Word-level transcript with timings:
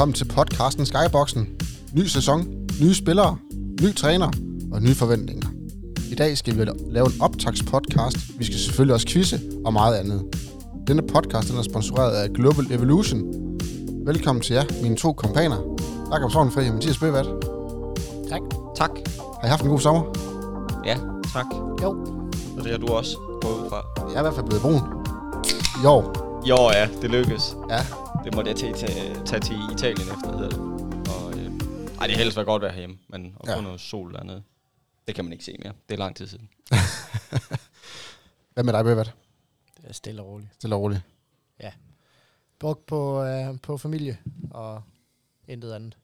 velkommen 0.00 0.14
til 0.14 0.24
podcasten 0.24 0.86
Skyboxen. 0.86 1.48
Ny 1.92 2.06
sæson, 2.06 2.46
nye 2.80 2.94
spillere, 2.94 3.36
ny 3.82 3.94
træner 3.94 4.30
og 4.72 4.82
nye 4.82 4.94
forventninger. 4.94 5.48
I 6.10 6.14
dag 6.14 6.38
skal 6.38 6.58
vi 6.58 6.64
lave 6.90 7.06
en 7.06 7.20
optagspodcast. 7.20 8.16
Vi 8.38 8.44
skal 8.44 8.58
selvfølgelig 8.58 8.94
også 8.94 9.06
quizze 9.06 9.40
og 9.64 9.72
meget 9.72 9.96
andet. 9.96 10.22
Denne 10.86 11.02
podcast 11.02 11.48
den 11.48 11.58
er 11.58 11.62
sponsoreret 11.62 12.12
af 12.12 12.30
Global 12.30 12.72
Evolution. 12.72 13.22
Velkommen 14.06 14.42
til 14.42 14.54
jer, 14.54 14.64
mine 14.82 14.96
to 14.96 15.12
kompaner. 15.12 15.56
Jakob 16.12 16.30
Sovnfri 16.30 16.68
og 16.68 16.74
Mathias 16.74 16.98
Bøvat. 16.98 17.26
Tak. 18.28 18.40
Tak. 18.76 18.90
Har 19.40 19.46
I 19.46 19.48
haft 19.48 19.62
en 19.62 19.68
god 19.68 19.80
sommer? 19.80 20.02
Ja, 20.86 20.96
tak. 21.32 21.46
Jo. 21.82 21.90
Og 22.58 22.64
det 22.64 22.70
har 22.70 22.78
du 22.78 22.86
også 22.86 23.16
gået 23.40 23.70
fra. 23.70 24.08
Jeg 24.08 24.14
er 24.14 24.20
i 24.20 24.22
hvert 24.22 24.34
fald 24.34 24.46
blevet 24.46 24.62
brun. 24.62 24.82
År. 25.86 26.02
Jo, 26.48 26.70
ja, 26.72 26.88
det 27.02 27.10
lykkedes. 27.10 27.56
Ja. 27.70 27.99
Det 28.24 28.34
måtte 28.34 28.50
jeg 28.50 28.58
tage, 28.58 28.74
tage, 28.74 29.24
tage 29.26 29.40
til 29.40 29.56
Italien 29.74 30.08
efter, 30.08 30.32
hedder 30.32 30.48
det. 30.48 30.58
Og, 31.14 31.32
øh, 31.38 31.46
ej, 32.00 32.06
det 32.06 32.16
har 32.16 32.22
helst 32.22 32.36
været 32.36 32.46
godt 32.46 32.62
at 32.62 32.64
være 32.64 32.72
herhjemme, 32.72 32.98
men 33.08 33.36
at 33.42 33.48
Ja. 33.48 33.56
få 33.56 33.60
noget 33.60 33.80
sol 33.80 34.14
dernede, 34.14 34.42
det 35.06 35.14
kan 35.14 35.24
man 35.24 35.32
ikke 35.32 35.44
se 35.44 35.56
mere. 35.64 35.72
Det 35.88 35.94
er 35.94 35.98
lang 35.98 36.16
tid 36.16 36.26
siden. 36.26 36.48
Hvad 38.54 38.64
med 38.64 38.72
dig, 38.72 38.84
Bøvat? 38.84 39.12
Det 39.76 39.84
er 39.88 39.92
stille 39.92 40.22
og 40.22 40.28
roligt. 40.28 40.54
Stille 40.54 40.74
og 40.76 40.80
roligt. 40.82 41.00
Brugt 42.58 42.86
på, 42.86 43.22
øh, 43.24 43.60
på 43.62 43.76
familie 43.78 44.18
og 44.50 44.82
intet 45.48 45.72
andet. 45.72 45.96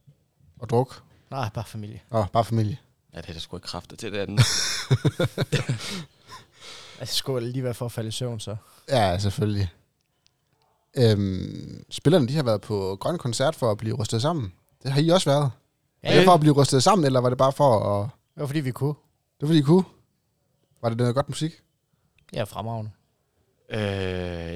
Og 0.59 0.69
druk. 0.71 1.03
Nej, 1.31 1.49
bare 1.55 1.65
familie. 1.65 2.03
Og 2.11 2.31
bare 2.33 2.45
familie. 2.45 2.79
Ja, 3.15 3.21
det 3.21 3.29
er 3.29 3.33
da 3.33 3.39
sgu 3.39 3.57
ikke 3.57 3.67
kræfter 3.67 3.97
til 3.97 4.13
det 4.13 4.19
andet. 4.19 4.41
Altså, 7.01 7.13
jeg 7.13 7.19
skulle 7.19 7.49
lige 7.49 7.65
være 7.65 7.75
for 7.75 7.87
at 7.87 7.93
falde 7.93 8.09
i 8.09 8.13
søvn, 8.13 8.41
så. 8.41 8.57
Ja, 8.89 9.19
selvfølgelig. 9.19 9.71
Øhm, 10.99 11.85
spillerne 11.91 12.29
de 12.29 12.35
har 12.35 12.43
været 12.43 12.61
på 12.61 12.97
Grøn 13.01 13.19
Koncert 13.19 13.55
for 13.55 13.71
at 13.71 13.79
blive 13.79 13.95
rystet 13.95 14.23
sammen. 14.23 14.53
Det 14.83 14.93
har 14.93 15.01
I 15.01 15.09
også 15.09 15.31
været. 15.31 15.51
Ja, 16.03 16.09
var 16.09 16.17
det 16.17 16.25
for 16.25 16.35
at 16.35 16.41
blive 16.41 16.55
rystet 16.55 16.83
sammen, 16.83 17.07
eller 17.07 17.21
var 17.21 17.29
det 17.29 17.39
bare 17.39 17.53
for 17.53 17.79
at... 17.79 18.09
Det 18.35 18.41
var 18.41 18.47
fordi, 18.47 18.61
vi 18.61 18.71
kunne. 18.71 18.95
Det 18.95 19.41
var 19.41 19.47
fordi 19.47 19.59
I 19.59 19.63
kunne? 19.63 19.85
Var 20.83 20.89
det 20.89 20.99
noget 20.99 21.15
godt 21.15 21.29
musik? 21.29 21.53
Ja, 22.33 22.45
fremragende. 22.45 22.91
øh, 23.69 23.79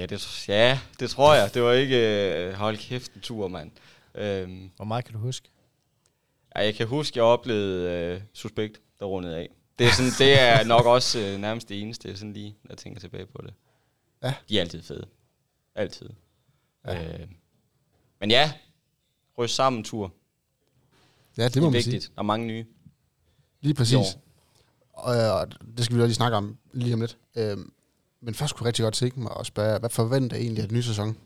ja, 0.00 0.06
det, 0.06 0.48
ja, 0.48 0.78
det 1.00 1.10
tror 1.10 1.34
jeg. 1.34 1.54
Det 1.54 1.62
var 1.62 1.72
ikke... 1.72 1.96
Øh, 2.48 2.52
hold 2.54 2.76
kæft, 2.76 3.12
en 3.14 3.20
tur, 3.20 3.48
mand. 3.48 3.70
Øhm, 4.14 4.70
Hvor 4.76 4.84
meget 4.84 5.04
kan 5.04 5.14
du 5.14 5.20
huske? 5.20 5.48
ja, 6.56 6.60
jeg 6.64 6.74
kan 6.74 6.86
huske, 6.86 7.18
jeg 7.18 7.24
oplevede 7.24 7.90
øh, 7.90 8.20
Suspekt, 8.32 8.80
der 9.00 9.06
rundede 9.06 9.36
af. 9.36 9.48
Det 9.78 9.86
er, 9.86 9.90
sådan, 9.92 10.12
det 10.18 10.40
er 10.40 10.64
nok 10.64 10.86
også 10.86 11.18
øh, 11.20 11.38
nærmest 11.40 11.68
det 11.68 11.80
eneste, 11.80 12.16
sådan 12.16 12.32
lige, 12.32 12.56
når 12.64 12.70
jeg 12.70 12.78
tænker 12.78 13.00
tilbage 13.00 13.26
på 13.26 13.42
det. 13.42 13.54
Ja. 14.22 14.34
De 14.48 14.56
er 14.56 14.60
altid 14.62 14.82
fede. 14.82 15.06
Altid. 15.74 16.10
Ja. 16.84 16.92
Ja. 16.92 17.18
Øh, 17.22 17.28
men 18.20 18.30
ja, 18.30 18.52
ryst 19.38 19.54
sammen 19.54 19.84
tur. 19.84 20.12
Ja, 21.36 21.44
det 21.44 21.54
Det 21.54 21.62
må 21.62 21.66
er 21.66 21.70
man 21.70 21.76
vigtigt. 21.76 22.02
sige. 22.02 22.12
Der 22.14 22.18
er 22.20 22.22
mange 22.22 22.46
nye. 22.46 22.66
Lige 23.60 23.74
præcis. 23.74 24.18
Og, 24.92 25.16
øh, 25.16 25.34
og 25.34 25.46
det 25.76 25.84
skal 25.84 25.96
vi 25.96 26.02
lige 26.02 26.14
snakke 26.14 26.36
om 26.36 26.58
lige 26.72 26.94
om 26.94 27.00
lidt. 27.00 27.18
Øhm, 27.34 27.72
men 28.20 28.34
først 28.34 28.54
kunne 28.54 28.64
jeg 28.64 28.66
rigtig 28.68 28.82
godt 28.82 28.94
tænke 28.94 29.20
mig 29.20 29.32
at 29.40 29.46
spørge, 29.46 29.78
hvad 29.78 29.90
forventer 29.90 30.36
I 30.36 30.40
egentlig 30.40 30.62
af 30.62 30.68
den 30.68 30.76
nye 30.76 30.82
sæson? 30.82 31.18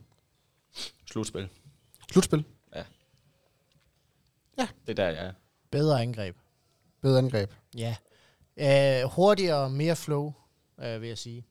Slutspil. 1.06 1.48
Slutspil? 2.12 2.44
Det 4.86 4.90
er 4.90 4.94
der, 4.94 5.08
jeg 5.08 5.26
er. 5.26 5.32
Bedre 5.70 6.02
angreb. 6.02 6.36
Bedre 7.00 7.18
angreb? 7.18 7.50
Ja. 7.76 7.96
Øh, 8.56 9.10
hurtigere, 9.10 9.70
mere 9.70 9.96
flow, 9.96 10.32
øh, 10.80 11.00
vil 11.00 11.08
jeg 11.08 11.18
sige. 11.18 11.44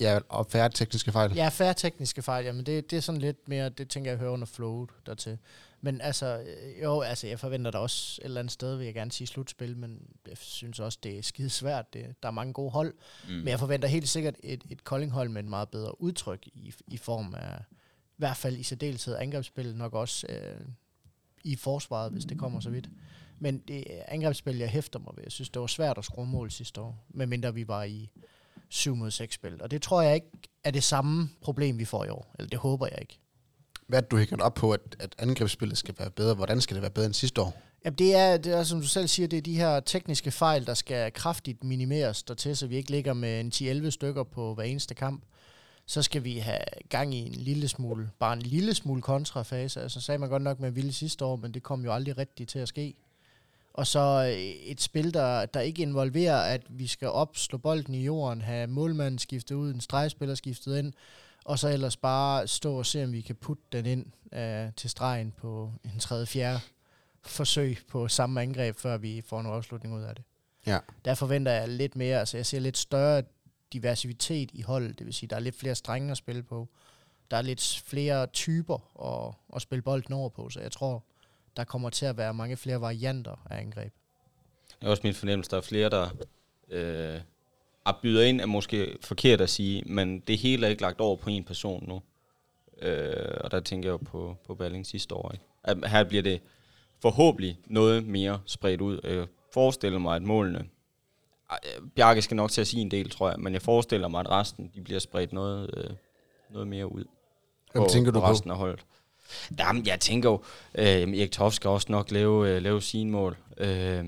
Ja, 0.00 0.18
og 0.28 0.46
færre 0.46 0.68
tekniske 0.68 1.12
fejl. 1.12 1.32
Ja, 1.34 1.48
færre 1.48 1.74
tekniske 1.74 2.22
fejl, 2.22 2.44
jamen 2.44 2.66
det, 2.66 2.90
det 2.90 2.96
er 2.96 3.00
sådan 3.00 3.20
lidt 3.20 3.48
mere, 3.48 3.68
det 3.68 3.90
tænker 3.90 4.10
jeg 4.10 4.18
hører 4.18 4.30
under 4.30 4.46
flowet 4.46 4.90
dertil. 5.06 5.38
Men 5.80 6.00
altså, 6.00 6.38
øh, 6.38 6.82
jo, 6.82 7.00
altså 7.00 7.26
jeg 7.26 7.40
forventer 7.40 7.70
da 7.70 7.78
også 7.78 8.20
et 8.22 8.24
eller 8.24 8.40
andet 8.40 8.52
sted, 8.52 8.76
vil 8.76 8.84
jeg 8.84 8.94
gerne 8.94 9.12
sige 9.12 9.26
slutspil, 9.26 9.76
men 9.76 10.00
jeg 10.28 10.36
synes 10.36 10.80
også, 10.80 10.98
det 11.02 11.18
er 11.18 11.22
skide 11.22 11.50
svært. 11.50 11.92
Det, 11.92 12.14
der 12.22 12.28
er 12.28 12.32
mange 12.32 12.52
gode 12.52 12.70
hold, 12.70 12.94
mm. 13.28 13.34
men 13.34 13.48
jeg 13.48 13.58
forventer 13.58 13.88
helt 13.88 14.08
sikkert 14.08 14.34
et, 14.42 14.64
et 14.70 14.84
Kolding-hold 14.84 15.28
med 15.28 15.42
en 15.42 15.50
meget 15.50 15.68
bedre 15.68 16.00
udtryk 16.00 16.46
i, 16.46 16.74
i 16.86 16.96
form 16.96 17.34
af, 17.34 17.58
i 18.10 18.16
hvert 18.16 18.36
fald 18.36 18.56
i 18.56 18.62
særdeleshed 18.62 19.16
angrebsspil, 19.16 19.76
nok 19.76 19.94
også 19.94 20.26
øh, 20.28 20.60
i 21.44 21.56
forsvaret, 21.56 22.12
hvis 22.12 22.24
det 22.24 22.38
kommer 22.38 22.60
så 22.60 22.70
vidt. 22.70 22.88
Men 23.38 23.58
det 23.58 23.84
angrebsspil, 24.08 24.56
jeg 24.56 24.68
hæfter 24.68 24.98
mig 24.98 25.12
ved. 25.16 25.22
Jeg 25.22 25.32
synes, 25.32 25.48
det 25.48 25.60
var 25.60 25.66
svært 25.66 25.98
at 25.98 26.04
skrue 26.04 26.26
mål 26.26 26.50
sidste 26.50 26.80
år, 26.80 27.04
medmindre 27.08 27.54
vi 27.54 27.68
var 27.68 27.82
i 27.82 28.10
7 28.68 28.94
mod 28.94 29.10
6 29.10 29.34
spil. 29.34 29.62
Og 29.62 29.70
det 29.70 29.82
tror 29.82 30.02
jeg 30.02 30.14
ikke 30.14 30.30
er 30.64 30.70
det 30.70 30.84
samme 30.84 31.30
problem, 31.40 31.78
vi 31.78 31.84
får 31.84 32.04
i 32.04 32.08
år. 32.08 32.34
Eller 32.38 32.48
det 32.48 32.58
håber 32.58 32.86
jeg 32.86 32.98
ikke. 33.00 33.18
Hvad 33.88 33.98
er 33.98 34.00
det, 34.00 34.10
du 34.10 34.16
hænger 34.16 34.44
op 34.44 34.54
på, 34.54 34.72
at, 34.72 34.80
at 35.00 35.14
angrebsspillet 35.18 35.78
skal 35.78 35.94
være 35.98 36.10
bedre? 36.10 36.34
Hvordan 36.34 36.60
skal 36.60 36.74
det 36.74 36.82
være 36.82 36.90
bedre 36.90 37.06
end 37.06 37.14
sidste 37.14 37.40
år? 37.40 37.62
Jamen 37.84 37.98
det 37.98 38.14
er, 38.14 38.36
det 38.36 38.52
er, 38.52 38.62
som 38.62 38.80
du 38.80 38.86
selv 38.86 39.08
siger, 39.08 39.28
det 39.28 39.36
er 39.36 39.42
de 39.42 39.56
her 39.56 39.80
tekniske 39.80 40.30
fejl, 40.30 40.66
der 40.66 40.74
skal 40.74 41.12
kraftigt 41.12 41.64
minimeres 41.64 42.22
dertil, 42.22 42.56
så 42.56 42.66
vi 42.66 42.76
ikke 42.76 42.90
ligger 42.90 43.12
med 43.12 43.40
en 43.40 43.52
10-11 43.86 43.90
stykker 43.90 44.22
på 44.22 44.54
hver 44.54 44.64
eneste 44.64 44.94
kamp. 44.94 45.24
Så 45.86 46.02
skal 46.02 46.24
vi 46.24 46.38
have 46.38 46.58
gang 46.88 47.14
i 47.14 47.18
en 47.18 47.32
lille 47.32 47.68
smule, 47.68 48.10
bare 48.18 48.32
en 48.32 48.42
lille 48.42 48.74
smule 48.74 49.02
kontrafase. 49.02 49.82
Altså 49.82 50.00
sagde 50.00 50.18
man 50.18 50.28
godt 50.28 50.42
nok 50.42 50.60
med 50.60 50.70
Ville 50.70 50.92
sidste 50.92 51.24
år, 51.24 51.36
men 51.36 51.54
det 51.54 51.62
kom 51.62 51.84
jo 51.84 51.92
aldrig 51.92 52.18
rigtigt 52.18 52.50
til 52.50 52.58
at 52.58 52.68
ske. 52.68 52.94
Og 53.76 53.86
så 53.86 54.24
øh, 54.28 54.38
et 54.42 54.80
spil, 54.80 55.14
der, 55.14 55.46
der 55.46 55.60
ikke 55.60 55.82
involverer, 55.82 56.54
at 56.54 56.62
vi 56.68 56.86
skal 56.86 57.08
op, 57.08 57.36
slå 57.36 57.58
bolden 57.58 57.94
i 57.94 58.04
jorden, 58.04 58.40
have 58.40 58.66
målmanden 58.66 59.18
skiftet 59.18 59.54
ud, 59.54 59.74
en 59.74 59.80
stregspiller 59.80 60.34
skiftet 60.34 60.78
ind, 60.78 60.92
og 61.44 61.58
så 61.58 61.68
ellers 61.68 61.96
bare 61.96 62.46
stå 62.46 62.78
og 62.78 62.86
se, 62.86 63.04
om 63.04 63.12
vi 63.12 63.20
kan 63.20 63.36
putte 63.36 63.62
den 63.72 63.86
ind 63.86 64.06
øh, 64.32 64.72
til 64.76 64.90
stregen 64.90 65.32
på 65.36 65.72
en 65.84 65.98
tredje, 65.98 66.26
fjerde 66.26 66.60
forsøg 67.22 67.78
på 67.88 68.08
samme 68.08 68.42
angreb, 68.42 68.76
før 68.76 68.96
vi 68.96 69.22
får 69.26 69.40
en 69.40 69.46
afslutning 69.46 69.94
ud 69.94 70.02
af 70.02 70.14
det. 70.14 70.24
Ja. 70.66 70.78
Der 71.04 71.14
forventer 71.14 71.52
jeg 71.52 71.68
lidt 71.68 71.96
mere, 71.96 72.18
altså 72.18 72.36
jeg 72.36 72.46
ser 72.46 72.60
lidt 72.60 72.78
større 72.78 73.22
diversitet 73.72 74.50
i 74.52 74.62
holdet, 74.62 74.98
det 74.98 75.06
vil 75.06 75.14
sige, 75.14 75.28
der 75.28 75.36
er 75.36 75.40
lidt 75.40 75.58
flere 75.58 75.74
strenge 75.74 76.10
at 76.10 76.16
spille 76.16 76.42
på. 76.42 76.68
Der 77.30 77.36
er 77.36 77.42
lidt 77.42 77.82
flere 77.86 78.26
typer 78.26 78.78
at, 79.06 79.34
at 79.56 79.62
spille 79.62 79.82
bolden 79.82 80.14
over 80.14 80.28
på, 80.28 80.48
så 80.48 80.60
jeg 80.60 80.72
tror, 80.72 81.04
der 81.56 81.64
kommer 81.64 81.90
til 81.90 82.06
at 82.06 82.16
være 82.16 82.34
mange 82.34 82.56
flere 82.56 82.80
varianter 82.80 83.46
af 83.50 83.60
angreb. 83.60 83.92
Det 84.80 84.86
er 84.86 84.90
også 84.90 85.00
min 85.04 85.14
fornemmelse, 85.14 85.50
der 85.50 85.56
er 85.56 85.60
flere, 85.60 85.90
der 85.90 86.08
øh, 86.68 87.20
byder 88.02 88.24
ind, 88.24 88.40
er 88.40 88.46
måske 88.46 88.96
forkert 89.00 89.40
at 89.40 89.50
sige, 89.50 89.82
men 89.86 90.20
det 90.20 90.38
hele 90.38 90.66
er 90.66 90.70
ikke 90.70 90.82
lagt 90.82 91.00
over 91.00 91.16
på 91.16 91.30
en 91.30 91.44
person 91.44 91.88
nu. 91.88 92.02
Øh, 92.82 93.36
og 93.40 93.50
der 93.50 93.60
tænker 93.60 93.88
jeg 93.88 93.92
jo 93.92 93.96
på, 93.96 94.36
på 94.46 94.54
Balling 94.54 94.86
sidste 94.86 95.14
år. 95.14 95.32
Ikke? 95.32 95.44
At 95.64 95.90
her 95.90 96.04
bliver 96.04 96.22
det 96.22 96.40
forhåbentlig 97.02 97.58
noget 97.66 98.06
mere 98.06 98.40
spredt 98.46 98.80
ud. 98.80 99.00
Jeg 99.04 99.26
forestiller 99.54 99.98
mig, 99.98 100.16
at 100.16 100.22
målene... 100.22 100.68
Bjarke 101.94 102.22
skal 102.22 102.36
nok 102.36 102.50
til 102.50 102.60
at 102.60 102.66
sige 102.66 102.80
en 102.80 102.90
del, 102.90 103.10
tror 103.10 103.30
jeg, 103.30 103.40
men 103.40 103.52
jeg 103.52 103.62
forestiller 103.62 104.08
mig, 104.08 104.20
at 104.20 104.30
resten 104.30 104.70
de 104.74 104.80
bliver 104.80 105.00
spredt 105.00 105.32
noget, 105.32 105.70
øh, 105.76 105.90
noget 106.50 106.68
mere 106.68 106.92
ud. 106.92 107.04
Hvem 107.72 107.88
tænker 107.88 108.12
du 108.12 108.20
på? 108.20 108.26
resten 108.26 108.50
af 108.50 108.56
holdet. 108.56 108.84
Jamen, 109.58 109.86
jeg 109.86 110.00
tænker 110.00 110.30
jo, 110.30 110.42
øh, 110.74 110.86
Erik 110.86 111.32
Toft 111.32 111.56
skal 111.56 111.68
også 111.70 111.86
nok 111.92 112.10
lave, 112.10 112.50
øh, 112.50 112.62
lave 112.62 112.82
sine 112.82 113.10
mål. 113.10 113.36
Øh, 113.58 114.04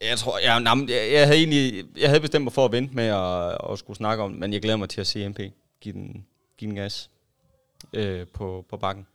jeg 0.00 0.18
tror, 0.18 0.38
jeg, 0.38 0.62
jamen, 0.66 0.88
jeg, 0.88 1.12
jeg, 1.12 1.26
havde 1.26 1.38
egentlig, 1.38 1.84
jeg 1.98 2.08
havde 2.08 2.20
bestemt 2.20 2.44
mig 2.44 2.52
for 2.52 2.64
at 2.64 2.72
vente 2.72 2.94
med 2.94 3.04
at, 3.04 3.72
at 3.72 3.78
skulle 3.78 3.96
snakke 3.96 4.22
om 4.24 4.30
men 4.30 4.52
jeg 4.52 4.62
glæder 4.62 4.76
mig 4.76 4.88
til 4.88 5.00
at 5.00 5.06
se 5.06 5.28
MP 5.28 5.40
give 5.80 5.92
den, 5.92 6.26
give 6.58 6.68
den 6.68 6.76
gas 6.76 7.10
øh, 7.92 8.26
på, 8.26 8.64
på 8.68 8.76
bakken. 8.76 9.06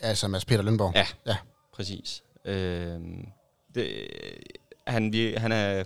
Altså 0.00 0.28
Mads 0.28 0.44
Peter 0.44 0.62
Lønborg. 0.62 0.92
Ja. 0.94 1.06
ja. 1.26 1.36
Præcis. 1.72 2.22
Øh, 2.44 3.00
det, 3.74 4.08
han, 4.86 5.12
vi- 5.12 5.34
han 5.34 5.52
er 5.52 5.84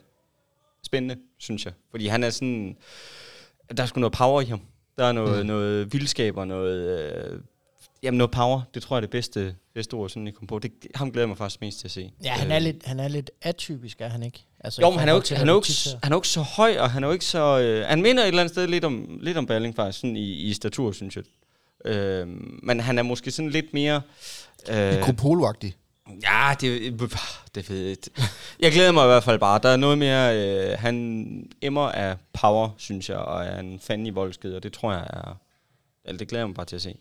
spændende, 0.82 1.16
synes 1.38 1.64
jeg. 1.64 1.72
Fordi 1.90 2.06
han 2.06 2.24
er 2.24 2.30
sådan... 2.30 2.76
Der 3.76 3.82
er 3.82 3.86
sgu 3.86 4.00
noget 4.00 4.12
power 4.12 4.40
i 4.40 4.44
ham. 4.44 4.60
Der 4.98 5.04
er 5.04 5.12
noget, 5.12 5.40
Mm. 5.40 5.46
noget 5.46 5.92
vildskab 5.92 6.36
og 6.36 6.46
noget... 6.48 7.00
Øh, 7.24 7.40
jamen 8.02 8.18
noget 8.18 8.30
power. 8.30 8.60
Det 8.74 8.82
tror 8.82 8.96
jeg 8.96 8.98
er 8.98 9.00
det 9.00 9.10
bedste, 9.10 9.54
bedste 9.74 9.94
ord, 9.94 10.08
sådan 10.10 10.26
jeg 10.26 10.34
kom 10.34 10.46
på. 10.46 10.58
Det, 10.58 10.72
ham 10.94 11.10
glæder 11.12 11.22
jeg 11.22 11.28
mig 11.28 11.38
faktisk 11.38 11.60
mest 11.60 11.78
til 11.80 11.86
at 11.86 11.90
se. 11.90 12.12
Ja, 12.24 12.30
han 12.30 12.48
Øh, 12.48 12.54
er 12.54 12.58
lidt, 12.58 12.86
han 12.86 13.00
er 13.00 13.08
lidt 13.08 13.30
atypisk, 13.42 14.00
er 14.00 14.08
han 14.08 14.22
ikke? 14.22 14.44
Altså, 14.60 14.82
jo, 14.82 14.90
men 14.90 14.98
han 14.98 15.08
er 15.08 15.12
jo 15.12 15.18
ikke, 15.18 15.34
han 15.36 15.48
er 15.48 15.56
ikke, 15.56 15.98
han 16.02 16.12
er 16.12 16.16
ikke 16.16 16.28
så 16.28 16.40
høj, 16.42 16.76
og 16.78 16.90
han 16.90 17.02
er 17.04 17.08
jo 17.08 17.12
ikke 17.12 17.24
så... 17.24 17.60
Øh, 17.60 17.86
han 17.86 18.02
minder 18.02 18.22
et 18.22 18.28
eller 18.28 18.40
andet 18.42 18.54
sted 18.54 18.66
lidt 18.66 18.84
om, 18.84 19.18
lidt 19.22 19.36
om 19.36 19.46
Balling 19.46 19.76
faktisk, 19.76 19.98
sådan 20.00 20.16
i, 20.16 20.30
i 20.32 20.52
statur, 20.52 20.92
synes 20.92 21.16
jeg. 21.16 21.24
Øh, 21.84 22.26
men 22.62 22.80
han 22.80 22.98
er 22.98 23.02
måske 23.02 23.30
sådan 23.30 23.50
lidt 23.50 23.74
mere... 23.74 24.02
Øh, 24.70 24.92
Mikropolo-agtig. 24.98 25.70
Ja, 26.22 26.54
det, 26.60 27.00
det 27.54 27.70
ved 27.70 27.86
jeg. 27.88 27.96
Jeg 28.60 28.72
glæder 28.72 28.92
mig 28.92 29.04
i 29.04 29.06
hvert 29.06 29.24
fald 29.24 29.38
bare. 29.38 29.60
Der 29.62 29.68
er 29.68 29.76
noget 29.76 29.98
mere... 29.98 30.36
Øh, 30.38 30.78
han 30.78 31.50
emmer 31.62 31.88
af 31.88 32.16
power, 32.32 32.70
synes 32.76 33.08
jeg, 33.10 33.18
og 33.18 33.44
er 33.44 33.58
en 33.60 33.80
fanden 33.80 34.06
i 34.06 34.10
voldsked, 34.10 34.54
og 34.54 34.62
det 34.62 34.72
tror 34.72 34.92
jeg 34.92 35.06
er... 35.10 35.36
Altså, 36.04 36.18
det 36.18 36.28
glæder 36.28 36.42
jeg 36.42 36.48
mig 36.48 36.54
bare 36.54 36.66
til 36.66 36.76
at 36.76 36.82
se. 36.82 36.96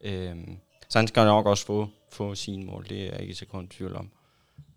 Øhm, 0.00 0.56
så 0.88 0.98
han 0.98 1.08
skal 1.08 1.24
nok 1.24 1.46
også 1.46 1.66
få, 1.66 1.88
få 2.12 2.34
sine 2.34 2.64
mål, 2.64 2.86
det 2.88 3.00
er 3.02 3.12
jeg 3.12 3.20
ikke 3.20 3.34
så 3.34 3.44
i 3.44 3.66
tvivl 3.66 3.96
om. 3.96 4.10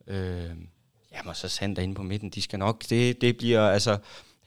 Øhm, 0.07 0.67
jamen, 1.13 1.35
så 1.35 1.47
Sander 1.47 1.81
inde 1.81 1.95
på 1.95 2.03
midten, 2.03 2.29
de 2.29 2.41
skal 2.41 2.59
nok... 2.59 2.83
Det, 2.89 3.21
det 3.21 3.37
bliver 3.37 3.69
altså... 3.69 3.97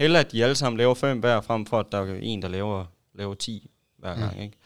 Heller 0.00 0.20
at 0.20 0.32
de 0.32 0.42
alle 0.44 0.54
sammen 0.54 0.78
laver 0.78 0.94
fem 0.94 1.20
hver, 1.20 1.40
frem 1.40 1.66
for 1.66 1.80
at 1.80 1.86
der 1.92 1.98
er 1.98 2.18
en, 2.22 2.42
der 2.42 2.48
laver, 2.48 2.84
laver 3.14 3.34
10 3.34 3.70
hver 3.96 4.14
Mm. 4.14 4.20
gang, 4.20 4.42
ikke? 4.42 4.56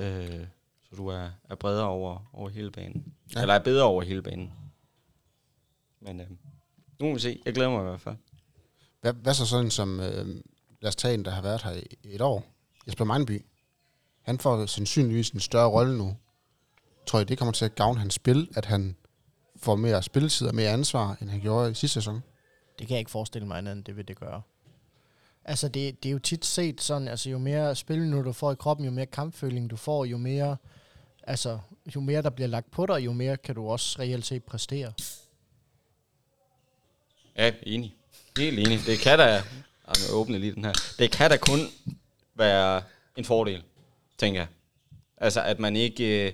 Øh, 0.00 0.46
så 0.94 1.02
du 1.02 1.08
er, 1.08 1.30
er 1.50 1.54
bredere 1.54 1.86
over, 1.86 2.30
over 2.32 2.48
hele 2.48 2.70
banen. 2.70 3.14
Ja. 3.34 3.38
Ja. 3.38 3.42
Eller 3.42 3.54
er 3.54 3.58
bedre 3.58 3.84
over 3.84 4.02
hele 4.02 4.22
banen. 4.22 4.52
Men 6.00 6.20
øh, 6.20 6.26
nu 7.00 7.06
må 7.06 7.12
vi 7.12 7.18
se. 7.18 7.42
Jeg 7.44 7.54
glæder 7.54 7.70
mig 7.70 7.80
i 7.80 7.84
hvert 7.84 8.00
fald. 8.00 8.16
Hvad, 9.00 9.12
hvad 9.12 9.34
så 9.34 9.46
sådan 9.46 9.70
som, 9.70 10.00
øh, 10.00 10.26
lad 10.80 10.88
os 10.88 10.96
tage 10.96 11.14
en, 11.14 11.24
der 11.24 11.30
har 11.30 11.42
været 11.42 11.62
her 11.62 11.72
i 12.02 12.14
et 12.14 12.20
år, 12.20 12.44
Jesper 12.86 13.04
Meinby. 13.04 13.44
Han 14.22 14.38
får 14.38 14.66
sandsynligvis 14.66 15.30
en 15.30 15.40
større 15.40 15.70
rolle 15.70 15.98
nu. 15.98 16.16
Tror 17.06 17.20
I, 17.20 17.24
det 17.24 17.38
kommer 17.38 17.52
til 17.52 17.64
at 17.64 17.74
gavne 17.74 17.98
hans 17.98 18.14
spil, 18.14 18.48
at 18.56 18.64
han 18.64 18.96
får 19.56 19.76
mere 19.76 20.02
spilletid 20.02 20.46
og 20.46 20.54
mere 20.54 20.70
ansvar, 20.70 21.16
end 21.20 21.30
han 21.30 21.40
gjorde 21.40 21.70
i 21.70 21.74
sidste 21.74 21.94
sæson? 21.94 22.22
Det 22.78 22.86
kan 22.86 22.94
jeg 22.94 22.98
ikke 22.98 23.10
forestille 23.10 23.48
mig 23.48 23.58
andet, 23.58 23.72
end 23.72 23.84
det 23.84 23.96
vil 23.96 24.08
det 24.08 24.18
gøre. 24.20 24.42
Altså, 25.44 25.68
det, 25.68 26.02
det 26.02 26.08
er 26.08 26.12
jo 26.12 26.18
tit 26.18 26.44
set 26.44 26.80
sådan, 26.80 27.08
altså 27.08 27.30
jo 27.30 27.38
mere 27.38 27.74
spil 27.74 28.08
nu 28.08 28.24
du 28.24 28.32
får 28.32 28.52
i 28.52 28.54
kroppen, 28.54 28.86
jo 28.86 28.90
mere 28.90 29.06
kampføling 29.06 29.70
du 29.70 29.76
får, 29.76 30.04
jo 30.04 30.16
mere, 30.16 30.56
altså, 31.26 31.58
jo 31.94 32.00
mere 32.00 32.22
der 32.22 32.30
bliver 32.30 32.48
lagt 32.48 32.70
på 32.70 32.86
dig, 32.86 33.04
jo 33.04 33.12
mere 33.12 33.36
kan 33.36 33.54
du 33.54 33.68
også 33.68 33.98
reelt 33.98 34.26
set 34.26 34.44
præstere. 34.44 34.92
Ja, 37.36 37.52
enig. 37.62 37.94
Helt 38.38 38.58
enig. 38.58 38.78
Det 38.86 38.98
kan 38.98 39.18
da... 39.18 39.42
Ej, 39.88 39.94
åbner 40.12 40.38
lige 40.38 40.54
den 40.54 40.64
her. 40.64 40.72
Det 40.98 41.10
kan 41.10 41.30
da 41.30 41.36
kun 41.36 41.58
være 42.34 42.82
en 43.16 43.24
fordel, 43.24 43.62
tænker 44.18 44.40
jeg. 44.40 44.48
Altså, 45.16 45.42
at 45.42 45.58
man 45.58 45.76
ikke... 45.76 46.26
Øh, 46.26 46.32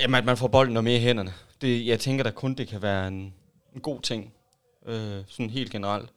jamen, 0.00 0.14
at 0.14 0.24
man 0.24 0.36
får 0.36 0.48
bolden 0.48 0.74
noget 0.74 0.84
mere 0.84 0.96
i 0.96 1.00
hænderne. 1.00 1.34
Det, 1.60 1.86
jeg 1.86 2.00
tænker 2.00 2.24
da 2.24 2.30
kun, 2.30 2.54
det 2.54 2.68
kan 2.68 2.82
være 2.82 3.08
en, 3.08 3.34
en 3.74 3.80
god 3.80 4.00
ting. 4.00 4.32
Øh, 4.86 5.24
sådan 5.28 5.50
helt 5.50 5.70
generelt. 5.70 6.10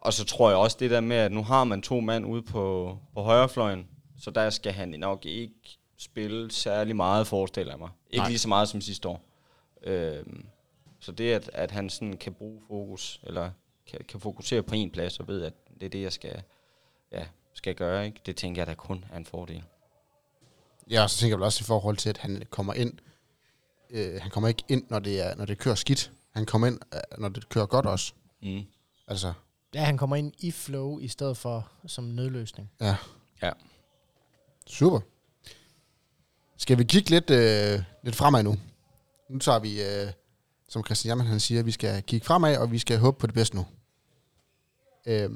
Og 0.00 0.12
så 0.12 0.24
tror 0.24 0.48
jeg 0.48 0.58
også 0.58 0.76
det 0.80 0.90
der 0.90 1.00
med, 1.00 1.16
at 1.16 1.32
nu 1.32 1.42
har 1.42 1.64
man 1.64 1.82
to 1.82 2.00
mand 2.00 2.26
ude 2.26 2.42
på, 2.42 2.98
på 3.14 3.22
højrefløjen, 3.22 3.88
så 4.18 4.30
der 4.30 4.50
skal 4.50 4.72
han 4.72 4.88
nok 4.88 5.26
ikke 5.26 5.75
spille 5.98 6.50
særlig 6.50 6.96
meget, 6.96 7.26
forestiller 7.26 7.72
jeg 7.72 7.78
mig. 7.78 7.90
Ikke 8.10 8.16
Nej. 8.22 8.28
lige 8.28 8.38
så 8.38 8.48
meget 8.48 8.68
som 8.68 8.80
sidste 8.80 9.08
år. 9.08 9.22
Øh, 9.82 10.24
så 11.00 11.12
det, 11.12 11.32
at, 11.32 11.50
at 11.52 11.70
han 11.70 11.90
sådan 11.90 12.16
kan 12.16 12.34
bruge 12.34 12.60
fokus, 12.68 13.20
eller 13.22 13.50
kan, 13.86 14.00
kan 14.08 14.20
fokusere 14.20 14.62
på 14.62 14.74
en 14.74 14.90
plads, 14.90 15.20
og 15.20 15.28
ved, 15.28 15.42
at 15.42 15.52
det 15.80 15.86
er 15.86 15.90
det, 15.90 16.02
jeg 16.02 16.12
skal, 16.12 16.42
ja, 17.12 17.26
skal 17.54 17.74
gøre, 17.74 18.06
ikke? 18.06 18.20
det 18.26 18.36
tænker 18.36 18.60
jeg 18.62 18.66
da 18.66 18.74
kun 18.74 19.04
er 19.12 19.16
en 19.16 19.26
fordel. 19.26 19.62
Ja, 20.90 21.02
og 21.02 21.10
så 21.10 21.18
tænker 21.18 21.32
jeg 21.32 21.38
vel 21.38 21.44
også 21.44 21.62
i 21.62 21.66
forhold 21.66 21.96
til, 21.96 22.08
at 22.10 22.18
han 22.18 22.42
kommer 22.50 22.74
ind. 22.74 22.98
Øh, 23.90 24.20
han 24.22 24.30
kommer 24.30 24.48
ikke 24.48 24.62
ind, 24.68 24.84
når 24.90 24.98
det, 24.98 25.20
er, 25.26 25.34
når 25.34 25.44
det 25.44 25.58
kører 25.58 25.74
skidt. 25.74 26.12
Han 26.34 26.46
kommer 26.46 26.66
ind, 26.66 26.80
øh, 26.94 27.00
når 27.20 27.28
det 27.28 27.48
kører 27.48 27.66
godt 27.66 27.86
også. 27.86 28.12
Mm. 28.42 28.62
Altså, 29.08 29.32
Ja, 29.74 29.84
han 29.84 29.98
kommer 29.98 30.16
ind 30.16 30.32
i 30.38 30.50
flow, 30.50 30.98
i 30.98 31.08
stedet 31.08 31.36
for 31.36 31.70
som 31.86 32.04
nødløsning. 32.04 32.70
ja. 32.80 32.96
Ja. 33.42 33.50
Super. 34.66 35.00
Skal 36.58 36.78
vi 36.78 36.84
kigge 36.84 37.10
lidt, 37.10 37.30
øh, 37.30 37.82
lidt 38.02 38.16
fremad 38.16 38.42
nu? 38.42 38.56
Nu 39.30 39.38
tager 39.38 39.58
vi, 39.58 39.82
øh, 39.82 40.12
som 40.68 40.84
Christian 40.84 41.08
Jammer 41.10 41.24
han 41.24 41.40
siger, 41.40 41.62
vi 41.62 41.70
skal 41.70 42.02
kigge 42.02 42.26
fremad, 42.26 42.56
og 42.56 42.72
vi 42.72 42.78
skal 42.78 42.98
håbe 42.98 43.18
på 43.18 43.26
det 43.26 43.34
bedste 43.34 43.56
nu. 43.56 43.66
Øh, 45.06 45.30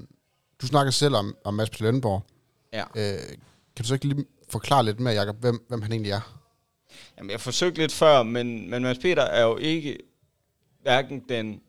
du 0.60 0.66
snakker 0.66 0.90
selv 0.90 1.14
om, 1.14 1.36
om 1.44 1.54
Mads 1.54 1.70
P. 1.70 1.80
Lønborg. 1.80 2.22
Ja. 2.72 2.84
Øh, 2.96 3.28
kan 3.76 3.82
du 3.82 3.84
så 3.84 3.94
ikke 3.94 4.08
lige 4.08 4.24
forklare 4.48 4.84
lidt 4.84 5.00
mere, 5.00 5.14
Jacob, 5.14 5.36
hvem, 5.40 5.64
hvem 5.68 5.82
han 5.82 5.92
egentlig 5.92 6.12
er? 6.12 6.40
Jamen, 7.18 7.30
jeg 7.30 7.40
forsøgte 7.40 7.80
lidt 7.80 7.92
før, 7.92 8.22
men, 8.22 8.70
men 8.70 8.82
Mads 8.82 8.98
Peter 8.98 9.22
er 9.22 9.42
jo 9.42 9.56
ikke 9.56 9.98
hverken 10.82 11.22
den 11.28 11.60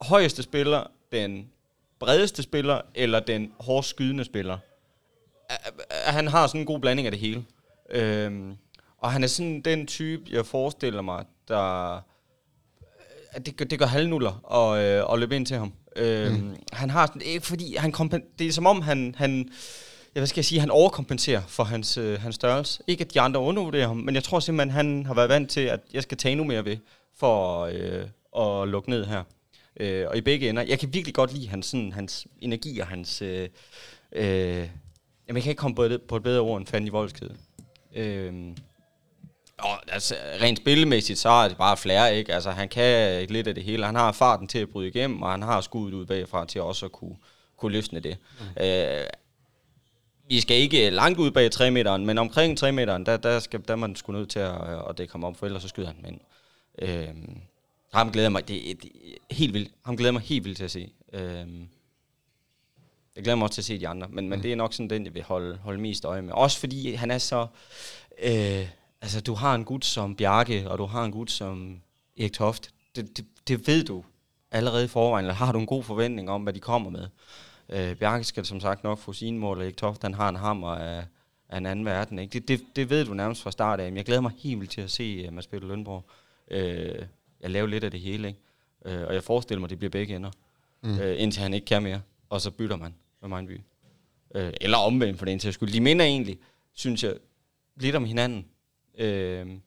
højeste 0.00 0.42
spiller, 0.42 0.86
den 1.12 1.50
bredeste 1.98 2.42
spiller, 2.42 2.80
eller 2.94 3.20
den 3.20 3.52
hårdest 3.60 3.90
skydende 3.90 4.24
spiller. 4.24 4.58
Han 5.90 6.28
har 6.28 6.46
sådan 6.46 6.60
en 6.60 6.66
god 6.66 6.80
blanding 6.80 7.06
af 7.06 7.12
det 7.12 7.20
hele. 7.20 7.44
Øhm, 7.90 8.56
og 9.04 9.12
han 9.12 9.22
er 9.22 9.26
sådan 9.26 9.60
den 9.60 9.86
type, 9.86 10.22
jeg 10.30 10.46
forestiller 10.46 11.02
mig, 11.02 11.24
der... 11.48 11.96
at 13.30 13.46
Det 13.46 13.56
gør, 13.56 13.64
det 13.64 13.78
gør 13.78 13.86
halvnuller 13.86 14.40
og, 14.42 14.82
øh, 14.82 15.10
og 15.10 15.18
løbe 15.18 15.36
ind 15.36 15.46
til 15.46 15.56
ham. 15.56 15.72
Øhm, 15.96 16.34
mm. 16.34 16.56
Han 16.72 16.90
har 16.90 17.06
sådan, 17.06 17.22
ikke 17.22 17.46
fordi 17.46 17.76
han 17.76 17.92
kompen, 17.92 18.22
det 18.38 18.46
er 18.46 18.52
som 18.52 18.66
om 18.66 18.80
han, 18.82 19.14
han 19.18 19.50
ja, 20.14 20.20
hvad 20.20 20.26
skal 20.26 20.38
jeg 20.38 20.44
sige, 20.44 20.60
han 20.60 20.70
overkompenserer 20.70 21.42
for 21.48 21.64
hans, 21.64 21.96
øh, 21.96 22.20
hans 22.20 22.34
størrelse. 22.34 22.82
Ikke 22.86 23.04
at 23.04 23.14
de 23.14 23.20
andre 23.20 23.40
undervurderer 23.40 23.86
ham, 23.86 23.96
men 23.96 24.14
jeg 24.14 24.24
tror 24.24 24.40
simpelthen, 24.40 24.70
han 24.70 25.06
har 25.06 25.14
været 25.14 25.28
vant 25.28 25.50
til, 25.50 25.60
at 25.60 25.80
jeg 25.92 26.02
skal 26.02 26.18
tage 26.18 26.32
endnu 26.32 26.44
mere 26.44 26.64
ved, 26.64 26.76
for 27.16 27.60
øh, 27.60 28.06
at 28.44 28.68
lukke 28.68 28.90
ned 28.90 29.04
her. 29.04 29.22
Øh, 29.80 30.06
og 30.08 30.16
i 30.16 30.20
begge 30.20 30.48
ender, 30.48 30.62
jeg 30.62 30.78
kan 30.78 30.94
virkelig 30.94 31.14
godt 31.14 31.34
lide 31.34 31.48
hans, 31.48 31.66
sådan, 31.66 31.92
hans 31.92 32.26
energi 32.40 32.78
og 32.78 32.86
hans... 32.86 33.22
Øh, 33.22 33.48
øh, 34.12 34.68
jamen, 35.28 35.36
jeg 35.36 35.42
kan 35.42 35.50
ikke 35.50 35.60
komme 35.60 35.74
på 35.74 35.82
et, 35.82 36.02
på 36.02 36.16
et 36.16 36.22
bedre 36.22 36.40
ord 36.40 36.58
end 36.58 36.66
fanden 36.66 36.88
i 36.88 36.90
voldskede. 36.90 37.34
Øh, 37.94 38.32
og 39.58 39.92
altså, 39.92 40.14
rent 40.42 40.58
spillemæssigt, 40.58 41.18
så 41.18 41.28
er 41.28 41.48
det 41.48 41.56
bare 41.56 41.76
flere, 41.76 42.16
ikke? 42.16 42.34
Altså, 42.34 42.50
han 42.50 42.68
kan 42.68 43.26
lidt 43.28 43.46
af 43.46 43.54
det 43.54 43.64
hele. 43.64 43.86
Han 43.86 43.94
har 43.94 44.12
farten 44.12 44.48
til 44.48 44.58
at 44.58 44.68
bryde 44.68 44.88
igennem, 44.88 45.22
og 45.22 45.30
han 45.30 45.42
har 45.42 45.60
skuddet 45.60 45.94
ud 45.94 46.06
bagfra 46.06 46.46
til 46.46 46.60
også 46.60 46.86
at 46.86 46.92
kunne, 46.92 47.16
kunne 47.56 47.72
løsne 47.72 48.00
det. 48.00 48.16
Mm. 48.40 48.62
Øh, 48.64 49.06
vi 50.28 50.40
skal 50.40 50.56
ikke 50.56 50.90
langt 50.90 51.18
ud 51.18 51.30
bag 51.30 51.50
3 51.50 51.70
meteren, 51.70 52.06
men 52.06 52.18
omkring 52.18 52.58
3 52.58 52.72
meteren, 52.72 53.06
der, 53.06 53.16
der, 53.16 53.38
skal, 53.38 53.62
der 53.68 53.72
er 53.72 53.76
man 53.76 53.96
sgu 53.96 54.12
nødt 54.12 54.30
til 54.30 54.38
at, 54.38 54.54
at 54.90 54.98
det 54.98 55.10
komme 55.10 55.26
op, 55.26 55.36
for 55.36 55.46
ellers 55.46 55.62
så 55.62 55.68
skyder 55.68 55.86
han 55.86 56.04
ind. 56.08 56.20
Øh, 56.78 57.08
ham 57.92 58.12
glæder 58.12 58.28
mig, 58.28 58.48
det, 58.48 58.82
det, 58.82 58.90
helt 59.30 59.54
vildt. 59.54 59.70
Ham 59.84 59.96
glæder 59.96 60.12
mig 60.12 60.22
helt 60.22 60.44
vildt 60.44 60.56
til 60.56 60.64
at 60.64 60.70
se. 60.70 60.92
Øh, 61.12 61.46
jeg 63.16 63.24
glæder 63.24 63.36
mig 63.36 63.42
også 63.42 63.54
til 63.54 63.60
at 63.60 63.64
se 63.64 63.80
de 63.80 63.88
andre, 63.88 64.08
men, 64.10 64.28
men 64.28 64.42
det 64.42 64.52
er 64.52 64.56
nok 64.56 64.74
sådan 64.74 64.90
den, 64.90 65.04
jeg 65.04 65.14
vil 65.14 65.22
holde, 65.22 65.56
holde 65.56 65.80
mest 65.80 66.04
øje 66.04 66.22
med. 66.22 66.32
Også 66.32 66.60
fordi 66.60 66.94
han 66.94 67.10
er 67.10 67.18
så... 67.18 67.46
Øh, 68.22 68.68
altså, 69.04 69.20
du 69.20 69.34
har 69.34 69.54
en 69.54 69.64
gut 69.64 69.84
som 69.84 70.16
Bjarke, 70.16 70.70
og 70.70 70.78
du 70.78 70.84
har 70.84 71.04
en 71.04 71.12
gut 71.12 71.30
som 71.30 71.80
Erik 72.18 72.32
Toft. 72.32 72.70
Det, 72.96 73.16
det, 73.16 73.26
det 73.48 73.66
ved 73.66 73.84
du 73.84 74.04
allerede 74.50 74.84
i 74.84 74.88
forvejen, 74.88 75.24
eller 75.24 75.34
har 75.34 75.52
du 75.52 75.58
en 75.58 75.66
god 75.66 75.82
forventning 75.82 76.30
om, 76.30 76.42
hvad 76.42 76.52
de 76.52 76.60
kommer 76.60 76.90
med. 76.90 77.08
Øh, 77.68 77.96
Bjarke 77.96 78.24
skal 78.24 78.44
som 78.44 78.60
sagt 78.60 78.84
nok 78.84 78.98
få 78.98 79.12
sine 79.12 79.38
mål, 79.38 79.58
og 79.58 79.64
Erik 79.64 79.76
Toft, 79.76 80.02
han 80.02 80.14
har 80.14 80.28
en 80.28 80.36
hammer 80.36 80.68
af, 80.68 81.04
af 81.48 81.58
en 81.58 81.66
anden 81.66 81.84
verden. 81.84 82.18
Ikke? 82.18 82.32
Det, 82.32 82.48
det, 82.48 82.76
det 82.76 82.90
ved 82.90 83.04
du 83.04 83.14
nærmest 83.14 83.42
fra 83.42 83.50
start 83.50 83.80
af. 83.80 83.90
Men 83.92 83.96
jeg 83.96 84.04
glæder 84.04 84.20
mig 84.20 84.32
helt 84.38 84.60
vildt 84.60 84.72
til 84.72 84.80
at 84.80 84.90
se 84.90 85.26
uh, 85.28 85.34
Mads 85.34 85.46
Peter 85.46 85.66
Lønborg. 85.66 86.04
Øh, 86.50 87.06
jeg 87.40 87.50
laver 87.50 87.66
lidt 87.66 87.84
af 87.84 87.90
det 87.90 88.00
hele, 88.00 88.28
ikke? 88.28 88.40
Øh, 88.84 89.06
og 89.06 89.14
jeg 89.14 89.24
forestiller 89.24 89.60
mig, 89.60 89.66
at 89.66 89.70
det 89.70 89.78
bliver 89.78 89.90
begge 89.90 90.16
ender. 90.16 90.30
Mm. 90.82 90.98
Øh, 90.98 91.22
indtil 91.22 91.42
han 91.42 91.54
ikke 91.54 91.64
kan 91.64 91.82
mere. 91.82 92.00
Og 92.30 92.40
så 92.40 92.50
bytter 92.50 92.76
man 92.76 92.94
med 93.22 93.28
Mindby. 93.28 93.60
Øh, 94.34 94.52
eller 94.60 94.78
omvendt 94.78 95.18
for 95.18 95.26
den 95.26 95.38
til 95.38 95.52
skyld. 95.52 95.72
De 95.72 95.80
minder 95.80 96.04
egentlig, 96.04 96.38
synes 96.74 97.04
jeg, 97.04 97.14
lidt 97.76 97.96
om 97.96 98.04
hinanden. 98.04 98.46
Øh, 98.98 99.58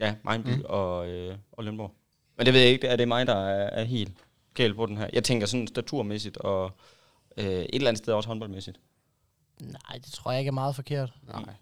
ja, 0.00 0.14
Mindby 0.30 0.48
mm. 0.48 0.62
og, 0.64 1.08
øh, 1.08 1.36
og 1.52 1.64
Lønborg. 1.64 1.94
Men 2.36 2.46
det 2.46 2.54
ved 2.54 2.60
jeg 2.60 2.70
ikke, 2.70 2.86
er 2.86 2.96
det 2.96 3.08
mig, 3.08 3.26
der 3.26 3.36
er, 3.36 3.70
er 3.70 3.84
helt 3.84 4.12
galt 4.54 4.76
på 4.76 4.86
den 4.86 4.96
her. 4.96 5.10
Jeg 5.12 5.24
tænker 5.24 5.46
sådan 5.46 5.66
staturmæssigt 5.66 6.36
og 6.36 6.72
øh, 7.36 7.44
et 7.44 7.74
eller 7.74 7.88
andet 7.88 7.98
sted 7.98 8.14
også 8.14 8.28
håndboldmæssigt. 8.28 8.80
Nej, 9.60 9.98
det 10.04 10.12
tror 10.12 10.30
jeg 10.30 10.40
ikke 10.40 10.48
er 10.48 10.52
meget 10.52 10.74
forkert. 10.74 11.12
Nej. 11.26 11.54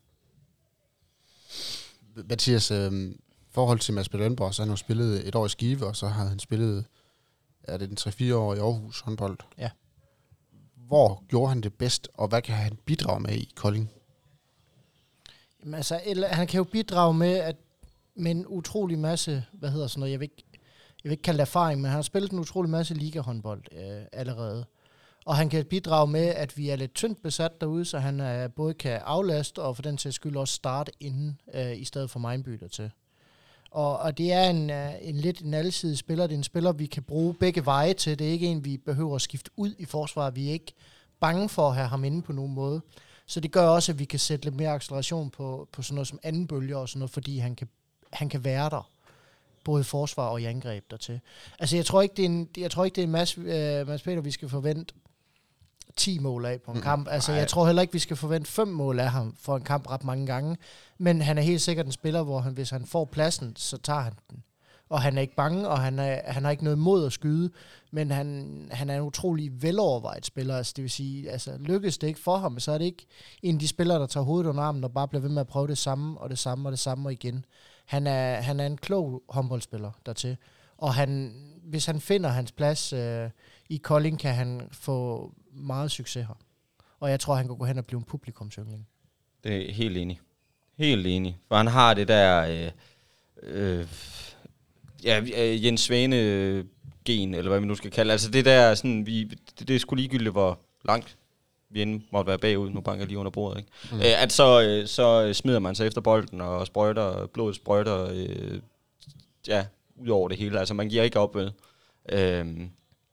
Mathias, 2.14 2.70
øh, 2.70 3.14
forhold 3.50 3.78
til 3.78 3.94
Mads. 3.94 4.12
Lønborg, 4.12 4.54
så 4.54 4.62
har 4.62 4.66
han 4.66 4.72
jo 4.72 4.76
spillet 4.76 5.28
et 5.28 5.34
år 5.34 5.46
i 5.46 5.48
Skive, 5.48 5.86
og 5.86 5.96
så 5.96 6.06
har 6.06 6.24
han 6.24 6.38
spillet, 6.38 6.84
er 7.62 7.76
det 7.76 7.90
en 7.90 7.96
3-4 8.30 8.34
år 8.34 8.54
i 8.54 8.58
Aarhus 8.58 9.00
håndbold. 9.00 9.38
Ja. 9.58 9.70
Hvor 10.74 11.24
gjorde 11.28 11.48
han 11.48 11.60
det 11.60 11.74
bedst, 11.74 12.08
og 12.14 12.28
hvad 12.28 12.42
kan 12.42 12.54
han 12.54 12.78
bidrage 12.84 13.20
med 13.20 13.34
i 13.34 13.52
Kolding? 13.54 13.90
Jamen, 15.60 15.74
altså, 15.74 16.00
eller, 16.04 16.28
han 16.28 16.46
kan 16.46 16.58
jo 16.58 16.64
bidrage 16.64 17.14
med, 17.14 17.34
at 17.34 17.56
med 18.14 18.30
en 18.30 18.46
utrolig 18.46 18.98
masse, 18.98 19.44
hvad 19.52 19.70
hedder 19.70 19.86
sådan 19.86 20.00
noget, 20.00 20.12
jeg 20.12 20.20
vil 20.20 20.24
ikke, 20.24 20.44
jeg 21.04 21.04
vil 21.04 21.10
ikke 21.10 21.22
kalde 21.22 21.38
det 21.38 21.42
erfaring, 21.42 21.80
men 21.80 21.90
han 21.90 21.96
har 21.96 22.02
spillet 22.02 22.32
en 22.32 22.38
utrolig 22.38 22.70
masse 22.70 22.94
ligahåndbold 22.94 23.62
øh, 23.72 24.02
allerede. 24.12 24.66
Og 25.24 25.36
han 25.36 25.48
kan 25.48 25.64
bidrage 25.64 26.06
med, 26.06 26.26
at 26.26 26.56
vi 26.56 26.68
er 26.68 26.76
lidt 26.76 26.94
tyndt 26.94 27.22
besat 27.22 27.60
derude, 27.60 27.84
så 27.84 27.98
han 27.98 28.20
øh, 28.20 28.50
både 28.50 28.74
kan 28.74 29.00
aflaste 29.04 29.58
og 29.58 29.76
for 29.76 29.82
den 29.82 29.96
til 29.96 30.12
skyld 30.12 30.36
også 30.36 30.54
starte 30.54 30.92
inden, 31.00 31.40
øh, 31.54 31.80
i 31.80 31.84
stedet 31.84 32.10
for 32.10 32.18
mindbytter 32.18 32.68
til. 32.68 32.90
Og, 33.70 33.98
og 33.98 34.18
det 34.18 34.32
er 34.32 34.50
en, 34.50 34.70
øh, 34.70 34.92
en 35.00 35.16
lidt 35.16 35.40
en 35.40 35.54
alsidig 35.54 35.98
spiller. 35.98 36.26
Det 36.26 36.34
er 36.34 36.38
en 36.38 36.44
spiller, 36.44 36.72
vi 36.72 36.86
kan 36.86 37.02
bruge 37.02 37.34
begge 37.34 37.64
veje 37.64 37.94
til. 37.94 38.18
Det 38.18 38.26
er 38.26 38.30
ikke 38.30 38.46
en, 38.46 38.64
vi 38.64 38.76
behøver 38.76 39.14
at 39.14 39.22
skifte 39.22 39.50
ud 39.56 39.74
i 39.78 39.84
forsvaret. 39.84 40.36
Vi 40.36 40.48
er 40.48 40.52
ikke 40.52 40.72
bange 41.20 41.48
for 41.48 41.68
at 41.68 41.74
have 41.74 41.88
ham 41.88 42.04
inde 42.04 42.22
på 42.22 42.32
nogen 42.32 42.54
måde. 42.54 42.80
Så 43.30 43.40
det 43.40 43.52
gør 43.52 43.68
også, 43.68 43.92
at 43.92 43.98
vi 43.98 44.04
kan 44.04 44.18
sætte 44.18 44.44
lidt 44.44 44.56
mere 44.56 44.70
acceleration 44.70 45.30
på, 45.30 45.68
på 45.72 45.82
sådan 45.82 45.94
noget 45.94 46.08
som 46.08 46.18
anden 46.22 46.46
bølge 46.46 46.76
og 46.76 46.88
sådan 46.88 46.98
noget, 46.98 47.10
fordi 47.10 47.38
han 47.38 47.56
kan, 47.56 47.68
han 48.12 48.28
kan 48.28 48.44
være 48.44 48.70
der. 48.70 48.90
Både 49.64 49.80
i 49.80 49.84
forsvar 49.84 50.26
og 50.26 50.40
i 50.40 50.44
angreb 50.44 50.90
dertil. 50.90 51.20
Altså, 51.58 51.76
jeg 51.76 51.86
tror 51.86 52.02
ikke, 52.02 52.14
det 52.16 52.22
er 52.22 52.26
en, 52.26 52.48
jeg 52.56 52.70
tror 52.70 52.84
ikke, 52.84 52.94
det 52.94 53.02
er 53.02 53.06
en 53.06 53.12
masse, 53.12 53.40
øh, 53.40 53.86
Mads 53.86 54.02
Peter, 54.02 54.20
vi 54.20 54.30
skal 54.30 54.48
forvente 54.48 54.94
10 55.96 56.18
mål 56.18 56.44
af 56.44 56.60
på 56.60 56.70
en 56.70 56.76
Mm, 56.76 56.82
kamp. 56.82 57.08
Altså, 57.10 57.30
nej. 57.32 57.38
jeg 57.38 57.48
tror 57.48 57.66
heller 57.66 57.82
ikke, 57.82 57.92
vi 57.92 57.98
skal 57.98 58.16
forvente 58.16 58.50
5 58.50 58.68
mål 58.68 59.00
af 59.00 59.10
ham 59.10 59.36
for 59.40 59.56
en 59.56 59.62
kamp 59.64 59.90
ret 59.90 60.04
mange 60.04 60.26
gange. 60.26 60.56
Men 60.98 61.22
han 61.22 61.38
er 61.38 61.42
helt 61.42 61.60
sikkert 61.60 61.86
en 61.86 61.92
spiller, 61.92 62.22
hvor 62.22 62.40
han, 62.40 62.52
hvis 62.52 62.70
han 62.70 62.86
får 62.86 63.04
pladsen, 63.04 63.56
så 63.56 63.78
tager 63.78 64.00
han 64.00 64.12
den 64.30 64.42
og 64.88 65.02
han 65.02 65.16
er 65.16 65.22
ikke 65.22 65.34
bange, 65.34 65.68
og 65.68 65.80
han, 65.80 65.98
er, 65.98 66.32
han 66.32 66.44
har 66.44 66.50
ikke 66.50 66.64
noget 66.64 66.78
mod 66.78 67.06
at 67.06 67.12
skyde, 67.12 67.50
men 67.90 68.10
han, 68.10 68.68
han 68.72 68.90
er 68.90 68.96
en 68.96 69.02
utrolig 69.02 69.62
velovervejet 69.62 70.26
spiller, 70.26 70.56
altså 70.56 70.72
det 70.76 70.82
vil 70.82 70.90
sige, 70.90 71.30
altså 71.30 71.56
lykkes 71.60 71.98
det 71.98 72.06
ikke 72.06 72.20
for 72.20 72.36
ham, 72.36 72.60
så 72.60 72.72
er 72.72 72.78
det 72.78 72.84
ikke 72.84 73.06
en 73.42 73.54
af 73.54 73.60
de 73.60 73.68
spillere, 73.68 73.98
der 73.98 74.06
tager 74.06 74.24
hovedet 74.24 74.48
under 74.48 74.62
armen 74.62 74.84
og 74.84 74.92
bare 74.92 75.08
bliver 75.08 75.22
ved 75.22 75.30
med 75.30 75.40
at 75.40 75.46
prøve 75.46 75.68
det 75.68 75.78
samme, 75.78 76.20
og 76.20 76.30
det 76.30 76.38
samme, 76.38 76.68
og 76.68 76.72
det 76.72 76.78
samme, 76.78 77.08
og 77.08 77.12
igen. 77.12 77.44
Han 77.86 78.06
er, 78.06 78.34
han 78.34 78.60
er 78.60 78.66
en 78.66 78.76
klog 78.76 79.22
håndboldspiller 79.28 79.90
dertil, 80.06 80.36
og 80.78 80.94
han, 80.94 81.34
hvis 81.64 81.86
han 81.86 82.00
finder 82.00 82.30
hans 82.30 82.52
plads 82.52 82.92
øh, 82.92 83.30
i 83.68 83.76
Kolding, 83.76 84.18
kan 84.18 84.34
han 84.34 84.68
få 84.72 85.30
meget 85.52 85.90
succes 85.90 86.26
her. 86.26 86.34
Og 87.00 87.10
jeg 87.10 87.20
tror, 87.20 87.34
han 87.34 87.46
kan 87.46 87.56
gå 87.56 87.64
hen 87.64 87.78
og 87.78 87.86
blive 87.86 87.98
en 87.98 88.04
publikumsyngling. 88.04 88.86
Det 89.44 89.70
er 89.70 89.74
helt 89.74 89.96
enig. 89.96 90.20
Helt 90.78 91.06
enig. 91.06 91.38
For 91.48 91.56
han 91.56 91.66
har 91.66 91.94
det 91.94 92.08
der... 92.08 92.42
Øh, 92.42 92.70
øh, 93.42 93.86
ja, 95.04 95.20
øh, 95.20 95.64
Jens 95.64 95.80
Svane 95.80 96.16
gen, 97.04 97.34
eller 97.34 97.50
hvad 97.50 97.60
man 97.60 97.68
nu 97.68 97.74
skal 97.74 97.90
kalde 97.90 98.12
Altså 98.12 98.30
det 98.30 98.44
der, 98.44 98.74
sådan, 98.74 99.06
vi, 99.06 99.24
det, 99.24 99.68
det 99.68 99.76
er 99.76 99.80
sgu 99.80 99.94
ligegyldigt, 99.94 100.32
hvor 100.32 100.60
langt 100.84 101.16
vi 101.70 101.82
end 101.82 102.02
måtte 102.10 102.28
være 102.28 102.38
bagud. 102.38 102.70
Nu 102.70 102.80
banker 102.80 103.00
jeg 103.00 103.08
lige 103.08 103.18
under 103.18 103.30
bordet, 103.30 103.58
ikke? 103.58 103.70
Mm. 103.92 103.98
Øh, 103.98 104.22
at 104.22 104.32
så, 104.32 104.62
øh, 104.62 104.86
så 104.86 105.32
smider 105.32 105.58
man 105.58 105.74
sig 105.74 105.86
efter 105.86 106.00
bolden 106.00 106.40
og 106.40 106.66
sprøjter, 106.66 107.26
blodet 107.26 107.56
sprøjter, 107.56 108.08
øh, 108.12 108.60
ja, 109.48 109.66
ud 109.96 110.08
over 110.08 110.28
det 110.28 110.38
hele. 110.38 110.58
Altså 110.58 110.74
man 110.74 110.88
giver 110.88 111.02
ikke 111.02 111.20
op, 111.20 111.34
vel? 111.34 111.52
Øh, 112.08 112.46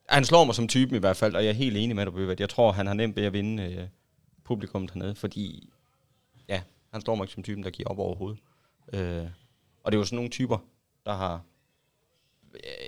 han 0.10 0.26
slår 0.26 0.44
mig 0.44 0.56
som 0.56 0.68
typen 0.68 0.96
i 0.96 1.00
hvert 1.00 1.18
fald, 1.18 1.36
og 1.36 1.44
jeg 1.44 1.50
er 1.50 1.54
helt 1.54 1.78
enig 1.78 1.96
med 1.96 2.06
dig, 2.06 2.14
Bøbert. 2.14 2.40
Jeg 2.40 2.50
tror, 2.50 2.72
han 2.72 2.88
har 2.88 2.94
nemt 2.94 3.16
ved 3.16 3.24
at 3.24 3.34
vinde 3.34 3.64
øh, 3.64 3.88
publikum 4.44 4.88
dernede, 4.88 5.16
fordi 5.16 5.70
ja, 6.50 6.62
han 6.92 7.02
slår 7.02 7.16
mig 7.16 7.24
ikke 7.24 7.34
som 7.34 7.44
typen, 7.44 7.64
der 7.64 7.70
giver 7.70 7.90
op 7.90 8.00
overhovedet. 8.00 8.40
Øh, 8.94 9.26
og 9.84 9.92
det 9.92 9.98
er 9.98 10.00
jo 10.00 10.06
sådan 10.06 10.16
nogle 10.16 10.30
typer, 10.30 10.58
der 11.06 11.14
har 11.14 11.42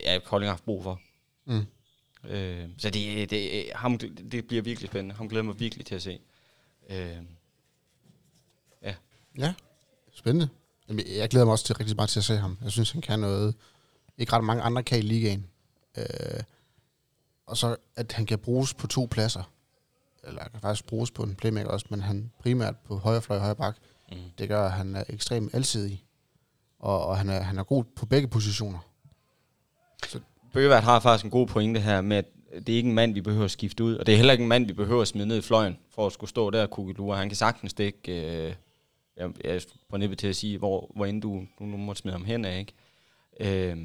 ja, 0.05 0.19
Kolding 0.19 0.47
har 0.47 0.53
haft 0.53 0.65
brug 0.65 0.83
for. 0.83 1.01
Mm. 1.45 1.65
Øh, 2.29 2.69
så 2.77 2.89
det, 2.89 3.29
det, 3.29 3.71
ham, 3.75 3.97
det 3.97 4.47
bliver 4.47 4.63
virkelig 4.63 4.89
spændende. 4.89 5.15
Han 5.15 5.27
glæder 5.27 5.43
mig 5.43 5.59
virkelig 5.59 5.86
til 5.86 5.95
at 5.95 6.01
se. 6.01 6.19
Øh, 6.89 7.17
ja. 8.81 8.95
Ja, 9.38 9.53
spændende. 10.13 10.50
Jeg 11.07 11.29
glæder 11.29 11.45
mig 11.45 11.51
også 11.51 11.65
til 11.65 11.75
rigtig 11.75 11.95
meget 11.95 12.09
til 12.09 12.19
at 12.19 12.24
se 12.24 12.38
ham. 12.38 12.57
Jeg 12.63 12.71
synes, 12.71 12.91
han 12.91 13.01
kan 13.01 13.19
noget, 13.19 13.55
ikke 14.17 14.33
ret 14.33 14.43
mange 14.43 14.63
andre 14.63 14.83
kan 14.83 14.97
i 14.97 15.01
ligaen. 15.01 15.47
Øh, 15.97 16.43
og 17.45 17.57
så, 17.57 17.75
at 17.95 18.12
han 18.12 18.25
kan 18.25 18.39
bruges 18.39 18.74
på 18.74 18.88
to 18.88 19.07
pladser. 19.12 19.51
Eller 20.24 20.43
kan 20.43 20.62
faktisk 20.62 20.86
bruges 20.86 21.12
på 21.12 21.24
en 21.24 21.36
playmaker 21.36 21.69
også, 21.69 21.86
men 21.89 22.01
han 22.01 22.31
primært 22.39 22.75
på 22.77 22.97
højre 22.97 23.21
fløj 23.21 23.38
og 23.38 23.41
højre 23.41 23.55
bak. 23.55 23.77
Mm. 24.12 24.17
Det 24.38 24.47
gør, 24.47 24.65
at 24.65 24.71
han 24.71 24.95
er 24.95 25.03
ekstremt 25.09 25.55
alsidig. 25.55 26.03
Og, 26.79 27.05
og 27.05 27.17
han, 27.17 27.29
er, 27.29 27.41
han 27.41 27.57
er 27.57 27.63
god 27.63 27.83
på 27.83 28.05
begge 28.05 28.27
positioner. 28.27 28.79
Så. 30.06 30.20
Bøgevart 30.54 30.84
har 30.84 31.00
faktisk 31.00 31.25
en 31.25 31.32
god 31.32 31.48
pointe 31.48 31.80
her 31.80 32.01
med, 32.01 32.18
at 32.18 32.25
det 32.54 32.70
er 32.70 32.77
ikke 32.77 32.89
en 32.89 32.96
mand, 32.96 33.13
vi 33.13 33.22
behøver 33.22 33.46
at 33.46 33.51
skifte 33.51 33.84
ud. 33.84 33.96
Og 33.96 34.06
det 34.06 34.13
er 34.13 34.16
heller 34.16 34.34
ikke 34.34 34.42
en 34.42 34.48
mand, 34.48 34.66
vi 34.66 34.74
behøver 34.74 35.01
at 35.01 35.08
smide 35.08 35.27
ned 35.27 35.38
i 35.38 35.42
fløjen, 35.42 35.77
for 35.96 36.08
at 36.08 36.13
skulle 36.13 36.30
stå 36.30 36.50
der 36.50 36.62
og 36.62 36.70
kugelure. 36.70 37.18
Han 37.18 37.30
kan 37.30 37.36
sagtens 37.36 37.72
stikke... 37.72 38.12
Øh, 38.12 38.54
jeg, 39.18 39.30
jeg 39.44 39.56
er 39.56 39.60
på 39.89 39.98
nippet 39.98 40.20
til 40.20 40.27
at 40.27 40.36
sige, 40.36 40.58
hvor, 40.58 40.92
hvor 40.96 41.06
end 41.06 41.22
du, 41.22 41.44
du 41.60 41.63
nu 41.63 41.77
må 41.77 41.94
smide 41.94 42.12
ham 42.12 42.25
hen 42.25 42.46
af, 42.46 42.60
ikke? 42.60 42.74
Øh, 43.39 43.77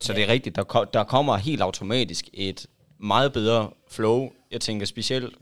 så 0.00 0.12
ja. 0.12 0.18
det 0.18 0.28
er 0.28 0.32
rigtigt, 0.32 0.56
der, 0.56 0.84
der 0.92 1.04
kommer 1.04 1.36
helt 1.36 1.62
automatisk 1.62 2.28
et 2.32 2.66
meget 2.98 3.32
bedre 3.32 3.70
flow. 3.90 4.30
Jeg 4.50 4.60
tænker 4.60 4.86
specielt 4.86 5.34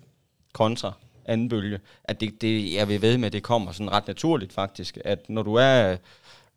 kontra 0.53 0.93
anden 1.25 1.49
bølge, 1.49 1.81
at 2.05 2.21
det, 2.21 2.41
det, 2.41 2.75
jeg 2.75 2.89
vil 2.89 3.03
ved 3.03 3.19
med, 3.19 3.27
at 3.27 3.33
det 3.33 3.43
kommer 3.43 3.73
sådan 3.73 3.93
ret 3.93 4.07
naturligt 4.07 4.53
faktisk, 4.53 4.99
at 5.05 5.31
når 5.31 5.43
du 5.43 5.55
er 5.55 5.97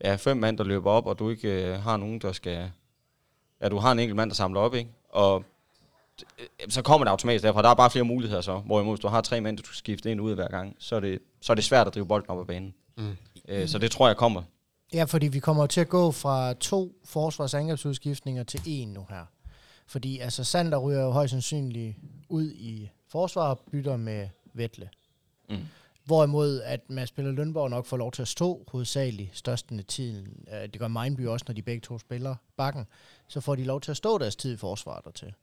ja, 0.03 0.15
fem 0.15 0.37
mand, 0.37 0.57
der 0.57 0.63
løber 0.63 0.91
op, 0.91 1.05
og 1.05 1.19
du 1.19 1.29
ikke 1.29 1.65
øh, 1.65 1.79
har 1.83 1.97
nogen, 1.97 2.19
der 2.19 2.31
skal... 2.31 2.71
Ja, 3.61 3.69
du 3.69 3.77
har 3.77 3.91
en 3.91 3.99
enkelt 3.99 4.15
mand, 4.15 4.29
der 4.29 4.35
samler 4.35 4.59
op, 4.59 4.73
ikke? 4.73 4.89
Og 5.09 5.43
øh, 6.39 6.45
så 6.69 6.81
kommer 6.81 7.05
det 7.05 7.11
automatisk 7.11 7.43
derfra. 7.43 7.61
Der 7.61 7.69
er 7.69 7.75
bare 7.75 7.91
flere 7.91 8.05
muligheder 8.05 8.41
så. 8.41 8.57
Hvorimod, 8.57 8.95
hvis 8.95 9.01
du 9.01 9.07
har 9.07 9.21
tre 9.21 9.41
mænd, 9.41 9.57
du 9.57 9.63
skal 9.63 9.75
skifte 9.75 10.11
ind 10.11 10.21
ud 10.21 10.35
hver 10.35 10.47
gang, 10.47 10.75
så 10.79 10.95
er 10.95 10.99
det, 10.99 11.19
så 11.41 11.53
er 11.53 11.55
det 11.55 11.63
svært 11.63 11.87
at 11.87 11.93
drive 11.93 12.07
bolden 12.07 12.29
op 12.29 12.39
ad 12.39 12.45
banen. 12.45 12.73
Mm. 12.97 13.17
Øh, 13.47 13.67
så 13.67 13.77
det 13.77 13.91
tror 13.91 14.07
jeg 14.07 14.17
kommer. 14.17 14.41
Ja, 14.93 15.03
fordi 15.03 15.27
vi 15.27 15.39
kommer 15.39 15.65
til 15.65 15.81
at 15.81 15.89
gå 15.89 16.11
fra 16.11 16.53
to 16.53 16.95
forsvarsangrebsudskiftninger 17.05 18.43
til 18.43 18.61
en 18.65 18.87
nu 18.89 19.05
her. 19.09 19.25
Fordi 19.87 20.19
altså 20.19 20.43
Sander 20.43 20.77
ryger 20.77 21.01
jo 21.01 21.11
højst 21.11 21.31
sandsynligt 21.31 21.95
ud 22.29 22.51
i 22.51 22.89
forsvar 23.09 23.49
og 23.49 23.59
bytter 23.71 23.97
med 23.97 24.27
Vettle. 24.53 24.89
Mm. 25.49 25.57
Hvorimod, 26.07 26.61
at 26.61 26.89
man 26.89 27.07
spiller 27.07 27.31
Lønborg 27.31 27.69
nok 27.69 27.85
får 27.85 27.97
lov 27.97 28.11
til 28.11 28.21
at 28.21 28.27
stå 28.27 28.65
hovedsageligt 28.67 29.37
størsten 29.37 29.79
af 29.79 29.85
tiden. 29.85 30.47
Øh, 30.53 30.61
det 30.61 30.79
gør 30.79 30.87
Mindby 30.87 31.27
også, 31.27 31.45
når 31.47 31.53
de 31.53 31.61
begge 31.61 31.81
to 31.81 31.99
spiller 31.99 32.35
bakken. 32.57 32.85
Så 33.27 33.41
får 33.41 33.55
de 33.55 33.63
lov 33.63 33.81
til 33.81 33.91
at 33.91 33.97
stå 33.97 34.17
deres 34.17 34.35
tid 34.35 34.53
i 34.53 34.57
forsvaret 34.57 35.05
dertil. 35.05 35.33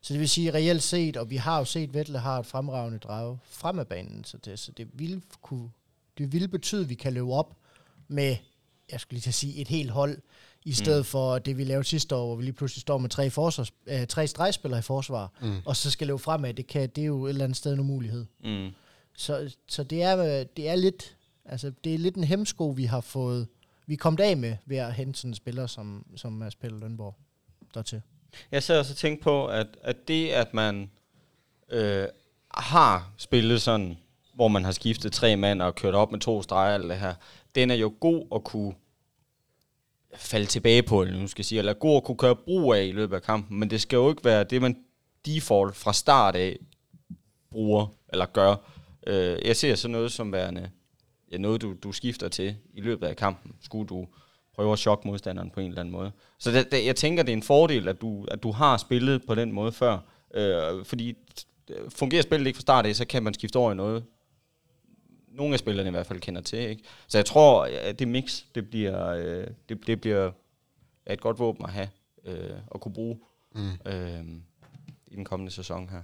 Så 0.00 0.14
det 0.14 0.20
vil 0.20 0.28
sige 0.28 0.54
reelt 0.54 0.82
set, 0.82 1.16
og 1.16 1.30
vi 1.30 1.36
har 1.36 1.58
jo 1.58 1.64
set, 1.64 1.88
at 1.88 1.94
Vettle 1.94 2.18
har 2.18 2.38
et 2.38 2.46
fremragende 2.46 2.98
drag 2.98 3.38
frem 3.44 3.78
af 3.78 3.86
banen. 3.86 4.24
Så 4.24 4.36
det, 4.36 4.58
så 4.58 4.72
det, 4.72 4.88
vil 4.92 5.22
kunne, 5.42 5.70
det 6.18 6.32
vil 6.32 6.48
betyde, 6.48 6.82
at 6.82 6.88
vi 6.88 6.94
kan 6.94 7.12
løbe 7.12 7.32
op 7.32 7.56
med, 8.08 8.36
jeg 8.92 9.00
skulle 9.00 9.16
lige 9.16 9.22
til 9.22 9.30
at 9.30 9.34
sige, 9.34 9.60
et 9.60 9.68
helt 9.68 9.90
hold 9.90 10.18
i 10.64 10.68
mm. 10.68 10.72
stedet 10.72 11.00
mm. 11.00 11.04
for 11.04 11.38
det, 11.38 11.58
vi 11.58 11.64
lavede 11.64 11.84
sidste 11.84 12.16
år, 12.16 12.26
hvor 12.26 12.36
vi 12.36 12.42
lige 12.42 12.52
pludselig 12.52 12.80
står 12.80 12.98
med 12.98 13.10
tre, 13.10 13.30
forsvars, 13.30 13.72
øh, 13.86 14.06
tre 14.06 14.26
stregspillere 14.26 14.78
i 14.78 14.82
forsvar, 14.82 15.32
mm. 15.40 15.56
og 15.64 15.76
så 15.76 15.90
skal 15.90 16.06
løbe 16.06 16.18
fremad. 16.18 16.54
Det, 16.54 16.66
kan, 16.66 16.88
det 16.88 17.02
er 17.02 17.06
jo 17.06 17.24
et 17.24 17.28
eller 17.28 17.44
andet 17.44 17.56
sted 17.56 17.72
en 17.72 17.80
umulighed. 17.80 18.26
Mm. 18.44 18.70
Så, 19.16 19.56
så 19.68 19.82
det, 19.82 20.02
er, 20.02 20.44
det 20.44 20.68
er 20.68 20.76
lidt 20.76 21.16
altså 21.44 21.72
det 21.84 21.94
er 21.94 21.98
lidt 21.98 22.16
en 22.16 22.24
hemsko, 22.24 22.68
vi 22.68 22.84
har 22.84 23.00
fået, 23.00 23.48
vi 23.86 23.94
er 23.94 23.98
kommet 23.98 24.20
af 24.20 24.36
med 24.36 24.56
ved 24.66 24.76
at 24.76 24.94
hente 24.94 25.18
sådan 25.18 25.30
en 25.30 25.34
spiller 25.34 25.66
som, 25.66 26.06
som 26.16 26.32
Mads 26.32 26.54
Pelle 26.54 26.80
Lønborg 26.80 27.14
dertil. 27.74 28.02
Jeg 28.52 28.62
sad 28.62 28.78
også 28.78 28.92
og 28.92 28.96
tænkte 28.96 29.22
på, 29.24 29.46
at, 29.46 29.66
at 29.82 30.08
det, 30.08 30.28
at 30.28 30.54
man 30.54 30.90
øh, 31.70 32.06
har 32.54 33.12
spillet 33.16 33.62
sådan, 33.62 33.98
hvor 34.34 34.48
man 34.48 34.64
har 34.64 34.72
skiftet 34.72 35.12
tre 35.12 35.36
mand 35.36 35.62
og 35.62 35.74
kørt 35.74 35.94
op 35.94 36.12
med 36.12 36.20
to 36.20 36.42
streger 36.42 36.82
og 36.82 36.88
det 36.88 36.96
her, 36.96 37.14
den 37.54 37.70
er 37.70 37.74
jo 37.74 37.94
god 38.00 38.26
at 38.34 38.44
kunne 38.44 38.74
falde 40.14 40.46
tilbage 40.46 40.82
på, 40.82 41.02
eller 41.02 41.20
nu 41.20 41.26
skal 41.26 41.40
jeg 41.40 41.46
sige, 41.46 41.58
eller 41.58 41.72
god 41.72 41.96
at 41.96 42.04
kunne 42.04 42.16
køre 42.16 42.36
brug 42.36 42.74
af 42.74 42.84
i 42.84 42.92
løbet 42.92 43.16
af 43.16 43.22
kampen, 43.22 43.58
men 43.58 43.70
det 43.70 43.80
skal 43.80 43.96
jo 43.96 44.10
ikke 44.10 44.24
være 44.24 44.44
det, 44.44 44.62
man 44.62 44.76
default 45.26 45.76
fra 45.76 45.92
start 45.92 46.36
af 46.36 46.58
bruger 47.50 47.86
eller 48.08 48.26
gør. 48.26 48.56
Øh, 49.06 49.38
jeg 49.44 49.56
ser 49.56 49.74
sådan 49.74 49.92
noget 49.92 50.12
som 50.12 50.32
værende 50.32 50.70
ja, 51.32 51.36
noget, 51.36 51.62
du, 51.62 51.74
du 51.82 51.92
skifter 51.92 52.28
til 52.28 52.56
i 52.74 52.80
løbet 52.80 53.06
af 53.06 53.16
kampen, 53.16 53.54
skulle 53.60 53.88
du 53.88 54.06
prøve 54.54 54.72
at 54.72 54.78
chokke 54.78 55.08
modstanderen 55.08 55.50
på 55.50 55.60
en 55.60 55.68
eller 55.68 55.80
anden 55.80 55.92
måde. 55.92 56.12
Så 56.38 56.50
det, 56.50 56.72
det, 56.72 56.86
jeg 56.86 56.96
tænker, 56.96 57.22
det 57.22 57.32
er 57.32 57.36
en 57.36 57.42
fordel, 57.42 57.88
at 57.88 58.00
du, 58.00 58.24
at 58.24 58.42
du 58.42 58.50
har 58.50 58.76
spillet 58.76 59.22
på 59.26 59.34
den 59.34 59.52
måde 59.52 59.72
før, 59.72 59.98
øh, 60.34 60.84
fordi 60.84 61.16
fungerer 61.88 62.22
spillet 62.22 62.46
ikke 62.46 62.56
fra 62.56 62.60
start 62.60 62.86
af, 62.86 62.96
så 62.96 63.04
kan 63.04 63.22
man 63.22 63.34
skifte 63.34 63.56
over 63.56 63.72
i 63.72 63.74
noget, 63.74 64.04
nogle 65.28 65.52
af 65.52 65.58
spillerne 65.58 65.88
i 65.88 65.90
hvert 65.90 66.06
fald 66.06 66.20
kender 66.20 66.40
til. 66.40 66.58
Ikke? 66.58 66.82
Så 67.08 67.18
jeg 67.18 67.24
tror, 67.26 67.68
at 67.82 67.98
det 67.98 68.08
mix, 68.08 68.42
det 68.54 68.70
bliver, 68.70 69.08
øh, 69.08 69.46
det, 69.68 69.86
det 69.86 70.00
bliver 70.00 70.30
et 71.06 71.20
godt 71.20 71.38
våben 71.38 71.64
at 71.64 71.72
have 71.72 71.88
øh, 72.24 72.56
og 72.66 72.80
kunne 72.80 72.94
bruge 72.94 73.18
mm. 73.54 73.70
øh, 73.86 74.24
i 75.06 75.16
den 75.16 75.24
kommende 75.24 75.52
sæson 75.52 75.88
her. 75.88 76.02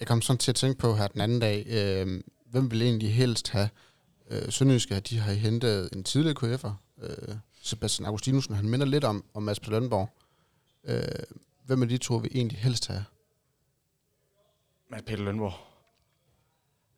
Jeg 0.00 0.08
kom 0.08 0.22
sådan 0.22 0.38
til 0.38 0.50
at 0.50 0.56
tænke 0.56 0.78
på 0.78 0.94
her 0.94 1.08
den 1.08 1.20
anden 1.20 1.40
dag, 1.40 1.66
øh, 1.66 2.22
hvem 2.50 2.70
vil 2.70 2.82
egentlig 2.82 3.14
helst 3.14 3.50
have 3.50 3.68
øh, 4.30 4.52
Sønderjyske, 4.52 5.00
de 5.00 5.18
har 5.18 5.32
hentet 5.32 5.88
en 5.92 6.04
tidligere 6.04 6.54
KF'er, 6.54 6.70
øh, 7.02 7.34
Sebastian 7.62 8.06
Augustinusen, 8.06 8.54
han 8.54 8.68
minder 8.68 8.86
lidt 8.86 9.04
om, 9.04 9.24
om 9.34 9.42
Mads 9.42 9.66
Lønborg. 9.66 10.08
Øh, 10.84 11.02
hvem 11.66 11.82
af 11.82 11.88
de 11.88 11.98
to 11.98 12.16
vil 12.16 12.30
egentlig 12.34 12.58
helst 12.58 12.86
have? 12.86 13.04
Mads 14.90 15.02
Peter 15.02 15.22
Lønborg. 15.24 15.52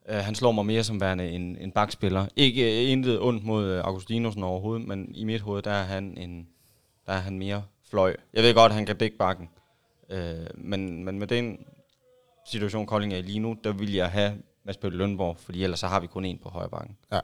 Uh, 0.09 0.15
han 0.15 0.35
slår 0.35 0.51
mig 0.51 0.65
mere 0.65 0.83
som 0.83 1.01
værende 1.01 1.29
en, 1.29 1.57
en 1.57 1.71
bakspiller. 1.71 2.27
Ikke 2.35 2.61
uh, 2.61 2.91
intet 2.91 3.21
ondt 3.21 3.43
mod 3.43 3.65
øh, 3.65 3.79
uh, 3.79 3.85
Augustinusen 3.85 4.43
overhovedet, 4.43 4.87
men 4.87 5.15
i 5.15 5.23
mit 5.23 5.41
hoved, 5.41 5.61
der 5.61 5.71
er 5.71 5.83
han, 5.83 6.17
en, 6.17 6.47
der 7.05 7.13
er 7.13 7.19
han 7.19 7.37
mere 7.37 7.63
fløj. 7.89 8.15
Jeg 8.33 8.43
ved 8.43 8.53
godt, 8.53 8.69
at 8.71 8.75
han 8.75 8.85
kan 8.85 8.97
dække 8.97 9.17
bakken. 9.17 9.49
Uh, 10.09 10.17
men, 10.55 11.03
men 11.03 11.19
med 11.19 11.27
den 11.27 11.65
situation, 12.45 12.85
Kolding 12.85 13.13
er 13.13 13.21
lige 13.21 13.39
nu, 13.39 13.57
der 13.63 13.73
vil 13.73 13.93
jeg 13.93 14.11
have 14.11 14.41
Mads 14.63 14.77
Pelle 14.77 14.97
Lønborg, 14.97 15.37
fordi 15.37 15.63
ellers 15.63 15.79
så 15.79 15.87
har 15.87 15.99
vi 15.99 16.07
kun 16.07 16.25
en 16.25 16.37
på 16.37 16.49
højre 16.49 16.69
bakken. 16.69 16.97
Ja. 17.11 17.19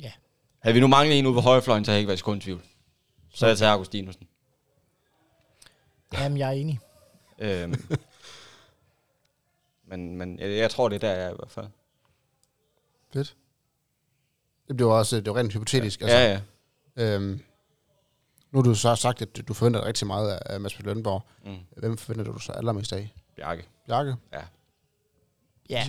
Ja. 0.00 0.12
Havde 0.58 0.74
vi 0.74 0.80
nu 0.80 0.86
manglet 0.86 1.18
en 1.18 1.26
ude 1.26 1.34
på 1.34 1.40
højrefløjen, 1.40 1.84
så 1.84 1.90
havde 1.90 1.96
jeg 1.96 2.00
ikke 2.00 2.08
været 2.08 2.22
kun 2.22 2.40
tvivl. 2.40 2.62
Så 3.30 3.46
jeg 3.46 3.58
tager 3.58 3.72
Augustinusen. 3.72 4.28
Jamen, 6.12 6.38
jeg 6.38 6.48
er 6.48 6.52
enig. 6.52 6.80
øhm, 7.38 7.74
men, 9.88 10.16
men 10.16 10.38
jeg, 10.38 10.50
jeg 10.50 10.70
tror, 10.70 10.88
det 10.88 10.96
er 10.96 11.08
der, 11.08 11.14
jeg 11.14 11.26
er 11.26 11.32
i 11.32 11.36
hvert 11.36 11.50
fald. 11.50 11.66
Fedt. 13.12 13.36
Det 14.68 14.76
bliver 14.76 14.92
også 14.92 15.16
det 15.16 15.26
var 15.26 15.36
rent 15.36 15.52
hypotetisk. 15.52 16.00
Ja, 16.00 16.06
altså. 16.06 16.42
ja. 16.96 17.04
ja. 17.06 17.14
Øhm, 17.14 17.40
nu 18.52 18.58
har 18.58 18.62
du 18.62 18.74
så 18.74 18.94
sagt, 18.94 19.22
at 19.22 19.48
du 19.48 19.54
forventer 19.54 19.84
rigtig 19.84 20.06
meget 20.06 20.38
af 20.46 20.60
Mads 20.60 20.78
Lønborg. 20.82 21.22
Mm. 21.44 21.56
Hvem 21.76 21.96
forventer 21.96 22.32
du 22.32 22.38
så 22.38 22.52
allermest 22.52 22.92
af? 22.92 23.14
Bjarke. 23.36 23.64
Bjarke? 23.86 24.16
Ja. 24.32 24.42
Ja. 25.70 25.86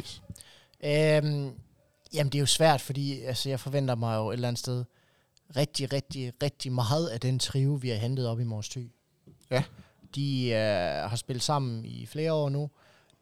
Øhm, 0.83 1.51
jamen, 2.13 2.31
det 2.31 2.35
er 2.35 2.39
jo 2.39 2.45
svært, 2.45 2.81
fordi 2.81 3.21
altså, 3.21 3.49
jeg 3.49 3.59
forventer 3.59 3.95
mig 3.95 4.17
jo 4.17 4.29
et 4.29 4.33
eller 4.33 4.47
andet 4.47 4.59
sted 4.59 4.85
rigtig, 5.55 5.93
rigtig, 5.93 6.33
rigtig 6.43 6.71
meget 6.71 7.07
af 7.07 7.19
den 7.19 7.39
trio, 7.39 7.73
vi 7.73 7.89
har 7.89 7.97
hentet 7.97 8.27
op 8.27 8.39
i 8.39 8.43
Mors 8.43 8.69
Thy. 8.69 8.91
Ja. 9.51 9.63
De 10.15 10.49
øh, 10.49 11.09
har 11.09 11.15
spillet 11.15 11.43
sammen 11.43 11.85
i 11.85 12.05
flere 12.05 12.33
år 12.33 12.49
nu. 12.49 12.69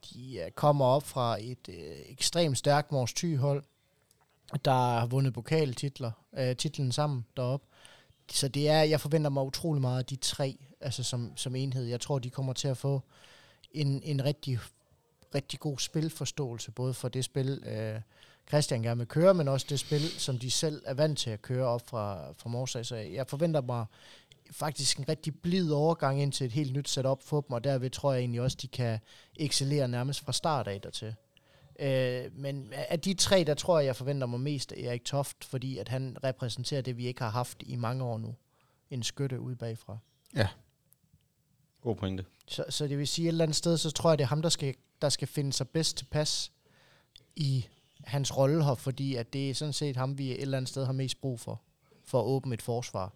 De 0.10 0.38
øh, 0.46 0.52
kommer 0.52 0.86
op 0.86 1.04
fra 1.04 1.38
et 1.42 1.70
øh, 1.70 1.96
ekstremt 2.10 2.58
stærkt 2.58 2.92
Mors 2.92 3.14
Thy-hold, 3.14 3.64
der 4.66 4.72
har 4.72 5.06
vundet 5.06 5.34
pokaltitler, 5.34 6.12
øh, 6.38 6.56
titlen 6.56 6.92
sammen 6.92 7.26
deroppe. 7.38 7.68
Så 8.32 8.48
det 8.48 8.70
er, 8.70 8.82
jeg 8.82 9.02
forventer 9.02 9.30
mig 9.30 9.44
utrolig 9.44 9.82
meget 9.82 10.00
af 10.00 10.06
de 10.06 10.16
tre, 10.16 10.58
altså 10.82 11.04
som, 11.04 11.38
som 11.38 11.56
enhed. 11.56 11.86
Jeg 11.86 12.02
tror, 12.02 12.20
de 12.20 12.30
kommer 12.30 12.54
til 12.54 12.68
at 12.68 12.78
få 12.78 13.02
en, 13.72 14.02
en 14.04 14.26
rigtig, 14.26 14.60
rigtig 15.36 15.60
god 15.60 15.80
spilforståelse, 15.80 16.72
både 16.72 16.94
for 16.94 17.10
det 17.10 17.26
spil, 17.26 17.64
øh, 17.66 18.02
Christian 18.48 18.84
gerne 18.84 18.98
vil 18.98 19.08
køre, 19.08 19.34
men 19.34 19.48
også 19.48 19.66
det 19.70 19.80
spil, 19.80 20.02
som 20.02 20.40
de 20.40 20.52
selv 20.52 20.82
er 20.86 20.94
vant 20.94 21.20
til 21.20 21.30
at 21.30 21.42
køre 21.42 21.66
op 21.66 21.88
fra, 21.88 22.32
fra 22.38 22.50
Morsa. 22.50 22.84
Så 22.84 22.96
jeg 22.96 23.28
forventer 23.28 23.62
mig 23.62 23.86
faktisk 24.52 24.98
en 24.98 25.10
rigtig 25.10 25.42
blid 25.42 25.72
overgang 25.72 26.22
ind 26.22 26.32
til 26.32 26.46
et 26.46 26.52
helt 26.52 26.74
nyt 26.74 26.90
setup 26.90 27.24
for 27.24 27.42
dem, 27.42 27.52
og 27.52 27.64
derved 27.64 27.90
tror 27.90 28.14
jeg 28.14 28.20
egentlig 28.20 28.42
også, 28.42 28.58
de 28.62 28.68
kan 28.68 29.00
excellere 29.36 29.88
nærmest 29.88 30.26
fra 30.26 30.34
start 30.34 30.68
af 30.68 30.82
dertil. 30.82 31.16
Øh, 31.80 32.32
men 32.34 32.74
af 32.74 33.00
de 33.00 33.14
tre, 33.14 33.44
der 33.44 33.54
tror 33.54 33.80
jeg, 33.80 33.86
jeg 33.86 33.96
forventer 33.96 34.28
mig 34.28 34.40
mest 34.40 34.72
af 34.72 34.82
Erik 34.82 35.06
Toft, 35.06 35.44
fordi 35.44 35.78
at 35.78 35.90
han 35.90 36.18
repræsenterer 36.24 36.82
det, 36.82 36.98
vi 36.98 37.08
ikke 37.08 37.22
har 37.22 37.30
haft 37.30 37.64
i 37.66 37.76
mange 37.76 38.04
år 38.04 38.18
nu. 38.18 38.36
En 38.90 39.04
skytte 39.04 39.40
ud 39.40 39.56
bagfra. 39.56 39.98
Ja. 40.36 40.48
God 41.82 41.96
pointe. 41.96 42.26
Så, 42.48 42.66
så 42.70 42.88
det 42.88 42.98
vil 42.98 43.08
sige, 43.08 43.26
et 43.26 43.28
eller 43.28 43.44
andet 43.44 43.56
sted, 43.56 43.78
så 43.78 43.92
tror 43.92 44.12
jeg, 44.12 44.18
det 44.18 44.24
er 44.24 44.28
ham, 44.28 44.42
der 44.42 44.50
skal, 44.50 44.76
der 45.02 45.10
skal 45.10 45.28
finde 45.28 45.54
sig 45.54 45.70
bedst 45.70 45.98
tilpas 45.98 46.52
i 47.36 47.68
hans 48.04 48.38
rolle 48.38 48.66
her, 48.66 48.76
fordi 48.76 49.16
at 49.16 49.34
det 49.34 49.50
er 49.50 49.54
sådan 49.54 49.74
set 49.74 49.96
ham, 49.96 50.18
vi 50.18 50.32
et 50.32 50.42
eller 50.42 50.58
andet 50.58 50.70
sted 50.70 50.86
har 50.86 50.94
mest 50.94 51.22
brug 51.22 51.40
for, 51.40 51.62
for 52.04 52.20
at 52.20 52.26
åbne 52.26 52.54
et 52.54 52.62
forsvar. 52.62 53.14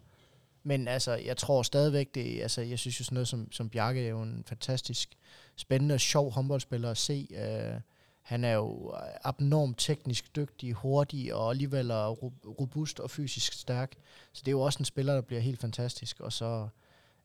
Men 0.62 0.88
altså, 0.88 1.14
jeg 1.14 1.36
tror 1.36 1.62
stadigvæk, 1.62 2.14
det, 2.14 2.42
altså, 2.42 2.60
jeg 2.60 2.78
synes 2.78 3.00
jo 3.00 3.04
sådan 3.04 3.14
noget 3.14 3.28
som, 3.28 3.52
som 3.52 3.70
Bjarke 3.70 4.04
er 4.04 4.08
jo 4.08 4.22
en 4.22 4.44
fantastisk 4.46 5.14
spændende 5.56 5.94
og 5.94 6.00
sjov 6.00 6.30
håndboldspiller 6.30 6.90
at 6.90 6.96
se. 6.96 7.26
Uh, 7.30 7.80
han 8.30 8.44
er 8.44 8.52
jo 8.52 8.94
abnormt 9.24 9.78
teknisk 9.78 10.36
dygtig, 10.36 10.72
hurtig 10.72 11.34
og 11.34 11.50
alligevel 11.50 11.90
er 11.90 12.08
robust 12.60 13.00
og 13.00 13.10
fysisk 13.10 13.52
stærk. 13.52 13.92
Så 14.32 14.42
det 14.44 14.48
er 14.48 14.52
jo 14.52 14.60
også 14.60 14.78
en 14.78 14.84
spiller, 14.84 15.14
der 15.14 15.20
bliver 15.20 15.40
helt 15.40 15.60
fantastisk. 15.60 16.20
Og 16.20 16.32
så 16.32 16.68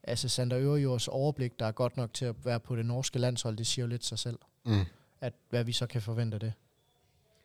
altså 0.03 0.29
Sander 0.29 0.59
Øverjords 0.59 1.07
overblik, 1.07 1.59
der 1.59 1.65
er 1.65 1.71
godt 1.71 1.97
nok 1.97 2.13
til 2.13 2.25
at 2.25 2.35
være 2.45 2.59
på 2.59 2.75
det 2.75 2.85
norske 2.85 3.19
landshold, 3.19 3.57
det 3.57 3.67
siger 3.67 3.83
jo 3.83 3.89
lidt 3.89 4.05
sig 4.05 4.19
selv. 4.19 4.39
Mm. 4.63 4.85
At 5.21 5.33
hvad 5.49 5.63
vi 5.63 5.71
så 5.71 5.87
kan 5.87 6.01
forvente 6.01 6.35
af 6.35 6.39
det. 6.39 6.53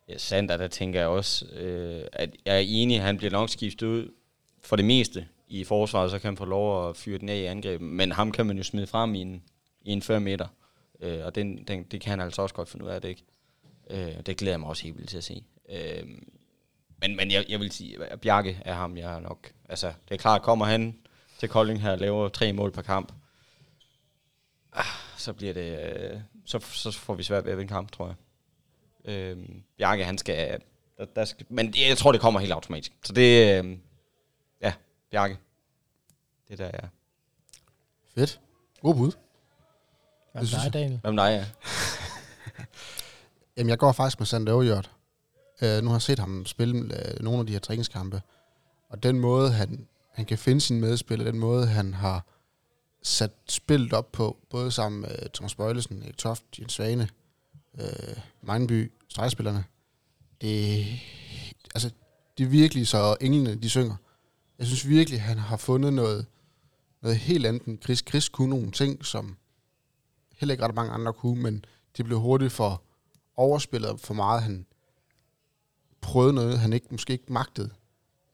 Ja, 0.08 0.18
Sander, 0.18 0.56
der 0.56 0.68
tænker 0.68 1.00
jeg 1.00 1.08
også, 1.08 1.46
øh, 1.46 2.04
at 2.12 2.30
jeg 2.44 2.54
er 2.54 2.64
enig, 2.66 2.96
at 2.96 3.02
han 3.02 3.16
bliver 3.16 3.32
nok 3.32 3.48
skiftet 3.48 3.86
ud 3.86 4.12
for 4.60 4.76
det 4.76 4.84
meste 4.84 5.28
i 5.48 5.64
forsvaret, 5.64 6.10
så 6.10 6.18
kan 6.18 6.28
han 6.28 6.36
få 6.36 6.44
lov 6.44 6.88
at 6.88 6.96
fyre 6.96 7.18
den 7.18 7.28
af 7.28 7.36
i 7.36 7.44
angrebet. 7.44 7.86
Men 7.86 8.12
ham 8.12 8.32
kan 8.32 8.46
man 8.46 8.56
jo 8.56 8.62
smide 8.62 8.86
frem 8.86 9.14
i 9.14 9.20
en, 9.20 9.42
i 9.82 9.90
en 9.90 10.02
5 10.02 10.22
meter. 10.22 10.46
Øh, 11.00 11.24
og 11.24 11.34
den, 11.34 11.64
den, 11.64 11.82
det 11.82 12.00
kan 12.00 12.10
han 12.10 12.20
altså 12.20 12.42
også 12.42 12.54
godt 12.54 12.68
finde 12.68 12.84
ud 12.84 12.90
af, 12.90 13.02
det 13.02 13.08
ikke? 13.08 13.24
Øh, 13.90 14.20
det 14.26 14.36
glæder 14.36 14.52
jeg 14.52 14.60
mig 14.60 14.68
også 14.68 14.82
helt 14.82 14.96
vildt 14.96 15.10
til 15.10 15.16
at 15.16 15.24
se. 15.24 15.44
Øh, 15.68 16.04
men 17.00 17.16
men 17.16 17.30
jeg, 17.30 17.44
jeg 17.48 17.60
vil 17.60 17.72
sige, 17.72 18.04
at 18.04 18.20
Bjarke 18.20 18.62
er 18.64 18.74
ham, 18.74 18.96
jeg 18.96 19.14
er 19.14 19.20
nok... 19.20 19.52
Altså, 19.68 19.92
det 20.08 20.14
er 20.14 20.18
klart, 20.18 20.42
kommer 20.42 20.64
han 20.64 20.98
til 21.38 21.48
Kolding 21.48 21.82
her 21.82 21.92
og 21.92 21.98
laver 21.98 22.28
tre 22.28 22.52
mål 22.52 22.72
per 22.72 22.82
kamp, 22.82 23.12
ah, 24.72 24.84
så 25.16 25.32
bliver 25.32 25.52
det... 25.52 25.94
Øh, 25.94 26.20
så, 26.46 26.58
så 26.58 26.90
får 26.90 27.14
vi 27.14 27.22
svært 27.22 27.44
ved 27.44 27.52
at 27.52 27.58
vinde 27.58 27.68
kamp, 27.68 27.92
tror 27.92 28.06
jeg. 28.06 28.16
Øh, 29.12 29.48
Bjarke, 29.78 30.04
han 30.04 30.18
skal, 30.18 30.60
der, 30.98 31.04
der 31.04 31.24
skal... 31.24 31.46
Men 31.48 31.74
jeg 31.88 31.98
tror, 31.98 32.12
det 32.12 32.20
kommer 32.20 32.40
helt 32.40 32.52
automatisk. 32.52 32.92
Så 33.04 33.12
det... 33.12 33.64
Øh, 33.64 33.78
ja, 34.62 34.72
Bjarke. 35.10 35.38
Det 36.48 36.58
der 36.58 36.70
er... 36.74 36.88
Fedt. 38.14 38.40
God 38.80 38.94
bud. 38.94 39.12
Hvad 40.32 40.42
med 40.42 40.64
dig, 40.64 40.72
Daniel? 40.72 40.98
Hvad 41.00 41.12
med 41.12 41.22
dig, 41.22 41.30
ja? 41.30 41.46
Jamen, 43.60 43.68
jeg 43.68 43.78
går 43.78 43.92
faktisk 43.92 44.20
med 44.20 44.26
Sander 44.26 44.52
Øverjord. 44.52 44.90
Uh, 45.62 45.68
øh, 45.68 45.82
nu 45.82 45.88
har 45.88 45.94
jeg 45.94 46.02
set 46.02 46.18
ham 46.18 46.46
spille 46.46 46.78
uh, 46.78 47.24
nogle 47.24 47.40
af 47.40 47.46
de 47.46 47.52
her 47.52 47.60
træningskampe. 47.60 48.22
Og 48.88 49.02
den 49.02 49.20
måde, 49.20 49.50
han, 49.50 49.88
han 50.12 50.24
kan 50.24 50.38
finde 50.38 50.60
sin 50.60 50.80
medspiller, 50.80 51.24
den 51.24 51.38
måde, 51.38 51.66
han 51.66 51.94
har 51.94 52.26
sat 53.02 53.30
spillet 53.48 53.92
op 53.92 54.12
på, 54.12 54.36
både 54.50 54.70
sammen 54.70 55.00
med 55.00 55.10
øh, 55.22 55.30
Thomas 55.34 55.54
Bøjlesen, 55.54 56.02
Erik 56.02 56.16
Toft, 56.16 56.44
Jens 56.58 56.72
Svane, 56.72 57.08
uh, 57.74 58.18
Magneby, 58.42 58.92
stregspillerne. 59.08 59.64
Det, 60.40 60.86
altså, 61.74 61.90
det 62.38 62.44
er 62.44 62.48
virkelig 62.48 62.88
så 62.88 63.16
englene, 63.20 63.54
de 63.54 63.70
synger. 63.70 63.96
Jeg 64.58 64.66
synes 64.66 64.88
virkelig, 64.88 65.22
han 65.22 65.38
har 65.38 65.56
fundet 65.56 65.92
noget, 65.92 66.26
noget 67.02 67.16
helt 67.16 67.46
andet 67.46 67.64
end 67.64 67.82
Chris. 67.82 68.04
Chris 68.08 68.28
kunne 68.28 68.50
nogle 68.50 68.70
ting, 68.70 69.04
som 69.04 69.36
heller 70.36 70.52
ikke 70.52 70.64
ret 70.64 70.74
mange 70.74 70.92
andre 70.92 71.12
kunne, 71.12 71.42
men 71.42 71.64
det 71.96 72.04
blev 72.04 72.20
hurtigt 72.20 72.52
for 72.52 72.82
overspillet 73.36 74.00
for 74.00 74.14
meget. 74.14 74.42
Han 74.42 74.66
prøvede 76.00 76.32
noget, 76.32 76.58
han 76.58 76.72
ikke 76.72 76.86
måske 76.90 77.12
ikke 77.12 77.32
magtede. 77.32 77.70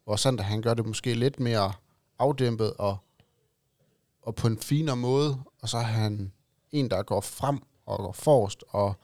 Hvor 0.04 0.16
Sander, 0.16 0.44
han 0.44 0.62
gør 0.62 0.74
det 0.74 0.86
måske 0.86 1.14
lidt 1.14 1.40
mere 1.40 1.72
afdæmpet 2.18 2.72
og, 2.74 2.96
og 4.22 4.34
på 4.34 4.46
en 4.46 4.58
finere 4.58 4.96
måde. 4.96 5.38
Og 5.62 5.68
så 5.68 5.76
er 5.76 5.82
han 5.82 6.32
en, 6.70 6.90
der 6.90 7.02
går 7.02 7.20
frem 7.20 7.62
og 7.86 7.98
går 7.98 8.12
forrest, 8.12 8.64
og 8.68 8.94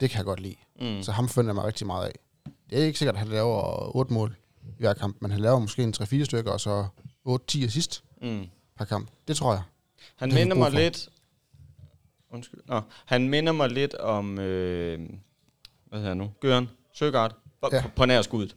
det 0.00 0.10
kan 0.10 0.18
jeg 0.18 0.24
godt 0.24 0.40
lide. 0.40 0.56
Mm. 0.80 1.02
Så 1.02 1.12
ham 1.12 1.28
finder 1.28 1.48
jeg 1.48 1.54
mig 1.54 1.64
rigtig 1.64 1.86
meget 1.86 2.06
af. 2.06 2.12
Det 2.70 2.78
er 2.78 2.84
ikke 2.84 2.98
sikkert, 2.98 3.14
at 3.14 3.18
han 3.18 3.28
laver 3.28 3.96
8 3.96 4.14
mål 4.14 4.36
i 4.62 4.78
hver 4.78 4.94
kamp, 4.94 5.16
men 5.20 5.30
han 5.30 5.40
laver 5.40 5.58
måske 5.58 5.82
en 5.82 5.94
3-4 5.96 6.24
stykker, 6.24 6.52
og 6.52 6.60
så 6.60 6.86
8-10 7.28 7.64
assist 7.64 8.04
mm. 8.22 8.46
per 8.76 8.84
kamp. 8.84 9.10
Det 9.28 9.36
tror 9.36 9.52
jeg. 9.52 9.62
Han 10.16 10.34
minder 10.34 10.56
mig 10.56 10.70
lidt... 10.70 11.08
Undskyld. 12.30 12.60
Nå, 12.66 12.80
han 13.06 13.28
minder 13.28 13.52
mig 13.52 13.70
lidt 13.70 13.94
om... 13.94 14.38
Øh, 14.38 15.10
hvad 15.88 16.00
hedder 16.00 16.14
nu? 16.14 16.30
Gøren. 16.40 16.70
Søgaard. 16.94 17.34
På, 17.60 17.68
ja. 17.72 17.82
på, 17.82 17.88
på 17.96 18.06
nær 18.06 18.22
skuddet. 18.22 18.56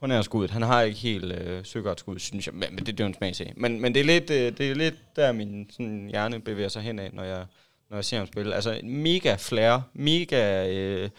På 0.00 0.06
nær 0.06 0.22
skuddet. 0.22 0.50
Han 0.50 0.62
har 0.62 0.82
ikke 0.82 0.98
helt 0.98 1.32
øh, 1.32 1.64
Søgaard 1.64 1.96
skud, 1.96 2.18
synes 2.18 2.46
jeg. 2.46 2.54
Men, 2.54 2.78
det, 2.78 2.86
det 2.86 3.00
er 3.00 3.04
jo 3.04 3.08
en 3.08 3.14
smagsag. 3.14 3.52
Men, 3.56 3.80
men 3.80 3.94
det, 3.94 4.00
er 4.00 4.04
lidt, 4.04 4.30
øh, 4.30 4.58
det 4.58 4.70
er 4.70 4.74
lidt 4.74 4.94
der, 5.16 5.32
min 5.32 5.70
sådan, 5.70 6.08
hjerne 6.10 6.40
bevæger 6.40 6.68
sig 6.68 6.82
hen 6.82 6.98
af, 6.98 7.10
når 7.12 7.22
jeg, 7.22 7.46
når 7.90 7.96
jeg 7.96 8.04
ser 8.04 8.18
ham 8.18 8.26
spille. 8.26 8.54
Altså, 8.54 8.80
mega 8.82 9.36
flair. 9.38 9.80
Mega... 9.94 10.68
Øh, 10.68 11.10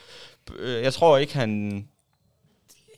øh, 0.60 0.84
jeg 0.84 0.94
tror 0.94 1.18
ikke, 1.18 1.34
han 1.34 1.88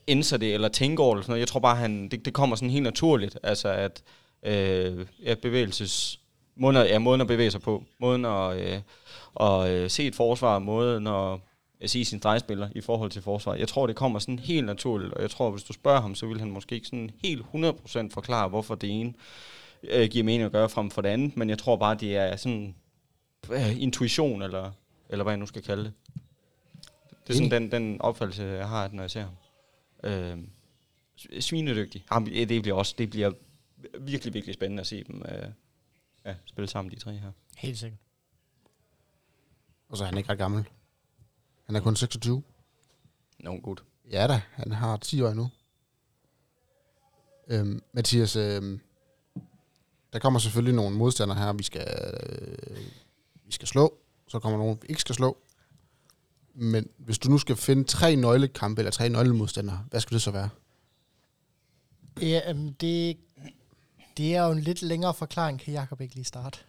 indser 0.07 0.38
det, 0.38 0.53
eller 0.53 0.67
tænker 0.67 1.03
over 1.03 1.15
det. 1.15 1.23
Sådan 1.23 1.31
noget. 1.31 1.39
Jeg 1.39 1.47
tror 1.47 1.59
bare, 1.59 1.75
han, 1.75 2.09
det, 2.09 2.25
det 2.25 2.33
kommer 2.33 2.55
sådan 2.55 2.69
helt 2.69 2.83
naturligt. 2.83 3.39
Altså, 3.43 3.69
at 3.69 4.03
øh, 4.43 5.05
ja, 5.23 5.36
bevægelses... 5.36 6.19
Måden 6.55 6.77
at, 6.77 6.89
ja, 6.89 6.99
måden 6.99 7.21
at 7.21 7.27
bevæge 7.27 7.51
sig 7.51 7.62
på. 7.62 7.83
Måden 7.99 8.25
at, 8.25 8.57
øh, 8.57 8.79
at 9.39 9.69
øh, 9.69 9.89
se 9.89 10.07
et 10.07 10.15
forsvar. 10.15 10.59
Måden 10.59 11.07
at 11.07 11.39
sige 11.89 12.05
sin 12.05 12.19
stregspiller 12.19 12.69
i 12.75 12.81
forhold 12.81 13.11
til 13.11 13.21
forsvar. 13.21 13.55
Jeg 13.55 13.67
tror, 13.67 13.87
det 13.87 13.95
kommer 13.95 14.19
sådan 14.19 14.39
helt 14.39 14.65
naturligt, 14.65 15.13
og 15.13 15.21
jeg 15.21 15.29
tror, 15.29 15.51
hvis 15.51 15.63
du 15.63 15.73
spørger 15.73 16.01
ham, 16.01 16.15
så 16.15 16.25
vil 16.25 16.39
han 16.39 16.51
måske 16.51 16.75
ikke 16.75 16.87
sådan 16.87 17.11
helt 17.23 17.45
100% 17.55 18.09
forklare, 18.11 18.49
hvorfor 18.49 18.75
det 18.75 18.99
ene 18.99 19.13
øh, 19.83 20.09
giver 20.09 20.23
mening 20.23 20.43
at 20.43 20.51
gøre 20.51 20.69
frem 20.69 20.91
for 20.91 21.01
det 21.01 21.09
andet, 21.09 21.37
men 21.37 21.49
jeg 21.49 21.57
tror 21.57 21.75
bare, 21.75 21.95
det 21.95 22.17
er 22.17 22.35
sådan 22.35 22.75
øh, 23.51 23.81
intuition, 23.81 24.41
eller, 24.41 24.71
eller 25.09 25.23
hvad 25.23 25.33
jeg 25.33 25.39
nu 25.39 25.45
skal 25.45 25.61
kalde 25.61 25.83
det. 25.83 25.93
Det 27.27 27.29
er 27.29 27.33
sådan 27.33 27.51
den, 27.51 27.71
den 27.71 28.01
opfattelse, 28.01 28.43
jeg 28.43 28.67
har, 28.67 28.89
når 28.93 29.03
jeg 29.03 29.11
ser 29.11 29.23
ham. 29.23 29.33
Øh, 30.03 30.37
svinedygtig. 31.39 32.05
Jamen, 32.13 32.49
det 32.49 32.61
bliver 32.61 32.77
også 32.77 32.95
det 32.97 33.09
bliver 33.09 33.31
virkelig, 33.99 34.33
virkelig 34.33 34.53
spændende 34.53 34.81
at 34.81 34.87
se 34.87 35.03
dem 35.03 35.25
øh, 35.31 35.47
ja, 36.25 36.35
spille 36.45 36.67
sammen, 36.67 36.93
de 36.93 36.99
tre 36.99 37.11
her. 37.11 37.31
Helt 37.57 37.77
sikkert. 37.77 37.99
Og 39.89 39.97
så 39.97 40.03
er 40.03 40.07
han 40.07 40.17
ikke 40.17 40.29
ret 40.29 40.37
gammel. 40.37 40.65
Han 41.65 41.76
er 41.76 41.80
kun 41.80 41.95
26. 41.95 42.43
Nå, 43.39 43.60
godt. 43.63 43.84
Ja 44.12 44.28
da, 44.28 44.41
han 44.52 44.71
har 44.71 44.97
10 44.97 45.21
år 45.21 45.30
endnu. 45.30 45.49
Øhm, 47.47 47.84
Mathias, 47.93 48.36
øhm, 48.36 48.80
der 50.13 50.19
kommer 50.19 50.39
selvfølgelig 50.39 50.76
nogle 50.76 50.95
modstandere 50.95 51.38
her, 51.38 51.54
vi 51.54 51.63
skal, 51.63 51.88
øh, 51.88 52.78
vi 53.45 53.52
skal 53.52 53.67
slå. 53.67 53.97
Så 54.28 54.39
kommer 54.39 54.60
nogle, 54.60 54.78
vi 54.82 54.88
ikke 54.89 55.02
skal 55.02 55.15
slå. 55.15 55.38
Men 56.54 56.89
hvis 56.97 57.19
du 57.19 57.30
nu 57.30 57.38
skal 57.38 57.56
finde 57.56 57.84
tre 57.84 58.15
nøglekampe 58.15 58.82
eller 58.82 58.91
tre 58.91 59.10
nøglemodstandere, 59.10 59.86
hvad 59.89 59.99
skal 59.99 60.15
det 60.15 60.21
så 60.21 60.32
være? 60.32 60.49
Ja, 62.21 62.52
um, 62.52 62.73
det, 62.73 63.17
det 64.17 64.36
er 64.36 64.43
jo 64.43 64.52
en 64.52 64.60
lidt 64.60 64.82
længere 64.82 65.13
forklaring. 65.13 65.60
Kan 65.60 65.73
Jacob 65.73 66.02
ikke 66.02 66.15
lige 66.15 66.26
starte? 66.26 66.60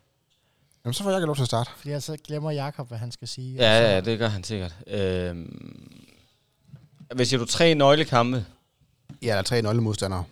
Jamen, 0.84 0.94
så 0.94 1.02
får 1.02 1.10
jeg 1.10 1.20
lov 1.20 1.34
til 1.36 1.42
at 1.42 1.48
starte. 1.48 1.70
Fordi 1.76 2.00
så 2.00 2.16
glemmer 2.24 2.50
Jakob, 2.50 2.88
hvad 2.88 2.98
han 2.98 3.12
skal 3.12 3.28
sige. 3.28 3.54
Ja, 3.54 3.94
ja, 3.94 4.00
det 4.00 4.18
gør 4.18 4.28
han 4.28 4.44
sikkert. 4.44 4.74
Øhm, 4.86 5.98
hvis 7.14 7.32
jeg 7.32 7.40
du 7.40 7.44
tre 7.44 7.74
nøglekampe? 7.74 8.44
Ja, 9.22 9.28
der 9.28 9.34
er 9.34 9.42
tre 9.42 9.62
nøglemodstandere. 9.62 10.24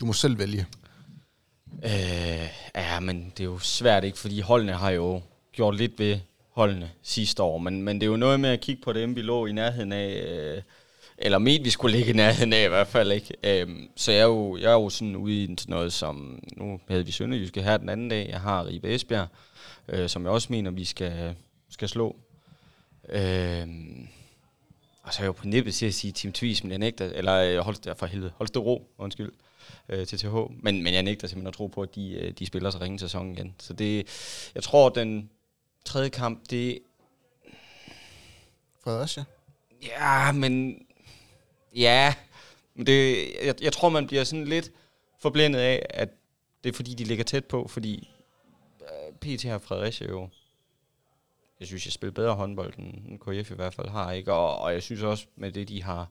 Du 0.00 0.06
må 0.06 0.12
selv 0.12 0.38
vælge. 0.38 0.66
Øh, 1.84 2.48
ja, 2.74 3.00
men 3.00 3.32
det 3.36 3.40
er 3.40 3.44
jo 3.44 3.58
svært 3.58 4.04
ikke, 4.04 4.18
fordi 4.18 4.40
holdene 4.40 4.72
har 4.72 4.90
jo 4.90 5.20
gjort 5.52 5.76
lidt 5.76 5.98
ved 5.98 6.18
holdene 6.50 6.90
sidste 7.02 7.42
år. 7.42 7.58
Men, 7.58 7.82
men 7.82 8.00
det 8.00 8.06
er 8.06 8.10
jo 8.10 8.16
noget 8.16 8.40
med 8.40 8.50
at 8.50 8.60
kigge 8.60 8.82
på 8.82 8.92
dem, 8.92 9.16
vi 9.16 9.22
lå 9.22 9.46
i 9.46 9.52
nærheden 9.52 9.92
af, 9.92 10.24
øh, 10.28 10.62
eller 11.18 11.38
ment, 11.38 11.64
vi 11.64 11.70
skulle 11.70 11.96
ligge 11.96 12.12
i 12.12 12.16
nærheden 12.16 12.52
af 12.52 12.64
i 12.64 12.68
hvert 12.68 12.88
fald 12.88 13.12
ikke. 13.12 13.34
Øhm, 13.44 13.88
så 13.96 14.12
jeg 14.12 14.20
er, 14.20 14.24
jo, 14.24 14.56
jeg 14.56 14.68
er 14.68 14.72
jo 14.72 14.90
sådan 14.90 15.16
ude 15.16 15.44
i 15.44 15.56
sådan 15.58 15.72
noget 15.72 15.92
som, 15.92 16.38
nu 16.56 16.80
havde 16.88 17.06
vi 17.06 17.12
Sønderjyske 17.12 17.62
her 17.62 17.76
den 17.76 17.88
anden 17.88 18.08
dag, 18.08 18.28
jeg 18.30 18.40
har 18.40 18.66
Ribe 18.66 18.94
Esbjerg, 18.94 19.22
øh, 19.22 19.48
som 20.06 20.24
jeg 20.24 20.32
også 20.32 20.48
mener, 20.50 20.70
vi 20.70 20.84
skal, 20.84 21.34
skal 21.70 21.88
slå. 21.88 22.16
Øhm, 23.08 24.08
og 25.02 25.14
så 25.14 25.20
er 25.20 25.24
jeg 25.24 25.26
jo 25.26 25.32
på 25.32 25.46
nippet 25.46 25.74
til 25.74 25.86
at 25.86 25.94
sige 25.94 26.12
Team 26.12 26.32
Tvis, 26.32 26.64
men 26.64 26.70
jeg 26.70 26.78
nægter, 26.78 27.04
eller 27.04 27.34
øh, 27.34 27.58
hold, 27.58 27.96
for 27.96 28.06
helvede, 28.06 28.32
ro, 28.56 28.90
undskyld, 28.98 29.32
øh, 29.88 30.06
til 30.06 30.18
TH. 30.18 30.34
Men, 30.50 30.82
men 30.82 30.94
jeg 30.94 31.02
nægter 31.02 31.28
simpelthen 31.28 31.46
at 31.46 31.54
tro 31.54 31.66
på, 31.66 31.82
at 31.82 31.94
de, 31.94 32.12
øh, 32.12 32.32
de 32.32 32.46
spiller 32.46 32.70
så 32.70 32.78
ringe 32.80 32.98
sæson 32.98 33.32
igen. 33.32 33.54
Så 33.58 33.72
det, 33.72 33.96
jeg 34.54 34.62
tror, 34.62 34.88
den 34.88 35.30
tredje 35.84 36.08
kamp, 36.08 36.42
det... 36.50 36.78
Fredericia? 38.84 39.24
Ja, 39.82 40.32
men... 40.32 40.82
Ja, 41.74 42.14
men 42.74 42.86
det, 42.86 43.28
jeg, 43.44 43.54
jeg 43.62 43.72
tror, 43.72 43.88
man 43.88 44.06
bliver 44.06 44.24
sådan 44.24 44.44
lidt 44.44 44.70
forblændet 45.20 45.60
af, 45.60 45.86
at 45.90 46.08
det 46.64 46.70
er 46.70 46.74
fordi, 46.74 46.94
de 46.94 47.04
ligger 47.04 47.24
tæt 47.24 47.44
på, 47.44 47.68
fordi 47.68 48.08
øh, 48.12 48.17
PT 49.20 49.44
har 49.44 49.58
Fredericia 49.58 50.08
jo 50.08 50.28
jeg 51.60 51.66
synes, 51.66 51.86
jeg 51.86 51.92
spiller 51.92 52.12
bedre 52.12 52.34
håndbold, 52.34 52.74
end 52.78 53.18
KF 53.18 53.50
i 53.50 53.54
hvert 53.54 53.74
fald 53.74 53.88
har. 53.88 54.12
Ikke? 54.12 54.32
Og, 54.32 54.58
og 54.58 54.72
jeg 54.72 54.82
synes 54.82 55.02
også, 55.02 55.26
med 55.36 55.52
det, 55.52 55.68
de 55.68 55.82
har... 55.82 56.08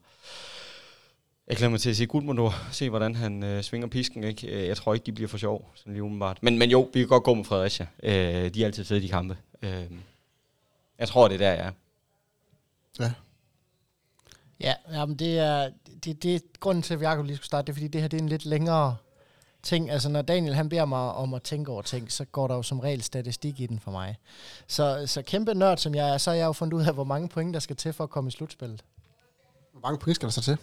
Jeg 1.47 1.57
glemmer 1.57 1.77
til 1.77 1.89
at 1.89 1.95
sige 1.95 2.07
Gudmundur. 2.07 2.53
Se, 2.71 2.89
hvordan 2.89 3.15
han 3.15 3.43
øh, 3.43 3.63
svinger 3.63 3.87
pisken. 3.87 4.23
Ikke? 4.23 4.47
Øh, 4.47 4.67
jeg 4.67 4.77
tror 4.77 4.93
ikke, 4.93 5.05
de 5.05 5.11
bliver 5.11 5.27
for 5.27 5.37
sjov, 5.37 5.71
sådan 5.75 5.93
lige 5.93 6.03
umiddelbart. 6.03 6.43
Men, 6.43 6.57
men 6.57 6.69
jo, 6.69 6.89
vi 6.93 6.99
kan 6.99 7.07
godt 7.07 7.23
gå 7.23 7.33
med 7.33 7.45
Fredericia. 7.45 7.87
Øh, 8.03 8.53
de 8.53 8.61
er 8.61 8.65
altid 8.65 8.85
fede, 8.85 9.01
de 9.01 9.09
kampe. 9.09 9.37
Øh, 9.61 9.91
jeg 10.99 11.07
tror, 11.07 11.27
det 11.27 11.35
er 11.35 11.37
der, 11.37 11.53
jeg 11.53 11.65
er. 11.65 11.71
Ja. 12.99 13.13
Ja, 14.59 14.73
jamen 14.91 15.15
det 15.15 15.39
er, 15.39 15.71
det, 16.03 16.23
det 16.23 16.35
er 16.35 16.39
grunden 16.59 16.81
til, 16.81 16.93
at 16.93 17.01
Jacob 17.01 17.25
lige 17.25 17.35
skulle 17.35 17.45
starte, 17.45 17.65
det 17.65 17.71
er, 17.71 17.73
fordi 17.73 17.87
det 17.87 18.01
her 18.01 18.07
det 18.07 18.17
er 18.17 18.21
en 18.21 18.29
lidt 18.29 18.45
længere 18.45 18.97
ting. 19.67 19.89
Altså 19.89 20.09
når 20.09 20.21
Daniel 20.21 20.55
han 20.55 20.69
beder 20.69 20.85
mig 20.85 20.99
om 20.99 21.33
at 21.33 21.43
tænke 21.43 21.71
over 21.71 21.81
ting, 21.81 22.11
så 22.11 22.25
går 22.25 22.47
der 22.47 22.55
jo 22.55 22.63
som 22.63 22.79
regel 22.79 23.03
statistik 23.03 23.59
i 23.59 23.65
den 23.65 23.79
for 23.79 23.91
mig. 23.91 24.17
Så, 24.67 25.03
så 25.05 25.21
kæmpe 25.21 25.53
nørd 25.53 25.77
som 25.77 25.95
jeg 25.95 26.13
er, 26.13 26.17
så 26.17 26.29
har 26.29 26.37
jeg 26.37 26.45
jo 26.45 26.53
fundet 26.53 26.73
ud 26.73 26.83
af, 26.83 26.93
hvor 26.93 27.03
mange 27.03 27.29
point 27.29 27.53
der 27.53 27.59
skal 27.59 27.75
til 27.75 27.93
for 27.93 28.03
at 28.03 28.09
komme 28.09 28.27
i 28.27 28.31
slutspillet. 28.31 28.83
Hvor 29.71 29.81
mange 29.81 29.99
point 29.99 30.15
skal 30.15 30.25
der 30.25 30.31
så 30.31 30.41
til? 30.41 30.57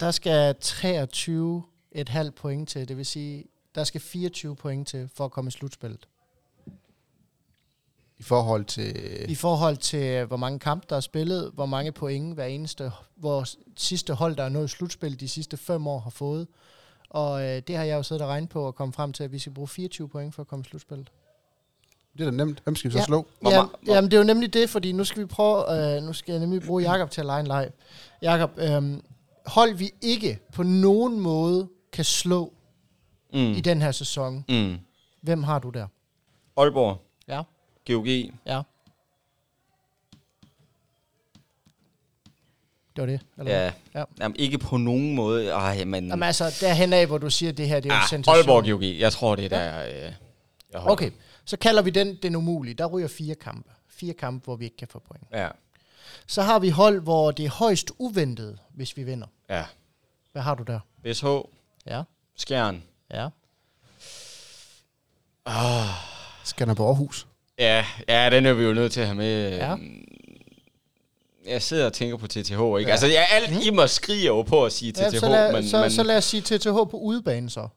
Der 0.00 0.10
skal 0.10 0.54
23 0.60 1.62
et 1.92 2.08
halvt 2.08 2.34
point 2.34 2.68
til, 2.68 2.88
det 2.88 2.96
vil 2.96 3.06
sige, 3.06 3.44
der 3.74 3.84
skal 3.84 4.00
24 4.00 4.56
point 4.56 4.88
til 4.88 5.08
for 5.14 5.24
at 5.24 5.30
komme 5.30 5.48
i 5.48 5.50
slutspillet. 5.50 6.08
I 8.18 8.22
forhold 8.22 8.64
til... 8.64 9.30
I 9.30 9.34
forhold 9.34 9.76
til, 9.76 10.24
hvor 10.24 10.36
mange 10.36 10.58
kampe 10.58 10.86
der 10.90 10.96
er 10.96 11.00
spillet, 11.00 11.50
hvor 11.54 11.66
mange 11.66 11.92
point 11.92 12.34
hver 12.34 12.44
eneste, 12.44 12.92
hvor 13.16 13.46
sidste 13.76 14.14
hold, 14.14 14.36
der 14.36 14.44
er 14.44 14.48
nået 14.48 14.70
slutspil 14.70 15.20
de 15.20 15.28
sidste 15.28 15.56
fem 15.56 15.86
år, 15.86 15.98
har 15.98 16.10
fået. 16.10 16.46
Og 17.10 17.42
øh, 17.42 17.62
det 17.66 17.76
har 17.76 17.84
jeg 17.84 17.96
jo 17.96 18.02
siddet 18.02 18.22
og 18.22 18.28
regnet 18.28 18.50
på 18.50 18.66
og 18.66 18.74
kommet 18.74 18.94
frem 18.94 19.12
til, 19.12 19.24
at 19.24 19.32
vi 19.32 19.38
skal 19.38 19.52
bruge 19.52 19.68
24 19.68 20.08
point 20.08 20.34
for 20.34 20.42
at 20.42 20.48
komme 20.48 20.64
i 20.66 20.68
slutspillet. 20.68 21.10
Det 22.18 22.20
er 22.20 22.30
da 22.30 22.36
nemt. 22.36 22.60
Hvem 22.64 22.76
skal 22.76 22.88
vi 22.88 22.92
så 22.92 22.98
ja. 22.98 23.04
slå? 23.04 23.26
Hvor 23.40 23.50
ja, 23.50 23.62
hvor... 23.62 23.94
Jamen, 23.94 24.10
det 24.10 24.16
er 24.16 24.20
jo 24.20 24.26
nemlig 24.26 24.54
det, 24.54 24.70
fordi 24.70 24.92
nu 24.92 25.04
skal 25.04 25.22
vi 25.22 25.26
prøve, 25.26 25.96
øh, 25.96 26.02
nu 26.02 26.12
skal 26.12 26.32
jeg 26.32 26.40
nemlig 26.40 26.62
bruge 26.62 26.82
Jakob 26.82 27.10
til 27.10 27.20
at 27.20 27.26
lege 27.26 27.40
en 27.40 27.46
leg. 27.46 27.70
Jakob, 28.22 28.50
øh, 28.58 28.98
hold 29.46 29.74
vi 29.74 29.90
ikke 30.02 30.38
på 30.52 30.62
nogen 30.62 31.20
måde 31.20 31.68
kan 31.92 32.04
slå 32.04 32.52
mm. 33.32 33.52
i 33.52 33.60
den 33.60 33.82
her 33.82 33.92
sæson. 33.92 34.44
Mm. 34.48 34.78
Hvem 35.20 35.42
har 35.42 35.58
du 35.58 35.70
der? 35.70 35.86
Aalborg. 36.56 36.98
Ja. 37.28 37.42
GOG. 37.86 38.06
Ja. 38.46 38.62
Det 42.96 43.02
var 43.02 43.06
det? 43.06 43.20
Eller 43.38 43.52
ja. 43.52 43.72
ja. 43.94 44.04
Jamen, 44.20 44.36
ikke 44.38 44.58
på 44.58 44.76
nogen 44.76 45.14
måde. 45.14 45.50
Ej, 45.50 45.84
men... 45.84 46.08
Jamen 46.08 46.22
altså, 46.22 46.56
derhen 46.60 46.92
af, 46.92 47.06
hvor 47.06 47.18
du 47.18 47.30
siger, 47.30 47.52
at 47.52 47.58
det 47.58 47.68
her 47.68 47.80
det 47.80 47.90
er 47.90 47.94
ah, 47.94 48.02
en 48.02 48.08
sensation. 48.08 48.36
Aalborg 48.36 48.64
GOG. 48.64 48.82
Jeg 48.82 49.12
tror, 49.12 49.36
det 49.36 49.44
er 49.44 49.48
der, 49.48 49.62
ja. 49.62 50.06
øh, 50.06 50.12
jeg 50.72 50.80
Okay, 50.80 51.10
så 51.44 51.56
kalder 51.56 51.82
vi 51.82 51.90
den 51.90 52.18
den 52.22 52.36
umulige. 52.36 52.74
Der 52.74 52.86
ryger 52.86 53.08
fire 53.08 53.34
kampe. 53.34 53.70
Fire 53.88 54.14
kampe, 54.14 54.44
hvor 54.44 54.56
vi 54.56 54.64
ikke 54.64 54.76
kan 54.76 54.88
få 54.88 54.98
point. 54.98 55.24
Ja. 55.32 55.48
Så 56.26 56.42
har 56.42 56.58
vi 56.58 56.68
hold, 56.68 57.00
hvor 57.00 57.30
det 57.30 57.44
er 57.44 57.50
højst 57.50 57.90
uventet, 57.98 58.58
hvis 58.74 58.96
vi 58.96 59.02
vinder. 59.02 59.26
Ja. 59.50 59.64
Hvad 60.32 60.42
har 60.42 60.54
du 60.54 60.62
der? 60.62 60.80
BSH. 61.02 61.26
Ja. 61.86 62.02
Skjern. 62.36 62.82
Ja. 63.10 63.28
Oh. 65.44 66.10
Skanderborg 66.44 66.88
Aarhus. 66.88 67.26
Ja, 67.58 67.84
ja, 68.08 68.30
den 68.30 68.46
er 68.46 68.52
vi 68.52 68.64
jo 68.64 68.74
nødt 68.74 68.92
til 68.92 69.00
at 69.00 69.06
have 69.06 69.16
med. 69.16 69.56
Ja. 69.56 69.76
Jeg 71.50 71.62
sidder 71.62 71.86
og 71.86 71.92
tænker 71.92 72.16
på 72.16 72.26
TTH, 72.26 72.40
ikke? 72.40 72.60
Ja. 72.80 72.90
Altså, 72.90 73.06
jeg, 73.06 73.26
alt 73.30 73.50
mm. 73.50 73.60
i 73.62 73.70
mig 73.70 73.90
skriger 73.90 74.26
jo 74.26 74.42
på 74.42 74.64
at 74.64 74.72
sige 74.72 74.92
TTH, 74.92 75.00
ja, 75.00 75.10
så 75.18 75.28
lad, 75.28 75.52
men, 75.52 75.68
så, 75.68 75.80
men... 75.80 75.90
så 75.90 76.02
lad 76.02 76.16
os 76.16 76.24
sige 76.24 76.40
TTH 76.40 76.72
på 76.72 76.98
udebane, 77.02 77.50
så. 77.50 77.68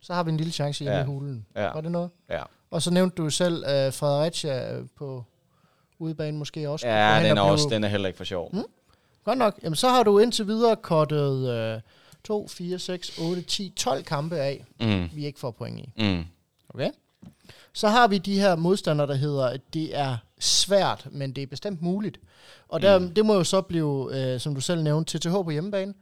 Så 0.00 0.14
har 0.14 0.22
vi 0.22 0.30
en 0.30 0.36
lille 0.36 0.52
chance 0.52 0.84
hjemme 0.84 0.96
ja. 0.96 1.02
i 1.02 1.06
hulen. 1.06 1.46
Ja. 1.56 1.72
Var 1.72 1.80
det 1.80 1.92
noget? 1.92 2.10
Ja. 2.30 2.42
Og 2.70 2.82
så 2.82 2.90
nævnte 2.90 3.16
du 3.16 3.30
selv 3.30 3.56
uh, 3.56 3.92
Fredericia 3.92 4.74
øh, 4.74 4.86
på 4.96 5.24
udebane 5.98 6.38
måske 6.38 6.68
også. 6.68 6.88
Ja, 6.88 7.28
den 7.28 7.38
er, 7.38 7.42
også, 7.42 7.68
den 7.70 7.84
er 7.84 7.88
heller 7.88 8.08
ikke 8.08 8.16
for 8.16 8.24
sjov. 8.24 8.50
Mm? 8.52 8.64
Godt 9.24 9.38
nok. 9.38 9.58
Jamen, 9.62 9.76
så 9.76 9.88
har 9.88 10.02
du 10.02 10.18
indtil 10.18 10.46
videre 10.46 10.76
kortet 10.76 11.74
uh, 11.74 11.80
2, 12.24 12.48
4, 12.48 12.78
6, 12.78 13.18
8, 13.18 13.42
10, 13.42 13.72
12 13.76 14.04
kampe 14.04 14.36
af, 14.36 14.64
mm. 14.80 15.10
vi 15.14 15.26
ikke 15.26 15.40
får 15.40 15.50
point 15.50 15.80
i. 15.80 15.92
Mm. 15.96 16.24
Okay? 16.74 16.90
Så 17.72 17.88
har 17.88 18.08
vi 18.08 18.18
de 18.18 18.40
her 18.40 18.56
modstandere, 18.56 19.06
der 19.06 19.14
hedder, 19.14 19.46
at 19.46 19.60
det 19.74 19.98
er 19.98 20.16
svært, 20.38 21.08
men 21.10 21.32
det 21.32 21.42
er 21.42 21.46
bestemt 21.46 21.82
muligt. 21.82 22.20
Og 22.68 22.82
der, 22.82 22.98
mm. 22.98 23.14
det 23.14 23.26
må 23.26 23.34
jo 23.34 23.44
så 23.44 23.62
blive, 23.62 24.08
øh, 24.12 24.40
som 24.40 24.54
du 24.54 24.60
selv 24.60 24.82
nævnte, 24.82 25.18
TTH 25.18 25.32
på 25.32 25.50
hjemmebane, 25.50 25.94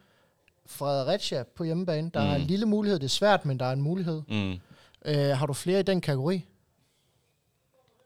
Fredericia 0.66 1.42
på 1.56 1.64
hjemmebane. 1.64 2.10
Der 2.14 2.24
mm. 2.24 2.30
er 2.30 2.34
en 2.34 2.40
lille 2.40 2.66
mulighed, 2.66 2.98
det 2.98 3.04
er 3.04 3.08
svært, 3.08 3.44
men 3.44 3.58
der 3.58 3.66
er 3.66 3.72
en 3.72 3.82
mulighed. 3.82 4.22
Mm. 4.28 4.58
Øh, 5.04 5.38
har 5.38 5.46
du 5.46 5.52
flere 5.52 5.80
i 5.80 5.82
den 5.82 6.00
kategori? 6.00 6.46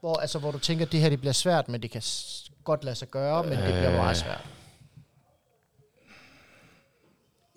Hvor, 0.01 0.15
altså, 0.15 0.39
hvor 0.39 0.51
du 0.51 0.59
tænker, 0.59 0.87
at 0.87 0.93
det 0.93 1.01
her 1.01 1.09
det 1.09 1.21
bliver 1.21 1.33
svært, 1.33 1.69
men 1.69 1.83
det 1.83 1.91
kan 1.91 2.03
godt 2.65 2.85
lade 2.85 2.97
sig 2.97 3.09
gøre, 3.09 3.43
men 3.43 3.53
øh. 3.53 3.59
det 3.59 3.75
bliver 3.75 3.97
meget 3.97 4.17
svært. 4.17 4.45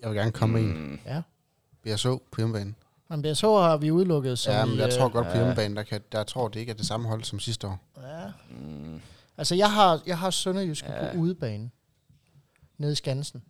Jeg 0.00 0.10
vil 0.10 0.18
gerne 0.18 0.32
komme 0.32 0.60
mm. 0.60 0.66
med 0.66 0.74
en. 0.74 1.00
Ja. 1.06 1.22
BSO 1.82 2.22
på 2.30 2.40
hjemmebane. 2.40 2.74
Men 3.08 3.22
BSH 3.22 3.46
har 3.46 3.76
vi 3.76 3.90
udelukket. 3.90 4.38
Som 4.38 4.54
ja, 4.54 4.64
men 4.64 4.78
jeg 4.78 4.92
tror 4.92 5.08
godt 5.08 5.26
på 5.26 5.36
hjemmebane, 5.36 5.76
der, 5.76 5.82
kan, 5.82 6.00
der 6.12 6.24
tror 6.24 6.48
det 6.48 6.60
ikke 6.60 6.70
er 6.70 6.76
det 6.76 6.86
samme 6.86 7.08
hold 7.08 7.24
som 7.24 7.40
sidste 7.40 7.66
år. 7.66 7.78
Ja. 8.02 8.26
Mm. 8.50 9.00
Altså, 9.38 9.54
jeg 9.54 9.72
har, 9.72 10.02
jeg 10.06 10.18
har 10.18 10.30
Sønderjysk 10.30 10.84
ja. 10.84 11.12
på 11.12 11.18
udebane. 11.18 11.70
Nede 12.78 12.92
i 12.92 12.94
Skansen. 12.94 13.42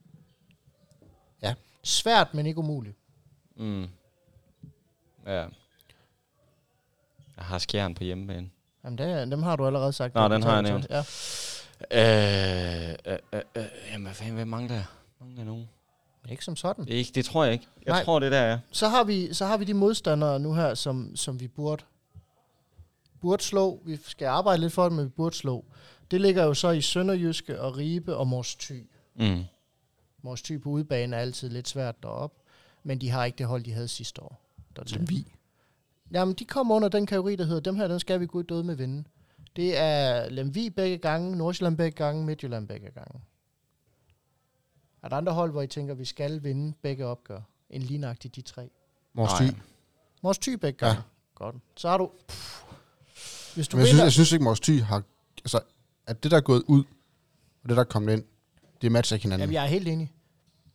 Ja. 1.43 1.55
Svært, 1.83 2.35
men 2.35 2.47
ikke 2.47 2.59
umuligt. 2.59 2.97
Mm. 3.57 3.87
Ja. 5.27 5.47
Jeg 7.37 7.45
har 7.45 7.59
skjern 7.59 7.95
på 7.95 8.05
hjemmebane. 8.05 8.51
Jamen, 8.85 8.99
det, 8.99 9.31
dem 9.31 9.43
har 9.43 9.57
du 9.57 9.67
allerede 9.67 9.93
sagt. 9.93 10.15
Nå, 10.15 10.29
den 10.29 10.43
har 10.43 10.53
jeg 10.53 10.63
nævnt. 10.63 10.87
Ja. 10.91 11.05
Øh, 11.91 12.95
øh, 13.07 13.19
øh, 13.33 13.41
øh, 13.57 13.65
jamen, 13.93 14.07
hvad 14.07 14.15
fanden, 14.15 14.35
hvad 14.35 14.45
mangler 14.45 14.75
jeg? 14.75 14.85
Mangler 15.21 15.45
nogen? 15.45 15.69
Ikke 16.31 16.45
som 16.45 16.57
sådan. 16.57 16.89
Ikke, 16.89 17.11
det 17.15 17.25
tror 17.25 17.45
jeg 17.45 17.53
ikke. 17.53 17.67
Jeg 17.87 17.93
Nej. 17.93 18.05
tror, 18.05 18.19
det 18.19 18.33
der 18.33 18.39
er. 18.39 18.59
Så 18.71 18.89
har, 18.89 19.05
vi, 19.05 19.35
så 19.35 19.47
har 19.47 19.57
vi 19.57 19.65
de 19.65 19.75
modstandere 19.75 20.41
nu 20.41 20.55
her, 20.55 20.75
som, 20.75 21.17
som 21.17 21.41
vi 21.41 21.49
burde, 21.49 21.85
burde 23.25 23.43
slå. 23.43 23.83
Vi 23.85 23.97
skal 23.97 24.27
arbejde 24.27 24.61
lidt 24.61 24.73
for 24.73 24.85
det, 24.85 24.93
men 24.93 25.05
vi 25.05 25.11
burde 25.11 25.37
slå. 25.37 25.65
Det 26.11 26.21
ligger 26.21 26.45
jo 26.45 26.55
så 26.55 26.71
i 26.71 26.81
Sønderjyske 26.81 27.61
og 27.61 27.77
Ribe 27.77 28.17
og 28.17 28.27
Mors 28.27 28.57
Thy. 28.57 28.87
Mm. 29.15 29.45
Mors 30.23 30.43
Thy 30.43 30.61
på 30.61 30.69
udebane 30.69 31.17
er 31.17 31.21
altid 31.21 31.51
lidt 31.51 31.69
svært 31.69 32.03
derop, 32.03 32.33
men 32.83 33.01
de 33.01 33.11
har 33.11 33.25
ikke 33.25 33.39
det 33.39 33.47
hold, 33.47 33.65
de 33.65 33.73
havde 33.73 33.89
sidste 33.89 34.23
år. 34.23 34.41
vi. 35.01 35.35
Jamen, 36.13 36.35
de 36.35 36.45
kommer 36.45 36.75
under 36.75 36.89
den 36.89 37.07
kategori, 37.07 37.37
der 37.37 37.45
hedder, 37.45 37.61
dem 37.61 37.77
her, 37.77 37.89
den 37.89 38.01
skal 38.01 38.21
vi 38.21 38.27
gå 38.27 38.43
døde 38.43 38.65
med 38.65 38.75
vinde. 38.75 39.05
Det 39.57 39.79
er 39.79 40.29
Lemvi 40.29 40.71
begge 40.71 40.99
gange, 40.99 41.37
Nordsjælland 41.37 41.77
begge 41.77 41.97
gange, 41.97 42.25
Midtjylland 42.25 42.69
begge 42.69 42.91
gange. 42.91 43.21
Er 45.03 45.09
der 45.09 45.17
andre 45.17 45.33
hold, 45.33 45.51
hvor 45.51 45.63
I 45.63 45.67
tænker, 45.67 45.95
vi 45.95 46.05
skal 46.05 46.43
vinde 46.43 46.75
begge 46.83 47.07
opgør? 47.07 47.41
En 47.71 47.83
lignagtig 47.83 48.37
de 48.37 48.43
tre? 48.43 48.71
Mors 49.13 49.33
Thy. 49.33 49.57
Mors 50.23 50.39
Thy 50.39 50.51
begge 50.51 50.79
gange. 50.79 50.97
Ja. 50.97 51.03
Godt. 51.35 51.57
Så 51.77 51.89
har 51.89 51.99
du... 51.99 52.11
Pff, 52.29 52.65
hvis 53.55 53.69
du 53.69 53.77
Men 53.77 53.81
jeg, 53.81 53.89
synes, 53.89 54.03
jeg 54.03 54.13
synes 54.13 54.33
ikke, 54.33 54.45
Mors 54.45 54.61
Thy 54.61 54.83
har... 54.83 55.03
Altså, 55.39 55.61
at 56.07 56.23
det, 56.23 56.31
der 56.31 56.37
er 56.37 56.41
gået 56.41 56.63
ud, 56.67 56.85
og 57.63 57.69
det, 57.69 57.77
der 57.77 57.83
er 57.83 57.85
kommet 57.85 58.13
ind, 58.13 58.25
det 58.83 58.93
matcher 58.93 59.15
ikke 59.15 59.25
hinanden. 59.25 59.41
Jamen, 59.41 59.55
jeg 59.55 59.63
er 59.63 59.69
helt 59.69 59.89
enig. 59.89 60.13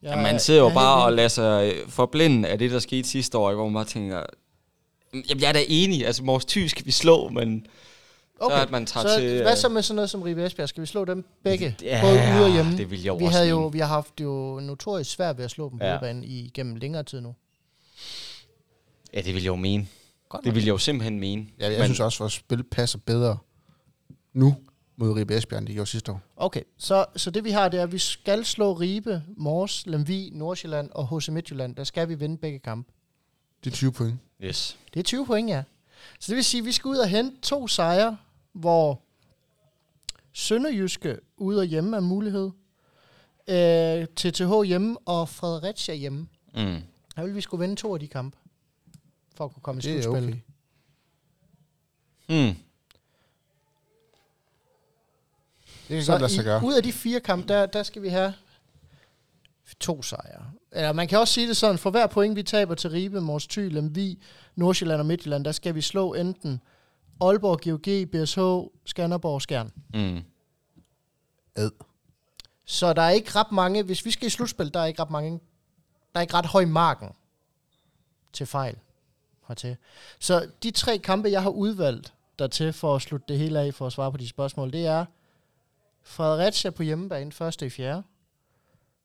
Jeg, 0.01 0.09
ja, 0.09 0.21
man 0.21 0.39
sidder 0.39 0.59
jo 0.59 0.69
bare 0.69 1.05
og 1.05 1.13
lader 1.13 1.27
sig 1.27 1.73
forblinde 1.87 2.49
af 2.49 2.57
det, 2.57 2.71
der 2.71 2.79
skete 2.79 3.09
sidste 3.09 3.37
år, 3.37 3.53
hvor 3.53 3.65
man 3.65 3.73
bare 3.73 3.85
tænker, 3.85 4.23
jamen, 5.13 5.41
jeg 5.41 5.49
er 5.49 5.53
da 5.53 5.63
enig, 5.67 6.05
altså 6.05 6.23
Mors 6.23 6.45
Thy 6.45 6.67
skal 6.67 6.85
vi 6.85 6.91
slå, 6.91 7.29
men 7.29 7.65
Okay. 8.39 8.55
Så 8.55 8.61
at 8.61 8.71
man 8.71 8.85
tager 8.85 9.07
så 9.07 9.19
til... 9.19 9.41
Hvad 9.41 9.55
så 9.55 9.69
med 9.69 9.81
sådan 9.81 9.95
noget 9.95 10.09
som 10.09 10.21
Ribe 10.21 10.45
Esbjerg? 10.45 10.69
Skal 10.69 10.81
vi 10.81 10.87
slå 10.87 11.05
dem 11.05 11.25
begge? 11.43 11.75
Ja, 11.81 12.01
både 12.01 12.13
ude 12.13 12.45
og 12.45 12.51
hjemme? 12.51 12.77
det 12.77 12.91
vil 12.91 13.03
jeg 13.03 13.19
vi 13.19 13.25
også 13.25 13.37
havde 13.37 13.49
jo, 13.49 13.67
Vi 13.67 13.79
har 13.79 13.85
haft 13.85 14.21
jo 14.21 14.59
notorisk 14.59 15.11
svært 15.11 15.37
ved 15.37 15.45
at 15.45 15.51
slå 15.51 15.69
dem 15.69 15.79
på 15.79 15.85
ja. 15.85 15.95
udbanen 15.95 16.23
i 16.23 16.51
gennem 16.53 16.75
længere 16.75 17.03
tid 17.03 17.21
nu. 17.21 17.35
Ja, 19.13 19.21
det 19.21 19.33
vil 19.33 19.41
jeg 19.43 19.47
jo 19.47 19.55
mene. 19.55 19.87
Godt 20.29 20.45
det 20.45 20.55
vil 20.55 20.63
jeg 20.63 20.71
jo 20.71 20.77
simpelthen 20.77 21.19
mene. 21.19 21.47
Ja, 21.59 21.69
jeg 21.71 21.79
Men 21.79 21.85
synes 21.85 21.99
også, 21.99 22.15
at 22.15 22.19
vores 22.19 22.33
spil 22.33 22.63
passer 22.63 22.99
bedre 23.05 23.37
nu, 24.33 24.55
mod 24.97 25.11
Ribe 25.11 25.37
Esbjerg, 25.37 25.59
end 25.59 25.67
de 25.67 25.73
gjorde 25.73 25.89
sidste 25.89 26.11
år. 26.11 26.21
Okay, 26.35 26.61
så, 26.77 27.05
så 27.15 27.31
det 27.31 27.43
vi 27.43 27.51
har, 27.51 27.69
det 27.69 27.79
er, 27.79 27.83
at 27.83 27.91
vi 27.91 27.97
skal 27.97 28.45
slå 28.45 28.73
Ribe, 28.73 29.23
Mors, 29.37 29.85
Lemvi, 29.85 30.29
Nordsjælland 30.33 30.89
og 30.91 31.19
HC 31.19 31.29
Midtjylland. 31.29 31.75
Der 31.75 31.83
skal 31.83 32.09
vi 32.09 32.15
vinde 32.15 32.37
begge 32.37 32.59
kampe. 32.59 32.91
Det 33.63 33.71
er 33.71 33.75
20 33.75 33.91
point. 33.91 34.19
Yes. 34.43 34.77
Det 34.93 34.99
er 34.99 35.03
20 35.03 35.25
point, 35.25 35.49
ja. 35.49 35.63
Så 36.19 36.31
det 36.31 36.35
vil 36.35 36.43
sige, 36.43 36.59
at 36.61 36.65
vi 36.65 36.71
skal 36.71 36.89
ud 36.89 36.97
og 36.97 37.07
hente 37.07 37.41
to 37.41 37.67
sejre, 37.67 38.17
hvor 38.53 39.01
Sønderjyske 40.33 41.17
ude 41.37 41.59
og 41.59 41.65
hjemme 41.65 41.97
er 41.97 42.01
mulighed. 42.01 42.51
Øh, 43.47 44.05
TTH 44.05 44.61
hjemme 44.65 44.97
og 45.05 45.29
Fredericia 45.29 45.95
hjemme. 45.95 46.27
Mm. 46.55 46.77
Her 47.15 47.23
vil 47.23 47.35
vi 47.35 47.41
skulle 47.41 47.61
vinde 47.61 47.75
to 47.75 47.93
af 47.93 47.99
de 47.99 48.07
kampe, 48.07 48.37
for 49.39 49.45
at 49.45 49.54
kunne 49.54 49.63
komme 49.63 49.80
i 49.80 49.82
Det 49.82 49.97
er 49.97 50.02
slutspillet. 50.02 50.41
okay. 52.30 52.49
Mm. 52.49 52.56
Det 55.88 55.97
kan 55.97 56.06
godt 56.08 56.21
lade 56.21 56.34
sig 56.34 56.41
i, 56.41 56.45
gøre. 56.45 56.63
ud 56.65 56.73
af 56.73 56.84
de 56.84 56.91
fire 56.91 57.19
kampe, 57.19 57.47
der, 57.47 57.65
der 57.65 57.84
skal 57.84 58.02
vi 58.02 58.08
have 58.08 58.34
to 59.80 60.02
sejre. 60.02 60.52
Eller 60.71 60.93
man 60.93 61.08
kan 61.08 61.19
også 61.19 61.34
sige 61.34 61.47
det 61.47 61.58
sådan, 61.58 61.78
for 61.78 61.89
hver 61.91 62.08
point 62.08 62.36
vi 62.36 62.43
taber 62.43 62.75
til 62.75 62.89
Ribe, 62.89 63.21
Mors 63.21 63.47
Thy, 63.47 63.69
Lemvi, 63.73 64.23
Nordsjælland 64.56 64.99
og 64.99 65.06
Midtjylland, 65.06 65.45
der 65.45 65.52
skal 65.52 65.75
vi 65.75 65.82
slå 65.82 66.13
enten 66.13 66.62
Aalborg, 67.21 67.60
GOG, 67.62 68.10
BSH, 68.12 68.39
Skanderborg 68.86 69.34
og 69.34 69.41
Skjern. 69.41 69.71
Mm. 69.93 70.21
Ad. 71.56 71.71
Så 72.65 72.93
der 72.93 73.02
er 73.02 73.10
ikke 73.10 73.32
ret 73.36 73.52
mange, 73.52 73.84
hvis 73.84 74.06
vi 74.06 74.12
skal 74.12 74.28
i 74.28 74.30
slutspil, 74.30 74.73
der 74.73 74.80
er 74.80 74.86
ikke 74.86 75.02
ret 75.02 75.10
mange, 75.12 75.32
der 76.13 76.19
er 76.19 76.21
ikke 76.21 76.34
ret 76.34 76.45
høj 76.45 76.65
marken 76.65 77.10
til 78.34 78.45
fejl 78.45 78.78
hertil. 79.49 79.77
Så 80.19 80.47
de 80.63 80.71
tre 80.71 80.97
kampe, 80.97 81.29
jeg 81.29 81.43
har 81.43 81.49
udvalgt 81.49 82.13
dertil 82.39 82.73
for 82.73 82.95
at 82.95 83.01
slutte 83.01 83.25
det 83.27 83.38
hele 83.38 83.59
af, 83.59 83.73
for 83.73 83.85
at 83.85 83.93
svare 83.93 84.12
på 84.12 84.17
de 84.17 84.27
spørgsmål, 84.27 84.73
det 84.73 84.85
er 84.85 85.05
Fredericia 86.03 86.69
på 86.69 86.83
hjemmebane 86.83 87.31
1. 87.47 87.62
i 87.62 87.69
4. 87.69 88.03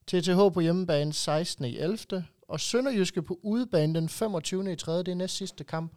TTH 0.07 0.52
på 0.54 0.61
hjemmebane 0.61 1.12
16. 1.12 1.64
i 1.64 1.78
11. 1.78 2.24
Og 2.48 2.61
Sønderjyske 2.61 3.22
på 3.22 3.38
udebane 3.42 3.94
den 3.94 4.09
25. 4.09 4.72
i 4.72 4.76
3. 4.76 4.98
Det 4.98 5.09
er 5.09 5.14
næst 5.14 5.37
sidste 5.37 5.64
kamp. 5.64 5.92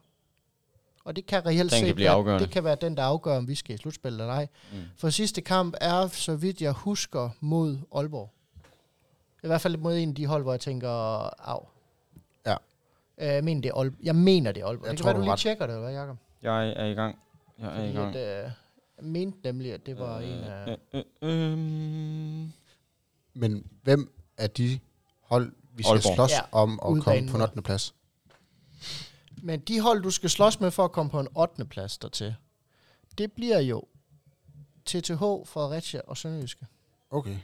Og 1.03 1.15
det 1.15 1.25
kan 1.25 1.45
reelt 1.45 1.71
Den 1.71 1.79
kan 1.79 1.87
set 1.87 1.95
blive 1.95 2.25
være, 2.25 2.39
det 2.39 2.49
kan 2.49 2.63
være 2.63 2.77
den, 2.81 2.97
der 2.97 3.03
afgør, 3.03 3.37
om 3.37 3.47
vi 3.47 3.55
skal 3.55 3.75
i 3.75 3.77
slutspil 3.77 4.11
eller 4.11 4.25
ej. 4.25 4.47
Mm. 4.71 4.77
For 4.97 5.09
sidste 5.09 5.41
kamp 5.41 5.75
er, 5.81 6.07
så 6.07 6.35
vidt 6.35 6.61
jeg 6.61 6.71
husker, 6.71 7.29
mod 7.39 7.77
Aalborg. 7.95 8.33
I 9.43 9.47
hvert 9.47 9.61
fald 9.61 9.77
mod 9.77 9.97
en 9.97 10.09
af 10.09 10.15
de 10.15 10.25
hold, 10.25 10.43
hvor 10.43 10.53
jeg 10.53 10.59
tænker, 10.59 10.89
af. 11.49 11.69
Øh, 13.17 13.27
Jeg 13.27 13.43
mener, 13.43 13.61
det 13.61 13.69
er 13.69 13.75
Aalborg. 13.75 13.99
Jeg 14.03 14.15
mener, 14.15 14.51
det 14.51 14.61
er 14.61 14.67
Aalborg. 14.67 14.85
Jeg 14.87 14.91
det 14.91 14.97
kan 14.97 15.03
tror, 15.03 15.09
være, 15.09 15.17
du 15.17 15.21
lige 15.21 15.31
ret. 15.31 15.39
tjekker 15.39 15.67
det, 15.67 15.73
eller 15.75 15.85
hvad, 15.89 15.99
Jacob? 15.99 16.17
Jeg 16.41 16.69
er 16.69 16.85
i 16.85 16.93
gang. 16.93 17.19
Jeg 17.59 17.67
er 17.67 17.83
i 17.83 17.93
Fordi 17.93 17.93
gang. 17.93 18.15
at, 18.15 18.45
øh, 18.45 18.51
jeg 18.97 19.05
mente 19.05 19.37
nemlig, 19.43 19.73
at 19.73 19.85
det 19.85 19.97
var 19.99 20.17
øh, 20.17 20.23
en 20.29 20.43
af... 20.43 20.77
Øh, 20.93 21.03
øh, 21.21 21.51
øhm. 21.51 22.51
Men 23.33 23.67
hvem 23.83 24.13
af 24.37 24.49
de 24.51 24.79
hold, 25.21 25.51
vi 25.73 25.83
skal 25.83 25.91
Aalborg. 25.93 26.15
slås 26.15 26.31
Ja, 26.31 26.39
om 26.51 26.73
at 26.73 26.79
komme 27.03 27.27
på 27.31 27.37
der. 27.37 27.43
8. 27.47 27.61
plads? 27.61 27.95
Men 29.43 29.59
de 29.59 29.79
hold, 29.81 30.03
du 30.03 30.11
skal 30.11 30.29
slås 30.29 30.59
med 30.59 30.71
for 30.71 30.83
at 30.85 30.91
komme 30.91 31.09
på 31.09 31.19
en 31.19 31.27
8. 31.35 31.65
plads 31.65 31.97
dertil, 31.97 32.35
det 33.17 33.31
bliver 33.31 33.59
jo 33.59 33.83
TTH, 34.85 35.19
Fredericia 35.45 36.01
og 36.07 36.17
Sønderjyske. 36.17 36.65
Okay. 37.09 37.37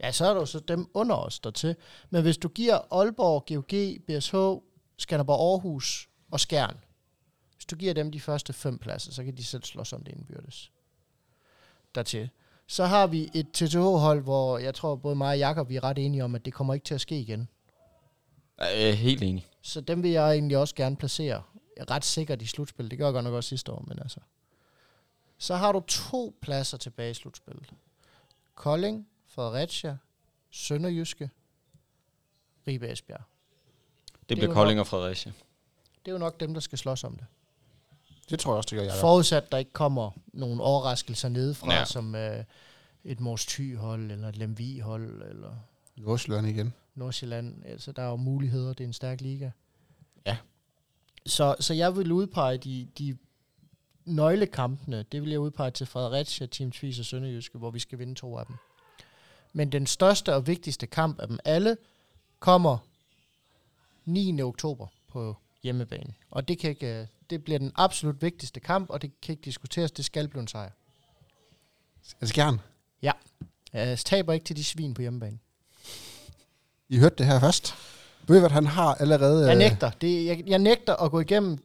Ja, 0.00 0.12
så 0.12 0.24
er 0.26 0.32
der 0.32 0.40
jo 0.40 0.46
så 0.46 0.58
dem 0.60 0.90
under 0.94 1.16
os 1.16 1.38
dertil. 1.40 1.76
Men 2.10 2.22
hvis 2.22 2.38
du 2.38 2.48
giver 2.48 2.78
Aalborg, 3.00 3.44
GOG, 3.46 4.02
BSH, 4.06 4.34
Skanderborg 4.98 5.40
Aarhus 5.40 6.08
og 6.30 6.40
Skjern, 6.40 6.76
hvis 7.54 7.66
du 7.66 7.76
giver 7.76 7.94
dem 7.94 8.12
de 8.12 8.20
første 8.20 8.52
fem 8.52 8.78
pladser, 8.78 9.12
så 9.12 9.24
kan 9.24 9.36
de 9.36 9.44
selv 9.44 9.62
slås 9.62 9.92
om 9.92 10.04
det 10.04 10.12
indbyrdes. 10.12 10.72
Dertil. 11.94 12.30
Så 12.66 12.84
har 12.84 13.06
vi 13.06 13.30
et 13.34 13.46
TTH-hold, 13.52 14.22
hvor 14.22 14.58
jeg 14.58 14.74
tror 14.74 14.96
både 14.96 15.16
mig 15.16 15.28
og 15.28 15.38
Jakob 15.38 15.68
vi 15.68 15.76
er 15.76 15.84
ret 15.84 15.98
enige 15.98 16.24
om, 16.24 16.34
at 16.34 16.44
det 16.44 16.52
kommer 16.52 16.74
ikke 16.74 16.84
til 16.84 16.94
at 16.94 17.00
ske 17.00 17.20
igen. 17.20 17.48
Jeg 18.58 18.88
er 18.88 18.92
helt 18.92 19.22
enig. 19.22 19.46
Så 19.62 19.80
dem 19.80 20.02
vil 20.02 20.10
jeg 20.10 20.32
egentlig 20.32 20.56
også 20.56 20.74
gerne 20.74 20.96
placere 20.96 21.42
ret 21.90 22.04
sikkert 22.04 22.42
i 22.42 22.46
slutspillet. 22.46 22.90
Det 22.90 22.98
gør 22.98 23.06
jeg 23.06 23.12
godt 23.12 23.24
nok 23.24 23.34
også 23.34 23.48
sidste 23.48 23.72
år, 23.72 23.84
men 23.88 23.98
altså. 23.98 24.20
Så 25.38 25.54
har 25.54 25.72
du 25.72 25.80
to 25.80 26.38
pladser 26.40 26.78
tilbage 26.78 27.10
i 27.10 27.14
slutspillet. 27.14 27.70
Kolding, 28.54 29.08
Fredericia, 29.26 29.96
Sønderjyske, 30.50 31.30
Ribe 32.66 32.92
Esbjerg. 32.92 33.22
Det 34.28 34.34
er 34.34 34.40
bliver 34.40 34.54
Kolding 34.54 34.80
og 34.80 34.86
Fredericia. 34.86 35.32
Det 36.04 36.10
er 36.10 36.12
jo 36.12 36.18
nok 36.18 36.40
dem, 36.40 36.54
der 36.54 36.60
skal 36.60 36.78
slås 36.78 37.04
om 37.04 37.16
det. 37.16 37.26
Det 38.30 38.38
tror 38.38 38.52
jeg 38.52 38.56
også, 38.56 38.68
det 38.70 38.78
gør 38.78 38.84
jeg. 38.84 39.00
Forudsat, 39.00 39.52
der 39.52 39.58
ikke 39.58 39.72
kommer 39.72 40.10
nogle 40.32 40.62
overraskelser 40.62 41.28
nedefra, 41.28 41.72
ja. 41.72 41.78
Ja. 41.78 41.84
som 41.84 42.14
øh, 42.14 42.44
et 43.04 43.20
Mors 43.20 43.46
Thy-hold, 43.46 44.10
eller 44.10 44.28
et 44.28 44.36
Lemvi-hold, 44.36 45.22
eller 45.30 45.50
Nordsjælland 45.96 46.46
igen. 46.46 46.74
Nordsjælland. 46.94 47.64
Altså, 47.64 47.92
der 47.92 48.02
er 48.02 48.08
jo 48.08 48.16
muligheder. 48.16 48.68
Det 48.68 48.80
er 48.80 48.88
en 48.88 48.92
stærk 48.92 49.20
liga. 49.20 49.50
Ja. 50.26 50.36
Så, 51.26 51.56
så 51.60 51.74
jeg 51.74 51.96
vil 51.96 52.12
udpege 52.12 52.58
de, 52.58 52.88
de 52.98 53.16
nøglekampene. 54.04 55.02
Det 55.02 55.22
vil 55.22 55.30
jeg 55.30 55.40
udpege 55.40 55.70
til 55.70 55.86
Fredericia, 55.86 56.46
Team 56.46 56.72
Tvis 56.72 56.98
og 56.98 57.04
Sønderjyske, 57.04 57.58
hvor 57.58 57.70
vi 57.70 57.78
skal 57.78 57.98
vinde 57.98 58.14
to 58.14 58.38
af 58.38 58.46
dem. 58.46 58.56
Men 59.52 59.72
den 59.72 59.86
største 59.86 60.34
og 60.34 60.46
vigtigste 60.46 60.86
kamp 60.86 61.20
af 61.20 61.28
dem 61.28 61.38
alle 61.44 61.76
kommer 62.38 62.78
9. 64.06 64.42
oktober 64.42 64.86
på 65.08 65.36
hjemmebane. 65.62 66.14
Og 66.30 66.48
det, 66.48 66.58
kan 66.58 66.70
ikke, 66.70 67.00
øh, 67.00 67.06
det 67.30 67.44
bliver 67.44 67.58
den 67.58 67.72
absolut 67.74 68.22
vigtigste 68.22 68.60
kamp, 68.60 68.90
og 68.90 69.02
det 69.02 69.20
kan 69.20 69.32
ikke 69.32 69.44
diskuteres. 69.44 69.92
Det 69.92 70.04
skal 70.04 70.28
blive 70.28 70.40
en 70.40 70.48
sejr. 70.48 70.70
Altså 72.20 72.34
gerne. 72.34 72.58
Jeg 73.72 73.98
taber 73.98 74.32
ikke 74.32 74.44
til 74.44 74.56
de 74.56 74.64
svin 74.64 74.94
på 74.94 75.02
hjemmebane. 75.02 75.38
I 76.88 76.98
hørte 76.98 77.14
det 77.18 77.26
her 77.26 77.40
først. 77.40 77.74
Hvad, 78.26 78.50
han 78.50 78.66
har 78.66 78.94
allerede... 78.94 79.46
Jeg 79.46 79.54
øh, 79.54 79.58
nægter. 79.58 79.90
Det, 79.90 80.26
jeg, 80.26 80.42
jeg 80.46 80.58
nægter 80.58 80.96
at 80.96 81.10
gå 81.10 81.20
igennem 81.20 81.58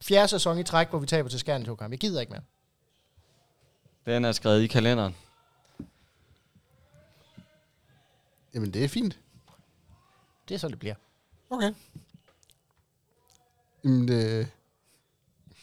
fjerde 0.00 0.28
sæson 0.28 0.58
i 0.58 0.62
træk, 0.62 0.90
hvor 0.90 0.98
vi 0.98 1.06
taber 1.06 1.28
til 1.28 1.38
Skjern 1.38 1.62
i 1.62 1.64
to 1.64 1.74
kampe. 1.74 1.92
Jeg 1.92 2.00
gider 2.00 2.20
ikke 2.20 2.30
mere. 2.30 2.42
Den 4.06 4.24
er 4.24 4.32
skrevet 4.32 4.62
i 4.62 4.66
kalenderen. 4.66 5.16
Jamen, 8.54 8.74
det 8.74 8.84
er 8.84 8.88
fint. 8.88 9.18
Det 10.48 10.54
er 10.54 10.58
sådan, 10.58 10.72
det 10.72 10.78
bliver. 10.78 10.94
Okay. 11.50 11.72
Jamen, 13.84 14.08
det, 14.08 14.48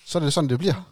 så 0.05 0.19
er 0.19 0.23
det 0.23 0.33
sådan, 0.33 0.49
det 0.49 0.59
bliver. 0.59 0.89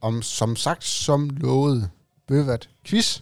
Om, 0.00 0.22
som 0.22 0.56
sagt, 0.56 0.84
som 0.84 1.30
lovet, 1.30 1.90
Bøvat 2.26 2.68
quiz. 2.84 3.20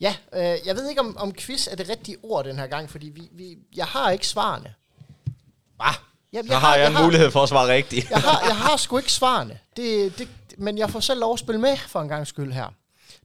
Ja, 0.00 0.16
øh, 0.32 0.66
jeg 0.66 0.76
ved 0.76 0.88
ikke, 0.88 1.00
om, 1.00 1.16
om 1.16 1.32
quiz 1.32 1.66
er 1.66 1.76
det 1.76 1.88
rigtige 1.88 2.16
ord 2.22 2.44
den 2.44 2.56
her 2.56 2.66
gang, 2.66 2.90
fordi 2.90 3.08
vi, 3.08 3.28
vi, 3.32 3.58
jeg 3.76 3.86
har 3.86 4.10
ikke 4.10 4.28
svarene. 4.28 4.74
Jamen, 6.32 6.50
Så 6.50 6.56
har 6.56 6.76
jeg 6.76 6.86
en 6.86 7.04
mulighed 7.04 7.30
for 7.30 7.42
at 7.42 7.48
svare 7.48 7.68
rigtigt. 7.72 8.10
Jeg 8.10 8.18
har, 8.18 8.42
jeg 8.46 8.56
har 8.56 8.76
sgu 8.82 8.98
ikke 8.98 9.12
svarene. 9.12 9.58
Det, 9.76 10.18
det, 10.18 10.28
men 10.58 10.78
jeg 10.78 10.90
får 10.90 11.00
selv 11.00 11.20
lov 11.20 11.32
at 11.32 11.38
spille 11.38 11.60
med 11.60 11.76
for 11.76 12.00
en 12.00 12.08
gang 12.08 12.26
skyld 12.26 12.52
her. 12.52 12.66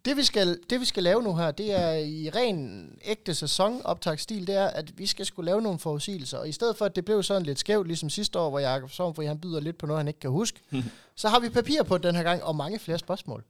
Det 0.06 0.17
vi, 0.17 0.24
skal, 0.24 0.60
det 0.70 0.80
vi 0.80 0.86
skal 0.86 1.04
lave 1.04 1.24
nu 1.24 1.36
her, 1.36 1.52
det 1.52 1.72
er 1.72 1.93
i 1.93 2.30
ren 2.36 2.89
ægte 3.06 3.36
sæsonoptagsstil, 3.36 4.48
det 4.48 4.56
er, 4.56 4.67
at 4.67 4.98
vi 4.98 5.08
skal 5.08 5.26
skulle 5.26 5.46
lave 5.46 5.62
nogle 5.62 5.80
forudsigelser. 5.80 6.38
Og 6.38 6.50
i 6.50 6.52
stedet 6.52 6.78
for, 6.78 6.86
at 6.86 6.96
det 6.96 7.06
blev 7.06 7.24
sådan 7.24 7.43
lidt 7.43 7.60
skævt, 7.60 7.88
ligesom 7.88 8.10
sidste 8.10 8.39
år, 8.39 8.50
hvor 8.50 8.60
Jacob 8.60 8.91
Sovnfri, 8.91 9.26
han 9.26 9.39
byder 9.39 9.60
lidt 9.60 9.78
på 9.78 9.86
noget, 9.86 10.00
han 10.00 10.08
ikke 10.08 10.20
kan 10.20 10.30
huske, 10.30 10.60
så 11.15 11.30
har 11.30 11.39
vi 11.39 11.50
papir 11.50 11.84
på 11.84 11.98
den 11.98 12.15
her 12.15 12.24
gang, 12.24 12.43
og 12.43 12.56
mange 12.56 12.80
flere 12.80 13.00
spørgsmål. 13.00 13.43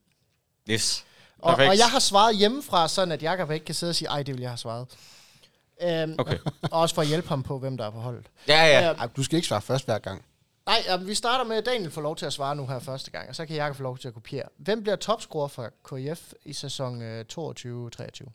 Yes. 0.70 1.04
Og, 1.38 1.54
og 1.54 1.78
jeg 1.78 1.86
har 1.86 1.98
svaret 1.98 2.36
hjemmefra, 2.36 2.88
sådan 2.88 3.12
at 3.12 3.22
Jacob 3.22 3.50
ikke 3.50 3.66
kan 3.66 3.74
sidde 3.74 3.90
og 3.90 3.94
sige, 3.96 4.08
ej, 4.08 4.22
det 4.22 4.34
vil 4.34 4.40
jeg 4.40 4.50
have 4.50 4.58
svaret. 4.58 4.86
Øhm, 5.82 6.14
Okay. 6.18 6.38
og 6.72 6.80
også 6.80 6.94
for 6.94 7.02
at 7.02 7.08
hjælpe 7.08 7.28
ham 7.28 7.42
på, 7.42 7.58
hvem 7.58 7.76
der 7.76 7.86
er 7.86 7.90
på 7.90 7.98
holdet. 8.00 8.26
Ja, 8.48 8.64
ja. 8.66 8.90
Øh, 8.92 8.98
Ej, 8.98 9.06
du 9.16 9.22
skal 9.22 9.36
ikke 9.36 9.48
svare 9.48 9.62
først 9.62 9.84
hver 9.84 9.98
gang. 9.98 10.24
Nej, 10.66 10.76
jamen, 10.86 11.06
vi 11.06 11.14
starter 11.14 11.44
med, 11.44 11.56
at 11.56 11.66
Daniel 11.66 11.90
får 11.90 12.00
lov 12.00 12.16
til 12.16 12.26
at 12.26 12.32
svare 12.32 12.56
nu 12.56 12.66
her 12.66 12.78
første 12.78 13.10
gang, 13.10 13.28
og 13.28 13.36
så 13.36 13.46
kan 13.46 13.56
Jakob 13.56 13.76
få 13.76 13.82
lov 13.82 13.98
til 13.98 14.08
at 14.08 14.14
kopiere. 14.14 14.48
Hvem 14.56 14.82
bliver 14.82 14.96
topscorer 14.96 15.48
for 15.48 15.70
KIF 15.88 16.32
i 16.44 16.52
sæson 16.52 17.02
øh, 17.02 17.24
22-23? 17.32 18.28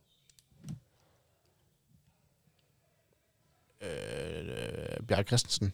Øh, 3.82 5.08
Bjarke 5.08 5.28
Christensen. 5.28 5.74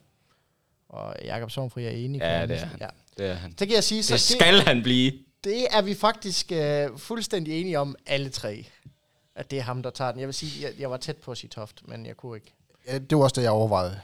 Og 0.90 1.16
Jakob 1.24 1.52
Sovnfri 1.52 1.86
er 1.86 1.90
enig. 1.90 2.22
Ja, 2.22 2.46
det 2.46 2.56
er 2.62 2.66
han. 2.66 2.78
Ja. 2.82 2.88
Det 3.18 3.26
er 3.30 3.34
han. 3.34 3.58
Så 3.58 3.66
kan 3.66 3.76
jeg 3.76 3.84
sige, 3.84 4.04
så 4.04 4.14
Det 4.14 4.22
skal 4.22 4.60
han 4.62 4.84
blive. 4.84 5.12
det, 5.12 5.24
det 5.44 5.68
er 5.72 5.82
vi 5.82 5.96
faktisk 5.96 6.52
øh, 6.52 6.98
fuldstændig 6.98 7.62
enige 7.62 7.80
om, 7.80 7.96
alle 8.06 8.30
tre. 8.30 8.68
At 9.40 9.52
det 9.52 9.60
er 9.60 9.64
ham, 9.64 9.84
der 9.84 9.90
tager 9.90 10.12
den. 10.12 10.20
Jeg 10.20 10.28
vil 10.28 10.34
sige, 10.34 10.68
jeg, 10.68 10.80
jeg 10.80 10.92
var 10.92 10.98
tæt 10.98 11.18
på 11.18 11.32
at 11.32 11.38
sige 11.38 11.50
Toft, 11.50 11.88
men 11.88 12.06
jeg 12.06 12.18
kunne 12.18 12.38
ikke. 12.38 12.54
Ja, 12.88 12.98
det 12.98 13.18
var 13.18 13.24
også 13.24 13.34
det, 13.36 13.44
jeg 13.44 13.52
overvejede. 13.52 14.02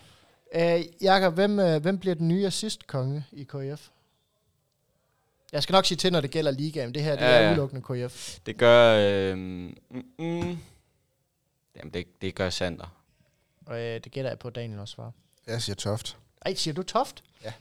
Øh, 0.55 0.85
Jakob, 1.01 1.33
hvem, 1.33 1.59
øh, 1.59 1.81
hvem 1.81 1.99
bliver 1.99 2.15
den 2.15 2.27
nye 2.27 2.45
assist-konge 2.47 3.25
i 3.31 3.43
KIF? 3.43 3.89
Jeg 5.51 5.63
skal 5.63 5.73
nok 5.73 5.85
sige 5.85 5.97
til, 5.97 6.11
når 6.11 6.21
det 6.21 6.31
gælder 6.31 6.51
ligaen. 6.51 6.93
Det 6.93 7.03
her 7.03 7.11
det 7.15 7.21
Ja, 7.21 7.27
er 7.27 7.47
udelukkende 7.49 7.81
KIF. 7.87 8.39
Det 8.45 8.57
gør... 8.57 8.97
Øh, 8.99 9.37
mm, 9.37 9.75
mm, 10.19 10.57
jamen, 11.75 11.93
det, 11.93 12.21
det 12.21 12.35
gør 12.35 12.49
Sander. 12.49 12.95
Og 13.65 13.79
øh, 13.79 13.99
det 14.03 14.11
gætter 14.11 14.31
jeg 14.31 14.39
på, 14.39 14.47
at 14.47 14.55
Daniel 14.55 14.79
også 14.79 14.93
svarer. 14.93 15.11
Jeg 15.47 15.61
siger 15.61 15.75
Toft. 15.75 16.17
Ej, 16.45 16.53
siger 16.53 16.73
du 16.73 16.83
Toft? 16.83 17.23
Ja. 17.43 17.53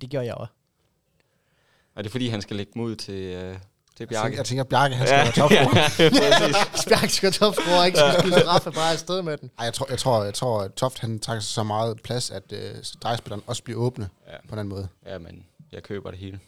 Det 0.00 0.10
gjorde 0.10 0.26
jeg 0.26 0.34
også. 0.34 0.52
Er 1.96 2.02
det 2.02 2.10
fordi, 2.10 2.28
han 2.28 2.42
skal 2.42 2.56
lægge 2.56 2.72
mod 2.74 2.96
til, 2.96 3.14
øh, 3.14 3.58
til 4.08 4.14
Jeg 4.14 4.22
tænker, 4.22 4.22
Bjarke? 4.22 4.36
jeg 4.36 4.44
tænker 4.46 4.64
Bjarke, 4.64 4.94
han 4.94 5.06
skal 5.06 5.18
være 5.18 5.32
topscorer. 5.32 6.76
Spjærk 6.82 7.10
skal 7.18 7.32
topscorer, 7.32 7.84
ikke 7.84 7.98
skal 7.98 8.20
skyde 8.20 8.40
straffe 8.40 8.70
bare 8.70 8.92
afsted 8.92 9.22
med 9.22 9.36
den. 9.36 9.50
Ej, 9.58 9.64
jeg 9.64 9.74
tror, 9.74 9.86
jeg 9.90 9.98
tror, 9.98 10.24
jeg 10.24 10.34
tror 10.34 10.60
at 10.62 10.74
Toft 10.74 10.98
han 10.98 11.18
tager 11.18 11.40
så 11.40 11.62
meget 11.62 12.02
plads, 12.02 12.30
at 12.30 12.52
øh, 12.52 12.74
drejespilleren 13.02 13.42
også 13.46 13.62
bliver 13.62 13.78
åbne 13.80 14.08
Ja. 14.26 14.36
på 14.48 14.56
den 14.56 14.68
måde. 14.68 14.88
ja, 15.06 15.18
men 15.18 15.44
jeg 15.72 15.82
køber 15.82 16.10
det 16.10 16.18
hele. 16.18 16.40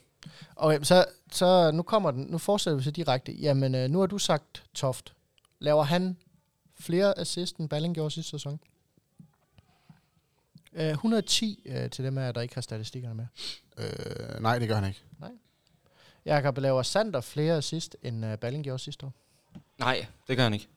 Okay, 0.55 0.79
så, 0.83 1.05
så 1.31 1.71
nu 1.71 1.83
kommer 1.83 2.11
den. 2.11 2.25
Nu 2.29 2.37
fortsætter 2.37 2.77
vi 2.77 2.83
så 2.83 2.91
direkte. 2.91 3.31
Jamen, 3.31 3.75
øh, 3.75 3.89
nu 3.89 3.99
har 3.99 4.05
du 4.05 4.17
sagt 4.17 4.63
Toft. 4.75 5.13
Laver 5.59 5.83
han 5.83 6.17
flere 6.79 7.19
assist, 7.19 7.57
end 7.57 7.69
Balling 7.69 7.95
gjorde 7.95 8.11
sidste 8.11 8.31
sæson? 8.31 8.59
Øh, 10.73 10.89
110 10.89 11.59
øh, 11.65 11.89
til 11.89 12.05
dem 12.05 12.17
af, 12.17 12.33
der 12.33 12.41
ikke 12.41 12.53
har 12.55 12.61
statistikkerne 12.61 13.15
med. 13.15 13.25
Øh, 13.77 14.41
nej, 14.41 14.59
det 14.59 14.67
gør 14.67 14.75
han 14.75 14.87
ikke. 14.87 15.03
Jakob 16.25 16.57
laver 16.57 16.83
Sander 16.83 17.21
flere 17.21 17.57
assist, 17.57 17.95
end 18.03 18.25
øh, 18.25 18.37
Balling 18.37 18.63
gjorde 18.63 18.79
sidste 18.79 19.05
år. 19.05 19.13
Nej, 19.79 20.05
det 20.27 20.37
gør 20.37 20.43
han 20.43 20.53
ikke. 20.53 20.67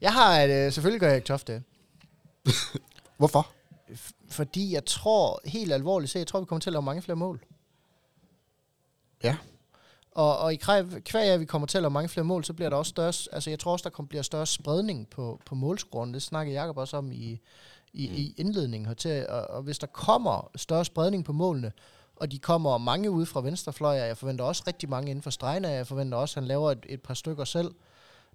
Jeg 0.00 0.12
har, 0.12 0.42
øh, 0.42 0.72
selvfølgelig 0.72 1.00
gør 1.00 1.06
jeg 1.06 1.16
ikke 1.16 1.26
Toft 1.26 1.46
det. 1.46 1.62
Hvorfor? 3.18 3.46
Fordi 4.28 4.74
jeg 4.74 4.84
tror, 4.84 5.40
helt 5.44 5.72
alvorligt 5.72 6.12
set, 6.12 6.18
jeg 6.18 6.26
tror, 6.26 6.40
vi 6.40 6.46
kommer 6.46 6.60
til 6.60 6.70
at 6.70 6.72
lave 6.72 6.82
mange 6.82 7.02
flere 7.02 7.16
mål. 7.16 7.40
Ja. 9.22 9.36
Og, 10.10 10.38
og 10.38 10.52
i 10.52 10.56
kvæg 10.56 11.14
af, 11.14 11.34
at 11.34 11.40
vi 11.40 11.44
kommer 11.44 11.66
til 11.66 11.78
at 11.78 11.82
lave 11.82 11.90
mange 11.90 12.08
flere 12.08 12.24
mål, 12.24 12.44
så 12.44 12.52
bliver 12.52 12.70
der 12.70 12.76
også 12.76 12.90
større, 12.90 13.12
altså 13.32 13.50
jeg 13.50 13.58
tror 13.58 13.72
også, 13.72 13.82
der 13.82 13.90
kommer, 13.90 14.08
bliver 14.08 14.22
større 14.22 14.46
spredning 14.46 15.08
på, 15.08 15.40
på 15.46 15.54
målscoren. 15.54 16.14
Det 16.14 16.22
snakker 16.22 16.52
Jacob 16.52 16.76
også 16.76 16.96
om 16.96 17.12
i, 17.12 17.40
i, 17.92 18.08
mm. 18.08 18.14
i 18.14 18.34
indledningen 18.36 18.86
hertil. 18.86 19.26
Og, 19.28 19.40
og 19.40 19.62
hvis 19.62 19.78
der 19.78 19.86
kommer 19.86 20.50
større 20.56 20.84
spredning 20.84 21.24
på 21.24 21.32
målene, 21.32 21.72
og 22.20 22.32
de 22.32 22.38
kommer 22.38 22.78
mange 22.78 23.10
ude 23.10 23.26
fra 23.26 23.40
venstrefløj, 23.40 24.00
og 24.00 24.06
jeg 24.06 24.16
forventer 24.16 24.44
også 24.44 24.64
rigtig 24.66 24.88
mange 24.88 25.10
inden 25.10 25.22
for 25.22 25.30
stregene, 25.30 25.68
jeg 25.68 25.86
forventer 25.86 26.18
også, 26.18 26.32
at 26.32 26.42
han 26.42 26.48
laver 26.48 26.72
et, 26.72 26.86
et 26.88 27.02
par 27.02 27.14
stykker 27.14 27.44
selv 27.44 27.74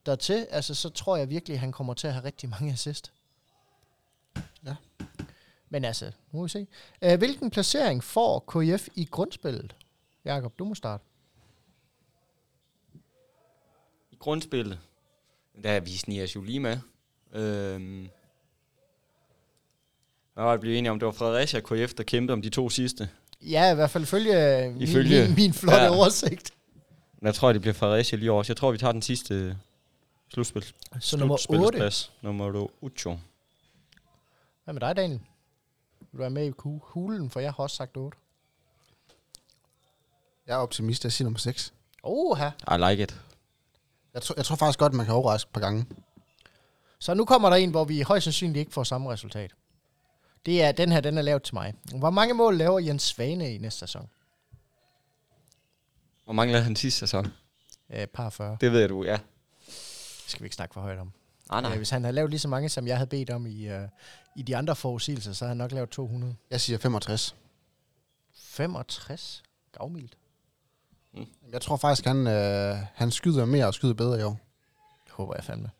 dertil, 0.05 0.47
altså 0.49 0.75
så 0.75 0.89
tror 0.89 1.17
jeg 1.17 1.29
virkelig, 1.29 1.53
at 1.53 1.59
han 1.59 1.71
kommer 1.71 1.93
til 1.93 2.07
at 2.07 2.13
have 2.13 2.25
rigtig 2.25 2.49
mange 2.49 2.71
assist. 2.73 3.13
Ja. 4.65 4.75
Men 5.69 5.85
altså, 5.85 6.05
nu 6.05 6.39
må 6.39 6.43
vi 6.43 6.49
se. 6.49 6.67
Uh, 7.05 7.17
hvilken 7.17 7.49
placering 7.49 8.03
får 8.03 8.39
KF 8.39 8.87
i 8.95 9.05
grundspillet? 9.05 9.75
Jakob, 10.25 10.59
du 10.59 10.65
må 10.65 10.75
starte. 10.75 11.03
I 14.11 14.15
grundspillet, 14.19 14.79
der 15.63 15.71
er 15.71 15.79
vi 15.79 16.23
os 16.23 16.35
jo 16.35 16.41
lige 16.41 16.59
med. 16.59 16.77
Øhm, 17.31 18.09
hvad 20.33 20.43
var 20.43 20.51
det 20.51 20.61
blevet 20.61 20.77
enige 20.77 20.91
om? 20.91 20.99
Det 20.99 21.05
var 21.05 21.11
Fredericia 21.11 21.59
og 21.59 21.63
KF, 21.63 21.93
der 21.93 22.03
kæmpede 22.03 22.33
om 22.33 22.41
de 22.41 22.49
to 22.49 22.69
sidste. 22.69 23.09
Ja, 23.49 23.71
i 23.71 23.75
hvert 23.75 23.89
fald 23.89 24.05
følge, 24.05 24.69
min, 24.71 24.81
Ifølge- 24.81 25.25
min, 25.27 25.35
min 25.35 25.53
flotte 25.53 25.81
ja. 25.83 25.89
oversigt. 25.95 26.51
Men 27.19 27.25
jeg 27.25 27.35
tror, 27.35 27.53
det 27.53 27.61
bliver 27.61 27.73
Fredericia 27.73 28.17
lige 28.17 28.31
over. 28.31 28.43
Jeg 28.47 28.57
tror, 28.57 28.71
vi 28.71 28.77
tager 28.77 28.91
den 28.91 29.01
sidste 29.01 29.57
slutspil. 30.33 30.73
Så 30.99 31.17
nummer 31.17 31.33
8. 31.33 31.43
slutspilsplads. 31.43 32.11
Nummer 32.21 32.67
8. 32.81 33.19
Hvad 34.63 34.73
med 34.73 34.81
dig, 34.81 34.95
Daniel? 34.95 35.19
Vil 35.99 36.07
du 36.13 36.17
være 36.17 36.29
med 36.29 36.45
i 36.47 36.51
ku- 36.51 36.81
hulen, 36.83 37.29
for 37.29 37.39
jeg 37.39 37.51
har 37.53 37.63
også 37.63 37.75
sagt 37.75 37.97
8. 37.97 38.17
Jeg 40.47 40.53
er 40.53 40.57
optimist, 40.57 41.03
jeg 41.03 41.11
siger 41.11 41.25
nummer 41.25 41.39
6. 41.39 41.73
Oha. 42.03 42.47
I 42.47 42.77
like 42.89 43.03
it. 43.03 43.21
Jeg, 44.13 44.21
tror, 44.21 44.33
jeg 44.37 44.45
tror 44.45 44.55
faktisk 44.55 44.79
godt, 44.79 44.93
man 44.93 45.05
kan 45.05 45.15
overraske 45.15 45.47
et 45.49 45.53
par 45.53 45.61
gange. 45.61 45.85
Så 46.99 47.13
nu 47.13 47.25
kommer 47.25 47.49
der 47.49 47.55
en, 47.57 47.69
hvor 47.69 47.83
vi 47.85 48.01
højst 48.01 48.23
sandsynligt 48.23 48.57
ikke 48.59 48.73
får 48.73 48.83
samme 48.83 49.09
resultat. 49.11 49.51
Det 50.45 50.63
er, 50.63 50.71
den 50.71 50.91
her, 50.91 51.01
den 51.01 51.17
er 51.17 51.21
lavet 51.21 51.43
til 51.43 51.55
mig. 51.55 51.73
Hvor 51.95 52.09
mange 52.09 52.33
mål 52.33 52.57
laver 52.57 52.79
Jens 52.79 53.03
Svane 53.03 53.55
i 53.55 53.57
næste 53.57 53.79
sæson? 53.79 54.09
Hvor 56.23 56.33
mange 56.33 56.51
lavede 56.51 56.63
han 56.63 56.75
sidste 56.75 56.99
sæson? 56.99 57.27
Øh, 57.89 58.07
par 58.07 58.29
40. 58.29 58.57
Det 58.61 58.71
ved 58.71 58.87
du, 58.87 59.03
ja. 59.03 59.19
Det 59.65 60.23
skal 60.27 60.41
vi 60.41 60.45
ikke 60.45 60.55
snakke 60.55 60.73
for 60.73 60.81
højt 60.81 60.99
om. 60.99 61.11
Ah, 61.49 61.61
nej. 61.63 61.71
Øh, 61.71 61.77
hvis 61.77 61.89
han 61.89 62.03
havde 62.03 62.15
lavet 62.15 62.29
lige 62.29 62.39
så 62.39 62.47
mange, 62.47 62.69
som 62.69 62.87
jeg 62.87 62.97
havde 62.97 63.09
bedt 63.09 63.29
om 63.29 63.45
i, 63.45 63.67
øh, 63.67 63.87
i 64.35 64.41
de 64.41 64.57
andre 64.57 64.75
forudsigelser, 64.75 65.33
så 65.33 65.45
havde 65.45 65.49
han 65.49 65.57
nok 65.57 65.71
lavet 65.71 65.89
200. 65.89 66.35
Jeg 66.51 66.61
siger 66.61 66.77
65. 66.77 67.35
65? 68.33 69.43
Gavmildt. 69.71 70.17
Jeg 71.51 71.61
tror 71.61 71.77
faktisk, 71.77 72.05
han, 72.05 72.27
øh, 72.27 72.77
han 72.93 73.11
skyder 73.11 73.45
mere 73.45 73.67
og 73.67 73.73
skyder 73.73 73.93
bedre 73.93 74.19
i 74.19 74.23
år. 74.23 74.39
Det 75.05 75.11
håber 75.11 75.35
jeg 75.35 75.43
fandme. 75.43 75.71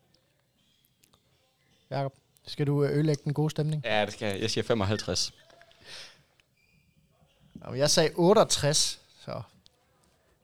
Jakob, 1.90 2.14
skal 2.46 2.66
du 2.66 2.84
øh, 2.84 2.90
ødelægge 2.90 3.22
den 3.24 3.34
gode 3.34 3.50
stemning? 3.50 3.82
Ja, 3.84 4.04
det 4.04 4.12
skal 4.12 4.26
jeg. 4.26 4.40
Jeg 4.40 4.50
siger 4.50 4.64
55. 4.64 5.32
Jamen, 7.64 7.78
jeg 7.78 7.90
sagde 7.90 8.10
68, 8.14 9.00
så... 9.24 9.42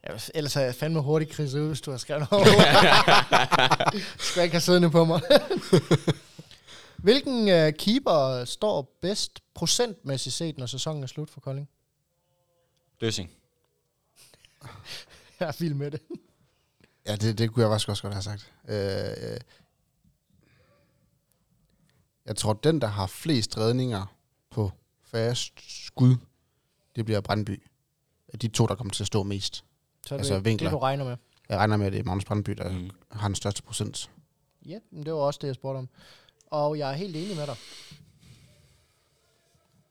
Ja, 0.08 0.18
ellers 0.34 0.54
havde 0.54 0.66
jeg 0.66 0.74
fandme 0.74 1.00
hurtigt 1.00 1.30
kridset 1.30 1.60
ud, 1.60 1.66
hvis 1.66 1.80
du 1.80 1.90
har 1.90 1.98
skrevet 1.98 2.28
over. 2.30 2.44
Skal 4.18 4.40
jeg 4.40 4.44
ikke 4.44 4.54
have 4.54 4.60
siddende 4.60 4.90
på 4.90 5.04
mig. 5.04 5.20
Hvilken 6.96 7.48
øh, 7.48 7.72
keeper 7.72 8.44
står 8.44 8.98
bedst 9.00 9.40
procentmæssigt 9.54 10.34
set, 10.34 10.58
når 10.58 10.66
sæsonen 10.66 11.02
er 11.02 11.06
slut 11.06 11.30
for 11.30 11.40
Kolding? 11.40 11.68
Døsing. 13.00 13.30
Jeg 15.40 15.48
er 15.48 15.52
vild 15.58 15.74
med 15.74 15.90
det. 15.90 16.00
Ja, 17.06 17.16
det, 17.16 17.38
det 17.38 17.52
kunne 17.52 17.62
jeg 17.62 17.70
faktisk 17.70 17.88
også 17.88 18.02
godt 18.02 18.14
have 18.14 18.22
sagt. 18.22 18.52
Øh, 18.68 19.32
øh, 19.32 19.40
jeg 22.26 22.36
tror, 22.36 22.52
den, 22.52 22.80
der 22.80 22.86
har 22.86 23.06
flest 23.06 23.58
redninger 23.58 24.14
på 24.50 24.70
færre 25.04 25.34
skud, 25.34 26.16
det 26.96 27.04
bliver 27.04 27.20
Brandby. 27.20 27.62
De 28.42 28.48
to, 28.48 28.66
der 28.66 28.74
kommer 28.74 28.92
til 28.92 29.02
at 29.02 29.06
stå 29.06 29.22
mest. 29.22 29.64
Så 30.06 30.14
er 30.14 30.18
Altså, 30.18 30.34
det, 30.34 30.44
vinkler. 30.44 30.68
det, 30.68 30.74
du 30.74 30.78
regner 30.78 31.04
med. 31.04 31.16
Jeg 31.48 31.58
regner 31.58 31.76
med, 31.76 31.86
at 31.86 31.92
det 31.92 31.98
er 32.00 32.04
Magnus 32.04 32.24
Brandby, 32.24 32.50
der 32.50 32.70
Mm. 32.72 32.90
har 33.10 33.28
den 33.28 33.34
største 33.34 33.62
procent. 33.62 34.10
Ja, 34.66 34.78
men 34.90 35.04
det 35.04 35.12
var 35.12 35.18
også 35.18 35.38
det, 35.42 35.46
jeg 35.46 35.54
spurgte 35.54 35.78
om. 35.78 35.88
Og 36.46 36.78
jeg 36.78 36.90
er 36.90 36.94
helt 36.94 37.16
enig 37.16 37.36
med 37.36 37.46
dig. 37.46 37.56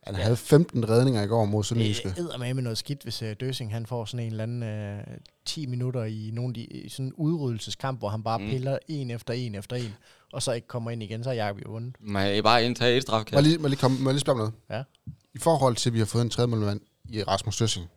Han 0.04 0.16
havde 0.16 0.38
15 0.38 0.90
redninger 0.90 1.22
i 1.24 1.28
går 1.28 1.46
mod 1.46 1.64
Sønderjyske. 1.64 2.10
Det 2.10 2.34
er 2.34 2.38
med 2.38 2.54
med 2.54 2.64
noget 2.64 2.78
skidt, 2.78 3.04
hvis 3.04 3.22
uh, 3.22 3.32
Døsing 3.40 3.72
han 3.72 3.86
får 3.86 4.06
sådan 4.06 4.26
en 4.26 4.32
eller 4.32 4.44
anden 4.44 5.00
uh, 5.00 5.14
10 5.46 5.66
minutter 5.66 6.04
i 6.04 6.32
nogle 6.34 6.50
af 6.50 6.54
de, 6.54 6.64
i 6.66 6.90
sådan 6.90 7.06
en 7.06 7.14
udryddelseskamp, 7.14 8.00
hvor 8.00 8.10
han 8.10 8.24
bare 8.24 8.40
mm. 8.40 8.46
piller 8.50 8.78
en 8.88 9.12
efter 9.12 9.34
en 9.34 9.56
efter 9.56 9.76
en, 9.76 9.94
og 10.34 10.44
så 10.44 10.52
ikke 10.52 10.68
kommer 10.68 10.92
ind 10.92 11.04
igen, 11.04 11.24
så 11.24 11.30
er 11.30 11.34
Jacob 11.34 11.58
jo 11.66 11.72
vundet. 11.72 11.96
Må 12.00 12.20
jeg 12.20 12.44
bare 12.44 12.66
indtage 12.66 12.90
et 12.90 12.94
Må 12.94 12.96
jeg 12.96 13.02
strafkast? 13.02 13.44
lige, 13.44 13.58
må 13.58 13.64
jeg 13.64 13.70
lige, 13.70 13.80
komme, 13.80 14.00
må 14.00 14.10
jeg 14.10 14.14
lige 14.14 14.22
spørge 14.22 14.34
om 14.34 14.38
noget? 14.40 14.54
Ja. 14.70 14.84
I 15.34 15.38
forhold 15.40 15.76
til, 15.76 15.90
at 15.90 15.94
vi 15.94 16.00
har 16.00 16.06
fået 16.06 16.22
en 16.22 16.30
tredje 16.30 16.48
målmand 16.48 16.82
i 17.10 17.24
Rasmus 17.24 17.58
Døssing, 17.58 17.88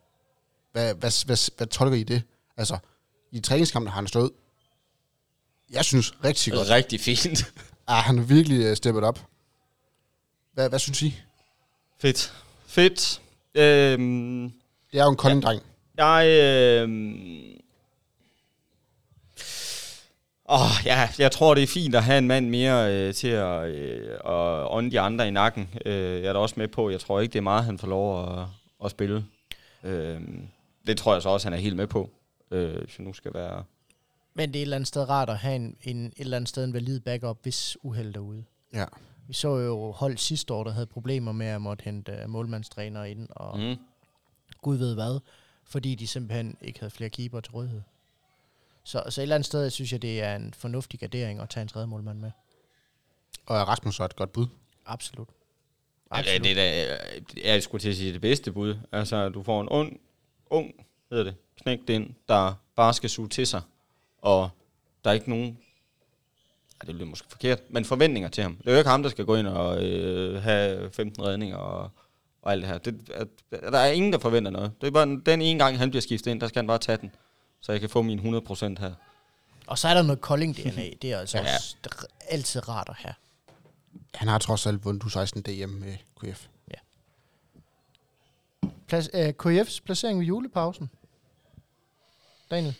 hvad, 0.73 0.95
hvad, 0.95 1.27
hvad, 1.27 1.57
hvad 1.57 1.67
tolker 1.67 1.97
I 1.97 2.03
det? 2.03 2.23
Altså, 2.57 2.79
i 3.33 3.41
træningskampen 3.41 3.89
har 3.89 3.95
han 3.95 4.07
stået, 4.07 4.31
jeg 5.71 5.85
synes, 5.85 6.15
rigtig 6.25 6.53
godt. 6.53 6.71
Rigtig 6.71 7.01
fint. 7.01 7.53
Ah, 7.87 8.05
han 8.07 8.19
har 8.19 8.25
virkelig 8.25 8.71
uh, 8.71 8.77
steppet 8.77 9.05
op. 9.05 9.27
Hvad, 10.53 10.69
hvad 10.69 10.79
synes 10.79 11.03
I? 11.03 11.21
Fedt. 12.01 12.35
Fedt. 12.67 13.21
Øhm, 13.55 14.53
Det 14.93 15.01
er 15.01 15.05
jo 15.05 15.11
en 15.11 15.17
kolding-dreng. 15.17 15.63
jeg... 15.97 16.27
Øhm, 16.83 17.61
Åh, 20.53 20.87
ja, 20.87 21.09
jeg 21.19 21.33
tror, 21.33 21.55
det 21.55 21.63
er 21.63 21.67
fint 21.67 21.95
at 21.95 22.05
have 22.05 22.19
en 22.19 22.27
mand 22.27 22.49
mere 22.49 22.95
øh, 22.95 23.15
til 23.15 23.29
at, 23.29 23.69
øh, 23.69 24.11
at 24.15 24.71
ånde 24.71 24.91
de 24.91 25.01
andre 25.01 25.29
i 25.29 25.31
nakken. 25.31 25.71
Øh, 25.87 26.23
jeg 26.23 26.25
er 26.25 26.33
da 26.33 26.39
også 26.39 26.55
med 26.59 26.69
på, 26.69 26.91
jeg 26.91 27.01
tror 27.01 27.21
ikke, 27.21 27.33
det 27.33 27.39
er 27.39 27.43
meget, 27.43 27.65
han 27.65 27.79
får 27.79 27.89
lov 27.89 28.39
at, 28.39 28.47
at 28.85 28.91
spille. 28.91 29.25
Øh, 29.85 30.21
det 30.87 30.99
tror 30.99 31.13
jeg 31.13 31.23
så 31.23 31.29
også, 31.29 31.47
han 31.47 31.59
er 31.59 31.63
helt 31.63 31.77
med 31.77 31.87
på, 31.87 32.11
øh, 32.51 32.77
hvis 32.85 32.99
jeg 32.99 33.05
nu 33.05 33.13
skal 33.13 33.35
være... 33.35 33.65
Men 34.35 34.49
det 34.49 34.57
er 34.57 34.61
et 34.61 34.63
eller 34.63 34.77
andet 34.77 34.89
sted 34.89 35.09
rart 35.09 35.31
at 35.31 35.39
have 35.39 35.57
en, 35.57 35.77
en, 35.83 36.07
et 36.07 36.13
eller 36.17 36.37
andet 36.37 36.49
sted 36.49 36.65
en 36.65 36.73
valid 36.73 37.01
backup, 37.01 37.39
hvis 37.43 37.77
uheld 37.83 38.15
derude. 38.15 38.45
Ja. 38.75 38.85
Vi 39.29 39.35
så 39.35 39.57
jo 39.57 39.91
hold 39.91 40.17
sidste 40.17 40.55
år, 40.55 40.65
der 40.65 40.71
havde 40.71 40.87
problemer 40.87 41.33
med 41.33 41.47
at 41.47 41.61
måtte 41.63 41.85
hente 41.85 42.21
uh, 42.25 42.31
målmandstræner 42.31 43.05
ind, 43.05 43.29
og. 43.31 43.59
Mm. 43.59 43.77
gud 44.63 44.77
ved 44.77 44.95
hvad, 44.95 45.21
fordi 45.65 45.95
de 45.95 46.07
simpelthen 46.07 46.57
ikke 46.63 46.81
havde 46.81 46.91
flere 46.91 47.11
keeper 47.11 47.41
til 47.41 47.53
rådighed. 47.53 47.81
Så, 48.85 49.03
så 49.09 49.21
et 49.21 49.23
eller 49.23 49.35
andet 49.35 49.47
sted 49.47 49.71
synes 49.71 49.93
jeg, 49.93 50.03
det 50.03 50.23
er 50.23 50.37
en 50.37 50.55
fornuftig 50.55 51.01
gardering 51.01 51.41
at 51.41 51.49
tage 51.49 51.63
en 51.63 51.69
tredje 51.69 51.87
målmand 51.87 52.19
med. 52.19 52.31
Og 53.47 53.57
er 53.57 53.65
Rasmus 53.65 53.97
så 53.97 54.05
et 54.05 54.17
godt 54.17 54.33
bud? 54.33 54.47
Absolut. 54.87 55.29
Ja, 56.17 56.23
det, 56.23 56.45
det 56.45 56.51
er 56.51 56.97
da, 57.45 57.51
jeg 57.53 57.63
skulle 57.63 57.83
til 57.83 57.91
at 57.91 57.97
sige 57.97 58.13
det 58.13 58.21
bedste 58.21 58.53
bud. 58.53 58.77
Altså, 58.93 59.29
du 59.29 59.43
får 59.43 59.61
en 59.61 59.69
ung, 59.69 60.01
ung 60.51 60.87
hedder 61.11 61.25
det, 61.25 61.35
knægt 61.63 61.91
ind, 61.91 62.15
der 62.29 62.55
bare 62.77 62.95
skal 62.95 63.11
suge 63.11 63.29
til 63.29 63.47
sig, 63.47 63.61
og 64.19 64.51
der 65.05 65.11
er 65.11 65.15
ikke 65.15 65.31
nogen, 65.31 65.59
ja, 66.83 66.87
det 66.87 66.95
lyder 66.95 67.07
måske 67.07 67.29
forkert, 67.31 67.61
men 67.71 67.85
forventninger 67.85 68.29
til 68.29 68.43
ham. 68.43 68.57
Det 68.57 68.67
er 68.67 68.73
jo 68.73 68.79
ikke 68.79 68.91
ham, 68.91 69.03
der 69.03 69.11
skal 69.11 69.25
gå 69.25 69.37
ind 69.37 69.47
og 69.47 69.85
øh, 69.85 70.43
have 70.43 70.91
15 70.91 71.25
redninger 71.25 71.57
og, 71.57 71.91
og 72.43 72.53
alt 72.53 72.63
det 72.63 72.71
her. 72.71 72.79
Det, 72.79 73.11
at, 73.15 73.29
der 73.51 73.79
er 73.79 73.91
ingen, 73.93 74.13
der 74.13 74.19
forventer 74.19 74.51
noget. 74.51 74.73
Det 74.81 74.87
er 74.87 74.91
bare 74.91 75.21
den 75.27 75.43
ene 75.43 75.59
gang, 75.65 75.79
han 75.79 75.91
bliver 75.91 76.03
skiftet 76.03 76.31
ind, 76.31 76.41
der 76.41 76.49
skal 76.49 76.59
han 76.59 76.67
bare 76.67 76.79
tage 76.79 76.99
den, 76.99 77.15
så 77.63 77.73
jeg 77.73 77.81
kan 77.81 77.91
få 77.91 78.03
min 78.03 78.19
100% 78.37 78.81
her. 78.81 78.95
Og 79.67 79.79
så 79.79 79.89
er 79.89 79.95
der 79.95 80.03
noget 80.03 80.21
Kolding 80.21 80.57
DNA. 80.57 80.91
Det 81.03 81.13
er 81.13 81.19
altså 81.19 81.39
Ja. 81.39 81.45
ja. 81.45 81.55
også 81.55 81.77
altid 82.29 82.69
rart 82.69 82.89
at 82.89 82.95
have. 82.97 83.15
Han 84.15 84.29
har 84.29 84.39
trods 84.39 84.67
alt 84.67 84.85
vundet 84.85 85.05
U16 85.05 85.41
DM 85.41 85.71
med 85.71 85.97
KF. 86.21 86.47
Plads, 88.89 89.09
øh, 89.15 89.35
KF's 89.43 89.81
placering 89.85 90.19
ved 90.19 90.27
julepausen. 90.27 90.91
Daniel. 92.51 92.77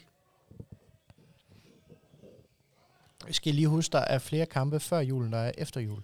Jeg 3.27 3.35
skal 3.35 3.55
lige 3.55 3.69
huske, 3.69 3.93
der 3.93 3.99
er 3.99 4.19
flere 4.19 4.47
kampe 4.47 4.81
før 4.81 4.99
julen, 5.01 5.33
der 5.33 5.39
er 5.39 5.53
efter 5.59 5.81
jul. 5.81 6.03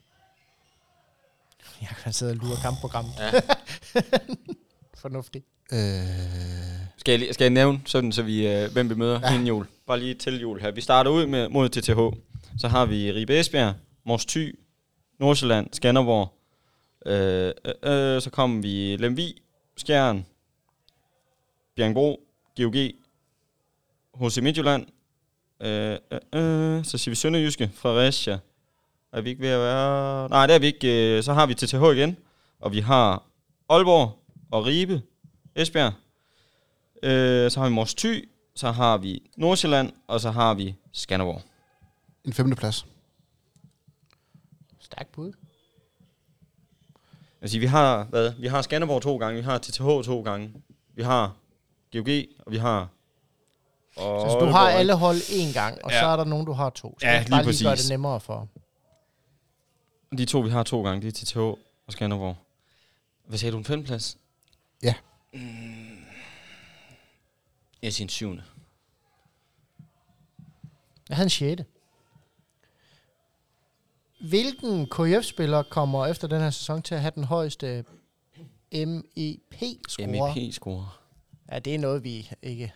Jeg 1.81 1.89
kan 2.03 2.13
sidde 2.13 2.33
og 2.33 2.37
lure 2.37 2.57
kampprogrammet. 2.63 3.13
Ja. 3.19 3.31
Fornuftigt. 5.03 5.45
Øh, 5.73 6.78
Skal 6.99 7.13
jeg, 7.13 7.19
lige- 7.19 7.33
skal 7.35 7.45
jeg 7.45 7.51
nævne, 7.51 7.81
sådan, 7.87 8.13
så 8.13 8.23
vi, 8.23 8.47
øh, 8.49 8.73
hvem 8.73 8.91
vi 8.91 8.95
møder 8.95 9.21
ja. 9.23 9.33
inden 9.35 9.47
jul? 9.47 9.67
Bare 9.87 10.01
lige 10.01 10.15
til 10.15 10.41
jul 10.41 10.61
her. 10.61 10.71
Vi 10.71 10.81
starter 10.81 11.11
ud 11.11 11.27
med 11.27 11.49
mod 11.49 11.69
TTH. 11.69 11.99
Så 12.59 12.69
har 12.69 12.87
vi 12.87 13.13
Ribe 13.13 13.39
Esbjerg, 13.41 13.75
Mors 14.05 14.27
Thy, 14.27 14.59
Nordsjælland, 15.21 15.69
Skanderborg. 15.73 16.35
Øh, 17.07 17.53
øh, 17.85 18.15
øh, 18.17 18.23
så 18.23 18.31
kommer 18.31 18.63
vi 18.63 18.97
Lemvi, 18.97 19.43
Skjern, 19.77 20.27
Bjergbro, 21.77 22.21
GOG, 22.57 22.75
HC 24.21 24.39
Midtjylland. 24.43 24.87
Øh, 25.63 25.97
øh, 26.13 26.19
øh, 26.79 26.85
så 26.85 26.99
siger 26.99 27.11
vi 27.11 27.15
Sønderjyske, 27.17 27.71
Fredericia. 27.75 28.39
Er 29.13 29.21
vi 29.21 29.29
ikke 29.31 29.43
ved 29.43 29.49
at 29.49 29.61
være... 29.61 30.29
Nej, 30.29 30.47
det 30.47 30.55
er 30.55 30.59
vi 30.59 30.67
ikke. 30.67 31.17
Øh, 31.17 31.23
Så 31.23 31.33
har 31.33 31.47
vi 31.47 31.55
TTH 31.55 31.83
igen. 31.99 32.17
Og 32.61 32.73
vi 32.73 32.81
har 32.81 33.23
Aalborg 33.69 34.19
og 34.51 34.67
Ribe, 34.67 35.03
Esbjerg. 35.57 35.93
Øh, 37.03 37.51
så 37.51 37.61
har 37.61 37.69
vi 37.69 37.75
Mors 37.75 37.95
Thy, 37.95 38.29
så 38.55 38.71
har 38.71 38.99
vi 38.99 39.23
Nordsjælland, 39.37 39.93
og 40.07 40.21
så 40.21 40.31
har 40.31 40.55
vi 40.55 40.75
Skanderborg. 40.93 41.43
en 42.25 42.33
femteplads. 42.33 42.87
Stærk 44.81 45.09
bud. 45.13 45.33
Altså, 47.41 47.59
vi 47.59 47.67
har, 47.67 48.05
hvad? 48.05 48.33
Vi 48.39 48.47
har 48.47 48.63
Skanderborg 48.63 49.03
to 49.03 49.17
gange, 49.17 49.37
vi 49.37 49.43
har 49.45 49.59
TTH 49.59 49.79
to 49.85 50.23
gange, 50.23 50.53
vi 50.95 51.03
har 51.03 51.37
GOG, 51.93 52.09
og 52.47 52.53
vi 52.53 52.57
har... 52.57 52.89
Og 53.97 54.21
Så 54.21 54.25
altså, 54.25 54.39
du 54.39 54.47
har 54.47 54.69
alle 54.71 54.95
hold 54.95 55.17
én 55.17 55.53
gang, 55.53 55.85
og 55.85 55.91
Ja. 55.91 56.01
så 56.01 56.07
er 56.07 56.17
der 56.17 56.25
nogen, 56.25 56.47
du 56.47 56.53
har 56.53 56.71
to. 56.71 56.97
Så 57.01 57.07
Ja, 57.07 57.19
lige 57.19 57.31
bare 57.31 57.45
lige 57.45 57.65
gøre 57.65 57.73
præcis. 57.73 57.87
det 57.87 57.93
nemmere 57.95 58.21
for. 58.21 58.49
De 60.19 60.25
to, 60.25 60.41
vi 60.41 60.51
har 60.51 60.63
to 60.63 60.83
gange, 60.85 61.03
det 61.07 61.23
er 61.23 61.25
TTH 61.27 61.39
og 61.39 61.59
Skanderborg. 61.89 62.37
Hvad 63.27 63.39
sagde 63.39 63.53
du, 63.53 63.59
en 63.59 63.65
femteplads? 63.65 64.19
Ja. 64.83 64.95
Mm. 65.33 65.98
Jeg 67.83 67.93
siger 67.93 68.05
en 68.05 68.09
syvende. 68.09 68.43
Jeg 71.09 71.17
havde 71.17 71.27
en 71.27 71.31
sjette. 71.31 71.65
Hvilken 74.21 74.87
KF-spiller 74.87 75.63
kommer 75.63 76.07
efter 76.07 76.29
den 76.29 76.41
her 76.41 76.51
sæson 76.51 76.83
til 76.83 76.95
at 76.95 77.01
have 77.01 77.13
den 77.15 77.25
højeste 77.25 77.85
MEP-score? 78.73 80.07
MEP-score. 80.07 80.89
Ja, 81.53 81.59
det 81.59 81.75
er 81.75 81.79
noget, 81.79 82.05
vi 82.05 82.31
ikke 82.43 82.73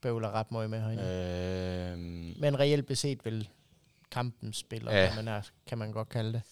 bøvler 0.00 0.30
ret 0.30 0.52
meget 0.52 0.70
med 0.70 0.80
herinde. 0.80 1.02
Øh, 1.02 1.98
Men 2.40 2.58
reelt 2.58 2.86
beset 2.86 3.24
vil 3.24 3.48
kampens 4.10 4.56
spiller, 4.56 4.92
Ja. 4.92 5.04
ja. 5.04 5.14
man 5.14 5.28
er, 5.28 5.42
kan 5.66 5.78
man 5.78 5.92
godt 5.92 6.08
kalde 6.08 6.32
det. 6.32 6.42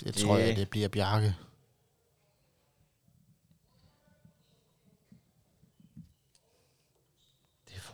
Det 0.00 0.14
tror 0.14 0.36
Det- 0.36 0.48
jeg, 0.48 0.56
det 0.56 0.70
bliver 0.70 0.88
Bjarke. 0.88 1.34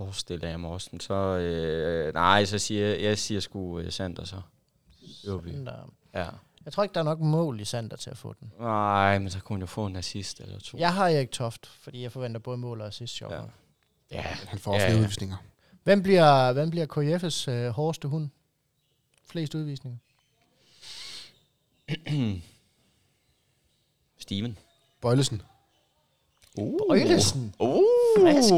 Forestiller 0.05 0.49
jeg 0.49 0.61
mig 0.61 0.71
også. 0.71 0.89
Men 0.93 1.01
så, 1.01 1.15
øh, 1.15 2.15
nej, 2.15 2.45
så 2.45 2.59
siger 2.59 2.87
jeg, 2.87 3.03
jeg 3.03 3.19
siger 3.19 3.41
sgu 3.41 3.79
øh, 3.79 3.93
Sander 3.93 4.25
så. 4.25 4.41
Øverby. 5.27 5.49
Den 5.49 5.67
der. 5.67 5.93
Ja. 6.15 6.29
Jeg 6.65 6.73
tror 6.73 6.83
ikke, 6.83 6.93
der 6.95 7.01
er 7.01 7.05
nok 7.05 7.21
mål 7.21 7.61
i 7.61 7.65
Sander 7.65 7.97
til 7.97 8.11
at 8.11 8.17
få 8.19 8.35
den. 8.41 8.53
Nej, 8.61 9.19
men 9.19 9.31
så 9.31 9.41
kunne 9.41 9.61
jo 9.61 9.67
få 9.67 9.87
en 9.87 9.97
assist 9.97 10.41
eller 10.41 10.59
to. 10.61 10.79
Jeg 10.79 10.95
har 10.95 11.09
Erik 11.09 11.31
Toft, 11.31 11.67
fordi 11.67 12.03
jeg 12.03 12.13
forventer 12.13 12.41
både 12.41 12.57
mål 12.59 12.81
og 12.81 12.87
assist 12.87 13.15
sjovt. 13.15 13.33
Ja. 13.33 13.39
Ja. 13.41 13.47
Ja. 14.11 14.23
Han 14.23 14.59
får 14.59 14.75
Ja, 14.75 14.79
flere 14.79 14.93
ja. 14.93 14.99
udvisninger. 14.99 15.37
Hvem 15.83 16.03
bliver, 16.03 16.53
hvem 16.53 16.71
bliver 16.71 16.87
KF's 16.87 17.51
øh, 17.51 17.69
hårdeste 17.71 18.09
hund? 18.09 18.29
Flest 19.27 19.55
udvisninger? 19.55 19.99
Steven. 24.19 24.59
Bøjlesen. 25.01 25.43
Uh. 26.55 26.81
Bøjlesen. 26.89 27.55
Uh. 27.59 27.83
Frisk. 28.19 28.53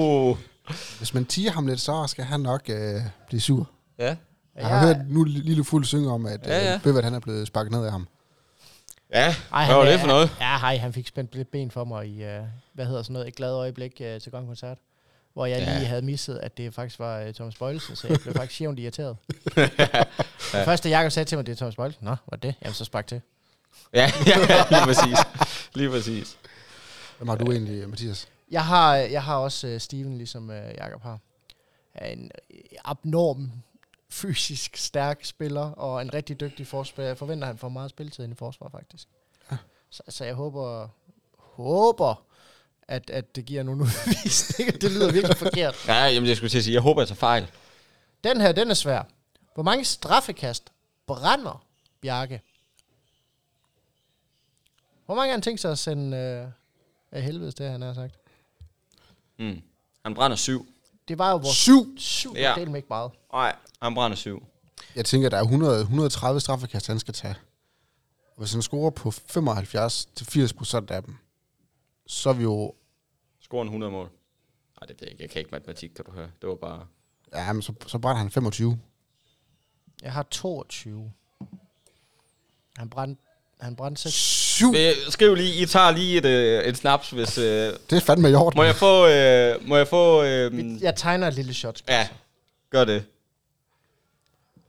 Hvis 0.98 1.14
man 1.14 1.24
tiger 1.24 1.52
ham 1.52 1.66
lidt, 1.66 1.80
så 1.80 2.06
skal 2.06 2.24
han 2.24 2.40
nok 2.40 2.62
øh, 2.68 3.00
blive 3.26 3.40
sur. 3.40 3.70
Ja. 3.98 4.16
Jeg 4.56 4.66
har 4.66 4.86
hørt 4.86 4.96
nu 5.08 5.24
Lille 5.24 5.64
Fuld 5.64 5.84
synge 5.84 6.10
om, 6.12 6.26
at 6.26 6.40
Ja, 6.46 6.64
ja. 6.68 6.74
øh, 6.74 6.82
Bøvert, 6.82 7.04
han 7.04 7.14
er 7.14 7.20
blevet 7.20 7.46
sparket 7.46 7.72
ned 7.72 7.84
af 7.84 7.90
ham. 7.92 8.08
Ja, 9.14 9.34
Ej, 9.52 9.66
hvad 9.66 9.74
var 9.76 9.84
det 9.84 10.00
for 10.00 10.06
noget? 10.06 10.30
Ja, 10.40 10.58
hej, 10.58 10.76
han 10.76 10.92
fik 10.92 11.06
spændt 11.08 11.34
lidt 11.34 11.50
ben 11.50 11.70
for 11.70 11.84
mig 11.84 12.06
i, 12.08 12.22
uh, 12.24 12.44
hvad 12.74 12.86
hedder 12.86 13.02
sådan 13.02 13.12
noget, 13.12 13.28
et 13.28 13.34
glad 13.36 13.52
øjeblik 13.52 13.92
uh, 14.00 14.20
til 14.22 14.32
Grøn 14.32 14.46
Koncert. 14.46 14.78
Hvor 15.34 15.46
jeg 15.46 15.58
Ja. 15.58 15.74
lige 15.78 15.86
havde 15.86 16.02
misset, 16.02 16.38
at 16.42 16.56
det 16.56 16.74
faktisk 16.74 16.98
var 16.98 17.24
uh, 17.24 17.32
Thomas 17.34 17.54
Bøjlesen, 17.56 17.96
så 17.96 18.08
jeg 18.08 18.18
blev 18.22 18.34
faktisk 18.34 18.60
jævnt 18.60 18.78
irriteret. 18.78 19.16
Det 20.52 20.64
første, 20.64 20.88
Jacob 20.88 21.12
sagde 21.12 21.28
til 21.28 21.38
mig, 21.38 21.46
det 21.46 21.52
er 21.52 21.56
Thomas 21.56 21.76
Bøjlesen. 21.76 22.04
Nå, 22.04 22.16
var 22.30 22.36
det? 22.36 22.54
Jamen, 22.62 22.74
så 22.74 22.84
spark 22.84 23.06
til. 23.06 23.20
Ja, 23.94 24.12
ja, 24.26 24.36
lige 24.70 24.84
præcis. 24.84 25.18
Lige 25.74 25.90
præcis. 25.90 26.36
Hvem 27.18 27.28
har 27.28 27.36
du 27.36 27.52
egentlig, 27.52 27.88
Mathias? 27.88 28.28
Jeg 28.55 28.66
har, 28.66 28.94
jeg 28.96 29.22
har 29.22 29.36
også 29.36 29.66
uh, 29.68 29.78
Steven, 29.78 30.18
ligesom 30.18 30.48
uh, 30.48 30.57
Jacob 30.57 31.02
har. 31.02 31.18
Er 31.94 32.07
en 32.11 32.30
uh, 32.50 32.59
abnorm 32.84 33.52
fysisk 34.09 34.76
stærk 34.76 35.24
spiller, 35.24 35.70
og 35.70 36.02
en 36.02 36.14
rigtig 36.14 36.40
dygtig 36.40 36.66
forspiller. 36.66 37.07
Jeg 37.07 37.18
forventer, 37.18 37.46
at 37.46 37.48
han 37.48 37.59
får 37.59 37.68
meget 37.68 37.90
spilletid 37.90 38.28
i 38.28 38.34
forsvar, 38.34 38.68
faktisk. 38.68 39.09
Så, 39.90 40.02
så 40.09 40.24
jeg 40.24 40.34
håber, 40.34 40.88
håber 41.38 42.24
at, 42.88 43.11
at 43.11 43.36
det 43.36 43.44
giver 43.44 43.62
nogle 43.62 43.82
udvisninger. 43.84 44.72
det 44.72 44.92
lyder 44.92 45.12
virkelig 45.12 45.36
forkert. 45.36 45.88
Ja, 45.88 46.05
jamen, 46.05 46.28
jeg 46.28 46.36
skulle 46.36 46.50
til 46.50 46.59
at 46.59 46.64
sige, 46.64 46.74
jeg 46.74 46.82
håber, 46.82 47.00
jeg 47.02 47.09
tager 47.09 47.16
fejl. 47.16 47.50
Den 48.24 48.40
her, 48.40 48.52
den 48.52 48.70
er 48.70 48.74
svær. 48.74 49.02
Hvor 49.55 49.62
mange 49.62 49.84
straffekast 49.84 50.72
brænder 51.07 51.64
Bjarke? 52.00 52.40
Hvor 55.07 55.14
mange 55.14 55.28
har 55.28 55.32
han 55.36 55.42
tænkt 55.42 55.61
sig 55.61 55.70
at 55.70 55.78
sende 55.78 56.16
øh, 56.16 56.48
af 57.12 57.22
helvedes 57.22 57.55
det, 57.55 57.70
han 57.70 57.82
har 57.82 57.94
sagt? 57.94 58.24
Mm. 59.39 59.62
Han 60.05 60.14
brænder 60.14 60.37
syv. 60.37 60.66
Det 61.09 61.18
var 61.18 61.30
jo 61.30 61.37
vores 61.37 61.57
Syv! 61.57 61.99
syv, 61.99 62.32
Ja. 62.37 62.55
del 62.57 62.76
ikke 62.76 62.89
meget. 62.91 63.12
Nej, 63.32 63.57
han 63.82 63.95
brænder 63.95 64.16
syv. 64.16 64.47
Jeg 64.97 65.05
tænker, 65.05 65.28
der 65.28 65.37
er 65.37 65.43
100, 65.43 65.80
130 65.80 66.41
straffekast, 66.41 66.87
han 66.87 66.99
skal 66.99 67.14
tage. 67.14 67.35
Hvis 68.37 68.53
han 68.53 68.62
scorer 68.62 68.91
på 68.91 69.09
75-80 69.09 70.57
procent 70.57 70.91
af 70.91 71.03
dem, 71.03 71.16
så 72.07 72.28
er 72.30 72.35
vi 72.35 72.43
jo... 72.43 72.74
Scorer 73.41 73.62
en 73.62 73.68
100 73.68 73.93
mål. 73.93 74.07
Nej, 74.80 74.87
det 74.89 74.89
ved 74.89 74.99
jeg 75.01 75.11
ikke. 75.11 75.22
Jeg 75.22 75.30
kan 75.30 75.39
ikke 75.39 75.51
matematik, 75.51 75.91
kan 75.91 76.05
du 76.05 76.12
høre. 76.12 76.30
Det 76.41 76.49
var 76.49 76.55
bare... 76.55 76.87
Ja, 77.32 77.53
men 77.53 77.62
så, 77.62 77.72
så 77.87 77.99
brænder 77.99 78.18
han 78.18 78.30
25. 78.30 78.78
Jeg 80.03 80.12
har 80.12 80.22
22. 80.22 81.12
Han 82.76 82.91
brændte 82.91 83.22
han 83.64 83.76
brændte 83.76 84.02
seks. 84.02 84.14
Syv! 84.14 84.74
Skriv 85.08 85.34
lige, 85.34 85.54
I 85.62 85.66
tager 85.66 85.90
lige 85.90 86.18
et, 86.18 86.24
øh, 86.24 86.64
et 86.64 86.76
snaps, 86.76 87.10
hvis... 87.10 87.38
Øh, 87.38 87.44
Det 87.90 87.96
er 87.96 88.00
fandme 88.00 88.30
i 88.30 88.34
orden. 88.34 88.56
må 88.58 88.62
jeg 88.62 88.74
få... 88.76 89.06
Øh, 89.08 89.68
må 89.68 89.76
jeg 89.76 89.88
få... 89.88 90.22
Øh, 90.22 90.82
Jeg 90.82 90.96
tegner 90.96 91.28
et 91.28 91.34
lille 91.34 91.54
shot. 91.54 91.82
ja, 91.88 92.08
gør 92.70 92.84
det. 92.84 93.04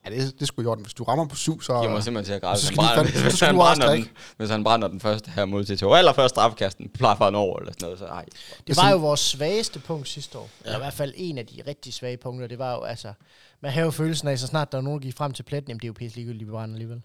Ja, 0.05 0.09
det, 0.09 0.17
er- 0.17 0.31
det 0.31 0.41
er 0.41 0.45
sgu 0.45 0.61
i 0.61 0.65
orden. 0.65 0.83
Hvis 0.83 0.93
du 0.93 1.03
rammer 1.03 1.25
på 1.27 1.35
syv, 1.35 1.61
så... 1.61 1.81
Jeg 1.81 1.91
må 1.91 2.01
simpelthen 2.01 2.25
til 2.25 2.33
at 2.33 2.41
græde, 2.41 2.59
Så 2.59 2.67
hvis 2.67 2.77
han 2.77 2.85
skal 2.85 2.97
de 2.97 3.03
brænder, 3.03 3.15
fandme- 3.15 3.29
hvis 3.29 3.39
han 3.39 3.55
brænder 3.55 3.95
den, 3.95 4.09
hvis 4.37 4.49
han 4.49 4.63
brænder 4.63 4.87
den 4.87 4.99
første 4.99 5.31
her 5.31 5.45
mod 5.45 5.65
til 5.65 5.77
to. 5.77 5.95
Eller 5.95 6.13
først 6.13 6.33
straffekasten, 6.35 6.89
plejer 6.89 7.15
for 7.15 7.27
en 7.27 7.35
over 7.35 7.59
eller 7.59 7.71
sådan 7.71 7.85
noget. 7.85 7.99
Så, 7.99 8.05
ej. 8.05 8.25
Det 8.67 8.77
var 8.77 8.89
jo 8.91 8.97
vores 8.97 9.19
svageste 9.19 9.79
punkt 9.79 10.07
sidste 10.09 10.37
år. 10.37 10.49
Ja. 10.61 10.65
Eller 10.65 10.77
i 10.77 10.81
hvert 10.81 10.93
fald 10.93 11.13
en 11.15 11.37
af 11.37 11.45
de 11.45 11.61
rigtig 11.67 11.93
svage 11.93 12.17
punkter. 12.17 12.47
Det 12.47 12.59
var 12.59 12.71
jo 12.73 12.81
altså... 12.83 13.13
Man 13.61 13.71
havde 13.71 13.85
jo 13.85 13.91
følelsen 13.91 14.27
af, 14.27 14.39
så 14.39 14.47
snart 14.47 14.71
der 14.71 14.77
var 14.77 14.81
nogen, 14.83 14.99
der 14.99 15.05
gik 15.05 15.17
frem 15.17 15.31
til 15.31 15.43
pletten, 15.43 15.69
jamen 15.69 15.79
det 15.79 15.83
er 15.85 15.89
jo 15.89 15.93
pisse 15.93 16.17
ligegyldigt, 16.17 16.47
vi 16.47 16.51
brænder 16.51 16.75
alligevel. 16.75 17.01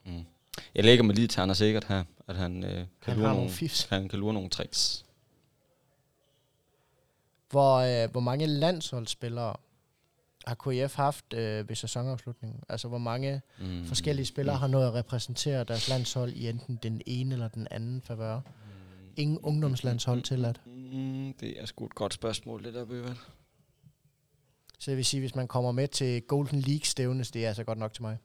Jeg 0.75 0.85
lægger 0.85 1.05
mig 1.05 1.15
lige 1.15 1.27
til 1.29 1.41
Anders 1.41 1.59
Sikkert 1.59 1.85
her, 1.85 2.05
at 2.29 2.37
han, 2.37 2.65
øh, 2.65 2.71
kan, 2.75 2.87
Han 3.03 3.17
lure 3.17 3.29
har 3.29 3.35
nogle, 3.35 3.51
fifs. 3.51 3.85
han 3.85 4.09
kan 4.09 4.19
lure 4.19 4.35
nogle 4.35 4.49
tricks. 4.51 5.05
Hvor, 7.51 7.77
øh, 8.05 8.11
hvor 8.11 8.21
mange 8.21 8.47
landsholdsspillere 8.47 9.57
har 10.47 10.55
KIF 10.55 10.95
haft 10.95 11.33
øh, 11.35 11.69
ved 11.69 11.77
sæsonafslutningen? 11.77 12.61
Altså 12.69 12.89
hvor 12.89 12.99
mange 12.99 13.41
Mm. 13.59 13.67
mm. 13.67 13.87
forskellige 13.87 14.27
spillere 14.27 14.57
har 14.57 14.67
nået 14.67 14.87
at 14.87 14.95
repræsentere 14.95 15.65
deres 15.65 15.89
landshold 15.89 16.33
i 16.33 16.49
enten 16.49 16.79
den 16.83 17.01
ene 17.07 17.35
eller 17.35 17.49
den 17.49 17.69
anden 17.71 18.01
favør? 18.03 18.41
Ingen 19.17 19.39
ungdomslandshold 19.39 20.23
tilladt. 20.23 20.61
Mm, 20.67 21.33
det 21.41 21.61
er 21.61 21.67
sgu 21.67 21.87
et 21.87 21.95
godt 21.95 22.15
spørgsmål, 22.15 22.65
det 22.65 22.75
der, 22.75 22.85
Bøvald. 22.85 23.17
Så 24.79 24.91
det 24.91 24.97
vil 24.97 25.05
sige, 25.05 25.21
hvis 25.21 25.35
man 25.35 25.49
kommer 25.49 25.73
med 25.73 25.89
til 25.89 26.23
Golden 26.23 26.61
League 26.61 26.85
stævnes, 26.85 27.31
det 27.31 27.45
er 27.45 27.49
altså 27.49 27.65
godt 27.65 27.79
nok 27.79 27.93
til 27.93 28.03
mig. 28.03 28.17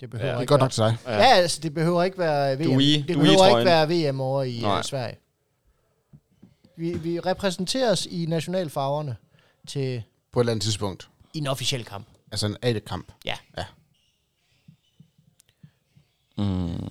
Det 0.00 0.10
behøver 0.10 0.26
Ja. 0.28 0.32
Det 0.32 0.36
er 0.36 0.40
ikke 0.40 0.48
godt 0.48 0.60
være- 0.60 0.64
nok 0.64 0.72
til 0.72 0.82
dig. 0.82 0.96
Ja, 1.12 1.24
altså 1.24 1.60
det 1.60 1.74
behøver 1.74 2.02
ikke 2.02 2.18
være 2.18 2.58
VM. 2.58 2.64
Du 2.64 2.78
i- 2.78 3.04
det 3.08 3.08
du 3.08 3.12
er 3.12 3.14
i 3.14 3.18
behøver 3.18 3.36
trøjen. 3.38 3.58
ikke 3.58 3.70
være 3.70 4.10
VM 4.10 4.20
over 4.20 4.42
i 4.42 4.60
Nej. 4.60 4.78
uh, 4.78 4.84
Sverige. 4.84 5.16
Vi, 6.76 6.92
vi 6.98 7.20
repræsenterer 7.20 7.92
os 7.92 8.06
i 8.06 8.26
nationalfarverne 8.26 9.16
til 9.66 10.02
På 10.32 10.40
et 10.40 10.42
eller 10.42 10.52
andet 10.52 10.62
tidspunkt. 10.62 11.08
i 11.34 11.38
en 11.38 11.46
officiel 11.46 11.84
kamp. 11.84 12.06
Altså 12.32 12.46
en 12.46 12.56
A-kamp. 12.62 13.12
Ja. 13.24 13.36
Ja. 13.58 13.64
Mm. 16.36 16.88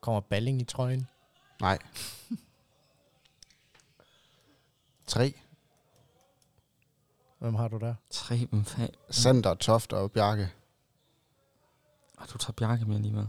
Kommer 0.00 0.20
Balling 0.20 0.60
i 0.60 0.64
trøjen? 0.64 1.06
Nej. 1.60 1.78
Tre. 5.06 5.34
Hvem 7.40 7.54
har 7.54 7.68
du 7.68 7.78
der? 7.78 7.94
Tre, 8.10 8.46
hvem 8.46 8.64
fanden? 8.64 8.94
Sander, 9.10 9.54
Toft 9.54 9.92
og 9.92 10.12
Bjarke. 10.12 10.50
Ah, 12.18 12.28
du 12.32 12.38
tager 12.38 12.52
Bjarke 12.52 12.84
med 12.84 12.96
alligevel. 12.96 13.28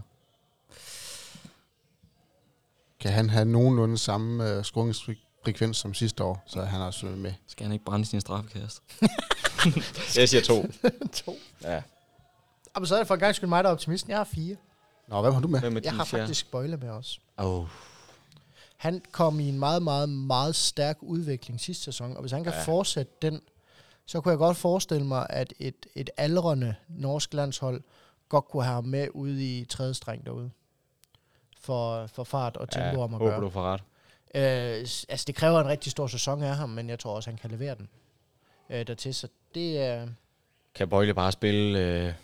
Kan 3.00 3.12
han 3.12 3.30
have 3.30 3.44
nogenlunde 3.44 3.98
samme 3.98 4.50
øh, 4.50 4.64
skruingsfrekvens 4.64 5.76
som 5.76 5.94
sidste 5.94 6.24
år, 6.24 6.42
så 6.46 6.60
er 6.60 6.64
han 6.64 6.80
også 6.80 7.06
med. 7.06 7.32
Skal 7.46 7.64
han 7.64 7.72
ikke 7.72 7.84
brænde 7.84 8.04
sin 8.04 8.20
straffekast? 8.20 8.82
jeg 10.16 10.28
siger 10.28 10.42
to. 10.42 10.66
to. 11.24 11.36
Ja. 11.62 11.82
Jamen, 12.74 12.86
så 12.86 12.94
er 12.94 12.98
det 12.98 13.06
for 13.06 13.14
en 13.14 13.20
gang 13.20 13.34
skyld 13.34 13.48
mig, 13.48 13.64
der 13.64 13.70
er 13.70 13.74
optimisten. 13.74 14.10
Jeg 14.10 14.18
har 14.18 14.24
fire. 14.24 14.56
Nå, 15.08 15.20
hvem 15.20 15.32
har 15.32 15.40
du 15.40 15.48
med? 15.48 15.60
Hvem 15.60 15.76
er 15.76 15.80
Jeg 15.84 15.92
har 15.92 16.04
fjerde? 16.04 16.22
faktisk 16.22 16.40
spoiler 16.40 16.76
med 16.76 16.88
os. 16.88 17.20
Oh. 17.36 17.66
Han 18.76 19.02
kom 19.12 19.40
i 19.40 19.48
en 19.48 19.58
meget, 19.58 19.82
meget, 19.82 20.08
meget 20.08 20.56
stærk 20.56 20.98
udvikling 21.00 21.60
sidste 21.60 21.84
sæson, 21.84 22.16
og 22.16 22.20
hvis 22.20 22.32
han 22.32 22.44
kan 22.44 22.52
ja. 22.52 22.62
fortsætte 22.62 23.12
den, 23.22 23.40
så 24.06 24.20
kunne 24.20 24.30
jeg 24.30 24.38
godt 24.38 24.56
forestille 24.56 25.06
mig, 25.06 25.26
at 25.30 25.54
et, 25.58 25.86
et 25.94 26.10
aldrende 26.16 26.74
norsk 26.88 27.34
landshold 27.34 27.82
godt 28.28 28.44
kunne 28.44 28.64
have 28.64 28.74
ham 28.74 28.84
med 28.84 29.08
ude 29.14 29.58
i 29.58 29.64
tredje 29.64 29.94
streng 29.94 30.26
derude. 30.26 30.50
For, 31.60 32.06
for 32.06 32.24
fart 32.24 32.56
og 32.56 32.70
tempo 32.70 32.96
Ja, 32.98 33.04
om 33.04 33.14
at 33.14 33.18
håber 33.18 33.30
gøre. 33.30 33.40
du 33.40 33.50
får 33.50 33.62
ret. 33.72 33.80
Øh, 34.34 34.80
altså, 35.08 35.24
det 35.26 35.34
kræver 35.34 35.60
en 35.60 35.66
rigtig 35.66 35.92
stor 35.92 36.06
sæson 36.06 36.42
af 36.42 36.56
ham, 36.56 36.68
men 36.68 36.88
jeg 36.88 36.98
tror 36.98 37.16
også, 37.16 37.30
han 37.30 37.38
kan 37.38 37.50
levere 37.50 37.74
den 37.74 37.88
øh, 38.70 38.86
dertil. 38.86 39.14
Så 39.14 39.28
det 39.54 39.78
er... 39.78 40.08
Kan 40.74 40.88
Bøjle 40.88 41.14
bare 41.14 41.32
spille... 41.32 41.78
Øh, 41.78 42.14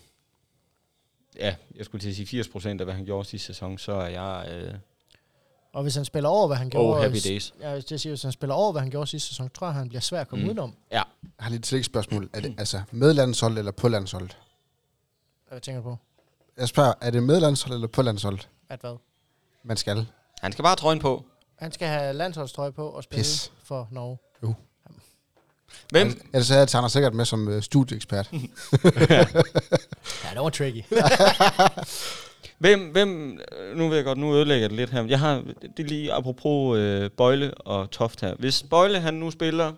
ja, 1.37 1.57
jeg 1.74 1.85
skulle 1.85 2.03
til 2.03 2.09
at 2.09 2.16
sige 2.16 2.26
80 2.26 2.49
procent 2.49 2.81
af, 2.81 2.87
hvad 2.87 2.95
han 2.95 3.05
gjorde 3.05 3.24
sidste 3.29 3.47
sæson, 3.47 3.79
så 3.79 3.93
er 3.93 4.09
jeg... 4.09 4.49
Øh, 4.53 4.74
Og 5.73 5.83
hvis 5.83 5.95
han 5.95 6.05
spiller 6.05 6.29
over, 6.29 6.47
hvad 6.47 6.57
han 6.57 6.71
gjorde... 6.71 6.97
oh, 6.97 7.03
happy 7.03 7.16
s- 7.16 7.23
days. 7.23 7.55
Ja, 7.61 7.73
hvis, 7.73 7.91
jeg 7.91 8.01
siger, 8.01 8.11
hvis 8.11 8.23
han 8.23 8.33
spiller 8.33 8.55
over, 8.55 8.73
hvad 8.73 8.83
han 8.83 8.91
gjorde 8.91 9.07
sidste 9.07 9.29
sæson, 9.29 9.51
tror 9.51 9.66
jeg, 9.66 9.75
han 9.75 9.89
bliver 9.89 10.01
svær 10.01 10.21
at 10.21 10.29
komme 10.29 10.43
Mm. 10.43 10.49
udenom. 10.49 10.75
Jeg 10.91 11.05
har 11.39 11.51
lige 11.51 11.59
et 11.59 11.64
tillægsspørgsmål. 11.64 12.31
Er 12.33 12.41
det 12.41 12.55
altså 12.59 12.83
med 12.91 13.12
landshold 13.14 13.59
eller 13.59 13.73
på 13.73 13.89
landsholdet? 13.89 14.37
Hvad 15.49 15.61
tænker 15.61 15.83
du 15.83 15.89
på? 15.89 15.97
Jeg 16.57 16.69
spørger, 16.69 16.93
er 17.01 17.11
det 17.11 17.23
med 17.23 17.41
landshold 17.41 17.75
eller 17.75 17.89
på 17.89 18.03
landsholdet? 18.03 18.49
At 18.69 18.81
hvad? 18.81 18.97
Man 19.64 19.77
skal. 19.77 20.07
Han 20.41 20.53
skal 20.53 20.62
bare 20.62 20.71
have 20.71 20.77
trøjen 20.77 20.99
på. 20.99 21.25
Han 21.57 21.73
skal 21.73 21.89
have 21.89 22.12
landsholdstrøje 22.12 22.73
på 22.73 22.89
og 22.89 23.03
spille 23.05 23.21
Pis. 23.21 23.53
for 23.64 23.89
Norge. 23.91 24.19
Hvem? 25.91 26.07
Ellers 26.35 26.51
er 26.51 26.59
jeg 26.59 26.69
tager 26.69 26.89
sikkert 26.89 27.14
med 27.14 27.25
som 27.25 27.49
øh, 27.49 27.62
studieekspert. 27.62 28.31
Ja, 30.25 30.31
det 30.35 30.41
var 30.43 30.49
tricky. 30.51 30.85
Hvem, 32.59 32.91
hvem, 32.91 33.41
øh, 33.59 33.77
nu 33.77 33.89
ved 33.89 33.97
jeg 33.97 34.05
godt, 34.05 34.19
nu 34.19 34.35
ødelægger 34.35 34.63
jeg 34.63 34.71
det 34.71 34.77
lidt 34.79 34.91
her. 34.91 35.05
Jeg 35.05 35.19
har, 35.19 35.45
det 35.77 35.79
er 35.79 35.89
lige 35.89 36.13
apropos 36.13 36.79
øh, 36.79 37.11
Bøjle 37.11 37.55
og 37.55 37.91
Toft 37.91 38.21
her. 38.21 38.35
Hvis 38.35 38.63
Bøjle 38.71 39.01
han 39.01 39.15
nu 39.15 39.31
spiller, 39.31 39.73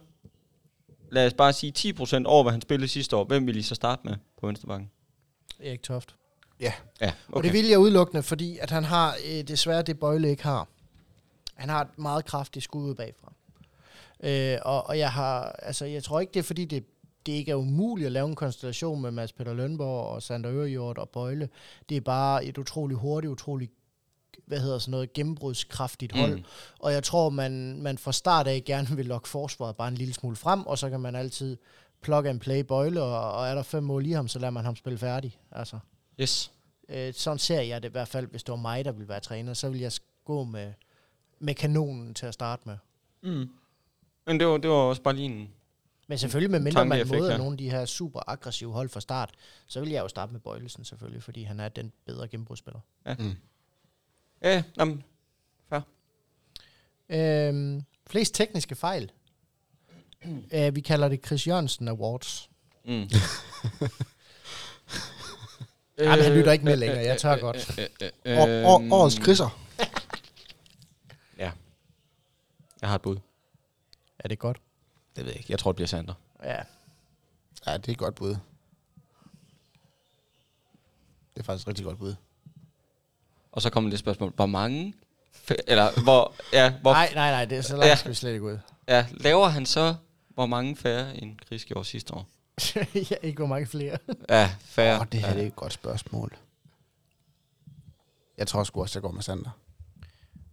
lad 1.11 1.27
os 1.27 1.35
bare 1.35 1.53
sige 1.53 1.95
10% 1.99 2.23
over, 2.25 2.43
hvad 2.43 2.53
han 2.53 2.61
spillede 2.61 2.89
sidste 2.89 3.17
år, 3.17 3.25
hvem 3.25 3.47
vil 3.47 3.57
I 3.57 3.63
så 3.63 3.75
starte 3.75 4.01
med 4.05 4.15
på 4.41 4.47
venstrebakken? 4.47 4.91
Erik 5.61 5.83
Toft. 5.83 6.15
Ja, 6.61 6.73
Okay. 7.01 7.07
okay. 7.07 7.37
Og 7.37 7.43
det 7.43 7.53
vil 7.53 7.67
jeg 7.67 7.79
udelukkende, 7.79 8.23
fordi 8.23 8.59
at 8.59 8.71
han 8.71 8.85
har 8.85 9.17
øh, 9.29 9.43
desværre 9.49 9.83
det 9.83 9.99
Bøjle 9.99 10.31
ikke 10.31 10.43
har. 10.43 10.69
Han 11.55 11.69
har 11.69 11.81
et 11.81 11.99
meget 11.99 12.25
kraftigt 12.25 12.65
skud 12.65 12.83
ud 12.91 12.95
bagfra. 12.95 13.33
Øh, 14.23 14.59
og, 14.63 14.87
og 14.87 14.99
jeg 14.99 15.13
har, 15.13 15.43
altså 15.59 15.85
jeg 15.85 16.03
tror 16.05 16.21
ikke, 16.21 16.33
det 16.33 16.39
er 16.41 16.45
fordi, 16.45 16.65
det, 16.65 16.85
det 17.27 17.33
ikke 17.33 17.51
er 17.51 17.57
umuligt 17.57 18.07
at 18.07 18.13
lave 18.13 18.29
en 18.29 18.35
konstellation 18.35 19.03
med 19.03 19.11
Mads 19.11 19.33
Peter 19.33 19.55
Lønborg 19.55 20.07
og 20.07 20.23
Sander 20.23 20.53
Ørjord 20.53 20.99
og 20.99 21.09
Bøjle. 21.09 21.49
Det 21.89 21.97
er 21.97 22.01
bare 22.01 22.45
et 22.45 22.59
utroligt 22.59 23.01
hurtigt, 23.01 23.31
utroligt 23.31 23.73
hvad 24.47 24.61
hedder 24.61 24.79
sådan 24.79 24.91
noget, 24.91 25.13
gennembrudskraftigt 25.13 26.13
hold. 26.17 26.37
Mm. 26.37 26.45
Og 26.79 26.93
jeg 26.93 27.05
tror, 27.05 27.31
man, 27.31 27.83
man 27.83 27.99
fra 27.99 28.13
start 28.13 28.47
af 28.47 28.63
gerne 28.65 28.89
vil 28.97 29.07
lokke 29.07 29.29
forsvaret 29.29 29.77
bare 29.77 29.89
en 29.89 29.95
lille 29.95 30.15
smule 30.15 30.37
frem, 30.37 30.67
og 30.67 30.79
så 30.79 30.91
kan 30.91 31.01
man 31.01 31.17
altid 31.17 31.57
plug 32.01 32.27
and 32.27 32.41
play 32.41 32.61
Bøjle, 32.61 33.03
og, 33.03 33.33
og 33.33 33.47
er 33.47 33.55
der 33.55 33.63
fem 33.63 33.83
mål 33.83 34.07
i 34.07 34.11
ham, 34.11 34.29
så 34.29 34.39
lader 34.39 34.51
man 34.51 34.65
ham 34.65 34.77
spille 34.77 34.99
færdig. 34.99 35.39
Altså. 35.53 35.79
Yes. 36.21 36.53
Øh, 36.89 37.15
sådan 37.15 37.39
ser 37.39 37.61
jeg 37.61 37.83
det 37.83 37.89
i 37.89 37.93
hvert 37.93 38.09
fald, 38.09 38.27
hvis 38.27 38.43
det 38.43 38.53
var 38.53 38.59
mig, 38.59 38.85
der 38.85 38.93
ville 38.93 39.09
være 39.09 39.21
træner, 39.21 39.55
så 39.55 39.69
ville 39.69 39.83
jeg 39.83 39.93
gå 40.25 40.45
med, 40.45 40.73
med 41.39 41.55
kanonen 41.55 42.15
til 42.15 42.27
at 42.27 42.35
starte 42.35 42.63
med. 42.67 42.77
Mm. 43.23 43.51
Men 44.27 44.41
det 44.41 44.47
var, 44.47 44.57
det 44.57 44.71
var 44.71 44.77
også 44.77 45.03
bare 45.03 45.15
lige 45.17 45.27
en... 45.27 45.51
Men 46.11 46.19
selvfølgelig, 46.19 46.51
med 46.51 46.61
mindre 46.61 46.85
man 46.85 47.09
møder 47.09 47.31
her. 47.31 47.39
nogle 47.39 47.53
af 47.53 47.59
de 47.59 47.71
her 47.71 47.85
super 47.85 48.21
aggressive 48.31 48.73
hold 48.73 48.89
fra 48.89 49.01
start, 49.01 49.31
så 49.67 49.81
vil 49.81 49.89
jeg 49.91 50.03
jo 50.03 50.09
starte 50.09 50.33
med 50.33 50.41
Bøjlesen 50.41 50.85
selvfølgelig, 50.85 51.23
fordi 51.23 51.43
han 51.43 51.61
er 51.61 51.69
den 51.69 51.93
bedre 52.07 52.29
gennembrudsspiller. 52.29 52.81
Mm. 53.19 53.35
Ja, 54.43 54.63
jamen, 54.79 55.05
Øhm, 57.09 57.83
flest 58.07 58.35
tekniske 58.35 58.75
fejl. 58.75 59.11
øh, 60.55 60.75
vi 60.77 60.81
kalder 60.81 61.09
det 61.09 61.27
Chris 61.27 61.47
Jørgensen 61.47 61.89
Awards. 61.89 62.51
mm. 62.85 62.91
Jamen, 65.99 66.25
han 66.25 66.33
lytter 66.35 66.53
ikke 66.53 66.65
med 66.65 66.77
længere, 66.77 67.05
jeg 67.05 67.19
tør 67.21 67.37
godt. 67.37 67.81
År, 68.27 68.67
år, 68.69 68.95
årets 68.95 69.19
kriser. 69.19 69.61
Ja. 71.39 71.53
Jeg 72.81 72.89
har 72.89 72.95
et 72.97 73.03
bud. 73.03 73.17
Er 74.19 74.29
det 74.29 74.39
godt? 74.39 74.61
Det 75.17 75.25
ved 75.25 75.33
jeg 75.33 75.37
ikke. 75.39 75.51
Jeg 75.53 75.59
tror, 75.59 75.73
det 75.73 75.77
bliver 75.77 75.89
Sander. 75.89 76.15
Ja. 76.45 76.63
Ja, 77.67 77.77
det 77.77 77.89
er 77.89 77.93
et 77.93 77.99
godt 77.99 78.15
bud. 78.15 78.37
Det 81.35 81.41
er 81.41 81.43
faktisk 81.43 81.65
et 81.65 81.69
rigtig 81.69 81.85
godt 81.85 81.99
bud. 81.99 82.15
Og 83.53 83.63
så 83.63 83.71
kommer 83.71 83.91
det 83.91 83.99
spørgsmål. 83.99 84.33
Hvor 84.37 84.47
mange... 84.47 84.95
Eller 85.67 86.03
hvor... 86.03 86.35
Ja, 86.53 86.71
hvor 86.83 86.93
Nej, 86.93 87.13
nej, 87.15 87.31
nej, 87.31 87.45
det 87.45 87.59
er 87.59 87.63
så 87.63 87.73
langt 87.77 87.87
Ja. 87.87 87.97
skal 87.97 88.09
vi 88.09 88.15
slet 88.15 88.33
ikke 88.33 88.45
ud. 88.45 88.59
ja, 88.89 89.07
laver 89.13 89.49
han 89.49 89.67
så... 89.67 89.95
Hvor 90.29 90.47
mange 90.47 90.77
færre 90.77 91.17
end 91.17 91.37
Chris 91.47 91.65
gjorde 91.65 91.85
sidste 91.85 92.15
år? 92.15 92.27
ja, 93.11 93.17
ikke 93.23 93.37
hvor 93.39 93.47
mange 93.47 93.67
flere. 93.67 93.99
Ja, 94.29 94.51
færre. 94.61 95.01
Åh, 95.01 95.07
det 95.13 95.21
her 95.21 95.29
ja. 95.29 95.35
det 95.35 95.43
er 95.43 95.47
et 95.47 95.57
godt 95.57 95.73
spørgsmål. 95.73 96.37
Jeg 98.39 98.47
tror 98.47 98.65
sgu 98.65 98.81
også, 98.81 98.99
jeg 98.99 99.03
går 99.03 99.11
med 99.11 99.23
Sander. 99.23 99.51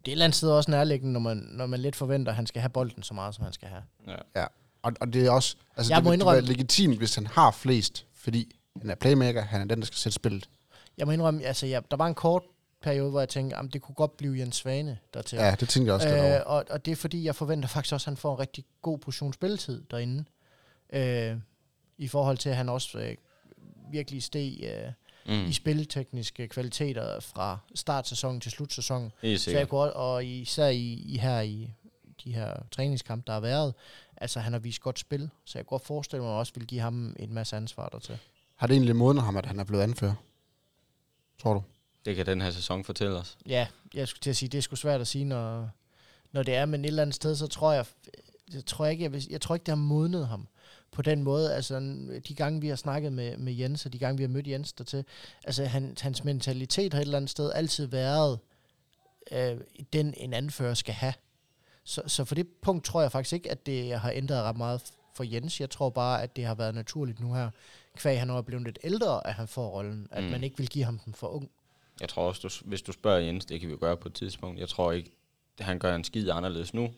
Det 0.07 0.11
er 0.11 0.13
et 0.13 0.15
eller 0.15 0.25
andet 0.25 0.35
sted 0.37 0.49
også 0.49 0.71
nærliggende, 0.71 1.13
når 1.13 1.19
man, 1.19 1.37
når 1.37 1.65
man 1.65 1.79
lidt 1.79 1.95
forventer, 1.95 2.31
at 2.31 2.35
han 2.35 2.47
skal 2.47 2.61
have 2.61 2.69
bolden 2.69 3.03
så 3.03 3.13
meget, 3.13 3.35
som 3.35 3.43
han 3.43 3.53
skal 3.53 3.67
have. 3.67 3.81
Ja. 4.07 4.41
Ja. 4.41 4.45
Og, 4.81 4.93
og 5.01 5.13
det 5.13 5.25
er 5.25 5.31
også... 5.31 5.55
Altså, 5.77 5.93
Jeg 5.93 5.97
det, 5.97 6.03
må 6.03 6.09
vil- 6.09 6.19
det 6.19 6.25
indrømme- 6.25 6.47
legitimt, 6.47 6.97
hvis 6.97 7.15
han 7.15 7.27
har 7.27 7.51
flest, 7.51 8.05
fordi 8.13 8.55
han 8.81 8.89
er 8.89 8.95
playmaker, 8.95 9.41
han 9.41 9.61
er 9.61 9.65
den, 9.65 9.79
der 9.79 9.85
skal 9.85 9.97
sætte 9.97 10.13
spillet. 10.15 10.49
Jeg 10.97 11.05
må 11.05 11.11
indrømme, 11.11 11.43
altså 11.43 11.65
ja, 11.67 11.79
der 11.91 11.97
var 11.97 12.07
en 12.07 12.15
kort 12.15 12.43
periode, 12.81 13.09
hvor 13.09 13.19
jeg 13.19 13.29
tænkte, 13.29 13.57
at 13.57 13.65
det 13.73 13.81
kunne 13.81 13.95
godt 13.95 14.17
blive 14.17 14.39
Jens 14.39 14.55
Svane 14.55 14.97
dertil. 15.13 15.37
Ja, 15.37 15.55
det 15.59 15.69
tænkte 15.69 15.87
jeg 15.87 15.95
også 15.95 16.09
øh, 16.09 16.41
og, 16.45 16.65
og 16.69 16.85
det 16.85 16.91
er 16.91 16.95
fordi, 16.95 17.23
jeg 17.23 17.35
forventer 17.35 17.69
faktisk 17.69 17.93
også, 17.93 18.03
at 18.03 18.11
han 18.11 18.17
får 18.17 18.33
en 18.33 18.39
rigtig 18.39 18.65
god 18.81 18.97
portion 18.97 19.33
spilletid 19.33 19.83
derinde. 19.91 20.23
Øh, 20.93 21.37
I 21.97 22.07
forhold 22.07 22.37
til, 22.37 22.49
at 22.49 22.55
han 22.55 22.69
også 22.69 22.99
øh, 22.99 23.15
virkelig 23.91 24.23
steg 24.23 24.59
øh, 24.63 24.91
Mm. 25.27 25.45
i 25.45 25.53
spiltekniske 25.53 26.47
kvaliteter 26.47 27.19
fra 27.19 27.57
startsæsonen 27.75 28.41
til 28.41 28.51
slutsæsonen. 28.51 29.11
Helt 29.21 29.41
Så 29.41 29.51
jeg 29.51 29.69
kunne, 29.69 29.93
og 29.93 30.25
især 30.25 30.67
i, 30.67 30.93
i 30.93 31.17
her 31.17 31.41
i 31.41 31.71
de 32.23 32.33
her 32.33 32.53
træningskampe, 32.71 33.23
der 33.27 33.33
har 33.33 33.39
været, 33.39 33.73
altså 34.17 34.39
han 34.39 34.53
har 34.53 34.59
vist 34.59 34.81
godt 34.81 34.99
spil, 34.99 35.29
så 35.45 35.57
jeg 35.57 35.65
kunne 35.65 35.77
godt 35.79 35.85
forestille 35.87 36.21
mig, 36.21 36.29
at 36.29 36.33
jeg 36.33 36.39
også 36.39 36.53
vil 36.55 36.67
give 36.67 36.81
ham 36.81 37.15
en 37.19 37.33
masse 37.33 37.55
ansvar 37.55 37.89
dertil. 37.89 38.17
Har 38.55 38.67
det 38.67 38.73
egentlig 38.73 38.95
modnet 38.95 39.23
ham, 39.23 39.37
at 39.37 39.45
han 39.45 39.59
er 39.59 39.63
blevet 39.63 39.83
anfører? 39.83 40.13
Tror 41.41 41.53
du? 41.53 41.63
Det 42.05 42.15
kan 42.15 42.25
den 42.25 42.41
her 42.41 42.51
sæson 42.51 42.83
fortælle 42.83 43.17
os. 43.17 43.37
Ja, 43.45 43.67
jeg 43.93 44.07
skulle 44.07 44.21
til 44.21 44.29
at 44.29 44.35
sige, 44.35 44.49
det 44.49 44.57
er 44.57 44.61
sgu 44.61 44.75
svært 44.75 45.01
at 45.01 45.07
sige, 45.07 45.25
når, 45.25 45.69
når 46.31 46.43
det 46.43 46.55
er, 46.55 46.65
men 46.65 46.85
et 46.85 46.87
eller 46.87 47.01
andet 47.01 47.15
sted, 47.15 47.35
så 47.35 47.47
tror 47.47 47.73
jeg, 47.73 47.85
jeg 48.53 48.65
tror 48.65 48.85
ikke, 48.85 49.03
jeg, 49.03 49.13
vil, 49.13 49.27
jeg 49.29 49.41
tror 49.41 49.55
ikke, 49.55 49.63
det 49.63 49.71
har 49.71 49.75
modnet 49.75 50.27
ham 50.27 50.47
på 50.91 51.01
den 51.01 51.23
måde. 51.23 51.55
Altså, 51.55 51.79
de 52.27 52.33
gange, 52.35 52.61
vi 52.61 52.67
har 52.67 52.75
snakket 52.75 53.13
med, 53.13 53.37
med 53.37 53.53
Jens, 53.53 53.85
og 53.85 53.93
de 53.93 53.99
gange, 53.99 54.17
vi 54.17 54.23
har 54.23 54.27
mødt 54.29 54.47
Jens 54.47 54.73
dertil, 54.73 55.05
altså, 55.43 55.65
han, 55.65 55.95
hans 56.01 56.23
mentalitet 56.23 56.93
har 56.93 57.01
et 57.01 57.05
eller 57.05 57.17
andet 57.17 57.29
sted 57.31 57.51
altid 57.55 57.85
været 57.85 58.39
øh, 59.31 59.57
den, 59.93 60.13
en 60.17 60.33
anfører 60.33 60.73
skal 60.73 60.93
have. 60.93 61.13
Så, 61.83 62.01
så 62.07 62.25
for 62.25 62.35
det 62.35 62.47
punkt 62.61 62.85
tror 62.85 63.01
jeg 63.01 63.11
faktisk 63.11 63.33
ikke, 63.33 63.51
at 63.51 63.65
det 63.65 63.99
har 63.99 64.11
ændret 64.11 64.43
ret 64.43 64.57
meget 64.57 64.81
for 65.15 65.23
Jens. 65.23 65.61
Jeg 65.61 65.69
tror 65.69 65.89
bare, 65.89 66.23
at 66.23 66.35
det 66.35 66.45
har 66.45 66.55
været 66.55 66.75
naturligt 66.75 67.19
nu 67.19 67.33
her, 67.33 67.49
kvæg 67.97 68.19
han 68.19 68.29
er 68.29 68.41
blevet 68.41 68.63
lidt 68.65 68.79
ældre, 68.83 69.27
at 69.27 69.33
han 69.33 69.47
får 69.47 69.69
rollen, 69.69 70.07
at 70.11 70.23
Mm. 70.23 70.29
man 70.29 70.43
ikke 70.43 70.57
vil 70.57 70.67
give 70.69 70.83
ham 70.85 70.99
den 70.99 71.13
for 71.13 71.27
ung. 71.27 71.49
Jeg 72.01 72.09
tror 72.09 72.23
også, 72.27 72.41
du, 72.63 72.69
hvis 72.69 72.81
du 72.81 72.91
spørger 72.91 73.19
Jens, 73.19 73.45
det 73.45 73.59
kan 73.59 73.67
vi 73.69 73.73
jo 73.73 73.77
gøre 73.81 73.97
på 73.97 74.07
et 74.07 74.13
tidspunkt. 74.13 74.59
Jeg 74.59 74.69
tror 74.69 74.91
ikke, 74.91 75.11
at 75.59 75.65
han 75.65 75.79
gør 75.79 75.95
en 75.95 76.03
skid 76.03 76.29
anderledes 76.29 76.73
nu, 76.73 76.93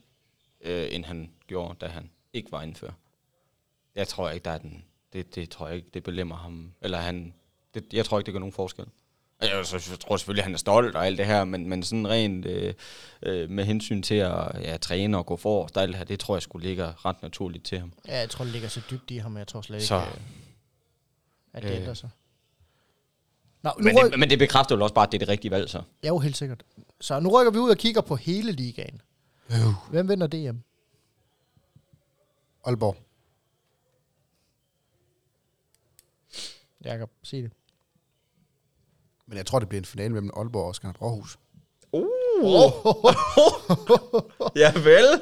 øh, 0.60 0.88
end 0.94 1.04
han 1.04 1.30
gjorde, 1.46 1.74
da 1.80 1.86
han 1.86 2.10
ikke 2.32 2.52
var 2.52 2.62
indfører. 2.62 2.92
Jeg 4.00 4.08
tror 4.08 4.30
ikke, 4.30 4.44
der 4.44 4.50
er 4.50 4.58
den... 4.58 4.84
Det, 5.12 5.34
det 5.34 5.50
tror 5.50 5.66
jeg 5.68 5.76
ikke, 5.76 5.88
det 5.94 6.02
belemmer 6.02 6.36
ham. 6.36 6.72
Eller 6.80 6.98
han... 6.98 7.34
Det, 7.74 7.84
jeg 7.92 8.04
tror 8.04 8.18
ikke, 8.18 8.26
det 8.26 8.34
gør 8.34 8.38
nogen 8.38 8.52
forskel. 8.52 8.84
Jeg, 9.42 9.66
så, 9.66 9.86
jeg 9.90 10.00
tror 10.00 10.16
selvfølgelig, 10.16 10.44
han 10.44 10.54
er 10.54 10.58
stolt 10.58 10.96
og 10.96 11.06
alt 11.06 11.18
det 11.18 11.26
her, 11.26 11.44
men, 11.44 11.68
men 11.68 11.82
sådan 11.82 12.08
rent 12.08 12.46
øh, 12.46 12.74
øh, 13.22 13.50
med 13.50 13.64
hensyn 13.64 14.02
til 14.02 14.14
at 14.14 14.62
ja, 14.62 14.76
træne 14.76 15.18
og 15.18 15.26
gå 15.26 15.36
forrest 15.36 15.76
og 15.76 15.82
alt 15.82 15.88
det 15.88 15.98
her, 15.98 16.04
det 16.04 16.20
tror 16.20 16.36
jeg 16.36 16.42
skulle 16.42 16.66
ligger 16.68 17.06
ret 17.06 17.22
naturligt 17.22 17.64
til 17.64 17.78
ham. 17.78 17.92
Ja, 18.08 18.18
jeg 18.18 18.30
tror, 18.30 18.44
det 18.44 18.52
ligger 18.52 18.68
så 18.68 18.80
dybt 18.90 19.10
i 19.10 19.16
ham, 19.16 19.36
jeg 19.36 19.46
tror 19.46 19.60
slet 19.60 19.76
ikke, 19.76 19.86
Så. 19.86 19.96
øh, 19.96 20.06
at 21.52 21.62
det 21.62 21.70
Øh. 21.70 21.76
ændrer 21.76 21.94
sig. 21.94 22.10
Nå, 23.62 23.70
nu 23.78 23.84
Men 23.84 23.98
ryk- 23.98 24.10
det, 24.10 24.18
men 24.18 24.30
det 24.30 24.38
bekræfter 24.38 24.76
jo 24.76 24.82
også 24.82 24.94
bare, 24.94 25.06
at 25.06 25.12
det 25.12 25.16
er 25.16 25.18
det 25.18 25.28
rigtige 25.28 25.50
valg, 25.50 25.70
så. 25.70 25.82
Ja, 26.02 26.08
jo, 26.08 26.18
helt 26.18 26.36
sikkert. 26.36 26.62
Så 27.00 27.20
nu 27.20 27.28
rykker 27.28 27.52
vi 27.52 27.58
ud 27.58 27.70
og 27.70 27.76
kigger 27.76 28.00
på 28.00 28.16
hele 28.16 28.52
ligaen. 28.52 29.00
Øh, 29.50 29.56
Hvem 29.90 30.08
vinder 30.08 30.26
DM? 30.26 30.56
Aalborg. 32.66 32.96
Jakob, 36.84 37.10
sig 37.22 37.42
det. 37.42 37.50
Men 39.26 39.36
jeg 39.38 39.46
tror, 39.46 39.58
det 39.58 39.68
bliver 39.68 39.80
en 39.80 39.84
finale 39.84 40.12
mellem 40.12 40.30
Aalborg 40.36 40.66
og 40.66 40.74
Skanderborg 40.74 41.08
Aarhus. 41.10 41.38
Uh. 41.92 42.02
ja, 44.56 44.72
vel. 44.72 45.20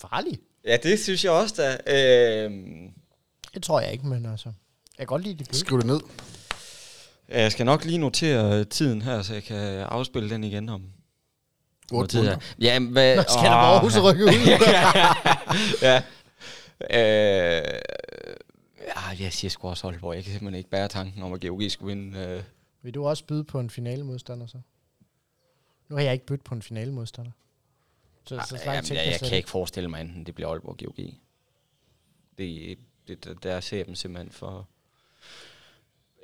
Farlig. 0.00 0.38
Ja, 0.64 0.76
det 0.82 1.00
synes 1.00 1.24
jeg 1.24 1.32
også, 1.32 1.54
da. 1.86 1.94
Øhm, 1.94 2.90
Det 3.54 3.62
tror 3.62 3.80
jeg 3.80 3.92
ikke, 3.92 4.06
men 4.06 4.26
altså... 4.26 4.48
Jeg 4.48 4.54
kan 4.98 5.06
godt 5.06 5.22
lide 5.22 5.44
det. 5.44 5.56
Skriv 5.56 5.78
det 5.78 5.86
ned. 5.86 6.00
jeg 7.28 7.52
skal 7.52 7.66
nok 7.66 7.84
lige 7.84 7.98
notere 7.98 8.64
tiden 8.64 9.02
her, 9.02 9.22
så 9.22 9.34
jeg 9.34 9.42
kan 9.42 9.78
afspille 9.78 10.30
den 10.30 10.44
igen 10.44 10.68
om 10.68 10.82
8 11.92 12.16
tid 12.16 12.22
her. 12.22 12.38
Ja, 12.60 12.78
hvad... 12.78 13.16
Nå, 13.16 13.22
skal 13.22 13.44
der 13.44 13.50
bare 13.50 14.12
rykke 14.12 14.24
ud? 14.24 14.30
ja. 15.82 16.02
Øh, 16.90 17.62
ja, 18.86 19.22
jeg 19.24 19.32
siger 19.32 19.48
sgu 19.50 19.68
også 19.68 19.86
Aalborg. 19.86 20.14
Jeg 20.14 20.24
kan 20.24 20.32
simpelthen 20.32 20.58
ikke 20.58 20.70
bære 20.70 20.88
tanken 20.88 21.22
om, 21.22 21.32
at 21.32 21.40
GOG 21.40 21.62
skulle 21.70 21.96
vinde. 21.96 22.18
Øh. 22.18 22.42
Vil 22.82 22.94
du 22.94 23.06
også 23.06 23.24
byde 23.24 23.44
på 23.44 23.60
en 23.60 23.70
finalemodstander 23.70 24.46
så? 24.46 24.60
Nu 25.88 25.96
har 25.96 26.02
jeg 26.02 26.12
ikke 26.12 26.26
byttet 26.26 26.44
på 26.44 26.54
en 26.54 26.62
finalemodstander. 26.62 27.30
Så, 28.24 28.38
så, 28.40 28.46
så 28.48 28.54
langt 28.66 28.90
Jamen, 28.90 29.04
jeg, 29.04 29.12
jeg 29.20 29.28
kan 29.28 29.36
ikke 29.36 29.50
forestille 29.50 29.88
mig, 29.88 30.00
enten 30.00 30.26
det 30.26 30.34
bliver 30.34 30.50
Aalborg 30.50 30.76
GOG. 30.78 30.96
Det, 32.38 32.78
det, 33.08 33.24
der- 33.24 33.34
der 33.34 33.60
ser 33.60 33.76
jeg 33.76 33.86
dem 33.86 33.94
simpelthen 33.94 34.32
for, 34.32 34.68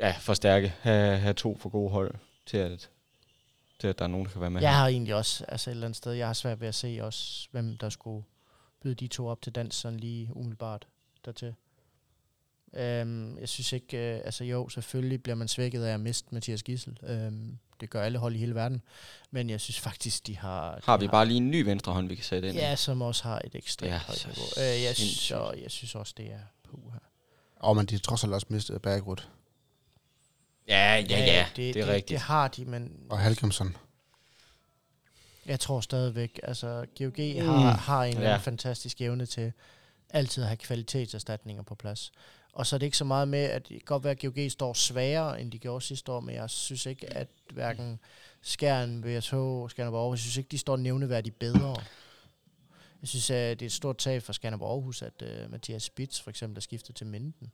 ja, 0.01 0.15
for 0.21 0.35
stærke. 0.35 0.69
Have, 0.81 1.19
have 1.19 1.35
to 1.35 1.57
for 1.57 1.69
gode 1.69 1.91
hold 1.91 2.15
til 2.47 2.57
at, 2.57 2.91
til 3.79 3.89
at 3.89 3.99
der 3.99 4.05
er 4.05 4.09
nogen, 4.09 4.27
der 4.27 4.33
kan 4.33 4.41
være 4.41 4.51
med. 4.51 4.61
Jeg 4.61 4.77
har 4.77 4.89
egentlig 4.89 5.15
også, 5.15 5.45
altså 5.49 5.71
et 5.71 5.73
eller 5.73 5.87
andet 5.87 5.97
sted, 5.97 6.13
jeg 6.13 6.27
har 6.27 6.35
svært 6.35 6.61
ved 6.61 6.69
at 6.69 6.75
se 6.75 6.99
også, 7.03 7.49
hvem 7.51 7.77
der 7.77 7.89
skulle 7.89 8.25
byde 8.83 8.95
de 8.95 9.07
to 9.09 9.27
op 9.27 9.43
til 9.43 9.53
dans 9.53 9.75
sådan 9.75 10.01
lige 10.01 10.37
umiddelbart 10.37 10.87
dertil. 11.25 11.55
Um, 12.73 13.39
jeg 13.39 13.49
synes 13.49 13.73
ikke, 13.73 13.97
uh, 13.97 14.27
altså 14.27 14.45
jo, 14.45 14.69
selvfølgelig 14.69 15.23
bliver 15.23 15.37
man 15.37 15.49
svækket 15.49 15.85
af 15.85 15.95
at 15.95 16.01
miste 16.01 16.29
Mathias 16.35 16.63
Gissel. 16.63 16.99
Um, 17.03 17.59
det 17.81 17.91
gør 17.91 18.03
alle 18.03 18.19
hold 18.19 18.35
i 18.35 18.39
hele 18.39 18.55
verden. 18.55 18.83
Men 19.31 19.51
jeg 19.51 19.61
synes 19.61 19.81
faktisk, 19.81 20.27
de 20.27 20.37
har... 20.37 20.81
Har 20.85 20.97
de 20.97 21.01
vi 21.01 21.09
bare 21.09 21.27
lige 21.27 21.37
en 21.37 21.51
ny 21.51 21.65
venstre 21.65 21.93
hånd, 21.93 22.09
vi 22.09 22.15
kan 22.15 22.25
sætte 22.25 22.49
ind? 22.49 22.57
Ja, 22.57 22.77
som 22.77 23.03
også 23.03 23.23
har 23.23 23.43
et 23.45 23.55
ekstremt 23.55 23.93
Ja, 23.93 23.99
højt 23.99 24.19
så 24.19 24.29
niveau. 24.29 24.45
Uh, 24.57 24.83
jeg, 24.85 24.97
sindssygt. 24.97 25.29
så, 25.29 25.55
jeg 25.63 25.71
synes 25.71 25.95
også, 25.95 26.15
det 26.17 26.27
er 26.27 26.41
på 26.71 26.81
her. 26.93 27.01
Og 27.57 27.77
men 27.77 27.87
de 27.87 27.95
har 27.95 28.01
trods 28.01 28.25
alt 28.25 28.33
også 28.33 28.47
mistet 28.51 28.83
Bergrud 28.83 29.17
Ja, 30.69 31.05
ja, 31.11 31.19
ja, 31.19 31.47
det, 31.49 31.57
det 31.57 31.69
er 31.69 31.73
det, 31.73 31.87
rigtigt. 31.87 32.09
Det 32.09 32.19
har 32.19 32.49
de, 32.49 32.65
men 32.65 32.93
og 33.11 33.19
Halkemsson. 33.19 33.77
Jeg 35.47 35.61
tror 35.61 35.81
stadigvæk, 35.81 36.41
altså 36.43 36.87
GOG 36.99 37.15
mm. 37.19 37.47
har, 37.49 37.71
har 37.71 38.05
en 38.05 38.15
Ja. 38.19 38.31
ja. 38.31 38.37
fantastisk 38.37 39.01
evne 39.01 39.27
til 39.27 39.53
altid 40.11 40.43
at 40.43 40.49
have 40.49 40.57
kvalitetserstatninger 40.57 41.63
på 41.63 41.75
plads. 41.75 42.13
Og 42.53 42.67
så 42.67 42.77
er 42.77 42.79
det 42.79 42.87
ikke 42.87 42.97
så 42.97 43.05
meget 43.05 43.29
med, 43.29 43.39
at 43.45 43.63
det 43.69 43.77
kan 43.77 43.85
godt 43.85 44.05
være, 44.05 44.11
at 44.11 44.21
GOG 44.21 44.51
står 44.51 44.73
sværere, 44.73 45.41
end 45.41 45.53
de 45.53 45.59
gjorde 45.59 45.85
sidste 45.85 46.13
år, 46.13 46.21
men 46.21 46.35
jeg 46.35 46.51
synes 46.51 46.87
ikke, 46.87 47.13
at 47.13 47.29
hverken 47.53 48.01
Skjern, 48.43 49.05
VSH, 49.05 49.71
Skanderborg 49.71 50.01
Aarhus, 50.03 50.19
jeg 50.19 50.21
synes 50.23 50.37
ikke, 50.37 50.49
de 50.49 50.59
står 50.59 50.77
nævneværdigt 50.77 51.39
bedre. 51.39 51.77
Jeg 53.01 53.09
synes, 53.09 53.31
at 53.31 53.61
det 53.61 53.67
er 53.67 53.69
et 53.69 53.73
stort 53.73 53.99
tab 53.99 54.23
for 54.23 54.33
Skanderborg 54.33 54.71
Aarhus, 54.71 55.03
at 55.03 55.23
uh, 55.23 55.51
Mathias 55.51 55.83
Spitz 55.83 56.21
for 56.21 56.31
eksempel 56.31 56.57
er 56.57 56.61
skiftet 56.61 56.97
til 56.97 57.07
Minden. 57.07 57.53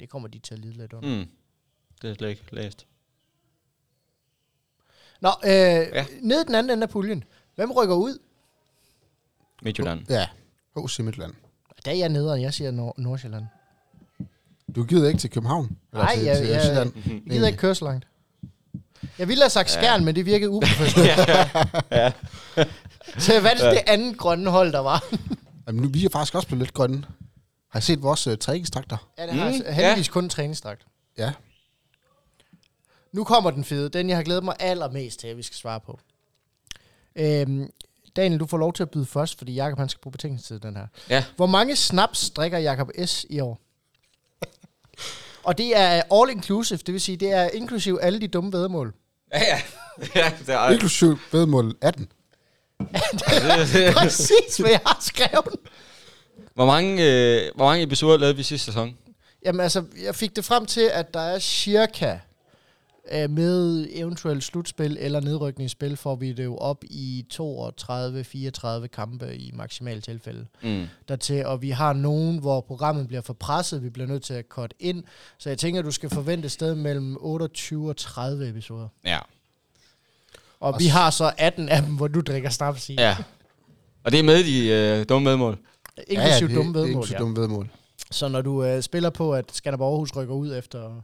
Det 0.00 0.08
kommer 0.08 0.28
de 0.28 0.38
til 0.38 0.54
at 0.54 0.60
lide 0.60 0.72
lidt 0.76 0.92
under. 0.92 1.18
Mm. 1.18 1.30
Det 2.02 2.10
er 2.10 2.14
slet 2.14 2.28
ikke 2.28 2.44
læst. 2.54 2.86
Nå, 5.20 5.28
øh, 5.44 5.50
ja. 5.50 6.06
ned 6.22 6.44
den 6.44 6.54
anden 6.54 6.70
ende 6.72 6.82
af 6.82 6.90
puljen. 6.90 7.24
Hvem 7.54 7.72
rykker 7.72 7.94
ud? 7.94 8.18
Midtjylland. 9.62 10.10
Ja, 10.10 10.28
H.C. 10.76 10.98
Midtland. 10.98 11.34
Der 11.84 11.90
er 11.90 11.94
jeg 11.94 12.08
nede, 12.08 12.32
og 12.32 12.42
jeg 12.42 12.54
siger 12.54 12.70
Nord- 12.70 12.98
Nordsjælland. 12.98 13.44
Du 14.76 14.84
gider 14.84 15.08
ikke 15.08 15.20
til 15.20 15.30
København? 15.30 15.76
Nej, 15.92 16.14
til, 16.16 16.24
jeg- 16.24 16.36
til 16.36 16.46
jeg- 16.46 16.62
Sjælland? 16.62 16.92
Jeg 17.06 17.22
gider 17.30 17.46
ikke 17.46 17.58
køre 17.58 17.74
så 17.74 17.84
langt. 17.84 18.06
Jeg 19.18 19.28
ville 19.28 19.42
have 19.42 19.50
sagt 19.50 19.70
skærn, 19.70 20.00
ja. 20.00 20.04
men 20.04 20.14
det 20.14 20.26
virkede 20.26 20.50
uprofessionelt. 20.50 21.18
ja. 21.90 22.12
Så 23.18 23.32
jeg 23.32 23.42
valgte 23.42 23.64
ja. 23.66 23.70
det 23.70 23.82
andet 23.86 24.18
grønne 24.18 24.50
hold, 24.50 24.72
der 24.72 24.78
var. 24.78 25.04
Jamen, 25.66 25.82
nu, 25.82 25.88
vi 25.88 26.04
er 26.04 26.08
faktisk 26.12 26.34
også 26.34 26.48
blevet 26.48 26.58
lidt 26.62 26.74
grønne. 26.74 27.04
Har 27.68 27.78
I 27.78 27.82
set 27.82 28.02
vores 28.02 28.26
uh, 28.26 28.34
træningstrakter? 28.36 29.08
Ja, 29.18 29.26
det 29.26 29.32
har 29.34 29.48
Mm, 29.48 29.54
mm, 29.54 29.74
heldigvis 29.74 30.06
ja. 30.08 30.12
kun 30.12 30.24
en 30.24 30.30
træningsdragt. 30.30 30.86
Ja. 31.18 31.32
Nu 33.12 33.24
kommer 33.24 33.50
den 33.50 33.64
fede. 33.64 33.88
Den, 33.88 34.08
jeg 34.08 34.16
har 34.16 34.22
glædet 34.24 34.44
mig 34.44 34.54
allermest 34.60 35.20
til, 35.20 35.26
at 35.28 35.36
vi 35.36 35.42
skal 35.42 35.56
svare 35.56 35.80
på. 35.80 35.98
Øhm, 37.16 37.70
Daniel, 38.16 38.40
du 38.40 38.46
får 38.46 38.56
lov 38.58 38.72
til 38.72 38.82
at 38.82 38.90
byde 38.90 39.06
først, 39.06 39.38
fordi 39.38 39.54
Jakob 39.54 39.78
han 39.78 39.88
skal 39.88 40.00
bruge 40.00 40.12
betingelsestid 40.12 40.58
den 40.60 40.76
her. 40.76 40.86
Ja. 41.10 41.24
Hvor 41.36 41.46
mange 41.46 41.76
snaps 41.76 42.30
drikker 42.30 42.58
Jakob 42.58 42.90
S. 43.06 43.26
i 43.30 43.40
år? 43.40 43.60
Og 45.42 45.58
det 45.58 45.76
er 45.76 46.02
all 46.12 46.30
inclusive, 46.30 46.78
det 46.78 46.92
vil 46.92 47.00
sige, 47.00 47.16
det 47.16 47.32
er 47.32 47.48
inklusiv 47.48 47.98
alle 48.02 48.20
de 48.20 48.28
dumme 48.28 48.52
vedmål. 48.52 48.94
Ja, 49.32 49.38
ja. 49.38 49.60
ja 50.14 50.32
det 50.46 50.54
er, 50.54 50.70
Inklusiv 50.70 51.18
vedmål 51.32 51.76
18. 51.80 52.08
Præcis, 53.96 54.56
hvad 54.58 54.70
jeg 54.70 54.80
har 54.86 54.98
skrevet. 55.00 55.56
hvor, 56.54 56.66
mange, 56.66 57.04
øh, 57.04 57.50
hvor 57.54 57.64
mange 57.64 57.82
episoder 57.82 58.18
lavede 58.18 58.36
vi 58.36 58.42
sidste 58.42 58.66
sæson? 58.66 58.96
Jamen 59.44 59.60
altså, 59.60 59.84
jeg 60.04 60.14
fik 60.14 60.36
det 60.36 60.44
frem 60.44 60.66
til, 60.66 60.90
at 60.92 61.14
der 61.14 61.20
er 61.20 61.38
cirka 61.38 62.18
med 63.30 63.86
eventuelt 63.90 64.44
slutspil 64.44 64.96
eller 65.00 65.20
nedrykningsspil, 65.20 65.96
får 65.96 66.16
vi 66.16 66.32
det 66.32 66.44
jo 66.44 66.56
op 66.56 66.84
i 66.84 67.24
32-34 67.32 68.86
kampe 68.86 69.36
i 69.36 69.50
maksimal 69.54 70.02
tilfælde 70.02 70.46
Mm. 70.62 70.86
dertil. 71.08 71.46
Og 71.46 71.62
vi 71.62 71.70
har 71.70 71.92
nogen, 71.92 72.38
hvor 72.38 72.60
programmet 72.60 73.08
bliver 73.08 73.20
for 73.20 73.32
presset, 73.32 73.82
vi 73.82 73.90
bliver 73.90 74.06
nødt 74.08 74.22
til 74.22 74.34
at 74.34 74.44
cut 74.48 74.74
ind. 74.80 75.04
Så 75.38 75.48
jeg 75.50 75.58
tænker, 75.58 75.78
at 75.80 75.84
du 75.84 75.90
skal 75.90 76.10
forvente 76.10 76.46
et 76.46 76.52
sted 76.52 76.74
mellem 76.74 77.16
28 77.20 77.88
og 77.88 77.96
30 77.96 78.48
episoder. 78.48 78.88
Ja. 79.04 79.18
Og 80.60 80.72
Og 80.72 80.80
vi 80.80 80.84
s- 80.84 80.90
har 80.92 81.10
så 81.10 81.32
18 81.38 81.68
af 81.68 81.82
dem, 81.82 81.96
hvor 81.96 82.08
du 82.08 82.20
drikker 82.20 82.50
snaps 82.50 82.88
i. 82.90 82.94
ja. 82.94 83.16
Og 84.04 84.12
det 84.12 84.20
er 84.20 84.24
med 84.24 84.44
de 84.44 84.68
øh, 84.68 85.06
dumme 85.08 85.24
medmål. 85.30 85.58
Inklusiv 86.08 86.48
det- 86.48 86.56
dumme 86.56 86.74
vedmål, 86.74 86.90
Inklusiv 86.90 87.12
ja. 87.14 87.18
dumme 87.18 87.36
vedmål. 87.40 87.70
Så 88.10 88.28
når 88.28 88.40
du 88.42 88.64
øh, 88.64 88.82
spiller 88.82 89.10
på, 89.10 89.34
at 89.34 89.44
Skanderborg 89.52 89.92
Aarhus 89.92 90.16
rykker 90.16 90.34
ud 90.34 90.56
efter 90.56 91.02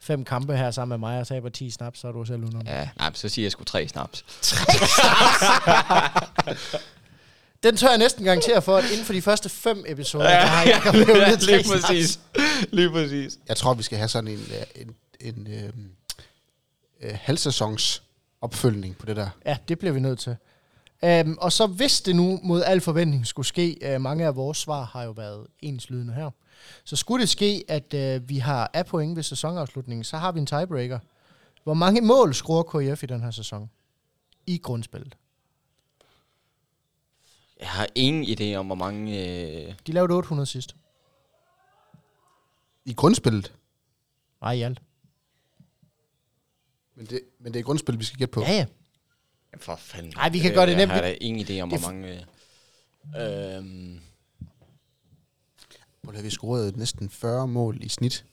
fem 0.00 0.24
kampe 0.24 0.56
her 0.56 0.70
sammen 0.70 1.00
med 1.00 1.08
mig 1.08 1.20
og 1.20 1.26
taber 1.26 1.48
10 1.48 1.70
snaps, 1.70 1.98
så 2.00 2.08
er 2.08 2.12
du 2.12 2.24
selv 2.24 2.44
under. 2.44 2.60
Ja, 2.66 2.88
nej, 2.98 3.10
så 3.14 3.28
siger 3.28 3.44
jeg 3.44 3.52
sgu 3.52 3.64
tre 3.64 3.88
snaps. 3.88 4.24
Den 7.62 7.76
tør 7.76 7.88
jeg 7.88 7.98
næsten 7.98 8.24
garantere 8.24 8.62
for, 8.62 8.76
at 8.76 8.84
inden 8.90 9.04
for 9.04 9.12
de 9.12 9.22
første 9.22 9.48
fem 9.48 9.84
episoder, 9.86 10.30
ja, 10.30 10.36
der 10.36 10.46
har 10.46 10.62
jeg 10.64 10.80
ja, 10.84 11.28
lidt 11.30 11.46
lige 11.46 11.58
tre 11.58 11.64
snaps. 11.64 11.86
præcis. 11.86 12.20
Lige 12.72 12.90
præcis. 12.90 13.38
Jeg 13.48 13.56
tror, 13.56 13.74
vi 13.74 13.82
skal 13.82 13.98
have 13.98 14.08
sådan 14.08 14.30
en, 14.30 14.38
øh, 14.38 14.82
en, 14.82 14.94
en 15.20 15.46
øh, 15.52 15.72
øh, 17.02 17.18
halvsæsons 17.22 18.02
opfølgning 18.40 18.98
på 18.98 19.06
det 19.06 19.16
der. 19.16 19.28
Ja, 19.46 19.56
det 19.68 19.78
bliver 19.78 19.92
vi 19.92 20.00
nødt 20.00 20.18
til. 20.18 20.36
Um, 21.02 21.38
og 21.40 21.52
så 21.52 21.66
hvis 21.66 22.00
det 22.00 22.16
nu 22.16 22.40
mod 22.42 22.62
al 22.62 22.80
forventning 22.80 23.26
skulle 23.26 23.46
ske, 23.46 23.94
uh, 23.94 24.00
mange 24.00 24.26
af 24.26 24.36
vores 24.36 24.58
svar 24.58 24.84
har 24.84 25.02
jo 25.02 25.10
været 25.10 25.46
enslydende 25.60 26.14
her, 26.14 26.30
så 26.84 26.96
skulle 26.96 27.20
det 27.20 27.28
ske, 27.28 27.64
at 27.68 27.94
uh, 27.94 28.28
vi 28.28 28.38
har 28.38 28.70
af 28.74 28.86
point 28.86 29.16
ved 29.16 29.22
sæsonafslutningen, 29.22 30.04
så 30.04 30.16
har 30.16 30.32
vi 30.32 30.40
en 30.40 30.46
tiebreaker. 30.46 30.98
Hvor 31.64 31.74
mange 31.74 32.00
mål 32.00 32.34
skruer 32.34 32.62
KF 32.62 33.02
i 33.02 33.06
den 33.06 33.22
her 33.22 33.30
sæson? 33.30 33.70
I 34.46 34.58
grundspillet. 34.58 35.16
Jeg 37.60 37.68
har 37.68 37.86
ingen 37.94 38.24
idé 38.24 38.54
om, 38.54 38.66
hvor 38.66 38.74
mange... 38.74 39.26
Øh, 39.66 39.74
De 39.86 39.92
lavede 39.92 40.12
800 40.14 40.46
sidst. 40.46 40.76
I 42.84 42.92
grundspillet. 42.92 43.54
Nej, 44.40 44.52
i 44.52 44.62
alt. 44.62 44.82
Men 46.94 47.06
det, 47.06 47.20
men 47.40 47.52
det 47.52 47.58
er 47.58 47.62
grundspillet, 47.62 48.00
vi 48.00 48.04
skal 48.04 48.18
gætte 48.18 48.32
på. 48.32 48.40
Ja, 48.40 48.52
ja. 48.52 48.66
for 49.56 49.76
fanden. 49.76 50.12
Ej, 50.16 50.28
vi 50.28 50.38
kan 50.38 50.54
gøre 50.54 50.66
det 50.66 50.76
nemt. 50.76 50.88
Jeg 50.92 50.96
har 50.96 51.02
da 51.02 51.16
ingen 51.20 51.46
idé 51.46 51.60
om, 51.60 51.68
hvor 51.68 51.90
mange... 51.90 52.26
Øh, 53.16 53.56
øhm, 53.56 54.00
Hvor 56.08 56.16
har 56.16 56.22
vi 56.22 56.30
scoret 56.30 56.76
næsten 56.76 57.10
40 57.10 57.48
mål 57.48 57.82
i 57.82 57.88
snit 57.88 58.26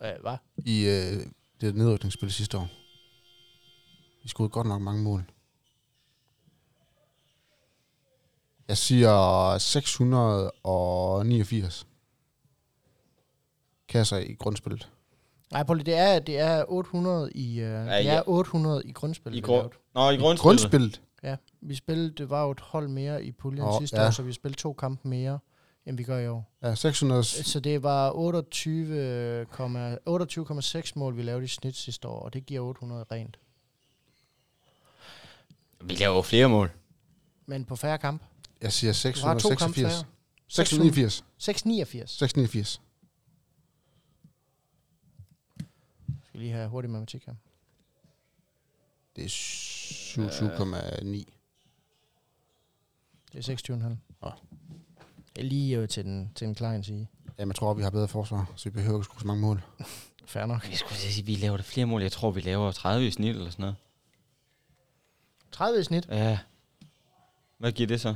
Uh, 0.00 0.08
hvad? 0.20 0.36
i 0.56 0.86
øh, 0.86 1.26
det 1.60 1.74
nedrykningsspil 1.74 2.32
sidste 2.32 2.58
år. 2.58 2.68
Vi 4.22 4.28
scorede 4.28 4.50
godt 4.50 4.66
nok 4.66 4.82
mange 4.82 5.02
mål. 5.02 5.24
Jeg 8.68 8.78
siger 8.78 9.58
689 9.58 11.86
kasser 13.88 14.16
i 14.16 14.34
grundspillet. 14.34 14.90
Nej, 15.52 15.62
Polly, 15.62 15.82
det 15.82 15.94
er, 15.94 16.18
det 16.18 16.38
er 16.38 16.64
800 16.68 17.32
i, 17.34 17.50
uh, 17.50 17.56
ja, 17.56 17.98
det 17.98 18.04
ja. 18.04 18.14
er 18.14 18.28
800 18.28 18.82
i 18.84 18.92
grundspillet. 18.92 19.38
I 19.38 19.42
lavede. 19.46 19.70
Nå, 19.94 20.10
i 20.10 20.16
grundspillet. 20.16 20.40
Grundspillet? 20.40 21.02
Ja, 21.22 21.36
vi 21.60 21.74
spillede, 21.74 22.10
det 22.10 22.30
var 22.30 22.44
jo 22.44 22.50
et 22.50 22.60
hold 22.60 22.88
mere 22.88 23.24
i 23.24 23.32
puljen 23.32 23.64
Åh, 23.64 23.78
sidste 23.78 24.00
ja. 24.00 24.06
år, 24.06 24.10
så 24.10 24.22
vi 24.22 24.32
spillede 24.32 24.60
to 24.60 24.72
kampe 24.72 25.08
mere 25.08 25.38
end 25.86 25.96
vi 25.96 26.02
gør 26.02 26.18
i 26.18 26.28
år. 26.28 26.50
Ja, 26.62 26.74
600... 26.74 27.24
Så 27.24 27.60
det 27.60 27.82
var 27.82 28.10
28, 28.10 29.46
28,6 30.08 30.92
mål, 30.94 31.16
vi 31.16 31.22
lavede 31.22 31.44
i 31.44 31.48
snit 31.48 31.76
sidste 31.76 32.08
år, 32.08 32.20
og 32.20 32.32
det 32.32 32.46
giver 32.46 32.60
800 32.60 33.04
rent. 33.10 33.38
Vi 35.80 35.94
laver 35.94 36.16
jo 36.16 36.22
flere 36.22 36.48
mål. 36.48 36.70
Men 37.46 37.64
på 37.64 37.76
færre 37.76 37.98
kamp. 37.98 38.22
Jeg 38.60 38.72
siger 38.72 39.12
Du 39.14 39.26
har 39.26 39.38
to 39.38 39.48
kampe 39.48 39.74
686. 39.74 39.92
færre. 39.92 40.04
689. 40.48 41.24
689. 41.38 42.10
689. 42.10 42.80
Skal 46.28 46.40
lige 46.40 46.52
have 46.52 46.68
hurtig 46.68 46.90
matematik 46.90 47.26
her. 47.26 47.34
Det 49.16 49.24
er 49.24 49.28
27,9. 49.28 51.24
Det 53.32 53.48
er 53.48 53.56
26,5. 53.56 53.96
Nå. 54.20 54.30
Det 55.36 55.44
lige 55.44 55.78
øh, 55.78 55.88
til 55.88 56.04
den, 56.04 56.32
til 56.34 56.46
den 56.46 56.54
klein 56.54 56.84
sige. 56.84 57.08
Jamen, 57.38 57.50
jeg 57.50 57.56
tror, 57.56 57.74
vi 57.74 57.82
har 57.82 57.90
bedre 57.90 58.08
forsvar, 58.08 58.52
så 58.56 58.64
vi 58.64 58.70
behøver 58.70 58.98
ikke 58.98 59.04
skrue 59.04 59.20
så 59.20 59.26
mange 59.26 59.42
mål. 59.42 59.62
Fair 60.24 60.46
nok. 60.46 60.68
Jeg 60.70 60.78
skulle 60.78 60.96
sige, 60.96 61.26
vi 61.26 61.34
laver 61.34 61.56
da 61.56 61.62
flere 61.62 61.86
mål. 61.86 62.02
Jeg 62.02 62.12
tror, 62.12 62.30
vi 62.30 62.40
laver 62.40 62.72
30 62.72 63.06
i 63.06 63.10
snit 63.10 63.36
eller 63.36 63.50
sådan 63.50 63.62
noget. 63.62 63.76
30 65.52 65.80
i 65.80 65.84
snit. 65.84 66.08
Ja. 66.08 66.38
Hvad 67.58 67.72
giver 67.72 67.86
det 67.86 68.00
så? 68.00 68.14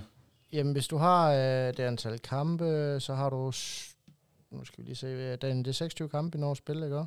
Jamen, 0.53 0.73
hvis 0.73 0.89
du 0.89 0.97
har 0.97 1.33
øh, 1.33 1.67
det 1.77 1.81
antal 1.81 2.19
kampe, 2.19 2.97
så 3.01 3.15
har 3.15 3.31
du... 3.31 3.53
Nu 4.51 4.65
skal 4.65 4.85
vi 4.85 4.89
lige 4.89 4.97
se. 4.97 5.37
Den, 5.37 5.59
det 5.59 5.67
er 5.67 5.73
26 5.73 6.09
kampe, 6.09 6.39
vi 6.39 6.41
når 6.41 6.51
at 6.51 6.57
spille, 6.57 6.87
ikke? 6.87 7.05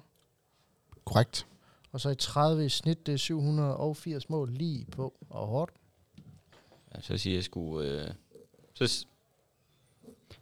Korrekt. 1.05 1.47
Og 1.91 2.01
så 2.01 2.09
i 2.09 2.15
30 2.15 2.65
i 2.65 2.69
snit, 2.69 3.05
det 3.05 3.13
er 3.13 3.17
780 3.17 4.29
mål 4.29 4.51
lige 4.51 4.85
på 4.91 5.13
og 5.29 5.47
hårdt. 5.47 5.71
Ja, 6.95 7.01
så 7.01 7.17
siger 7.17 7.35
jeg 7.35 7.43
sgu... 7.43 7.81
Øh, 7.81 8.11
så, 8.73 9.05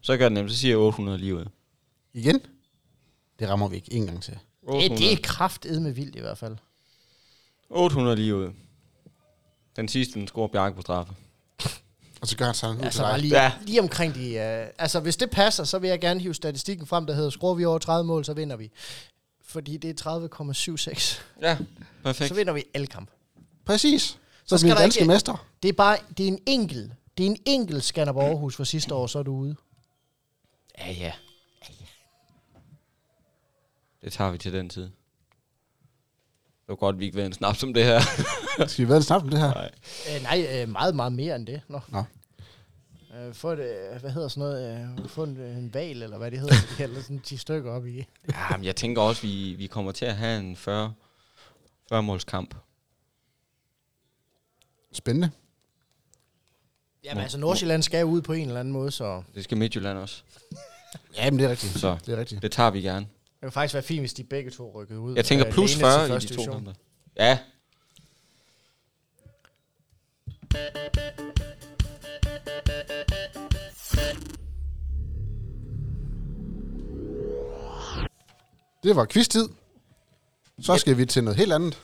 så 0.08 0.18
gør 0.18 0.26
det 0.26 0.32
nemt. 0.34 0.52
Så 0.52 0.58
siger 0.58 0.72
jeg 0.72 0.78
800 0.78 1.18
lige 1.18 1.36
ud. 1.36 1.46
Igen? 2.14 2.42
Det 3.40 3.50
rammer 3.50 3.68
vi 3.68 3.76
ikke 3.76 3.94
en 3.94 4.06
gang 4.06 4.24
til. 4.24 4.34
Det, 4.34 4.40
800, 4.64 5.02
det 5.02 5.14
er 5.14 5.18
kraftet 5.24 5.82
med 5.82 5.92
vildt 5.92 6.16
i 6.16 6.20
hvert 6.20 6.38
fald. 6.38 6.56
800 7.70 8.16
lige 8.16 8.36
ud. 8.36 8.50
Den 9.76 9.88
sidste, 9.88 10.20
den 10.20 10.28
scorer 10.28 10.48
Bjarke 10.48 10.76
på 10.76 10.82
straffe. 10.82 11.14
Og 12.22 12.28
så 12.28 12.38
gør 12.38 12.46
han 12.46 12.54
sådan 12.56 12.78
ud 12.78 12.82
Altså 12.82 12.98
til 12.98 13.04
bare 13.04 13.14
dig. 13.14 13.22
lige, 13.22 13.36
Ja. 13.36 13.44
ja. 13.44 13.52
lige 13.66 13.82
omkring 13.82 14.16
de... 14.16 14.20
Uh, 14.20 14.74
altså 14.78 15.00
hvis 15.00 15.18
det 15.18 15.30
passer, 15.30 15.64
så 15.64 15.80
vil 15.80 15.88
jeg 15.90 16.00
gerne 16.02 16.20
hive 16.20 16.34
statistikken 16.34 16.88
frem, 16.88 17.06
der 17.06 17.14
hedder, 17.14 17.30
skruer 17.30 17.54
vi 17.54 17.66
over 17.66 17.78
30 17.80 18.08
mål, 18.08 18.26
så 18.26 18.34
vinder 18.34 18.56
vi. 18.56 18.72
Fordi 19.42 19.78
det 19.78 20.06
er 20.06 20.20
30,76. 20.20 21.22
Ja, 21.42 21.58
perfekt. 22.04 22.28
Så 22.28 22.34
vinder 22.36 22.54
vi 22.54 22.64
alle 22.74 22.88
kamp. 22.88 23.10
Præcis. 23.66 24.02
Så, 24.02 24.18
Så 24.46 24.58
skal 24.58 24.66
bliver 24.66 24.76
vi 24.76 24.78
der 24.78 24.82
danske 24.84 25.00
ikke- 25.02 25.14
mester. 25.14 25.46
Det 25.64 25.70
er 25.70 25.74
bare, 25.74 25.98
det 26.18 26.24
er 26.24 26.28
en 26.28 26.40
enkelt, 26.46 26.92
det 27.18 27.26
er 27.26 27.30
en 27.30 27.38
enkelt 27.46 27.84
Skanderborg 27.84 28.26
Aarhus 28.30 28.56
for 28.56 28.64
sidste 28.64 28.96
år, 28.96 29.08
så 29.08 29.20
er 29.20 29.24
du 29.24 29.36
ude. 29.36 29.56
Ja, 30.78 30.92
ja. 30.92 31.14
Det 34.02 34.14
tager 34.14 34.32
vi 34.32 34.38
til 34.38 34.54
den 34.54 34.70
tid. 34.70 34.84
Det 34.84 36.68
var 36.68 36.76
godt, 36.76 37.00
vi 37.00 37.06
ikke 37.06 37.18
ved 37.18 37.26
en 37.26 37.34
snap 37.34 37.56
som 37.56 37.74
det 37.74 37.84
her. 37.84 38.00
Skal 38.68 38.86
vi 38.86 38.90
være 38.90 38.98
en 38.98 39.04
snap 39.04 39.24
om 39.24 39.30
det 39.30 39.40
her? 39.40 39.54
Nej. 39.54 39.72
Øh, 40.16 40.24
nej, 40.24 40.62
øh, 40.62 40.70
meget, 40.70 40.96
meget 40.96 41.12
mere 41.14 41.36
end 41.36 41.48
det. 41.48 41.62
Nå. 41.68 41.80
Nå. 41.88 42.04
Øh, 43.18 43.34
få 43.34 43.52
et, 43.52 43.60
øh, 43.60 44.00
hvad 44.02 44.12
hedder 44.12 44.28
sådan 44.28 44.50
noget, 44.50 44.90
øh, 45.00 45.10
få 45.10 45.24
en, 45.24 45.38
en 45.38 45.74
val, 45.74 46.04
eller 46.04 46.18
hvad 46.18 46.32
det 46.32 46.40
hedder, 46.40 46.56
eller 46.80 47.02
sådan 47.02 47.20
10 47.20 47.38
stykker 47.38 47.72
op 47.72 47.88
i. 47.88 47.98
Ja, 48.32 48.58
men 48.58 48.64
jeg 48.66 48.76
tænker 48.76 49.02
også, 49.02 49.22
vi, 49.22 49.54
vi 49.58 49.68
kommer 49.68 49.92
til 49.92 50.06
at 50.06 50.16
have 50.16 50.40
en 50.40 50.56
40, 50.56 50.94
40 51.90 52.04
måls 52.04 52.24
kamp. 52.24 52.56
Spændende. 54.92 55.32
Jamen 57.04 57.24
altså, 57.24 57.38
Nordsjælland 57.38 57.84
skal 57.84 58.06
ud 58.06 58.22
på 58.22 58.34
en 58.34 58.48
eller 58.48 58.60
anden 58.60 58.72
måde, 58.72 58.92
så 58.92 59.24
Det 59.36 59.44
skal 59.44 59.58
Midtjylland 59.58 59.98
også. 59.98 60.22
Ja, 61.18 61.32
men 61.32 61.40
det 61.40 61.46
er 61.46 61.50
rigtigt. 61.50 61.74
Så 61.80 61.98
Det 62.06 62.14
er 62.14 62.18
rigtigt. 62.20 62.42
det 62.42 62.52
tager 62.52 62.70
vi 62.70 62.82
gerne. 62.82 63.06
det 63.06 63.42
vil 63.42 63.52
faktisk 63.52 63.74
være 63.74 63.84
fint, 63.84 64.00
hvis 64.02 64.14
de 64.14 64.24
begge 64.24 64.52
to 64.52 64.72
rykkede 64.76 65.00
ud. 65.00 65.16
Jeg 65.16 65.26
tænker 65.26 65.48
Øh, 65.48 65.54
plus 65.54 65.72
Lene 65.78 65.90
til 65.92 65.98
40 65.98 66.06
i 66.06 66.10
første 66.10 66.30
de 66.30 66.34
to 66.34 66.42
division. 66.42 66.56
kampe. 66.66 66.76
Ja, 67.20 67.40
Det 78.84 78.96
var 78.96 79.06
quiz-tid. 79.06 79.50
Så 80.62 80.78
skal 80.78 80.98
vi 80.98 81.06
til 81.06 81.24
noget 81.24 81.38
helt 81.38 81.54
andet. 81.54 81.82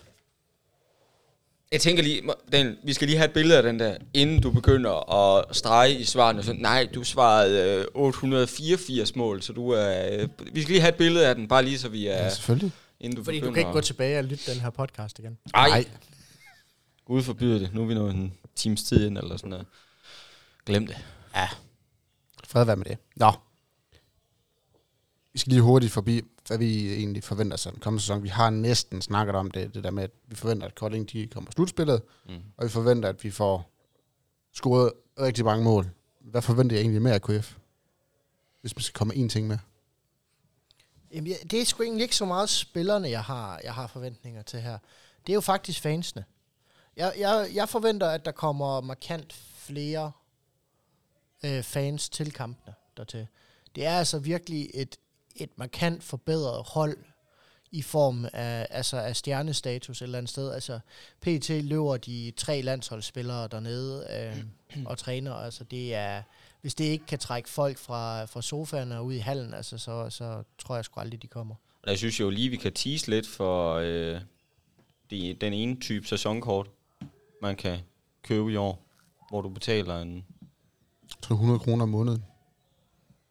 Jeg 1.74 1.82
tænker 1.82 2.03
lige, 2.03 2.21
Daniel, 2.51 2.78
vi 2.84 2.93
skal 2.93 3.07
lige 3.07 3.17
have 3.17 3.28
et 3.28 3.34
billede 3.34 3.57
af 3.57 3.63
den 3.63 3.80
der, 3.80 3.97
inden 4.13 4.41
du 4.41 4.51
begynder 4.51 5.13
at 5.13 5.55
strege 5.55 5.99
i 5.99 6.03
svarene. 6.03 6.43
Så, 6.43 6.53
nej, 6.53 6.88
du 6.95 7.03
svarede 7.03 7.80
øh, 7.80 7.86
884 7.93 9.15
mål, 9.15 9.41
så 9.41 9.53
du 9.53 9.69
er... 9.69 10.21
Øh, 10.21 10.30
vi 10.53 10.61
skal 10.61 10.71
lige 10.71 10.82
have 10.82 10.89
et 10.89 10.95
billede 10.95 11.28
af 11.28 11.36
den, 11.36 11.47
bare 11.47 11.63
lige 11.63 11.80
så 11.80 11.89
vi 11.89 12.07
er... 12.07 12.24
Ja, 12.24 12.30
selvfølgelig. 12.30 12.71
inden 12.99 13.17
du 13.17 13.24
Fordi 13.24 13.38
du 13.38 13.41
begynder 13.41 13.53
kan 13.53 13.61
ikke 13.61 13.74
gå 13.74 13.82
tilbage 13.82 14.17
og 14.17 14.24
lytte 14.24 14.51
den 14.53 14.61
her 14.61 14.69
podcast 14.69 15.19
igen. 15.19 15.38
Ej, 15.53 15.86
Gud 17.05 17.24
forbyder 17.24 17.59
det. 17.59 17.74
Nu 17.74 17.82
er 17.82 17.86
vi 17.86 17.93
nået 17.93 18.13
en 18.13 18.34
times 18.55 18.84
tid 18.84 19.05
ind, 19.05 19.17
eller 19.17 19.38
sådan 19.38 19.49
noget. 19.49 19.65
Glem 20.65 20.88
det. 20.88 20.97
Ja. 21.36 21.47
Fred 22.47 22.65
være 22.65 22.76
med 22.76 22.86
det. 22.86 22.97
Nå. 23.15 23.32
Vi 25.34 25.39
skal 25.39 25.51
lige 25.51 25.61
hurtigt 25.61 25.91
forbi, 25.91 26.21
hvad 26.48 26.58
vi 26.58 26.94
egentlig 26.94 27.24
forventer 27.24 27.58
sig 27.58 27.72
den 27.72 27.80
kommende 27.82 28.02
sæson. 28.02 28.24
Vi 28.24 28.28
har 28.30 28.50
næsten 28.50 29.02
snakket 29.02 29.36
om 29.36 29.52
det, 29.52 29.74
det 29.74 29.84
der 29.84 29.91
med, 29.91 30.04
at 30.04 30.12
vi 30.28 30.36
forventer, 30.36 30.68
at 30.68 30.76
Kolding 30.76 31.12
de 31.12 31.28
kommer 31.28 31.50
i 31.50 31.54
slutspillet, 31.54 32.02
Mm. 32.26 32.41
og 32.58 32.66
vi 32.66 32.70
forventer, 32.70 33.10
at 33.10 33.24
vi 33.24 33.32
får 33.32 33.70
scoret 34.54 34.91
rigtig 35.20 35.46
mange 35.46 35.64
mål. 35.64 35.89
Hvad 36.22 36.41
forventer 36.41 36.76
jeg 36.76 36.82
egentlig 36.82 37.02
med 37.02 37.12
af 37.12 37.22
KF? 37.22 37.56
Hvis 38.62 38.76
man 38.76 38.82
skal 38.84 38.98
komme 38.98 39.16
en 39.16 39.30
ting 39.30 39.48
med. 39.48 39.58
Jamen, 41.14 41.34
det 41.52 41.62
er 41.62 41.66
sgu 41.66 41.84
egentlig 41.84 42.04
ikke 42.04 42.16
så 42.16 42.26
meget 42.26 42.50
spillerne, 42.50 43.10
jeg 43.10 43.24
har, 43.24 43.62
jeg 43.64 43.74
har 43.74 43.88
forventninger 43.88 44.41
til 44.41 44.62
her. 44.62 44.78
Det 45.28 45.34
er 45.34 45.36
jo 45.36 45.41
faktisk 45.41 45.82
fansene. 45.82 46.26
Jeg, 46.98 47.14
jeg, 47.18 47.50
jeg 47.54 47.70
forventer, 47.70 48.08
at 48.10 48.26
der 48.26 48.32
kommer 48.32 48.82
markant 48.82 49.34
flere 49.58 50.12
øh, 51.46 51.64
fans 51.64 52.10
til 52.10 52.32
kampene 52.34 52.74
dertil. 52.98 53.28
Det 53.76 53.86
er 53.86 53.98
altså 53.98 54.20
virkelig 54.20 54.70
et, 54.74 54.98
et 55.36 55.49
markant 55.57 56.03
forbedret 56.03 56.63
hold 56.67 56.97
i 57.71 57.81
form 57.81 58.25
af, 58.34 58.67
altså 58.69 58.97
af 58.97 59.15
stjernestatus 59.15 60.01
et 60.01 60.05
eller 60.05 60.17
andet 60.17 60.29
sted. 60.29 60.51
Altså, 60.51 60.79
PT 61.21 61.49
løber 61.49 61.97
de 61.97 62.34
tre 62.38 62.61
landsholdsspillere 62.61 63.47
dernede 63.47 64.07
øh, 64.09 64.86
og 64.89 64.97
træner. 64.97 65.34
Altså, 65.34 65.63
det 65.63 65.95
er, 65.95 66.21
hvis 66.61 66.75
det 66.75 66.86
ikke 66.86 67.05
kan 67.05 67.19
trække 67.19 67.49
folk 67.49 67.77
fra, 67.77 68.25
fra 68.25 68.41
sofaen 68.41 68.91
og 68.91 69.05
ud 69.05 69.13
i 69.13 69.17
hallen, 69.17 69.53
altså, 69.53 69.77
så, 69.77 70.09
så 70.09 70.43
tror 70.57 70.75
jeg 70.75 70.86
sgu 70.86 70.99
aldrig, 70.99 71.21
de 71.21 71.27
kommer. 71.27 71.55
Og 71.84 71.89
jeg 71.89 71.97
synes 71.97 72.19
jo 72.19 72.29
lige, 72.29 72.49
vi 72.49 72.57
kan 72.57 72.73
tease 72.73 73.09
lidt 73.09 73.27
for 73.27 73.75
øh, 73.75 74.21
de, 75.09 75.38
den 75.41 75.53
ene 75.53 75.79
type 75.79 76.07
sæsonkort, 76.07 76.67
man 77.41 77.55
kan 77.55 77.79
købe 78.23 78.51
i 78.51 78.55
år, 78.55 78.86
hvor 79.29 79.41
du 79.41 79.49
betaler 79.49 80.01
en... 80.01 80.25
Jeg 81.01 81.21
tror 81.21 81.36
100 81.36 81.59
kroner 81.59 81.84
om 81.84 81.89
måneden. 81.89 82.25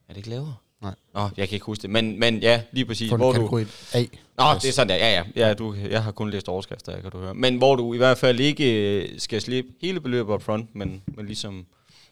Er 0.09 0.13
det 0.13 0.17
ikke 0.17 0.31
lavere? 0.31 0.57
Nej. 0.83 0.95
Nå, 1.15 1.21
jeg 1.37 1.49
kan 1.49 1.57
ikke 1.57 1.67
huske 1.67 1.83
det. 1.83 1.91
Men, 1.91 2.19
men 2.21 2.39
ja, 2.39 2.63
lige 2.73 2.85
præcis. 2.87 3.09
For 3.11 3.17
hvor 3.17 3.33
du, 3.33 3.59
A. 3.93 3.99
Nå, 4.39 4.45
det 4.63 4.69
er 4.69 4.73
sådan 4.73 4.89
der. 4.89 4.95
Ja, 4.95 5.13
ja. 5.37 5.49
ja 5.49 5.55
du, 5.55 5.75
jeg 5.75 6.05
har 6.05 6.13
kun 6.13 6.31
læst 6.31 6.49
overskrifter, 6.49 7.01
kan 7.01 7.11
du 7.11 7.19
høre. 7.19 7.35
Men 7.35 7.57
hvor 7.59 7.77
du 7.77 7.95
i 7.95 7.97
hvert 7.97 8.19
fald 8.19 8.41
ikke 8.41 8.73
øh, 9.03 9.21
skal 9.21 9.41
slippe 9.41 9.71
hele 9.81 10.01
beløbet 10.01 10.35
up 10.35 10.43
front, 10.43 10.75
men, 10.75 11.03
men 11.07 11.27
ligesom 11.27 11.67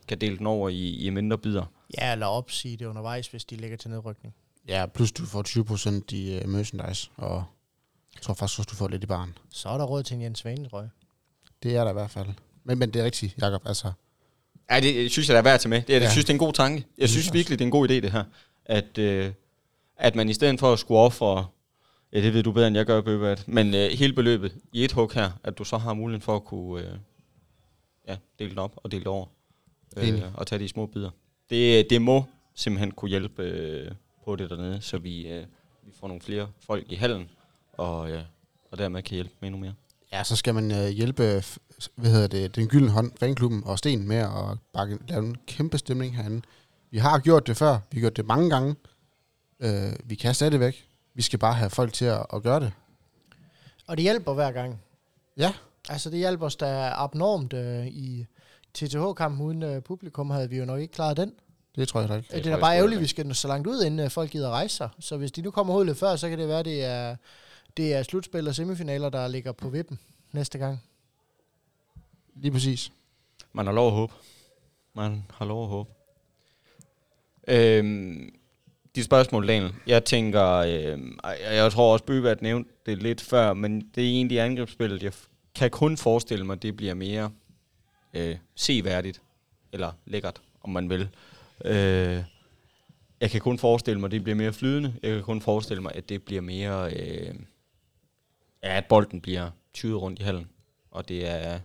kan 0.09 0.19
dele 0.19 0.39
den 0.39 0.47
over 0.47 0.69
i, 0.69 0.97
i 0.97 1.11
mindre 1.11 1.39
bidder. 1.39 1.65
Ja, 1.99 2.13
eller 2.13 2.27
opsige 2.27 2.77
det 2.77 2.87
undervejs, 2.87 3.27
hvis 3.27 3.45
de 3.45 3.57
ligger 3.57 3.77
til 3.77 3.91
nedrykning. 3.91 4.35
Ja, 4.69 4.87
plus 4.87 5.13
du 5.13 5.27
får 5.27 5.43
20% 6.13 6.15
i 6.17 6.41
uh, 6.45 6.49
merchandise, 6.49 7.11
og 7.17 7.45
jeg 8.15 8.23
tror 8.23 8.35
faktisk 8.35 8.59
også, 8.59 8.69
du 8.71 8.77
får 8.77 8.89
lidt 8.89 9.03
i 9.03 9.07
baren. 9.07 9.39
Så 9.51 9.69
er 9.69 9.79
der 9.79 9.85
råd 9.85 10.03
til 10.03 10.15
en 10.17 10.23
Jens 10.23 10.45
Vanetrøje. 10.45 10.91
Det 11.63 11.77
er 11.77 11.85
der 11.85 11.91
i 11.91 11.93
hvert 11.93 12.11
fald. 12.11 12.27
Men, 12.65 12.79
men 12.79 12.91
det 12.91 13.01
er 13.01 13.05
rigtigt, 13.05 13.35
Jacob. 13.43 13.63
Altså, 13.67 13.93
Ja, 14.71 14.81
det 14.81 15.03
jeg 15.03 15.11
synes 15.11 15.29
jeg, 15.29 15.35
der 15.35 15.39
er 15.39 15.43
værd 15.45 15.61
tage 15.61 15.71
med. 15.71 15.83
Det, 15.83 15.93
jeg 15.93 16.03
Ja. 16.03 16.11
synes, 16.11 16.25
det 16.25 16.31
er 16.31 16.35
en 16.35 16.39
god 16.39 16.53
tanke. 16.53 16.87
Jeg 16.99 17.09
synes 17.09 17.27
jeg 17.27 17.35
virkelig, 17.35 17.59
det 17.59 17.65
er 17.65 17.67
en 17.67 17.71
god 17.71 17.89
idé, 17.89 17.93
det 17.93 18.13
her. 18.13 18.25
At, 18.71 18.99
øh, 18.99 19.33
at 19.97 20.15
man 20.15 20.29
i 20.29 20.33
stedet 20.33 20.61
for 20.61 20.73
at 20.73 20.79
skulle 20.79 21.01
ofre, 21.01 21.47
ja, 22.13 22.21
det 22.21 22.35
ved 22.35 22.43
du 22.43 22.53
bedre, 22.53 22.67
end 22.67 22.77
jeg 22.77 22.87
gør, 22.87 23.01
Bøbert, 23.01 23.49
men 23.49 23.75
øh, 23.75 23.91
hele 23.91 24.13
beløbet 24.13 24.53
i 24.73 24.85
et 24.85 24.93
hug 24.93 25.13
her, 25.13 25.31
at 25.45 25.59
du 25.59 25.65
så 25.65 25.79
har 25.79 25.95
muligheden 25.95 26.23
for 26.23 26.37
at 26.37 26.45
kunne 26.45 26.85
øh, 26.85 26.99
ja, 28.09 28.17
dele 28.39 28.51
det 28.51 28.59
op 28.59 28.73
og 28.77 28.91
dele 28.91 29.01
det 29.01 29.07
over. 29.07 29.27
Øh, 29.97 30.23
og 30.35 30.47
tage 30.47 30.59
de 30.59 30.69
små 30.69 30.87
bidder. 30.87 31.11
Det, 31.51 31.91
det 31.91 32.03
må 32.03 32.25
simpelthen 32.55 32.91
kunne 32.91 33.09
hjælpe 33.09 33.43
øh, 33.43 33.91
på 34.25 34.37
det 34.37 34.51
dernede, 34.51 34.81
så 34.81 34.99
vi, 34.99 35.29
øh, 35.29 35.47
vi 35.83 35.93
får 36.01 36.09
nogle 36.09 36.21
flere 36.21 36.49
folk 36.67 36.93
i 36.93 36.95
hallen, 36.95 37.29
og, 37.73 38.11
øh, 38.11 38.23
og 38.71 38.79
dermed 38.79 39.03
kan 39.03 39.15
hjælpe 39.15 39.35
med 39.41 39.49
endnu 39.49 39.61
mere. 39.61 39.75
ja, 40.13 40.25
så 40.25 40.37
skal 40.37 40.55
man 40.55 40.71
uh, 40.71 40.89
hjælpe 40.89 41.43
hvad 41.95 42.11
hedder 42.11 42.27
det, 42.27 42.57
den 42.57 42.69
gyldne 42.69 42.91
hånd, 42.91 43.13
fanklubben 43.21 43.63
og 43.65 43.79
Sten 43.79 44.09
med 44.09 44.17
at 44.17 44.59
bakke, 44.73 44.99
lave 45.09 45.25
en 45.25 45.37
kæmpe 45.47 45.79
stemning 45.79 46.17
herinde. 46.17 46.43
Vi 46.91 46.99
har 46.99 47.19
gjort 47.19 47.47
det 47.47 47.57
før. 47.57 47.79
Vi 47.91 47.99
har 47.99 48.01
gjort 48.01 48.17
det 48.17 48.27
mange 48.27 48.51
gange. 48.51 48.77
Uh, 49.65 49.93
vi 50.05 50.15
kan 50.15 50.35
stadigvæk. 50.35 50.89
Vi 51.15 51.23
skal 51.23 51.39
bare 51.39 51.55
have 51.55 51.71
folk 51.71 51.93
til 51.93 52.05
at, 52.05 52.27
at 52.33 52.43
gøre 52.43 52.61
det. 52.61 52.73
Og 53.87 53.97
det 53.97 54.03
hjælper 54.03 54.35
hver 54.35 54.53
gang. 54.53 54.83
Ja. 55.37 55.53
Altså, 55.89 56.11
det 56.11 56.19
hjælper 56.19 56.47
os 56.47 56.57
da 56.57 56.93
abnormt 56.95 57.53
øh, 57.53 57.87
i 57.87 58.27
TTH-kampen 58.75 59.47
uden 59.47 59.63
øh, 59.63 59.83
publikum, 59.83 60.31
havde 60.31 60.51
vi 60.51 60.59
jo 60.59 60.65
nok 60.65 60.81
ikke 60.81 60.93
klaret 60.93 61.17
den. 61.17 61.29
Det 61.29 61.77
Det 61.77 61.89
tror 61.89 62.01
jeg 62.01 62.09
da 62.09 62.15
ikke. 62.15 62.27
Det, 62.27 62.35
det 62.35 62.45
tror 62.45 62.53
er 62.53 62.57
da 62.57 62.61
bare 62.61 62.77
ærgerligt, 62.77 62.99
at 62.99 63.03
vi 63.03 63.07
skal 63.07 63.27
nå 63.27 63.35
så 63.35 63.49
langt 63.49 63.67
ud, 63.67 63.83
inden 63.83 64.01
øh, 64.01 64.11
folk 64.11 64.31
gider 64.31 64.51
rejse 64.51 64.77
sig. 64.77 64.89
Så 64.99 65.17
hvis 65.17 65.33
de 65.33 65.43
nu 65.43 65.51
kommer 65.51 65.85
lidt 65.85 65.99
før, 65.99 66.17
så 66.17 66.29
kan 66.29 66.39
det 66.39 66.49
være, 66.49 66.63
det 66.63 66.85
er, 66.85 67.17
det 67.77 67.95
er 67.95 68.03
slutspil 68.03 68.49
og 68.49 68.55
semifinaler, 68.55 69.09
der 69.09 69.29
ligger 69.29 69.53
på 69.53 69.69
vippen 69.69 69.99
næste 70.33 70.59
gang. 70.59 70.83
Lige 72.35 72.53
præcis. 72.53 72.93
Man 73.53 73.67
har 73.67 73.73
lov 73.73 73.87
at 73.87 73.93
håbe. 73.93 74.13
Man 74.95 75.25
har 75.31 75.45
lov 75.45 75.63
at 75.63 75.69
håbe. 75.69 75.91
Øhm, 77.51 78.35
de 78.95 79.05
spørgsmål, 79.05 79.49
Daniel. 79.49 79.75
Jeg 79.87 80.05
tænker, 80.05 80.47
øh, 80.47 80.99
jeg, 81.55 81.73
tror 81.73 81.93
også, 81.93 82.05
Bøbert 82.05 82.43
nævnte 82.43 82.71
det 82.87 83.03
lidt 83.03 83.21
før, 83.21 83.53
men 83.53 83.81
det 83.95 84.05
er 84.05 84.09
egentlig 84.09 84.41
angrebsspillet. 84.41 85.03
Jeg 85.03 85.13
kan 85.55 85.71
kun 85.71 85.97
forestille 85.97 86.47
mig, 86.47 86.63
det 86.63 86.77
bliver 86.77 86.95
mere 86.95 87.31
øh, 88.15 88.37
seværdigt, 88.55 89.23
eller 89.73 89.93
lækkert, 90.05 90.41
om 90.63 90.71
man 90.71 90.91
vil. 90.91 91.09
Øh, 91.65 92.23
jeg 93.21 93.31
kan 93.31 93.41
kun 93.41 93.59
forestille 93.59 94.01
mig, 94.01 94.11
det 94.11 94.23
bliver 94.23 94.37
mere 94.37 94.53
flydende. 94.53 94.95
Jeg 95.03 95.15
kan 95.15 95.23
kun 95.23 95.41
forestille 95.41 95.83
mig, 95.83 95.93
at 95.95 96.09
det 96.09 96.23
bliver 96.23 96.43
mere... 96.43 96.93
Øh, 96.93 97.35
ja, 98.63 98.77
at 98.77 98.85
bolden 98.85 99.21
bliver 99.21 99.51
tyret 99.75 100.03
rundt 100.03 100.19
i 100.19 100.23
hallen. 100.23 100.49
Og 100.91 101.09
det 101.09 101.29
er 101.29 101.61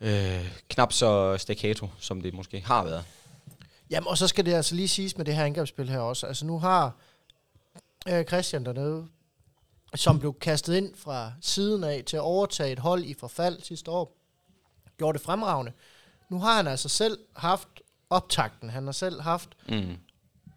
øh, 0.00 0.58
knap 0.68 0.92
så 0.92 1.36
staccato, 1.36 1.88
som 1.98 2.20
det 2.20 2.34
måske 2.34 2.60
har 2.60 2.84
været. 2.84 3.04
Jamen, 3.90 4.08
og 4.08 4.18
så 4.18 4.28
skal 4.28 4.46
det 4.46 4.54
altså 4.54 4.74
lige 4.74 4.88
siges 4.88 5.16
med 5.16 5.24
det 5.24 5.34
her 5.36 5.44
angrebsspil 5.44 5.88
her 5.88 5.98
også. 5.98 6.26
Altså 6.26 6.46
nu 6.46 6.58
har 6.58 6.96
øh, 8.08 8.24
Christian 8.24 8.64
dernede, 8.66 9.06
som 9.94 10.18
blev 10.18 10.34
kastet 10.38 10.76
ind 10.76 10.94
fra 10.94 11.32
siden 11.40 11.84
af 11.84 12.02
til 12.06 12.16
at 12.16 12.20
overtage 12.20 12.72
et 12.72 12.78
hold 12.78 13.04
i 13.04 13.14
forfald 13.14 13.62
sidste 13.62 13.90
år, 13.90 14.16
gjorde 14.98 15.18
det 15.18 15.24
fremragende. 15.26 15.72
Nu 16.28 16.38
har 16.38 16.56
han 16.56 16.66
altså 16.66 16.88
selv 16.88 17.18
haft 17.36 17.68
optakten. 18.10 18.70
Han 18.70 18.84
har 18.84 18.92
selv 18.92 19.20
haft 19.20 19.48
Mm. 19.68 19.96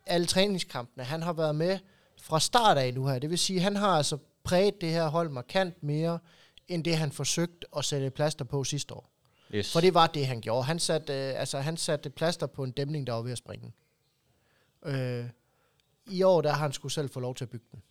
alle 0.05 0.27
træningskampene. 0.27 1.03
Han 1.03 1.21
har 1.23 1.34
været 1.34 1.55
med 1.55 1.80
fra 2.21 2.39
start 2.39 2.77
af 2.77 2.93
nu 2.93 3.07
her. 3.07 3.19
Det 3.19 3.30
vil 3.30 3.38
sige, 3.39 3.57
at 3.57 3.63
han 3.63 3.75
har 3.75 3.88
altså 3.89 4.17
præget 4.43 4.82
det 4.82 4.89
her 4.89 5.07
hold 5.07 5.30
markant 5.30 5.84
mere, 5.84 6.19
end 6.67 6.84
det 6.84 6.97
han 6.97 7.11
forsøgte 7.11 7.67
at 7.77 7.86
sætte 7.86 8.09
plaster 8.09 8.45
på 8.45 8.63
sidste 8.63 8.93
år. 8.93 9.09
Yes. 9.55 9.73
For 9.73 9.81
det 9.81 9.93
var 9.93 10.07
det, 10.07 10.27
han 10.27 10.41
gjorde. 10.41 10.63
Han 10.63 10.79
satte, 10.79 11.13
øh, 11.13 11.39
altså, 11.39 11.59
han 11.59 11.77
satte 11.77 12.09
plaster 12.09 12.47
på 12.47 12.63
en 12.63 12.71
dæmning, 12.71 13.07
der 13.07 13.13
var 13.13 13.21
ved 13.21 13.31
at 13.31 13.37
springe. 13.37 13.73
Øh, 14.85 15.25
I 16.07 16.23
år, 16.23 16.41
der 16.41 16.49
har 16.49 16.57
han 16.57 16.73
skulle 16.73 16.91
selv 16.91 17.09
få 17.09 17.19
lov 17.19 17.35
til 17.35 17.45
at 17.45 17.49
bygge 17.49 17.65
den. 17.71 17.81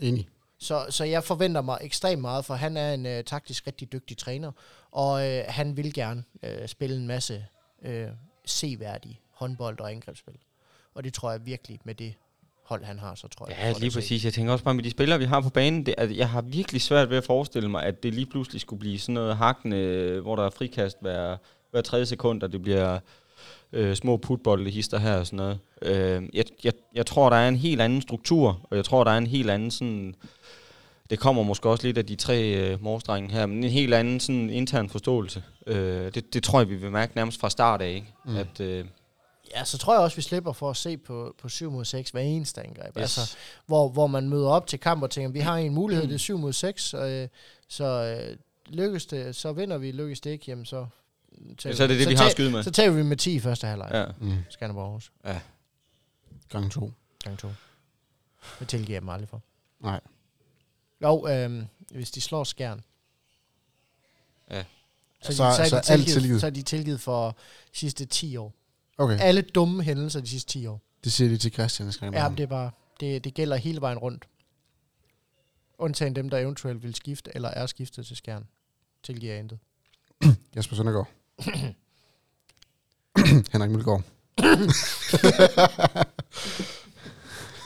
Enig. 0.00 0.28
Så, 0.58 0.86
så 0.90 1.04
jeg 1.04 1.24
forventer 1.24 1.62
mig 1.62 1.78
ekstremt 1.80 2.20
meget, 2.20 2.44
for 2.44 2.54
han 2.54 2.76
er 2.76 2.94
en 2.94 3.06
øh, 3.06 3.24
taktisk 3.24 3.66
rigtig 3.66 3.92
dygtig 3.92 4.18
træner, 4.18 4.52
og 4.90 5.28
øh, 5.28 5.44
han 5.48 5.76
vil 5.76 5.92
gerne 5.92 6.24
øh, 6.42 6.68
spille 6.68 6.96
en 6.96 7.06
masse 7.06 7.46
øh, 7.82 8.08
seværdige 8.44 9.20
håndbold 9.30 9.80
og 9.80 9.90
angrebsspil. 9.90 10.38
Og 10.94 11.04
det 11.04 11.14
tror 11.14 11.30
jeg 11.30 11.46
virkelig 11.46 11.80
med 11.84 11.94
det 11.94 12.14
hold, 12.68 12.84
han 12.84 12.98
har, 12.98 13.14
så 13.14 13.28
tror 13.28 13.48
jeg. 13.48 13.56
Ja, 13.58 13.72
lige 13.80 13.90
præcis. 13.90 14.24
Jeg 14.24 14.32
tænker 14.32 14.52
også 14.52 14.64
bare 14.64 14.74
med 14.74 14.84
de 14.84 14.90
spillere, 14.90 15.18
vi 15.18 15.24
har 15.24 15.40
på 15.40 15.50
banen, 15.50 15.86
det, 15.86 15.94
at 15.98 16.16
jeg 16.16 16.28
har 16.28 16.42
virkelig 16.42 16.82
svært 16.82 17.10
ved 17.10 17.16
at 17.16 17.24
forestille 17.24 17.68
mig, 17.68 17.82
at 17.82 18.02
det 18.02 18.14
lige 18.14 18.26
pludselig 18.26 18.60
skulle 18.60 18.80
blive 18.80 18.98
sådan 18.98 19.14
noget 19.14 19.36
hakkende, 19.36 20.20
hvor 20.22 20.36
der 20.36 20.46
er 20.46 20.50
frikast 20.50 20.96
hver, 21.00 21.36
hver 21.70 21.80
tredje 21.80 22.06
sekund, 22.06 22.42
og 22.42 22.52
det 22.52 22.62
bliver 22.62 22.98
øh, 23.72 23.94
små 23.96 24.16
putbolde 24.16 24.70
hister 24.70 24.98
her 24.98 25.16
og 25.16 25.26
sådan 25.26 25.36
noget. 25.36 25.58
Øh, 25.82 26.22
jeg, 26.34 26.44
jeg, 26.64 26.72
jeg 26.94 27.06
tror, 27.06 27.30
der 27.30 27.36
er 27.36 27.48
en 27.48 27.56
helt 27.56 27.80
anden 27.80 28.02
struktur, 28.02 28.66
og 28.70 28.76
jeg 28.76 28.84
tror, 28.84 29.04
der 29.04 29.10
er 29.10 29.18
en 29.18 29.26
helt 29.26 29.50
anden 29.50 29.70
sådan... 29.70 30.14
Det 31.10 31.18
kommer 31.18 31.42
måske 31.42 31.68
også 31.68 31.86
lidt 31.86 31.98
af 31.98 32.06
de 32.06 32.16
tre 32.16 32.54
øh, 32.54 32.82
morsdrenge 32.82 33.32
her, 33.32 33.46
men 33.46 33.64
en 33.64 33.70
helt 33.70 33.94
anden 33.94 34.20
sådan 34.20 34.50
intern 34.50 34.88
forståelse. 34.88 35.42
Øh, 35.66 36.14
det, 36.14 36.34
det 36.34 36.42
tror 36.42 36.60
jeg, 36.60 36.68
vi 36.68 36.74
vil 36.76 36.90
mærke 36.90 37.12
nærmest 37.16 37.40
fra 37.40 37.50
start 37.50 37.82
af, 37.82 37.88
ikke? 37.88 38.06
Mm. 38.24 38.36
At, 38.36 38.60
øh, 38.60 38.84
Ja, 39.54 39.64
så 39.64 39.78
tror 39.78 39.94
jeg 39.94 40.02
også, 40.02 40.16
vi 40.16 40.22
slipper 40.22 40.52
for 40.52 40.70
at 40.70 40.76
se 40.76 40.96
på, 40.96 41.34
på 41.38 41.48
7 41.48 41.70
mod 41.70 41.84
6 41.84 42.10
hver 42.10 42.20
eneste 42.20 42.62
angreb. 42.62 42.96
yes. 42.96 43.18
Altså, 43.18 43.36
hvor, 43.66 43.88
hvor 43.88 44.06
man 44.06 44.28
møder 44.28 44.48
op 44.48 44.66
til 44.66 44.78
kamp 44.80 45.02
og 45.02 45.10
tænker, 45.10 45.30
vi 45.30 45.38
har 45.40 45.56
en 45.56 45.74
mulighed, 45.74 46.06
det 46.06 46.14
er 46.14 46.18
7 46.18 46.38
mod 46.38 46.52
6, 46.52 46.94
øh, 46.94 47.28
så 47.68 47.84
øh, 47.84 48.36
lykkes 48.66 49.06
det, 49.06 49.36
så 49.36 49.52
vinder 49.52 49.78
vi, 49.78 49.92
lykkes 49.92 50.20
det 50.20 50.30
ikke, 50.30 50.44
jamen 50.48 50.64
så... 50.64 50.86
tager 51.58 51.76
så 51.76 51.82
er 51.82 51.86
det 51.86 51.96
vi- 51.98 52.04
det, 52.04 52.10
vi 52.10 52.14
har 52.14 52.28
skyde 52.30 52.50
med. 52.50 52.62
Så 52.62 52.70
tager 52.70 52.90
vi 52.90 53.02
med 53.02 53.16
10 53.16 53.34
i 53.34 53.40
første 53.40 53.66
halvleg. 53.66 53.90
Ja. 53.92 53.98
Ja. 54.00 54.06
Mm. 54.20 54.36
Skanderborg 54.50 54.84
Aarhus. 54.84 55.12
Gang 56.48 56.72
to. 56.72 56.92
Gang 57.24 57.38
2. 57.38 57.48
Det 58.60 58.68
tilgiver 58.68 58.94
jeg 58.94 59.00
dem 59.02 59.08
aldrig 59.08 59.28
for. 59.28 59.42
Nej. 59.80 60.00
Jo, 61.02 61.28
øh, 61.28 61.62
hvis 61.90 62.10
de 62.10 62.20
slår 62.20 62.44
skærn. 62.44 62.80
Ja. 64.50 64.64
Så, 65.22 65.32
Så- 65.36 65.44
de, 65.44 65.54
så, 65.56 65.62
er 65.62 65.68
så 65.68 65.76
de 65.76 65.80
er 65.88 65.92
alt 65.92 66.06
tilgivet, 66.08 66.40
så 66.40 66.46
er 66.46 66.50
de 66.50 66.62
tilgivet 66.62 67.00
for 67.00 67.26
de 67.72 67.78
sidste 67.78 68.04
10 68.06 68.36
år. 68.36 68.54
Okay, 68.98 69.18
Alle 69.20 69.42
dumme 69.42 69.82
hændelser 69.82 70.20
de 70.20 70.28
sidste 70.28 70.52
10 70.52 70.66
år. 70.66 70.80
det 71.04 71.12
siger 71.12 71.30
de 71.30 71.36
til 71.36 71.52
Christian. 71.52 71.92
Skal 71.92 72.12
Ja, 72.14 72.28
det 72.36 72.40
er 72.40 72.46
bare, 72.46 72.70
det, 73.00 73.24
det 73.24 73.34
gælder 73.34 73.56
hele 73.56 73.80
vejen 73.80 73.98
rundt. 73.98 74.24
Undtagen 75.78 76.16
dem, 76.16 76.30
der 76.30 76.38
eventuelt 76.38 76.82
vil 76.82 76.94
skifte, 76.94 77.30
eller 77.34 77.48
er 77.48 77.66
skiftet 77.66 78.06
til 78.06 78.16
skærn. 78.16 78.46
Tilgiver 79.02 79.32
jeg 79.32 79.40
intet. 79.40 79.58
Jesper 80.56 80.76
Søndergaard. 80.76 81.08
Henrik 83.52 83.70
Mølgaard. 83.70 84.02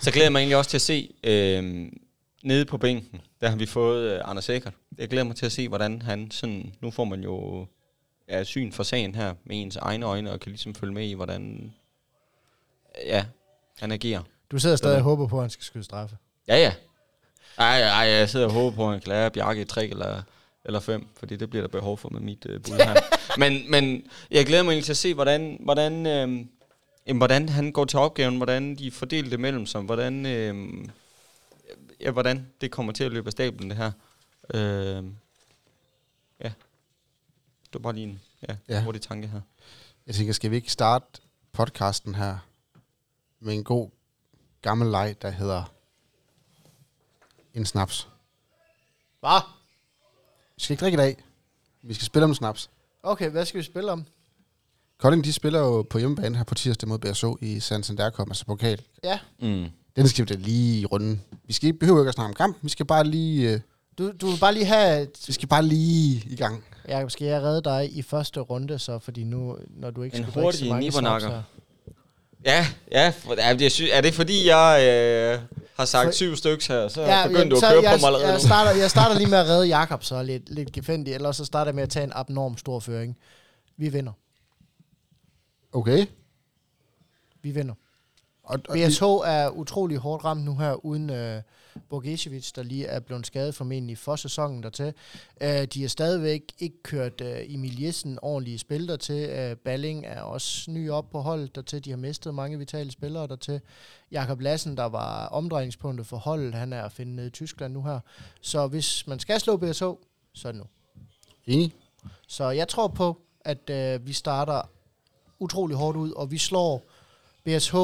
Så 0.03 0.11
glæder 0.11 0.25
jeg 0.25 0.33
mig 0.33 0.39
egentlig 0.39 0.57
også 0.57 0.71
til 0.71 0.77
at 0.77 0.83
se, 0.83 1.15
øh, 1.25 1.93
nede 2.43 2.65
på 2.65 2.79
bænken, 2.79 3.21
der 3.41 3.49
har 3.49 3.57
vi 3.57 3.67
fået 3.67 4.13
øh, 4.13 4.21
Anders 4.25 4.49
Eckert. 4.49 4.75
Jeg 4.99 5.09
glæder 5.09 5.25
mig 5.25 5.37
til 5.37 5.47
at 5.47 5.53
se, 5.53 5.69
hvordan 5.69 6.03
han 6.03 6.31
sådan, 6.31 6.75
nu 6.81 6.91
får 6.91 7.05
man 7.05 7.23
jo 7.23 7.67
ja, 8.33 8.45
syn 8.45 8.73
for 8.73 8.83
sagen 8.83 9.15
her 9.15 9.35
med 9.45 9.63
ens 9.63 9.77
egne 9.77 10.07
øjne, 10.07 10.33
og 10.33 10.41
kan 10.41 10.53
ligesom 10.53 10.75
følge 10.75 10.95
med 10.95 11.09
i, 11.09 11.13
hvordan 11.13 11.73
ja, 13.07 13.25
han 13.79 13.93
agerer. 13.93 14.23
Du 14.51 14.59
sidder 14.59 14.77
stadig 14.77 14.97
og 14.97 15.03
håber 15.03 15.27
på, 15.27 15.37
at 15.37 15.43
han 15.43 15.51
skal 15.51 15.65
skyde 15.65 15.85
straffe. 15.85 16.17
Ja, 16.49 16.57
ja. 16.57 16.73
Ej, 17.59 17.81
ej, 17.81 18.09
jeg 18.09 18.29
sidder 18.29 18.47
og 18.47 18.53
håber 18.53 18.77
på, 18.77 18.85
at 18.85 18.91
han 18.91 19.01
kan 19.01 19.09
lære 19.09 19.31
Bjarke 19.31 19.63
et 19.63 19.69
trick 19.69 19.93
eller, 19.93 20.23
eller 20.65 20.81
fem, 20.81 21.07
fordi 21.17 21.37
det 21.37 21.51
bliver 21.51 21.63
der 21.63 21.69
behov 21.69 21.99
for 21.99 22.09
med 22.09 22.21
mit 22.21 22.47
øh, 22.49 22.63
bud 22.63 22.75
her. 22.75 22.95
men, 23.41 23.71
men 23.71 24.07
jeg 24.31 24.47
glæder 24.47 24.63
mig 24.63 24.71
egentlig 24.71 24.85
til 24.85 24.93
at 24.93 24.97
se, 24.97 25.15
hvordan, 25.15 25.59
hvordan, 25.61 26.07
øh, 26.07 26.47
jamen, 27.07 27.19
hvordan 27.19 27.49
han 27.49 27.73
går 27.73 27.85
til 27.85 27.99
opgaven, 27.99 28.37
hvordan 28.37 28.75
de 28.75 28.91
fordeler 28.91 29.31
det 29.31 29.41
mellem 29.41 29.67
sig, 29.67 29.81
hvordan, 29.81 30.27
øh, 30.27 30.85
ja, 32.01 32.11
hvordan 32.11 32.47
det 32.61 32.71
kommer 32.71 32.93
til 32.93 33.05
at 33.05 33.13
løbe 33.13 33.27
af 33.27 33.33
stablen, 33.33 33.71
det 33.71 33.79
her. 33.79 33.93
Øh, 34.55 35.05
ja. 36.45 36.53
Det 37.73 37.75
var 37.75 37.81
bare 37.81 37.93
lige 37.95 38.07
en 38.07 38.21
ja, 38.49 38.57
Ja. 38.69 38.83
hurtig 38.85 39.03
tanke 39.03 39.29
her. 39.29 39.41
Jeg 40.07 40.15
tænker, 40.15 40.33
skal 40.33 40.51
vi 40.51 40.57
ikke 40.57 40.73
starte 40.73 41.07
podcasten 41.53 42.15
her 42.15 42.39
med 43.41 43.55
en 43.55 43.65
god 43.65 43.91
gammel 44.63 44.91
leg, 44.91 45.17
der 45.23 45.31
hedder 45.31 45.65
en 47.55 47.67
snaps. 47.67 48.09
Hvad? 49.21 49.41
Vi 50.57 50.63
skal 50.63 50.75
ikke 50.75 50.81
drikke 50.83 50.97
i 50.97 50.99
dag. 50.99 51.25
Vi 51.83 51.95
skal 51.95 52.05
spille 52.07 52.25
om 52.25 52.31
en 52.31 52.35
snaps. 52.35 52.71
Okay, 53.03 53.31
hvad 53.31 53.45
skal 53.47 53.59
vi 53.59 53.65
spille 53.65 53.93
om? 53.93 54.07
Kolding, 54.99 55.25
de 55.25 55.33
spiller 55.33 55.59
jo 55.59 55.83
på 55.83 55.99
hjemmebane 55.99 56.37
her 56.37 56.45
på 56.45 56.55
tirsdag 56.55 56.89
mod 56.89 56.99
BSO 56.99 57.39
i 57.41 57.61
Santander 57.61 58.11
Cup, 58.11 58.29
altså 58.29 58.45
pokal. 58.47 58.83
Ja, 59.05 59.19
Mm. 59.39 59.67
Den 59.97 60.09
skal 60.09 60.25
vi 60.29 60.35
da 60.35 60.41
lige 60.41 60.87
runde. 60.87 61.21
Vi 61.45 61.53
skal 61.53 61.67
ikke 61.67 61.79
behøve 61.79 62.01
ikke 62.01 62.09
at 62.09 62.15
snakke 62.15 62.29
om 62.29 62.35
kamp. 62.35 62.57
Vi 62.63 62.69
skal 62.69 62.87
bare 62.87 63.05
lige, 63.05 63.53
øh, 63.55 63.61
du, 63.99 64.13
du 64.21 64.27
vil 64.31 64.39
bare 64.41 64.55
lige 64.55 64.65
have... 64.65 65.03
Et, 65.03 65.11
vi 65.27 65.33
skal 65.33 65.49
bare 65.49 65.63
lige 65.63 66.23
i 66.27 66.37
gang. 66.37 66.65
Jacob, 66.89 67.11
skal 67.11 67.27
jeg 67.27 67.43
redde 67.43 67.63
dig 67.63 67.97
i 67.97 68.03
første 68.03 68.41
runde, 68.41 68.79
så 68.79 68.99
fordi 68.99 69.25
nu, 69.25 69.59
når 69.71 69.91
du 69.91 70.03
ikke 70.03 70.17
En 70.17 70.23
skal 70.23 70.43
drikke 70.43 70.59
så 70.59 70.65
mange 70.65 70.93
snaps. 70.93 71.25
Ja, 72.45 72.67
ja, 72.93 73.13
for, 73.19 73.35
er, 73.39 73.55
det, 73.55 73.81
er 73.93 74.01
det 74.01 74.15
fordi, 74.15 74.49
jeg 74.49 74.79
øh, 74.83 75.41
har 75.77 75.85
sagt 75.85 76.07
For- 76.07 76.13
syv 76.13 76.37
stykker 76.37 76.65
her, 76.69 76.89
så 76.89 77.01
Ja, 77.03 77.21
ja, 77.21 77.27
begyndte 77.27 77.51
du 77.51 77.57
at 77.57 77.63
køre 77.63 77.83
jeg, 77.83 77.99
på 77.99 78.01
mig 78.01 78.07
allerede 78.07 78.27
jeg 78.27 78.35
nu? 78.35 78.47
starter, 78.47 78.71
jeg 78.81 78.91
starter 78.91 79.19
lige 79.19 79.31
med 79.31 79.39
at 79.39 79.47
redde 79.47 79.67
Jakob 79.79 80.05
så 80.05 80.23
lidt, 80.23 80.51
lidt 80.51 80.73
gefændig, 80.73 81.15
ellers 81.15 81.37
så 81.37 81.45
starter 81.45 81.69
jeg 81.69 81.75
med 81.75 81.83
at 81.83 81.89
tage 81.91 82.05
en 82.05 82.13
abnorm 82.15 82.59
stor 82.59 82.81
føring. 82.81 83.17
Vi 83.77 83.89
vinder. 83.89 84.13
Okay. 85.73 86.07
Vi 87.43 87.51
vinder. 87.51 87.75
Og, 88.45 88.61
og 88.69 88.75
BSH 88.75 89.03
er 89.25 89.49
utrolig 89.49 89.99
hårdt 89.99 90.25
ramt 90.25 90.45
nu 90.45 90.57
her, 90.59 90.85
uden 90.85 91.11
øh, 91.11 91.43
Borgesevic, 91.89 92.53
der 92.53 92.63
lige 92.63 92.87
er 92.87 93.01
blevet 93.01 93.27
skadet 93.27 93.55
formentlig 93.55 93.99
for 93.99 94.17
sæsonen 94.17 94.63
dertil. 94.63 94.95
Øh, 95.41 95.65
de 95.65 95.81
har 95.81 95.89
stadigvæk 95.89 96.43
ikke 96.59 96.83
kørt 96.83 97.21
øh, 97.21 97.55
Emil 97.55 97.83
Jessen 97.83 98.19
ordentlige 98.23 98.59
spil 98.59 98.89
dertil. 98.89 99.29
Øh, 99.29 99.57
Balling 99.57 100.07
er 100.07 100.21
også 100.21 100.71
ny 100.71 100.91
op 100.91 101.11
på 101.11 101.21
holdet 101.21 101.55
dertil. 101.55 101.85
De 101.85 101.91
har 101.91 101.97
mistet 101.97 102.35
mange 102.35 102.59
vitale 102.59 102.91
spillere 102.91 103.27
dertil. 103.27 103.61
Jakob 104.11 104.41
Lassen, 104.41 104.77
der 104.77 104.85
var 104.85 105.27
omdrejningspunktet 105.27 106.07
for 106.07 106.17
holdet, 106.17 106.55
han 106.55 106.73
er 106.73 106.83
at 106.83 106.93
finde 106.93 107.17
nede 107.17 107.27
i 107.27 107.31
Tyskland 107.31 107.73
nu 107.73 107.83
her. 107.83 108.01
Så 108.41 108.67
hvis 108.67 109.07
man 109.07 109.19
skal 109.19 109.41
slå 109.41 109.57
BSH, 109.57 109.85
så 110.33 110.49
er 110.49 110.53
det 110.53 110.61
nu. 110.61 110.67
Enig? 111.47 111.75
Så 112.29 112.51
jeg 112.51 112.69
tror 112.69 112.89
på, 112.89 113.21
at 113.41 113.71
øh, 113.71 114.07
vi 114.07 114.13
starter 114.13 114.63
utrolig 115.39 115.77
hårdt 115.77 115.97
ud, 115.97 116.13
og 116.13 116.31
vi 116.31 116.39
slår 116.39 116.83
BSH 117.45 117.75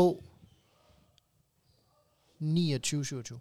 29-27. 2.41 3.39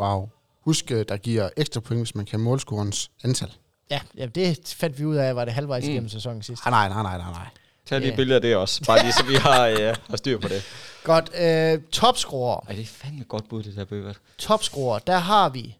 Wow. 0.00 0.28
Husk, 0.60 0.90
øh, 0.90 1.04
der 1.08 1.16
giver 1.16 1.50
ekstra 1.56 1.80
point, 1.80 2.00
hvis 2.00 2.14
man 2.14 2.26
kan 2.26 2.40
målscorens 2.40 3.10
antal. 3.24 3.52
Ja, 3.90 4.00
ja, 4.16 4.26
det 4.26 4.74
fandt 4.76 4.98
vi 4.98 5.04
ud 5.04 5.16
af, 5.16 5.36
var 5.36 5.44
det 5.44 5.54
halvvejs 5.54 5.84
Mm. 5.84 5.90
igennem 5.90 6.08
sæsonen 6.08 6.42
sidst. 6.42 6.62
Ah, 6.66 6.70
nej, 6.70 6.88
nej, 6.88 7.02
nej, 7.02 7.18
nej, 7.18 7.30
nej. 7.30 7.46
Tag 7.86 8.00
lige 8.00 8.08
yeah. 8.08 8.16
billeder 8.16 8.34
af 8.36 8.42
det 8.42 8.56
også. 8.56 8.84
Bare 8.86 9.02
lige 9.02 9.12
så 9.12 9.24
vi 9.24 9.34
har, 9.48 9.66
øh, 9.66 9.96
har 10.10 10.16
styr 10.16 10.38
på 10.38 10.48
det. 10.48 10.62
Godt. 11.04 11.30
Øh, 11.34 11.82
topscorer. 11.92 12.60
Ej, 12.60 12.74
det 12.74 12.82
er 12.82 12.86
fandme 12.86 13.24
godt 13.24 13.48
bud, 13.48 13.62
det 13.62 13.76
der 13.76 13.84
Bøgert. 13.84 14.20
Topscorer. 14.38 14.98
Der 14.98 15.18
har 15.18 15.48
vi 15.48 15.76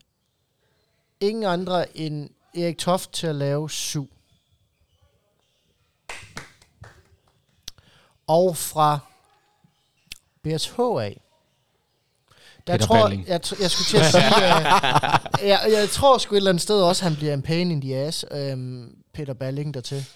ingen 1.21 1.45
andre 1.45 1.97
end 1.99 2.31
Erik 2.55 2.79
Toft 2.79 3.13
til 3.13 3.27
at 3.27 3.35
lave 3.35 3.71
syv. 3.71 4.11
Og 8.27 8.57
fra 8.57 8.99
BSH 10.43 10.81
af. 10.81 11.21
Der 12.73 12.79
Peter 12.79 12.87
tror, 12.87 13.03
Balling. 13.07 13.27
jeg, 13.29 13.41
jeg 13.61 13.71
skulle 13.71 13.87
til 13.87 13.97
at 13.97 14.05
sige, 14.07 14.23
uh, 15.43 15.49
jeg, 15.49 15.61
jeg 15.81 15.89
tror 15.93 16.19
sgu 16.19 16.35
et 16.35 16.37
eller 16.37 16.51
andet 16.51 16.63
sted 16.63 16.83
også, 16.83 17.05
han 17.05 17.17
bliver 17.17 17.35
en 17.35 17.43
pain 17.43 17.71
in 17.71 17.81
the 17.81 17.97
ass, 17.97 18.25
øhm, 18.31 18.97
Peter 19.13 19.35
Balling 19.35 19.75
dertil. 19.75 20.07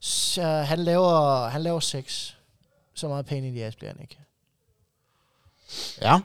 Så 0.00 0.42
han 0.42 0.78
laver, 0.78 1.48
han 1.48 1.62
laver 1.62 1.80
seks. 1.80 2.36
Så 2.94 3.08
meget 3.08 3.26
pain 3.26 3.44
in 3.44 3.54
the 3.54 3.64
ass 3.64 3.76
bliver 3.76 3.90
han 3.92 4.00
ikke. 4.00 4.18
Ja. 6.00 6.20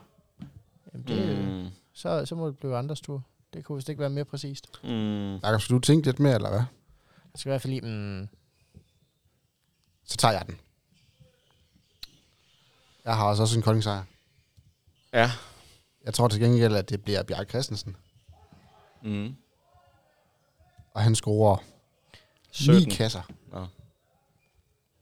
Jamen, 0.94 1.08
det, 1.08 1.38
mm. 1.48 1.68
Så, 1.94 2.26
så 2.26 2.36
må 2.36 2.48
det 2.48 2.58
blive 2.58 2.78
andres 2.78 3.02
tur. 3.02 3.24
Det 3.54 3.66
kunne 3.66 3.76
vist 3.76 3.90
ikke 3.90 4.00
være 4.02 4.10
mere 4.10 4.26
præcist. 4.26 4.68
Mm. 4.84 5.36
Jakob, 5.36 5.62
skal 5.62 5.74
du 5.76 5.80
tænke 5.80 6.06
lidt 6.08 6.20
mere, 6.20 6.36
eller 6.36 6.50
hvad? 6.50 6.64
Det 7.32 7.40
skal 7.40 7.50
i 7.50 7.52
hvert 7.52 7.62
fald 7.62 7.74
lige... 7.74 7.82
Mm, 7.82 8.28
Så 10.06 10.18
tager 10.18 10.32
jeg 10.32 10.44
den. 10.48 10.60
Jeg 13.06 13.16
har 13.16 13.26
også, 13.26 13.42
også 13.44 13.56
en 13.58 13.62
koldingssejr. 13.62 14.04
Ja. 15.14 15.32
Jeg 16.06 16.14
tror 16.14 16.28
til 16.28 16.42
gengæld, 16.42 16.76
at 16.76 16.90
det 16.90 17.04
bliver 17.04 17.24
Bjarke 17.24 17.50
Christensen. 17.50 17.96
Mm. 19.04 19.36
Og 20.94 21.02
han 21.02 21.16
scorer 21.16 21.58
17. 22.52 22.88
9 22.88 22.96
kasser. 22.96 23.22
Nå. 23.52 23.68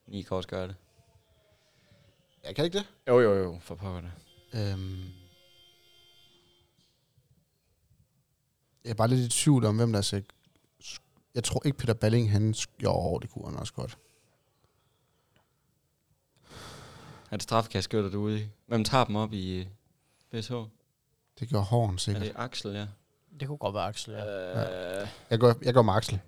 9 0.07 0.21
kan 0.21 0.37
også 0.37 0.49
gøre 0.49 0.67
det. 0.67 0.75
Jeg 2.43 2.55
kan 2.55 2.65
ikke 2.65 2.77
det. 2.77 2.85
Jo, 3.07 3.19
jo, 3.19 3.33
jo, 3.33 3.59
for 3.61 3.75
pokker 3.75 4.01
det. 4.01 4.11
Øhm. 4.53 5.03
Jeg 8.83 8.91
er 8.91 8.95
bare 8.95 9.07
lidt 9.07 9.19
i 9.19 9.43
tvivl 9.43 9.65
om, 9.65 9.75
hvem 9.75 9.93
der 9.93 10.01
skal... 10.01 10.23
Jeg 11.35 11.43
tror 11.43 11.61
ikke, 11.65 11.77
Peter 11.77 11.93
Balling, 11.93 12.31
han... 12.31 12.55
Jo, 12.83 13.19
det 13.21 13.29
kunne 13.29 13.49
han 13.49 13.59
også 13.59 13.73
godt. 13.73 13.97
Er 17.31 17.35
det 17.37 17.43
straffekastskytter, 17.43 18.09
du 18.09 18.19
ude 18.19 18.41
i? 18.41 18.45
Hvem 18.67 18.83
tager 18.83 19.05
dem 19.05 19.15
op 19.15 19.33
i 19.33 19.59
øh, 19.59 19.65
BSH? 20.31 20.53
Det 21.39 21.49
gør 21.49 21.59
Horn 21.59 21.93
Er 21.93 21.97
sikkert. 21.97 22.23
det 22.23 22.31
Axel, 22.35 22.71
ja? 22.75 22.85
det 23.39 23.47
kunne 23.47 23.57
godt 23.57 23.73
være 23.75 23.83
Axel, 23.88 24.13
ja. 24.13 25.01
Øh, 25.01 25.07
Jeg 25.29 25.39
går, 25.39 25.55
jeg 25.61 25.73
går 25.73 25.81
med 25.81 25.93
Axel. 25.93 26.19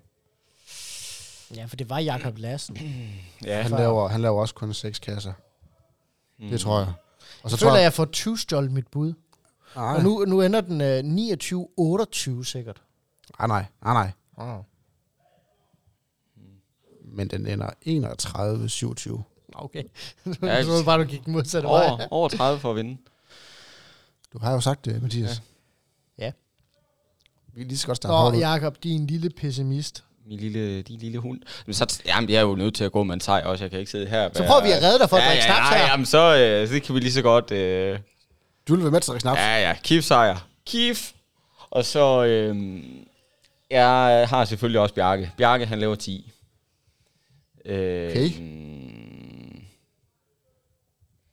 Ja, 1.56 1.64
for 1.64 1.76
det 1.76 1.90
var 1.90 1.98
Jakob 1.98 2.38
Lassen. 2.38 2.76
ja. 3.44 3.62
Han 3.62 3.70
laver, 3.70 4.08
han 4.08 4.20
laver 4.22 4.40
også 4.40 4.54
kun 4.54 4.74
6 4.74 4.98
kasser. 4.98 5.32
Mm. 6.38 6.48
Det 6.48 6.60
tror 6.60 6.78
jeg. 6.78 6.92
Og 7.42 7.50
Så 7.50 7.56
så 7.56 7.60
føler 7.60 7.70
tror 7.70 7.76
jeg, 7.76 7.80
jeg... 7.80 7.84
jeg 7.84 7.92
får 7.92 8.04
20 8.04 8.38
stjålet 8.38 8.72
mit 8.72 8.88
bud. 8.88 9.12
Nej, 9.76 9.94
Og 9.96 10.02
nu, 10.02 10.24
nu 10.24 10.42
ender 10.42 10.60
den 10.60 10.80
øh, 10.80 12.40
29-28 12.40 12.44
sikkert. 12.44 12.82
nej, 13.38 13.46
nej, 13.48 13.64
nej, 13.82 13.92
nej. 13.94 14.10
Oh. 14.36 14.64
Men 17.04 17.28
den 17.28 17.46
ender 17.46 17.70
31-27. 17.86 19.22
Okay. 19.54 19.82
Ja, 20.42 20.62
så 20.62 20.68
var 20.70 20.76
det 20.76 20.84
bare, 20.84 20.98
du 20.98 21.04
gik 21.04 21.24
den 21.24 21.32
modsatte 21.32 21.68
vej. 21.68 21.88
over, 21.88 22.06
over 22.10 22.28
30 22.28 22.60
for 22.60 22.70
at 22.70 22.76
vinde. 22.76 22.96
Du 24.32 24.38
har 24.38 24.52
jo 24.52 24.60
sagt 24.60 24.84
det, 24.84 25.02
Mathias. 25.02 25.42
Ja. 26.18 26.24
Ja. 26.24 26.32
Vi 27.54 27.60
kan 27.60 27.68
lige 27.68 27.78
så 27.78 27.86
godt 27.86 27.96
starte 27.96 28.36
Nå. 28.36 28.40
Jakob, 28.40 28.76
din 28.82 29.06
lille 29.06 29.30
pessimist. 29.30 30.04
Min 30.26 30.38
lille, 30.38 30.82
din 30.82 30.98
lille 30.98 31.18
hund. 31.18 31.40
Men 31.66 31.74
så, 31.74 32.02
jamen, 32.06 32.30
jeg 32.30 32.36
er 32.36 32.40
jo 32.42 32.54
nødt 32.54 32.74
til 32.74 32.84
at 32.84 32.92
gå 32.92 33.02
med 33.02 33.14
en 33.14 33.20
sejr 33.20 33.44
også. 33.46 33.64
Jeg 33.64 33.70
kan 33.70 33.78
ikke 33.80 33.90
sidde 33.90 34.06
her. 34.06 34.30
Så 34.34 34.44
prøver 34.46 34.62
vi 34.62 34.70
at 34.70 34.82
redde 34.82 34.98
dig 34.98 35.08
for 35.08 35.16
at 35.16 35.22
ja, 35.22 35.28
drikke 35.28 35.44
ja, 35.44 35.54
snaps 35.54 35.68
her. 35.76 35.86
Jamen, 35.90 36.06
så, 36.06 36.36
øh, 36.36 36.68
så 36.68 36.80
kan 36.86 36.94
vi 36.94 37.00
lige 37.00 37.12
så 37.12 37.22
godt... 37.22 37.50
Øh, 37.50 37.98
Du 38.68 38.74
vil 38.74 38.82
være 38.84 38.90
med 38.90 39.00
til 39.00 39.10
at 39.10 39.12
drikke 39.12 39.22
snaps. 39.22 39.38
ja, 39.40 39.68
ja. 39.68 39.76
Kif 39.82 40.04
sejr. 40.04 40.46
Kif. 40.66 41.12
Og 41.70 41.84
så... 41.84 42.24
Øh, 42.24 42.82
jeg 43.70 44.26
har 44.28 44.44
selvfølgelig 44.44 44.80
også 44.80 44.94
Bjarke. 44.94 45.32
Bjarke, 45.36 45.66
han 45.66 45.78
laver 45.80 45.94
10. 45.94 46.32
Øh, 47.64 48.10
Okay. 48.10 48.30
mm, 48.40 49.60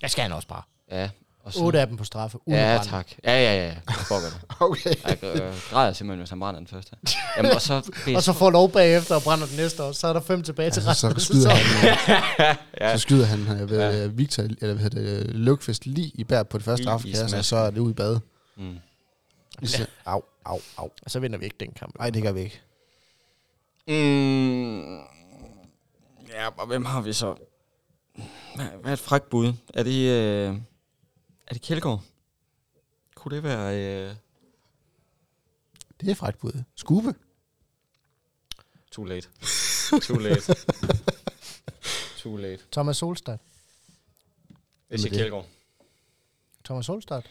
Jeg 0.02 0.12
skal 0.12 0.22
han 0.22 0.32
også 0.32 0.48
bare. 0.48 0.62
Ja. 0.92 1.10
Og 1.48 1.54
så, 1.54 1.60
8 1.64 1.80
af 1.82 1.88
dem 1.88 1.98
på 1.98 2.04
straffe. 2.04 2.38
uden 2.46 2.60
Ja, 2.60 2.78
brænde. 2.78 2.90
tak. 2.92 3.08
Ja, 3.24 3.32
ja, 3.32 3.56
ja. 3.56 3.64
Jeg 3.66 3.76
det. 4.10 4.42
Okay. 4.60 4.94
Jeg 5.06 5.24
øh, 5.24 5.54
græder 5.70 5.94
simpelthen, 5.94 6.20
hvis 6.20 6.30
han 6.30 6.40
brænder 6.40 6.60
den 6.60 6.68
første. 6.68 6.96
Jamen, 7.38 7.52
og 7.52 7.62
så... 7.62 7.92
Og 8.16 8.24
så 8.24 8.34
får 8.34 8.50
lov 8.50 8.72
bagefter 8.72 9.16
og 9.16 9.22
brænder 9.22 9.46
den 9.48 9.58
næste 9.58 9.84
år. 9.84 9.92
Så 9.92 10.08
er 10.08 10.14
der 10.14 10.20
fem 10.22 10.44
tilbage 10.44 10.72
til 10.72 10.88
Altså, 10.88 11.08
resten 11.08 11.20
så 11.20 11.26
skyder 11.26 11.50
han, 11.50 12.56
Ja. 12.82 12.98
så 12.98 13.02
skyder 13.02 13.26
han 13.26 13.40
øh, 13.62 13.70
ved, 13.70 13.80
Ja. 13.80 13.98
ja. 14.02 14.08
Victor, 14.08 14.44
eller 14.44 14.74
hvad 14.74 14.84
hedder 14.84 15.00
det, 15.24 15.36
Løvqvist 15.36 15.86
lige 15.86 16.12
i 16.16 16.24
bær 16.24 16.44
på 16.44 16.58
det 16.58 16.66
første 16.66 16.90
aftenkasse, 16.90 17.38
og 17.38 17.46
så 17.46 17.56
er 17.56 17.70
det 17.72 17.80
ud 17.80 17.92
i 17.92 17.94
bad. 17.94 18.20
Mm. 18.58 18.76
Ja. 19.62 19.86
Au, 20.06 20.22
au, 20.46 20.60
au. 20.78 20.90
Og 21.06 21.12
så 21.12 21.20
vinder 21.20 21.38
vi 21.40 21.46
ikke 21.46 21.58
den 21.60 21.72
kamp. 21.80 22.00
Nej, 22.00 22.10
det 22.10 22.24
gør 22.24 22.32
vi 22.32 22.40
ikke. 22.42 22.62
Mm, 23.88 24.96
ja, 26.30 26.48
og 26.58 26.68
hvem 26.68 26.86
har 26.86 27.02
vi 27.02 27.14
så? 27.14 27.36
Hvad, 28.56 28.66
hvad 28.82 28.92
er 28.92 28.94
et 28.94 29.00
frækt 29.00 29.30
bud? 29.30 29.54
Er 29.74 29.84
det, 29.84 30.10
øh, 30.10 30.56
er 31.48 31.54
det 31.54 31.62
Kjeldgaard? 31.62 32.04
Kunne 33.16 33.36
det 33.36 33.44
være... 33.44 33.76
Øh, 34.10 34.16
Det 36.00 36.10
er 36.10 36.16
frækt 36.16 36.38
bud. 36.40 36.64
Skube. 36.76 37.16
too 38.92 39.06
late. 39.06 39.28
Too 40.02 40.18
late. 40.18 40.42
Too 42.18 42.38
late. 42.38 42.64
Thomas 42.72 42.98
Solstad. 42.98 43.38
Det 44.90 45.00
siger 45.00 45.10
det? 45.10 45.18
Kjeldgaard. 45.20 45.46
Thomas 46.66 46.86
Solstad. 46.86 47.22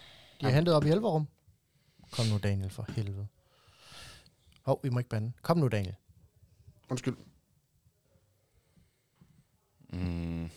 De 0.41 0.45
har 0.47 0.51
hentet 0.53 0.75
op 0.75 0.85
i 0.85 0.89
Elverum. 0.91 1.29
Kom 2.11 2.27
nu, 2.27 2.39
Daniel, 2.39 2.71
for 2.71 2.87
helvede. 2.89 3.27
Hov, 4.63 4.77
oh, 4.77 4.85
vi 4.85 4.89
må 4.91 4.99
ikke 4.99 5.09
bande. 5.11 5.33
Kom 5.43 5.57
nu, 5.59 5.69
Daniel. 5.69 5.95
Undskyld. 6.91 7.17
Mm. 9.89 10.51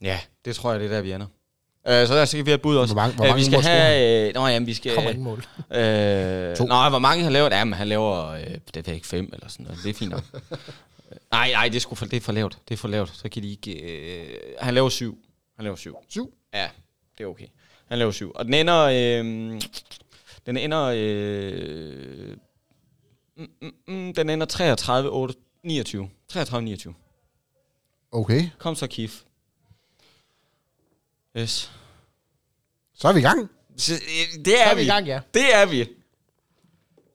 Ja, 0.00 0.20
det 0.44 0.56
tror 0.56 0.70
jeg, 0.70 0.80
det 0.80 0.86
er 0.86 0.90
der, 0.90 1.02
vi 1.02 1.12
ender. 1.12 1.26
Øh, 1.88 2.06
så 2.06 2.14
der 2.14 2.24
skal 2.24 2.44
vi 2.44 2.50
have 2.50 2.54
et 2.54 2.62
bud 2.62 2.76
også. 2.76 2.94
Hvor 2.94 3.02
mange- 3.02 3.16
hvor 3.16 3.24
Øh, 3.24 3.28
mange 3.28 3.38
vi 3.40 3.44
skal 3.44 3.56
mål 3.56 3.62
have... 3.64 4.28
Øh, 4.28 4.34
nå, 4.34 4.46
jamen, 4.46 4.66
vi 4.66 4.74
skal... 4.74 4.94
Kommer 4.94 5.10
ingen 5.10 5.24
mål. 5.24 5.38
Øh, 5.72 6.56
To. 6.56 6.64
nej, 6.66 6.88
hvor 6.88 6.98
mange 6.98 7.24
han 7.24 7.32
laver? 7.32 7.56
Jamen, 7.56 7.74
han 7.74 7.88
laver, 7.88 8.26
øh, 8.28 8.46
det 8.74 8.86
ved 8.86 8.94
ikke, 8.94 9.06
fem 9.06 9.30
eller 9.32 9.48
sådan 9.48 9.64
noget. 9.66 9.80
Det 9.84 9.90
er 9.90 9.94
fint 9.94 10.10
nok. 10.10 10.22
nej, 11.32 11.50
nej, 11.52 11.68
det 11.68 11.76
er, 11.76 11.80
sgu 11.80 11.94
for, 11.94 12.06
det 12.06 12.16
er 12.16 12.20
for 12.20 12.32
lavt. 12.32 12.58
Det 12.68 12.74
er 12.74 12.78
for 12.78 12.88
lavt. 12.88 13.16
Så 13.16 13.28
kan 13.28 13.42
de 13.42 13.50
ikke... 13.50 13.72
Øh, 13.72 14.34
han 14.60 14.74
laver 14.74 14.88
syv. 14.88 15.18
Han 15.56 15.62
laver 15.64 15.76
syv. 15.76 15.96
Syv. 16.08 16.34
Ja, 16.54 16.68
det 17.18 17.24
er 17.24 17.28
okay. 17.28 17.46
Han 17.88 17.98
laver 17.98 18.10
syv. 18.12 18.32
Og 18.34 18.44
den 18.44 18.54
ender... 18.54 18.82
Øh, 18.82 19.60
den 20.46 20.56
ender... 20.56 20.92
Øh, 20.94 22.36
mm, 23.36 23.46
mm, 23.62 23.72
mm, 23.94 24.14
den 24.14 24.30
ender 24.30 24.46
33, 24.46 25.10
8, 25.10 25.34
29. 25.64 26.08
33, 26.28 26.62
29. 26.64 26.94
Okay, 28.12 28.48
Kom 28.58 28.74
så, 28.74 28.86
Kif. 28.86 29.22
Yes. 31.38 31.72
så 32.94 33.08
er 33.08 33.12
vi 33.12 33.18
i 33.18 33.22
gang. 33.22 33.50
Så, 33.76 33.94
øh, 33.94 34.44
det 34.44 34.46
Så 34.46 34.52
er, 34.64 34.70
er 34.70 34.74
vi. 34.74 34.82
i 34.82 34.86
gang, 34.86 35.06
ja. 35.06 35.20
Det 35.34 35.54
er 35.54 35.66
vi. 35.66 35.88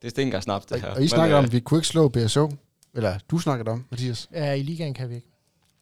Det 0.02 0.10
stinker 0.10 0.40
snaps, 0.40 0.66
det 0.66 0.80
her. 0.80 0.88
Og 0.94 1.02
I 1.02 1.08
snakker 1.08 1.36
om, 1.36 1.44
øh, 1.44 1.46
at 1.46 1.52
vi 1.52 1.60
kunne 1.60 1.78
ikke 1.78 1.88
slå 1.88 2.08
BSO. 2.08 2.50
Eller 2.94 3.18
du 3.30 3.38
snakkede 3.38 3.70
om, 3.70 3.84
Mathias. 3.90 4.28
Ja, 4.32 4.52
i 4.52 4.62
ligaen 4.62 4.94
kan 4.94 5.08
vi 5.10 5.14
ikke. 5.14 5.28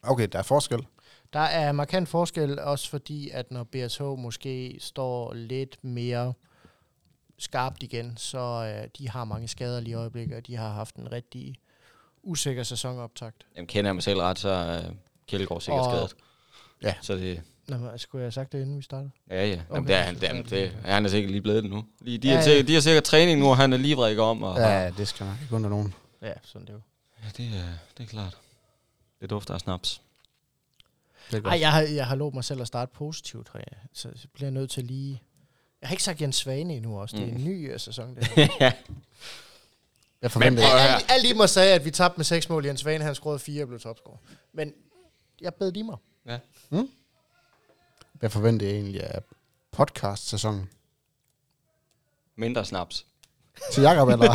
Okay, 0.02 0.28
der 0.32 0.38
er 0.38 0.42
forskel. 0.42 0.86
Der 1.32 1.40
er 1.40 1.72
markant 1.72 2.08
forskel, 2.08 2.58
også 2.58 2.90
fordi, 2.90 3.30
at 3.30 3.50
når 3.50 3.64
BSH 3.64 4.02
måske 4.02 4.76
står 4.80 5.34
lidt 5.34 5.84
mere 5.84 6.32
skarpt 7.38 7.82
igen, 7.82 8.16
så 8.16 8.38
øh, 8.82 8.88
de 8.98 9.08
har 9.08 9.24
mange 9.24 9.48
skader 9.48 9.80
lige 9.80 9.90
i 9.90 9.94
øjeblikket, 9.94 10.36
og 10.36 10.46
de 10.46 10.56
har 10.56 10.72
haft 10.72 10.96
en 10.96 11.12
rigtig 11.12 11.54
usikker 12.22 12.62
sæsonoptakt. 12.62 13.46
Jamen, 13.56 13.66
kender 13.66 13.88
jeg 13.88 13.94
mig 13.94 14.02
selv 14.02 14.18
ret, 14.20 14.38
så 14.38 14.48
er 14.48 14.88
uh, 14.88 14.94
Kjeldgaard 15.28 15.60
sikkert 15.60 15.86
Og- 15.86 15.92
skadet. 15.92 16.14
Ja. 16.82 16.94
Så 17.00 17.14
det... 17.14 17.42
Nå, 17.70 17.76
men 17.78 17.98
skulle 17.98 18.20
jeg 18.20 18.24
have 18.26 18.32
sagt 18.32 18.52
det, 18.52 18.60
inden 18.62 18.76
vi 18.76 18.82
startede? 18.82 19.10
Ja, 19.30 19.34
ja. 19.46 19.48
Jamen, 19.50 19.64
Okay. 19.70 19.86
det 19.86 19.94
er 19.96 20.02
han, 20.02 20.14
det, 20.14 20.30
er, 20.30 20.42
det, 20.42 20.64
er, 20.84 20.92
han 20.92 21.04
er 21.04 21.08
sikkert 21.08 21.30
lige 21.30 21.42
blevet 21.42 21.62
det 21.62 21.70
nu. 21.70 21.84
Lige, 22.00 22.18
de, 22.18 22.28
Ja, 22.28 22.34
ja. 22.34 22.42
Sikkert, 22.42 22.68
de 22.68 22.74
har 22.74 22.80
sikkert 22.80 23.04
træning 23.04 23.40
nu, 23.40 23.46
og 23.50 23.56
han 23.56 23.72
er 23.72 23.76
lige 23.76 23.96
vrikker 23.96 24.22
om. 24.22 24.42
Og, 24.42 24.56
ja. 24.58 24.82
Ja, 24.82 24.90
det 24.90 25.08
skal 25.08 25.26
nok 25.26 25.36
ikke 25.42 25.54
under 25.54 25.68
nogen. 25.70 25.94
Ja, 26.22 26.32
sådan 26.42 26.66
det 26.66 26.72
er 26.72 26.74
jo. 26.74 26.80
ja 27.24 27.28
det, 27.36 27.46
er, 27.60 27.72
det 27.98 28.02
er 28.04 28.08
klart. 28.08 28.36
Det 29.20 29.30
dufter 29.30 29.54
af 29.54 29.60
snaps. 29.60 30.00
Det 31.30 31.36
er 31.36 31.40
godt. 31.40 31.54
Ej, 31.54 31.60
jeg 31.60 31.72
har, 31.72 31.80
jeg 31.80 32.06
har 32.06 32.14
lovet 32.14 32.34
mig 32.34 32.44
selv 32.44 32.60
at 32.60 32.66
starte 32.66 32.92
positivt, 32.94 33.48
jeg. 33.54 33.64
Så 33.92 34.08
jeg 34.08 34.30
bliver 34.34 34.50
nødt 34.50 34.70
til 34.70 34.84
lige... 34.84 35.22
Jeg 35.80 35.88
har 35.88 35.94
ikke 35.94 36.02
sagt 36.02 36.20
Jens 36.20 36.36
Svane 36.36 36.74
endnu 36.76 37.00
også. 37.00 37.16
Det 37.16 37.28
er 37.28 37.32
en 37.32 37.44
ny 37.44 37.72
øh, 37.72 37.80
sæson, 37.80 38.14
det 38.16 38.26
her. 38.36 38.48
ja. 38.60 38.72
Jeg 40.22 40.30
forventer 40.30 40.62
ikke. 40.62 40.74
Alt, 40.78 41.04
alt 41.08 41.26
i 41.26 41.32
mig 41.32 41.48
sagde, 41.48 41.74
at 41.74 41.84
vi 41.84 41.90
tabte 41.90 42.18
med 42.18 42.24
seks 42.24 42.48
mål. 42.48 42.66
Jens 42.66 42.80
Svane, 42.80 43.04
han 43.04 43.14
scorede 43.14 43.38
fire 43.38 43.62
og 43.64 43.68
blev 43.68 43.80
topscorer. 43.80 44.16
Men 44.52 44.72
jeg 45.40 45.54
bed 45.54 45.76
i 45.76 45.82
mig. 45.82 45.96
ja. 46.26 46.38
Jeg 48.22 48.32
forventer 48.32 48.66
egentlig 48.70 49.02
af 49.02 49.20
podcast-sæsonen. 49.72 50.70
Mindre 52.36 52.64
snaps. 52.64 53.06
til 53.72 53.82
Jakob, 53.82 54.08
eller? 54.08 54.30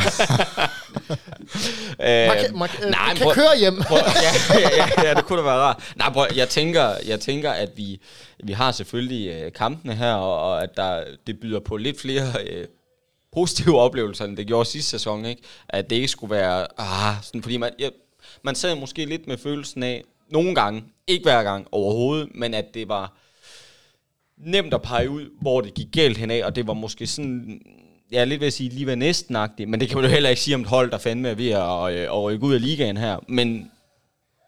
Øh, 1.99 2.27
Man 2.29 2.37
kan, 2.45 2.57
man, 2.59 2.69
øh, 2.83 2.89
nej, 2.89 3.07
man 3.07 3.15
kan 3.15 3.23
prøv- 3.23 3.33
køre 3.33 3.57
hjem. 3.59 3.81
Prøv, 3.81 3.97
ja, 3.97 4.59
ja, 4.59 4.69
ja, 4.77 5.07
ja, 5.09 5.13
det 5.13 5.25
kunne 5.25 5.39
da 5.39 5.43
være 5.43 5.59
rart. 5.59 5.93
Nej, 5.95 6.09
prøv, 6.13 6.27
jeg 6.35 6.49
tænker, 6.49 6.95
jeg 7.05 7.19
tænker, 7.19 7.51
at 7.51 7.69
vi, 7.77 8.01
vi 8.43 8.53
har 8.53 8.71
selvfølgelig 8.71 9.27
øh, 9.27 9.51
kampene 9.53 9.95
her, 9.95 10.13
og, 10.13 10.41
og 10.51 10.63
at 10.63 10.77
der, 10.77 11.03
det 11.27 11.39
byder 11.39 11.59
på 11.59 11.77
lidt 11.77 12.01
flere 12.01 12.33
øh, 12.49 12.67
positive 13.33 13.79
oplevelser, 13.79 14.25
end 14.25 14.37
det 14.37 14.47
gjorde 14.47 14.69
sidste 14.69 14.89
sæson, 14.91 15.25
ikke? 15.25 15.41
At 15.69 15.89
det 15.89 15.95
ikke 15.95 16.07
skulle 16.07 16.35
være, 16.35 16.67
ah, 16.77 17.15
sådan, 17.23 17.41
fordi 17.43 17.57
man, 17.57 17.71
ja, 17.79 17.89
man 18.43 18.55
sad 18.55 18.75
måske 18.75 19.05
lidt 19.05 19.27
med 19.27 19.37
følelsen 19.37 19.83
af, 19.83 20.03
nogle 20.29 20.55
gange, 20.55 20.83
ikke 21.07 21.23
hver 21.23 21.43
gang 21.43 21.67
overhovedet, 21.71 22.29
men 22.35 22.53
at 22.53 22.65
det 22.73 22.87
var 22.89 23.13
nemt 24.37 24.73
at 24.73 24.81
pege 24.81 25.09
ud, 25.09 25.29
hvor 25.41 25.61
det 25.61 25.73
gik 25.73 25.87
galt 25.91 26.17
henad, 26.17 26.43
og 26.43 26.55
det 26.55 26.67
var 26.67 26.73
måske 26.73 27.07
sådan, 27.07 27.61
jeg 28.11 28.21
er 28.21 28.25
lidt 28.25 28.39
ved 28.39 28.47
at 28.47 28.53
sige, 28.53 28.69
lige 28.69 28.85
ved 28.85 28.95
næsten 28.95 29.37
men 29.57 29.79
det 29.79 29.89
kan 29.89 29.97
man 29.97 30.05
jo 30.05 30.11
heller 30.11 30.29
ikke 30.29 30.41
sige 30.41 30.55
om 30.55 30.61
et 30.61 30.67
hold, 30.67 30.91
der 30.91 30.97
fandme 30.97 31.29
er 31.29 31.35
ved 31.35 31.49
at, 31.49 31.93
øh, 31.93 32.17
at 32.17 32.23
rykke 32.23 32.45
ud 32.45 32.53
af 32.53 32.61
ligaen 32.61 32.97
her. 32.97 33.19
Men, 33.27 33.71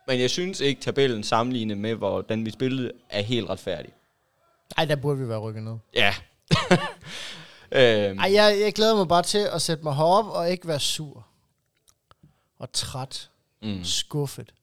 men 0.07 0.19
jeg 0.19 0.29
synes 0.29 0.59
ikke, 0.59 0.81
tabellen 0.81 1.23
sammenlignet 1.23 1.77
med, 1.77 1.95
hvordan 1.95 2.45
vi 2.45 2.51
spillede, 2.51 2.91
er 3.09 3.21
helt 3.21 3.49
retfærdig. 3.49 3.91
Nej, 4.77 4.85
der 4.85 4.95
burde 4.95 5.19
vi 5.19 5.27
være 5.29 5.39
rykket 5.39 5.63
ned. 5.63 5.77
Ja. 5.95 6.13
øhm, 8.09 8.19
Ej, 8.19 8.33
jeg, 8.33 8.57
jeg 8.61 8.73
glæder 8.73 8.95
mig 8.95 9.07
bare 9.07 9.23
til 9.23 9.47
at 9.53 9.61
sætte 9.61 9.83
mig 9.83 9.95
herop 9.95 10.25
og 10.25 10.51
ikke 10.51 10.67
være 10.67 10.79
sur. 10.79 11.27
Og 12.59 12.71
træt. 12.71 13.29
mm. 13.61 13.83
Skuffet. 13.83 14.53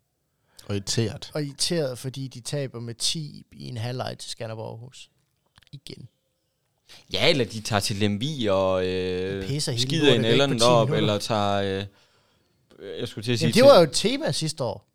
Og 0.67 0.75
irriteret. 0.75 1.31
Og 1.35 1.45
irriteret, 1.45 1.99
fordi 1.99 2.29
de 2.29 2.41
taber 2.41 2.81
med 2.81 2.95
10 2.95 3.47
i 3.53 3.69
en 3.69 3.77
halvleg 3.77 4.19
til 4.19 4.31
Skanderborg 4.31 4.69
Aarhus. 4.69 5.11
Igen. 5.75 6.09
Ja, 7.13 7.31
eller 7.31 7.45
de 7.45 7.61
tager 7.61 7.81
til 7.81 7.97
Lemvi 7.97 8.47
og 8.51 8.87
øh, 8.87 9.47
Pisser 9.47 9.77
skider 9.77 10.15
en 10.15 10.25
eller 10.25 10.49
på 10.49 10.55
10 10.55 10.61
op, 10.63 10.89
minutter. 10.89 10.97
eller 10.97 11.19
tager... 11.19 11.63
Øh, 11.79 11.85
jeg 13.01 13.09
skulle 13.09 13.25
til 13.25 13.33
at 13.33 13.39
sige... 13.39 13.47
Jamen, 13.49 13.55
det 13.55 13.65
var 13.65 13.77
jo 13.79 13.83
et 13.83 13.91
tema 13.93 14.33
sidste 14.33 14.65
år. 14.65 14.87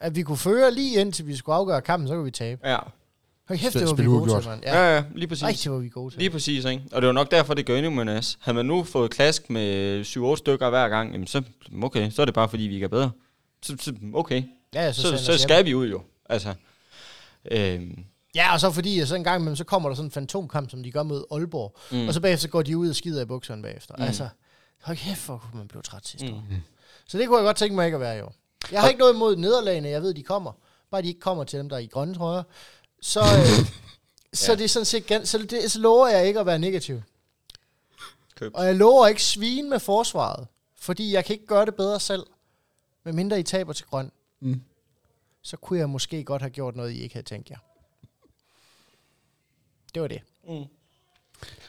At 0.00 0.16
vi 0.16 0.22
kunne 0.22 0.36
føre 0.38 0.74
lige 0.74 1.00
indtil 1.00 1.26
vi 1.26 1.36
skulle 1.36 1.56
afgøre 1.56 1.80
kampen, 1.82 2.08
så 2.08 2.14
kunne 2.14 2.24
vi 2.24 2.30
tabe. 2.30 2.68
Ja. 2.68 2.78
Hold 3.48 3.58
kæft, 3.58 3.74
det 3.74 3.86
var 3.86 3.94
vi 3.94 4.04
gode 4.04 4.40
til, 4.40 4.48
mand. 4.48 4.60
Ja, 4.62 4.76
Ja. 4.84 4.94
ja, 4.96 5.04
lige 5.14 5.28
præcis. 5.28 5.42
Ej, 5.42 5.50
det 5.64 5.72
var 5.72 5.78
vi 5.78 5.88
gode 5.88 6.14
til. 6.14 6.18
Lige 6.18 6.30
præcis, 6.30 6.64
ikke? 6.64 6.82
Og 6.92 7.02
det 7.02 7.06
var 7.06 7.12
nok 7.12 7.30
derfor, 7.30 7.54
det 7.54 7.66
gør 7.66 7.76
endnu 7.76 7.90
med 7.90 8.04
nas. 8.04 8.38
Havde 8.40 8.56
man 8.56 8.66
nu 8.66 8.84
fået 8.84 9.10
klask 9.10 9.50
med 9.50 10.00
7-8 10.34 10.36
stykker 10.36 10.70
hver 10.70 10.88
gang, 10.88 11.12
jamen 11.12 11.26
så, 11.26 11.42
okay, 11.82 12.10
så 12.10 12.22
er 12.22 12.26
det 12.26 12.34
bare 12.34 12.48
fordi, 12.48 12.62
vi 12.62 12.74
ikke 12.74 12.84
er 12.84 12.88
bedre. 12.88 13.10
Så, 13.62 13.76
så 13.80 13.94
okay, 14.14 14.42
Ja, 14.74 14.92
så, 14.92 15.02
så, 15.02 15.08
så, 15.08 15.14
os 15.16 15.26
hjem. 15.26 15.38
skal 15.38 15.64
vi 15.64 15.74
ud 15.74 15.88
jo. 15.90 16.02
Altså, 16.28 16.54
øhm, 17.50 18.04
Ja, 18.34 18.52
og 18.52 18.60
så 18.60 18.70
fordi, 18.70 19.00
at 19.00 19.08
så 19.08 19.14
en 19.14 19.24
gang 19.24 19.40
imellem, 19.40 19.56
så 19.56 19.64
kommer 19.64 19.88
der 19.88 19.96
sådan 19.96 20.06
en 20.06 20.10
fantomkamp, 20.10 20.70
som 20.70 20.82
de 20.82 20.92
gør 20.92 21.02
mod 21.02 21.24
Aalborg. 21.30 21.76
Mm. 21.92 22.08
Og 22.08 22.14
så 22.14 22.20
bagefter 22.20 22.48
går 22.48 22.62
de 22.62 22.78
ud 22.78 22.88
og 22.88 22.96
skider 22.96 23.22
i 23.22 23.24
bukserne 23.24 23.62
bagefter. 23.62 23.94
Mm. 23.98 24.02
Altså, 24.02 24.28
hold 24.80 24.96
kæft, 24.96 25.26
hvor 25.26 25.38
kunne 25.38 25.58
man 25.58 25.68
blive 25.68 25.82
træt 25.82 26.06
sidste 26.06 26.28
Mm. 26.28 26.34
år. 26.34 26.42
Så 27.06 27.18
det 27.18 27.28
kunne 27.28 27.38
jeg 27.38 27.44
godt 27.44 27.56
tænke 27.56 27.74
mig 27.74 27.84
ikke 27.86 27.94
at 27.94 28.00
være 28.00 28.18
i 28.18 28.20
år. 28.20 28.34
Jeg 28.72 28.80
har 28.80 28.88
ikke 28.88 28.98
noget 29.00 29.14
imod 29.14 29.36
nederlagene, 29.36 29.88
jeg 29.88 30.02
ved, 30.02 30.14
de 30.14 30.22
kommer. 30.22 30.52
Bare 30.90 31.02
de 31.02 31.08
ikke 31.08 31.20
kommer 31.20 31.44
til 31.44 31.58
dem, 31.58 31.68
der 31.68 31.76
er 31.76 31.80
i 31.80 31.86
grønne 31.86 32.14
trøjer. 32.14 32.42
Så, 33.00 33.20
øh, 33.20 33.66
så 34.32 34.52
Ja. 34.52 34.56
det 34.58 34.64
er 34.64 34.68
sådan 34.68 34.86
set, 34.86 35.28
så, 35.28 35.38
det, 35.38 35.72
så 35.72 35.78
lover 35.78 36.08
jeg 36.08 36.26
ikke 36.26 36.40
at 36.40 36.46
være 36.46 36.58
negativ. 36.58 37.02
Købt. 38.34 38.54
Og 38.54 38.66
jeg 38.66 38.74
lover 38.74 39.06
ikke 39.06 39.22
svine 39.22 39.68
med 39.70 39.80
forsvaret, 39.80 40.46
fordi 40.76 41.12
jeg 41.12 41.24
kan 41.24 41.34
ikke 41.34 41.46
gøre 41.46 41.66
det 41.66 41.74
bedre 41.74 42.00
selv. 42.00 42.26
Med 43.04 43.12
mindre 43.12 43.40
I 43.40 43.42
taber 43.42 43.72
til 43.72 43.86
grøn. 43.86 44.12
Mm. 44.40 44.62
Så 45.42 45.56
kunne 45.56 45.78
jeg 45.78 45.88
måske 45.90 46.24
godt 46.24 46.42
have 46.42 46.50
gjort 46.50 46.76
noget, 46.76 46.90
I 46.90 47.00
ikke 47.02 47.14
havde 47.14 47.26
tænkt 47.26 47.50
jer. 47.50 47.58
Det 49.94 50.02
var 50.02 50.08
det. 50.08 50.22
Mm. 50.48 50.64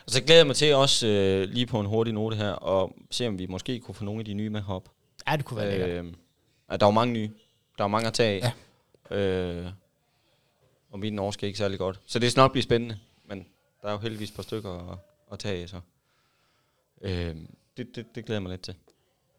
Og 0.05 0.11
så 0.11 0.23
glæder 0.23 0.39
jeg 0.39 0.47
mig 0.47 0.55
til 0.55 0.75
også 0.75 1.07
øh, 1.07 1.49
lige 1.49 1.65
på 1.65 1.79
en 1.79 1.85
hurtig 1.85 2.13
note 2.13 2.35
her, 2.35 2.51
og 2.51 2.95
se 3.11 3.27
om 3.27 3.39
vi 3.39 3.45
måske 3.45 3.79
kunne 3.79 3.95
få 3.95 4.03
nogle 4.03 4.19
af 4.19 4.25
de 4.25 4.33
nye 4.33 4.49
med 4.49 4.61
herop. 4.61 4.89
Ja, 5.27 5.35
det 5.35 5.45
kunne 5.45 5.57
være 5.57 5.69
lækkert. 5.69 6.05
Øh, 6.05 6.13
at 6.69 6.79
der 6.79 6.85
er 6.85 6.89
jo 6.89 6.93
mange 6.93 7.13
nye. 7.13 7.31
Der 7.77 7.83
er 7.83 7.87
mange 7.87 8.07
at 8.07 8.13
tage 8.13 8.43
af. 8.43 8.53
Ja. 9.11 9.17
Øh, 9.17 9.71
og 10.91 10.99
min 10.99 11.13
norsk 11.13 11.43
er 11.43 11.47
ikke 11.47 11.59
særlig 11.59 11.79
godt. 11.79 11.99
Så 12.05 12.19
det 12.19 12.31
skal 12.31 12.41
nok 12.41 12.51
blive 12.51 12.63
spændende. 12.63 12.97
Men 13.25 13.45
der 13.81 13.87
er 13.87 13.91
jo 13.91 13.97
heldigvis 13.97 14.29
et 14.29 14.35
par 14.35 14.43
stykker 14.43 14.91
at, 14.91 14.97
at 15.31 15.39
tage 15.39 15.61
af, 15.61 15.69
så. 15.69 15.79
Øh, 17.01 17.35
det, 17.77 17.95
det, 17.95 18.05
det 18.15 18.25
glæder 18.25 18.33
jeg 18.33 18.41
mig 18.41 18.49
lidt 18.49 18.61
til. 18.61 18.75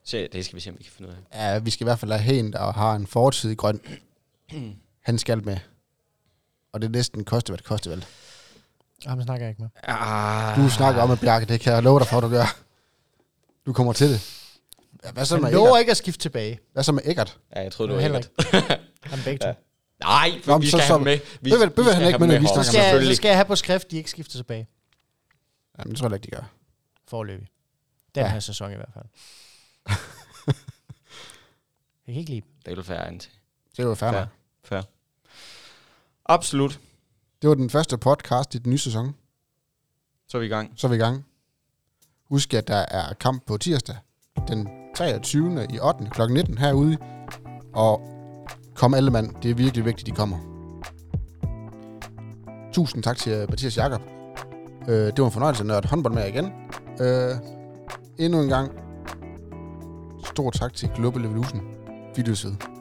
Så 0.05 0.29
det 0.33 0.45
skal 0.45 0.57
vi 0.57 0.61
se, 0.61 0.71
om 0.71 0.79
vi 0.79 0.83
kan 0.83 0.93
finde 0.93 1.11
ud 1.11 1.15
af. 1.15 1.53
Ja, 1.53 1.59
vi 1.59 1.71
skal 1.71 1.85
i 1.85 1.89
hvert 1.89 1.99
fald 1.99 2.13
have 2.13 2.39
en, 2.39 2.53
der 2.53 2.73
har 2.73 2.95
en 2.95 3.07
fortid 3.07 3.51
i 3.51 3.55
grøn. 3.55 3.81
Han 5.01 5.19
skal 5.19 5.45
med. 5.45 5.59
Og 6.73 6.81
det 6.81 6.87
er 6.87 6.91
næsten 6.91 7.25
koste, 7.25 7.51
hvad 7.51 7.59
det 7.59 7.67
koster 7.67 7.91
vel. 7.91 8.05
Ham 9.07 9.23
snakker 9.23 9.47
jeg 9.47 9.51
ikke 9.51 9.63
med. 9.63 9.71
Ah, 9.83 10.57
Du 10.65 10.71
snakker 10.71 11.03
om, 11.03 11.11
at 11.11 11.21
Bjarke, 11.21 11.47
det 11.47 11.61
kan 11.61 11.73
jeg 11.73 11.83
love 11.83 11.99
dig 12.01 12.07
for, 12.09 12.17
at 12.17 12.23
du 12.23 12.29
gør. 12.29 12.57
Du 13.67 13.73
kommer 13.73 13.93
til 13.93 14.09
det. 14.11 14.41
Ja, 15.05 15.11
Hvad 15.13 15.25
så 15.25 15.37
med 15.37 15.45
Han 15.45 15.53
lover 15.55 15.67
Eggert? 15.69 15.81
ikke 15.81 15.91
at 15.91 15.97
skifte 15.97 16.21
tilbage. 16.21 16.61
Hvad 16.73 16.83
så 16.83 16.93
med 16.93 17.03
Eggert? 17.05 17.39
Ja, 17.57 17.63
jeg 17.63 17.73
troede, 17.73 17.89
det 17.93 17.97
var 17.97 18.03
heller 18.03 18.19
ikke. 18.19 18.31
Han 19.03 19.19
begge 19.25 19.39
to. 19.39 19.47
Ja. 19.49 19.55
Nej, 20.03 20.31
for 20.45 20.53
Nå, 20.53 20.59
vi 20.59 20.67
så- 20.67 20.71
skal 20.71 20.81
så- 20.81 20.87
have 20.87 20.97
dem 20.99 21.05
med. 21.05 21.19
Vi, 21.41 21.51
han 21.51 22.07
ikke 22.07 22.19
med, 22.19 22.27
når 22.27 22.35
vi 22.39 22.47
heroppe, 22.47 22.65
Så 22.65 22.71
snakker 22.71 22.89
skal, 22.91 22.99
jeg, 22.99 23.07
så 23.07 23.15
skal 23.17 23.29
jeg 23.29 23.37
have 23.37 23.45
på 23.45 23.57
skrift, 23.57 23.91
de 23.91 23.97
ikke 23.97 24.11
skifter 24.11 24.39
tilbage. 24.39 24.69
Jamen, 25.79 25.91
det 25.91 25.99
tror 25.99 26.09
jeg 26.09 26.15
ikke, 26.15 26.25
de 26.25 26.31
gør. 26.31 26.51
Forløbig. 27.09 27.49
Den 28.15 28.23
Ja. 28.25 28.29
her 28.31 28.41
sæson 28.41 28.73
i 28.73 28.75
hvert 28.77 28.91
fald. 28.95 29.05
jeg 32.07 32.15
kan 32.15 32.21
ikke 32.21 32.31
lide 32.31 32.41
dem. 32.41 32.51
Det 32.67 32.77
vil 32.77 32.89
være 32.89 33.09
til. 33.19 33.31
Det 33.77 33.79
er 33.79 33.83
jo 33.83 33.95
nok. 34.13 34.29
Fair. 34.65 34.83
Absolut. 36.27 36.81
Det 37.45 37.49
var 37.49 37.55
den 37.55 37.71
første 37.71 37.99
podcast 37.99 38.55
i 38.55 38.59
den 38.59 38.71
nye 38.71 38.79
sæson. 38.79 39.15
Så 40.29 40.37
er 40.37 40.41
vi 40.41 40.47
i 40.47 40.49
gang. 40.49 40.73
Så 40.77 40.87
er 40.87 40.89
vi 40.89 40.95
i 40.95 40.99
gang. 40.99 41.25
Husk, 42.29 42.55
at 42.55 42.69
der 42.69 42.85
er 42.91 43.15
kamp 43.15 43.47
på 43.47 43.57
tirsdag 43.57 43.97
den 44.49 44.69
23. 44.97 45.67
i 45.73 45.79
8. 45.79 46.11
kl. 46.11 46.23
19 46.31 46.59
herude. 46.59 46.97
Og 47.75 48.01
kom 48.75 48.95
alle 48.95 49.11
mand. 49.11 49.35
Det 49.43 49.51
er 49.51 49.55
virkelig 49.55 49.85
vigtigt, 49.85 50.07
de 50.07 50.13
kommer. 50.13 50.39
Tusind 52.73 53.03
tak 53.03 53.17
til 53.17 53.33
øh, 53.33 53.51
Mathias 53.51 53.77
Jakob. 53.77 54.03
Øh, 54.89 54.95
det 54.95 55.19
var 55.19 55.27
en 55.27 55.33
fornøjelse 55.33 55.63
at 55.63 55.67
nørde 55.67 55.89
håndbold 55.89 56.15
med 56.15 56.29
igen. 56.29 56.53
Øh, 57.01 57.37
endnu 58.19 58.41
en 58.41 58.49
gang. 58.49 58.73
Stor 60.25 60.51
tak 60.51 60.75
til 60.75 60.91
Global 60.97 61.25
Evolution. 61.25 61.61
Vi 62.17 62.23
lyttes 62.23 62.45
ved. 62.45 62.74